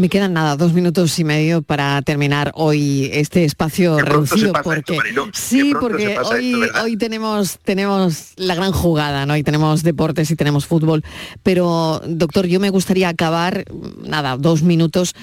Me 0.00 0.08
quedan 0.08 0.32
nada, 0.32 0.56
dos 0.56 0.72
minutos 0.72 1.18
y 1.18 1.24
medio 1.24 1.60
para 1.60 2.00
terminar 2.00 2.52
hoy 2.54 3.10
este 3.12 3.44
espacio 3.44 3.98
reducido. 3.98 4.54
porque, 4.64 4.98
sí, 5.34 5.74
porque 5.78 6.18
hoy, 6.18 6.96
tenemos, 6.96 7.58
tenemos 7.58 8.32
la 8.36 8.54
gran 8.54 8.72
jugada, 8.72 9.26
¿no? 9.26 9.36
Y 9.36 9.42
tenemos 9.42 9.82
deportes 9.82 10.30
y 10.30 10.36
tenemos 10.36 10.64
fútbol. 10.64 11.04
Pero, 11.42 12.00
doctor, 12.06 12.46
yo 12.46 12.60
me 12.60 12.70
gustaría 12.70 13.10
acabar, 13.10 13.66
nada, 14.02 14.38
dos 14.38 14.62
minutos. 14.62 15.14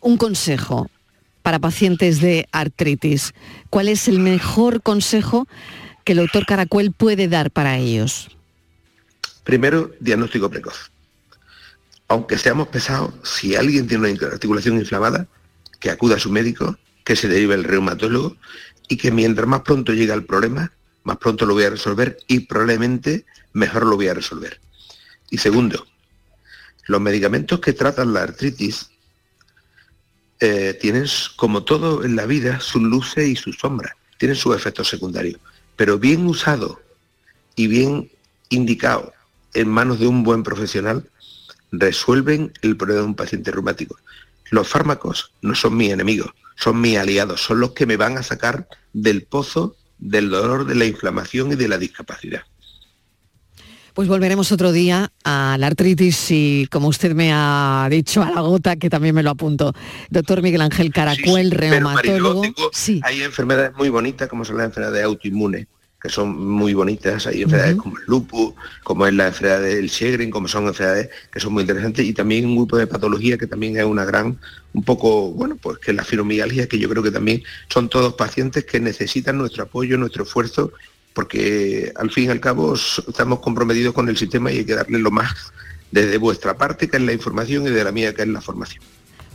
Un 0.00 0.16
consejo 0.16 0.90
para 1.44 1.60
pacientes 1.60 2.20
de 2.20 2.48
artritis. 2.50 3.34
¿Cuál 3.70 3.86
es 3.86 4.08
el 4.08 4.18
mejor 4.18 4.82
consejo 4.82 5.46
que 6.02 6.14
el 6.14 6.18
doctor 6.18 6.44
Caracuel 6.44 6.90
puede 6.90 7.28
dar 7.28 7.52
para 7.52 7.78
ellos? 7.78 8.36
Primero, 9.44 9.92
diagnóstico 10.00 10.50
precoz 10.50 10.90
aunque 12.08 12.38
seamos 12.38 12.68
pesados, 12.68 13.12
si 13.22 13.54
alguien 13.54 13.86
tiene 13.86 14.10
una 14.10 14.26
articulación 14.26 14.78
inflamada, 14.78 15.28
que 15.78 15.90
acuda 15.90 16.16
a 16.16 16.18
su 16.18 16.30
médico, 16.30 16.76
que 17.04 17.16
se 17.16 17.28
derive 17.28 17.54
el 17.54 17.64
reumatólogo 17.64 18.36
y 18.88 18.96
que 18.96 19.10
mientras 19.10 19.46
más 19.46 19.60
pronto 19.60 19.92
llega 19.92 20.14
el 20.14 20.24
problema, 20.24 20.72
más 21.04 21.18
pronto 21.18 21.46
lo 21.46 21.54
voy 21.54 21.64
a 21.64 21.70
resolver 21.70 22.18
y 22.26 22.40
probablemente 22.40 23.24
mejor 23.52 23.86
lo 23.86 23.96
voy 23.96 24.08
a 24.08 24.14
resolver. 24.14 24.60
Y 25.30 25.38
segundo, 25.38 25.86
los 26.86 27.00
medicamentos 27.00 27.60
que 27.60 27.74
tratan 27.74 28.14
la 28.14 28.22
artritis 28.22 28.90
eh, 30.40 30.76
tienen, 30.80 31.06
como 31.36 31.64
todo 31.64 32.04
en 32.04 32.16
la 32.16 32.26
vida, 32.26 32.60
sus 32.60 32.82
luces 32.82 33.28
y 33.28 33.36
sus 33.36 33.58
sombras, 33.58 33.92
tienen 34.16 34.36
sus 34.36 34.56
efectos 34.56 34.88
secundarios, 34.88 35.40
pero 35.76 35.98
bien 35.98 36.26
usado 36.26 36.80
y 37.56 37.66
bien 37.66 38.10
indicado 38.48 39.12
en 39.54 39.68
manos 39.68 39.98
de 40.00 40.06
un 40.06 40.22
buen 40.22 40.42
profesional, 40.42 41.08
resuelven 41.72 42.52
el 42.62 42.76
problema 42.76 43.02
de 43.02 43.06
un 43.06 43.14
paciente 43.14 43.50
reumático. 43.50 43.96
Los 44.50 44.68
fármacos 44.68 45.32
no 45.42 45.54
son 45.54 45.76
mis 45.76 45.92
enemigos, 45.92 46.32
son 46.56 46.80
mis 46.80 46.96
aliados, 46.96 47.42
son 47.42 47.60
los 47.60 47.72
que 47.72 47.86
me 47.86 47.96
van 47.96 48.16
a 48.18 48.22
sacar 48.22 48.68
del 48.92 49.24
pozo 49.24 49.76
del 49.98 50.30
dolor, 50.30 50.64
de 50.64 50.74
la 50.74 50.84
inflamación 50.86 51.52
y 51.52 51.56
de 51.56 51.68
la 51.68 51.78
discapacidad. 51.78 52.42
Pues 53.94 54.06
volveremos 54.06 54.52
otro 54.52 54.70
día 54.70 55.10
a 55.24 55.56
la 55.58 55.66
artritis 55.66 56.30
y, 56.30 56.68
como 56.70 56.86
usted 56.86 57.14
me 57.14 57.32
ha 57.32 57.88
dicho, 57.90 58.22
a 58.22 58.30
la 58.30 58.42
gota, 58.42 58.76
que 58.76 58.88
también 58.88 59.12
me 59.12 59.24
lo 59.24 59.30
apunto. 59.30 59.72
Doctor 60.08 60.40
Miguel 60.40 60.60
Ángel 60.60 60.92
Caracuel, 60.92 61.50
reumatólogo. 61.50 62.44
sí. 62.72 63.00
Hay 63.02 63.22
enfermedades 63.22 63.72
muy 63.76 63.88
bonitas, 63.88 64.28
como 64.28 64.44
son 64.44 64.58
las 64.58 64.66
enfermedades 64.66 65.04
autoinmunes, 65.04 65.66
que 66.00 66.08
son 66.08 66.38
muy 66.38 66.74
bonitas, 66.74 67.26
hay 67.26 67.42
enfermedades 67.42 67.76
como 67.76 67.98
el 67.98 68.04
lupus, 68.06 68.54
como 68.84 69.04
es 69.06 69.14
la 69.14 69.28
enfermedad 69.28 69.62
del 69.62 69.90
Sjögren, 69.90 70.30
como 70.30 70.46
son 70.46 70.68
enfermedades 70.68 71.10
que 71.32 71.40
son 71.40 71.52
muy 71.52 71.62
interesantes, 71.62 72.06
y 72.06 72.12
también 72.12 72.46
un 72.46 72.54
grupo 72.54 72.76
de 72.76 72.86
patología 72.86 73.36
que 73.36 73.48
también 73.48 73.76
es 73.76 73.84
una 73.84 74.04
gran, 74.04 74.38
un 74.74 74.84
poco, 74.84 75.32
bueno, 75.32 75.56
pues 75.56 75.78
que 75.78 75.90
es 75.90 75.96
la 75.96 76.04
fibromialgia, 76.04 76.68
que 76.68 76.78
yo 76.78 76.88
creo 76.88 77.02
que 77.02 77.10
también 77.10 77.42
son 77.68 77.88
todos 77.88 78.14
pacientes 78.14 78.64
que 78.64 78.78
necesitan 78.78 79.38
nuestro 79.38 79.64
apoyo, 79.64 79.98
nuestro 79.98 80.22
esfuerzo, 80.22 80.72
porque 81.14 81.92
al 81.96 82.12
fin 82.12 82.26
y 82.26 82.28
al 82.28 82.40
cabo 82.40 82.74
estamos 82.74 83.40
comprometidos 83.40 83.92
con 83.92 84.08
el 84.08 84.16
sistema 84.16 84.52
y 84.52 84.58
hay 84.58 84.64
que 84.64 84.76
darle 84.76 85.00
lo 85.00 85.10
más 85.10 85.52
desde 85.90 86.16
vuestra 86.18 86.56
parte, 86.56 86.88
que 86.88 86.98
es 86.98 87.02
la 87.02 87.12
información, 87.12 87.66
y 87.66 87.70
de 87.70 87.82
la 87.82 87.90
mía, 87.90 88.14
que 88.14 88.22
es 88.22 88.28
la 88.28 88.40
formación. 88.40 88.84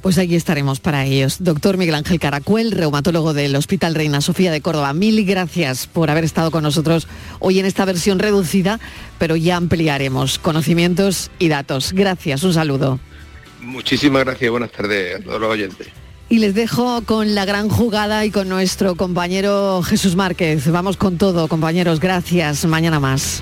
Pues 0.03 0.17
aquí 0.17 0.35
estaremos 0.35 0.81
para 0.81 1.05
ellos. 1.05 1.37
Doctor 1.39 1.77
Miguel 1.77 1.95
Ángel 1.95 2.19
Caracuel, 2.19 2.73
reumatólogo 2.73 3.33
del 3.33 3.55
Hospital 3.55 3.95
Reina 3.95 4.19
Sofía 4.19 4.51
de 4.51 4.59
Córdoba. 4.59 4.91
Mil 4.91 5.23
gracias 5.25 5.87
por 5.87 6.09
haber 6.09 6.25
estado 6.25 6.51
con 6.51 6.61
nosotros 6.61 7.07
hoy 7.39 7.59
en 7.59 7.65
esta 7.65 7.85
versión 7.85 8.19
reducida, 8.19 8.81
pero 9.17 9.37
ya 9.37 9.55
ampliaremos 9.55 10.39
conocimientos 10.39 11.31
y 11.39 11.47
datos. 11.47 11.93
Gracias, 11.93 12.43
un 12.43 12.53
saludo. 12.53 12.99
Muchísimas 13.61 14.25
gracias, 14.25 14.51
buenas 14.51 14.73
tardes 14.73 15.21
a 15.21 15.23
todos 15.23 15.39
los 15.39 15.49
oyentes. 15.49 15.87
Y 16.27 16.39
les 16.39 16.53
dejo 16.53 17.03
con 17.05 17.33
la 17.33 17.45
gran 17.45 17.69
jugada 17.69 18.25
y 18.25 18.31
con 18.31 18.49
nuestro 18.49 18.95
compañero 18.95 19.83
Jesús 19.83 20.17
Márquez. 20.17 20.69
Vamos 20.69 20.97
con 20.97 21.17
todo, 21.17 21.47
compañeros. 21.47 22.01
Gracias. 22.01 22.65
Mañana 22.65 22.99
más. 22.99 23.41